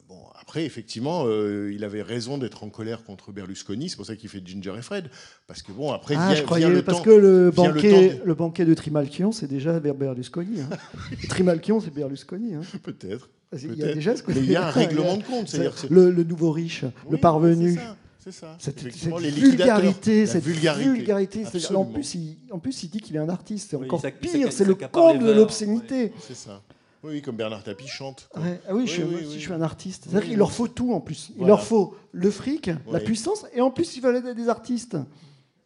Bon, 0.08 0.16
après, 0.40 0.64
effectivement, 0.64 1.24
euh, 1.26 1.70
il 1.74 1.84
avait 1.84 2.00
raison 2.00 2.38
d'être 2.38 2.64
en 2.64 2.70
colère 2.70 3.04
contre 3.04 3.30
Berlusconi. 3.30 3.90
C'est 3.90 3.96
pour 3.96 4.06
ça 4.06 4.16
qu'il 4.16 4.30
fait 4.30 4.40
Ginger 4.44 4.72
et 4.78 4.82
Fred. 4.82 5.10
Parce 5.46 5.60
que 5.62 5.70
bon, 5.70 5.92
après, 5.92 6.14
Ah, 6.16 6.28
vient, 6.28 6.36
je 6.36 6.42
croyais, 6.44 6.64
vient 6.66 6.74
le 6.74 6.82
parce 6.82 6.98
temps- 6.98 7.04
que 7.04 7.10
le 7.10 7.50
banquet, 7.50 7.90
temps 7.90 8.18
le, 8.24 8.28
de- 8.30 8.34
banquet 8.34 8.64
de 8.64 8.72
Trimalchion, 8.72 9.32
c'est 9.32 9.46
déjà 9.48 9.78
vers 9.78 9.94
Berlusconi. 9.94 10.62
hein. 10.62 10.68
Trimalchion, 11.28 11.80
c'est 11.80 11.92
Berlusconi. 11.92 12.54
hein. 12.54 12.60
Peut-être. 12.82 13.28
Il 13.62 13.74
y 13.76 13.82
a 13.82 13.92
déjà 13.92 14.16
ce 14.16 14.22
Mais 14.28 14.34
il 14.36 14.50
y 14.50 14.56
a 14.56 14.66
un 14.66 14.70
règlement 14.70 15.16
de 15.18 15.22
compte. 15.24 15.48
c'est-à-dire 15.48 15.74
le, 15.90 16.10
le 16.10 16.24
nouveau 16.24 16.52
riche, 16.52 16.84
le 17.10 17.16
parvenu. 17.18 17.78
c'est 18.18 18.32
ça. 18.32 18.56
Cette, 18.58 18.80
cette 18.80 19.18
les 19.20 19.30
vulgarité, 19.30 20.24
cette 20.26 20.44
vulgarité. 20.44 21.44
En 21.74 21.84
plus, 21.84 22.14
il, 22.14 22.38
en 22.50 22.58
plus, 22.58 22.82
il 22.82 22.88
dit 22.90 23.00
qu'il 23.00 23.14
est 23.16 23.20
un 23.20 23.28
artiste. 23.28 23.68
C'est 23.70 23.76
Oui, 23.76 23.84
encore 23.86 24.00
pire. 24.20 24.52
C'est 24.52 24.64
le 24.64 24.74
comble 24.74 25.24
de 25.24 25.32
l'obscénité. 25.32 26.12
C'est 26.26 26.34
ça. 26.36 26.62
Oui, 27.04 27.10
oui, 27.14 27.22
comme 27.22 27.36
Bernard 27.36 27.62
Tapie 27.62 27.86
chante. 27.86 28.28
quoi. 28.32 28.42
Ouais. 28.42 28.60
Ah 28.68 28.74
oui, 28.74 28.86
je, 28.86 28.92
suis, 28.92 29.02
Oui, 29.04 29.16
oui, 29.20 29.26
oui. 29.30 29.38
je 29.40 29.52
un 29.52 29.62
artiste. 29.62 30.04
Oui, 30.06 30.10
C'est-à-dire 30.10 30.26
qu'il 30.28 30.32
oui. 30.36 30.38
leur 30.38 30.50
faut 30.52 30.66
tout 30.68 30.92
en 30.92 31.00
plus. 31.00 31.28
Il 31.30 31.36
Voilà. 31.38 31.48
leur 31.54 31.62
faut 31.64 31.94
le 32.12 32.30
fric, 32.30 32.66
la 32.66 32.98
Oui. 32.98 33.04
puissance, 33.04 33.46
et 33.54 33.60
en 33.60 33.70
plus, 33.70 33.96
ils 33.96 34.02
veulent 34.02 34.16
être 34.16 34.34
des 34.34 34.48
artistes. 34.48 34.96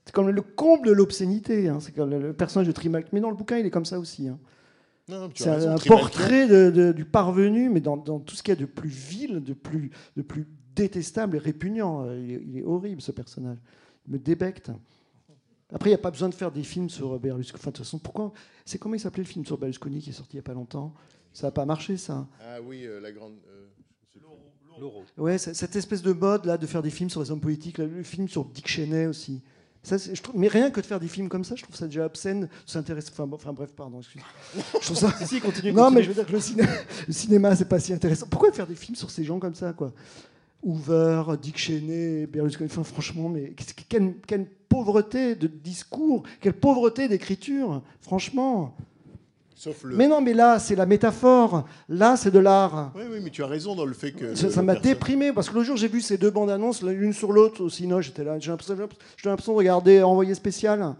C'est 0.04 0.12
comme 0.12 0.28
le 0.28 0.42
comble 0.42 0.88
de 0.88 0.92
l'obscénité. 0.92 1.68
hein. 1.68 1.78
C'est 1.80 1.92
comme 1.92 2.10
le, 2.10 2.32
personnage 2.32 2.66
de 2.66 2.72
Trimalchion. 2.72 3.08
Mais 3.12 3.20
dans 3.20 3.30
le 3.30 3.36
bouquin, 3.36 3.56
il 3.58 3.64
est 3.66 3.70
comme 3.70 3.84
ça 3.84 3.98
aussi. 3.98 4.28
hein. 4.28 4.38
C'est 5.08 5.14
un 5.14 5.28
Trimalchion- 5.76 5.88
portrait 5.88 6.46
de- 6.48 6.70
de- 6.70 6.92
du 6.92 7.04
parvenu, 7.04 7.68
mais 7.70 7.80
dans, 7.80 7.96
dans 7.96 8.18
tout 8.20 8.34
ce 8.34 8.42
qu'il 8.42 8.52
y 8.54 8.56
a 8.56 8.60
de 8.60 8.66
plus 8.66 8.88
vil, 8.88 9.40
de 9.42 9.52
plus, 9.52 9.90
de 10.16 10.22
plus 10.22 10.46
détestable 10.74 11.36
et 11.36 11.38
répugnant. 11.38 12.04
Il 12.12 12.30
est, 12.32 12.42
il 12.46 12.58
est 12.58 12.62
horrible, 12.62 13.00
ce 13.02 13.12
personnage. 13.12 13.58
Il 14.06 14.12
me 14.14 14.18
débecte. 14.18 14.70
Après, 15.74 15.88
il 15.90 15.92
n'y 15.92 15.96
a 15.96 15.98
pas 15.98 16.10
besoin 16.10 16.28
de 16.28 16.34
faire 16.34 16.50
des 16.52 16.62
films 16.62 16.90
sur 16.90 17.18
Berlusconi. 17.18 17.58
Enfin, 17.60 17.70
de 17.70 17.76
toute 17.76 17.84
façon, 17.86 17.98
pourquoi 17.98 18.32
C'est 18.64 18.78
comment 18.78 18.94
il 18.94 19.00
s'appelait 19.00 19.22
le 19.22 19.28
film 19.28 19.44
sur 19.46 19.56
Berlusconi 19.58 20.00
qui 20.00 20.10
est 20.10 20.12
sorti 20.12 20.34
il 20.34 20.36
n'y 20.36 20.40
a 20.40 20.42
pas 20.44 20.54
longtemps? 20.54 20.92
Ça 21.32 21.46
n'a 21.46 21.50
pas 21.50 21.64
marché, 21.64 21.96
ça. 21.96 22.26
Ah 22.40 22.60
oui, 22.62 22.84
euh, 22.84 23.00
la 23.00 23.10
grande. 23.12 23.32
euh. 23.48 23.66
Ouais, 25.18 25.38
cette 25.38 25.76
espèce 25.76 26.02
de 26.02 26.12
mode 26.12 26.46
là 26.46 26.56
de 26.56 26.66
faire 26.66 26.82
des 26.82 26.90
films 26.90 27.10
sur 27.10 27.20
les 27.22 27.30
hommes 27.30 27.40
politiques, 27.40 27.78
là, 27.78 27.84
le 27.84 28.02
film 28.02 28.26
sur 28.26 28.44
Dick 28.46 28.66
Cheney 28.66 29.06
aussi. 29.06 29.40
Ça, 29.82 29.96
je 29.98 30.20
trouve, 30.20 30.36
mais 30.38 30.48
rien 30.48 30.70
que 30.70 30.80
de 30.80 30.86
faire 30.86 31.00
des 31.00 31.08
films 31.08 31.28
comme 31.28 31.44
ça, 31.44 31.56
je 31.56 31.62
trouve 31.62 31.74
ça 31.76 31.86
déjà 31.86 32.06
obscène. 32.06 32.48
Ça 32.66 32.78
intéresse. 32.78 33.08
Enfin, 33.10 33.26
bon, 33.26 33.36
enfin, 33.36 33.52
bref, 33.52 33.70
pardon, 33.76 33.98
excusez. 33.98 34.24
Je 34.80 34.84
trouve 34.86 34.96
ça. 34.96 35.10
Si, 35.18 35.26
si, 35.26 35.40
continue, 35.40 35.72
Non, 35.72 35.90
mais 35.90 36.02
je 36.02 36.08
veux 36.08 36.14
dire 36.14 36.24
que 36.26 36.32
le, 36.32 36.38
ciné- 36.40 36.66
le 37.06 37.12
cinéma, 37.12 37.54
c'est 37.56 37.64
pas 37.68 37.80
si 37.80 37.92
intéressant. 37.92 38.26
Pourquoi 38.30 38.52
faire 38.52 38.66
des 38.66 38.76
films 38.76 38.94
sur 38.96 39.10
ces 39.10 39.24
gens 39.24 39.38
comme 39.40 39.54
ça, 39.56 39.72
quoi? 39.72 39.92
Hoover, 40.62 41.24
Dick 41.40 41.58
Cheney, 41.58 42.26
Berlusconi. 42.26 42.70
Enfin, 42.70 42.84
franchement, 42.84 43.28
mais 43.28 43.54
quelle, 43.88 44.14
quelle 44.26 44.46
pauvreté 44.68 45.34
de 45.34 45.46
discours, 45.46 46.22
quelle 46.40 46.54
pauvreté 46.54 47.08
d'écriture, 47.08 47.82
franchement. 48.00 48.74
Sauf 49.54 49.84
le. 49.84 49.96
Mais 49.96 50.08
non, 50.08 50.20
mais 50.20 50.34
là, 50.34 50.58
c'est 50.58 50.74
la 50.74 50.86
métaphore. 50.86 51.66
Là, 51.88 52.16
c'est 52.16 52.30
de 52.30 52.38
l'art. 52.38 52.90
Oui, 52.94 53.02
oui, 53.10 53.18
mais 53.22 53.30
tu 53.30 53.42
as 53.42 53.46
raison 53.46 53.76
dans 53.76 53.84
le 53.84 53.92
fait 53.92 54.12
que. 54.12 54.34
Ça 54.34 54.62
m'a 54.62 54.74
déprimé 54.74 55.32
parce 55.32 55.50
que 55.50 55.54
le 55.54 55.62
jour 55.62 55.76
j'ai 55.76 55.88
vu 55.88 56.00
ces 56.00 56.18
deux 56.18 56.30
bandes 56.30 56.50
annonces 56.50 56.82
l'une 56.82 57.12
sur 57.12 57.32
l'autre 57.32 57.62
au 57.62 57.68
Cinoche, 57.68 58.06
j'étais 58.06 58.24
là, 58.24 58.38
j'ai 58.38 58.50
l'impression, 58.50 58.76
j'ai 59.16 59.28
l'impression 59.28 59.52
de 59.52 59.58
regarder 59.58 60.02
Envoyé 60.02 60.34
spécial. 60.34 60.96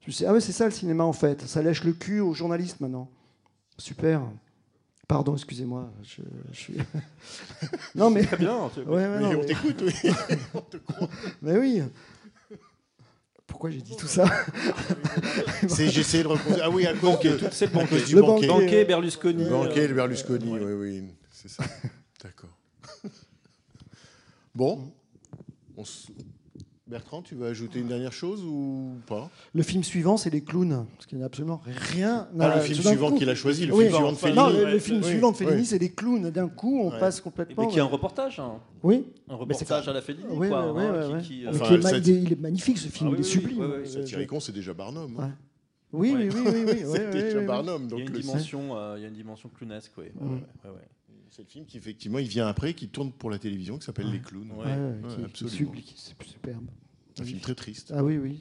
Je 0.00 0.06
me 0.06 0.12
suis 0.12 0.24
dit, 0.24 0.26
ah 0.26 0.32
ouais, 0.32 0.40
c'est 0.40 0.52
ça 0.52 0.64
le 0.64 0.70
cinéma 0.70 1.04
en 1.04 1.12
fait, 1.12 1.42
ça 1.42 1.62
lèche 1.62 1.84
le 1.84 1.92
cul 1.92 2.20
aux 2.20 2.34
journalistes 2.34 2.80
maintenant. 2.80 3.08
Super. 3.78 4.22
Pardon, 5.10 5.34
excusez-moi. 5.34 5.90
Je, 6.04 6.22
je 6.52 6.56
suis... 6.56 6.74
non 7.96 8.10
mais. 8.10 8.22
Très 8.24 8.36
bien, 8.36 8.70
tu- 8.72 8.82
Ouais, 8.82 9.08
non, 9.18 9.30
on 9.30 9.38
mais- 9.38 9.44
t'écoute, 9.44 9.82
oui. 9.82 9.92
on 10.54 10.60
te 10.60 10.76
croit. 10.76 11.08
Mais 11.42 11.58
oui. 11.58 11.82
Pourquoi 13.44 13.70
j'ai 13.70 13.80
dit 13.82 13.96
tout 13.96 14.06
ça 14.06 14.24
C'est- 15.68 15.88
J'ai 15.90 16.02
essayé 16.02 16.22
de 16.22 16.28
reconstruire. 16.28 16.62
Ah 16.62 16.70
oui, 16.70 16.86
à 16.86 16.94
cause, 16.94 17.18
de, 17.18 17.40
c'est 17.50 17.66
le 17.66 17.72
à 17.72 17.74
banquet. 17.80 17.88
cause 17.96 18.04
du 18.06 18.14
Le 18.14 18.20
banquet. 18.22 18.84
Berlusconi. 18.84 19.48
Banquet, 19.50 19.80
euh, 19.80 19.88
le 19.88 19.94
Berlusconi, 19.94 20.52
oui, 20.60 20.72
oui, 20.74 21.04
c'est 21.32 21.48
ça. 21.48 21.64
D'accord. 22.22 22.56
Bon. 24.54 24.92
On 25.76 25.82
Bertrand, 26.90 27.22
tu 27.22 27.34
veux 27.36 27.46
ajouter 27.46 27.78
une 27.78 27.86
dernière 27.86 28.12
chose 28.12 28.42
ou 28.44 28.96
pas? 29.06 29.30
Le 29.54 29.62
film 29.62 29.82
suivant, 29.84 30.16
c'est 30.16 30.28
Les 30.30 30.42
Clowns. 30.42 30.86
Parce 30.96 31.06
qu'il 31.06 31.16
n'y 31.18 31.22
a 31.22 31.26
absolument 31.26 31.60
rien. 31.64 32.28
Ah, 32.38 32.56
le 32.56 32.60
film 32.62 32.82
suivant 32.82 33.12
qu'il 33.12 33.28
a 33.30 33.34
choisi, 33.34 33.64
le 33.66 33.72
Oui, 33.74 33.84
film 33.84 33.94
suivant 33.94 34.08
de 34.08 34.12
non, 34.12 34.16
Fellini. 34.16 34.58
le, 34.58 34.64
Ouais, 34.64 34.72
le 34.72 34.78
film 34.80 34.98
oui, 34.98 35.04
suivant 35.08 35.30
de 35.32 35.36
Fellini, 35.36 35.56
oui. 35.60 35.64
c'est 35.66 35.78
Les 35.78 35.90
Clowns. 35.92 36.30
D'un 36.30 36.48
coup, 36.48 36.80
on 36.80 36.90
Ouais. 36.90 36.98
passe 36.98 37.20
complètement. 37.20 37.64
Mais 37.64 37.70
qui 37.70 37.78
est 37.78 37.82
un 37.82 37.84
reportage. 37.84 38.40
hein. 38.40 38.58
Oui. 38.82 39.06
Un 39.28 39.32
Mais 39.46 39.54
c'est 39.54 39.64
reportage 39.64 39.88
à 39.88 39.92
la 39.92 40.02
Fellini, 40.02 40.24
Oui, 40.30 40.48
quoi. 40.48 40.72
oui, 40.72 40.82
hein, 40.84 40.92
oui, 40.94 41.06
qui- 41.06 41.14
oui. 41.14 41.22
qui, 41.22 41.42
Mais 41.44 41.48
Enfin, 41.50 41.64
qui 41.66 41.72
est 41.72 41.76
le 41.76 41.82
ma- 41.82 41.88
sat- 41.90 41.96
il, 41.98 42.32
est, 42.32 42.40
magnifique 42.40 42.78
ce 42.78 42.88
film, 42.88 43.08
Ah 43.08 43.12
oui, 43.12 43.16
il 43.18 43.20
est 43.20 43.28
sublime. 43.30 43.58
oui, 43.60 43.66
oui, 43.66 43.72
oui. 43.84 43.88
Euh, 43.88 44.00
Satyricon, 44.02 44.40
c'est 44.40 44.52
déjà 44.52 44.74
Barnum. 44.74 45.14
hein. 45.18 45.22
Ouais. 45.22 45.30
Oui, 45.92 46.14
oui, 46.16 46.28
oui, 46.32 46.40
oui, 46.44 46.52
oui, 46.54 46.64
oui, 46.66 46.78
c'est 46.92 47.06
oui, 47.06 47.12
déjà 47.12 47.26
oui, 47.36 47.40
oui. 47.40 47.46
Barnum. 47.46 47.82
Il 47.82 47.86
y 47.86 47.88
Donc 47.90 47.98
a 47.98 48.02
une 48.02 48.12
le- 48.12 48.18
dimension, 48.20 48.76
euh, 48.76 48.94
il 48.98 49.02
y 49.02 49.04
a 49.04 49.08
une 49.08 49.14
dimension 49.14 49.48
clownesque, 49.48 49.92
oui. 49.98 50.06
C'est 51.30 51.42
le 51.42 51.48
film 51.48 51.64
qui, 51.64 51.78
effectivement, 51.78 52.18
il 52.18 52.26
vient 52.28 52.48
après, 52.48 52.74
qui 52.74 52.88
tourne 52.88 53.12
pour 53.12 53.30
la 53.30 53.38
télévision, 53.38 53.78
qui 53.78 53.86
s'appelle 53.86 54.06
Ouais. 54.06 54.12
Les 54.14 54.20
Clowns. 54.20 54.50
Ouais. 54.50 54.64
Ouais, 54.64 54.64
ouais, 54.64 54.76
Ouais, 54.76 55.08
qui- 55.08 55.14
qui 55.16 55.20
est 55.22 55.24
absolument. 55.24 55.56
sublime, 55.56 55.84
qui- 55.84 55.94
c'est 55.96 56.22
superbe. 56.28 56.64
Un 57.20 57.24
film 57.24 57.38
très 57.40 57.54
triste. 57.54 57.92
Ah 57.94 58.02
oui, 58.02 58.16
oui. 58.18 58.40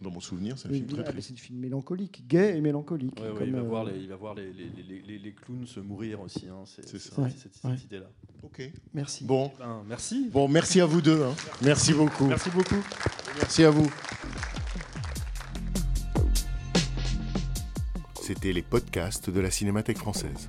Dans 0.00 0.10
mon 0.10 0.20
souvenir, 0.20 0.58
c'est 0.58 0.66
un 0.68 0.70
Oui, 0.72 0.78
film 0.78 0.88
très 0.88 1.00
ah, 1.00 1.04
mais 1.06 1.12
triste. 1.12 1.28
c'est 1.28 1.34
un 1.34 1.36
film 1.36 1.58
mélancolique, 1.60 2.24
gay 2.26 2.56
et 2.56 2.60
mélancolique. 2.60 3.20
Ouais, 3.20 3.30
ouais, 3.30 3.38
comme, 3.38 3.46
il, 3.48 3.52
va 3.52 3.58
euh, 3.58 3.62
voir 3.62 3.84
les, 3.84 3.96
il 3.98 4.08
va 4.08 4.16
voir 4.16 4.34
les, 4.34 4.52
les, 4.52 4.68
les, 4.88 5.00
les, 5.02 5.18
les 5.18 5.32
clowns 5.32 5.66
se 5.66 5.78
mourir 5.80 6.20
aussi. 6.20 6.48
Hein. 6.48 6.64
C'est 6.64 6.86
cette, 6.98 7.16
ouais. 7.18 7.28
cette 7.30 7.84
idée-là. 7.84 8.10
Ok. 8.42 8.68
Merci. 8.94 9.24
Bon, 9.24 9.52
Ben, 9.58 9.82
merci. 9.86 10.28
bon, 10.32 10.48
merci 10.48 10.80
à 10.80 10.86
vous 10.86 11.00
deux. 11.02 11.22
hein. 11.22 11.34
Merci 11.62 11.92
beaucoup. 11.92 12.26
Merci 12.26 12.50
beaucoup. 12.50 12.82
Merci 13.38 13.62
à 13.64 13.70
vous. 13.70 13.88
C'était 18.20 18.52
les 18.52 18.62
podcasts 18.62 19.30
de 19.30 19.40
la 19.40 19.50
Cinémathèque 19.50 19.98
française. 19.98 20.48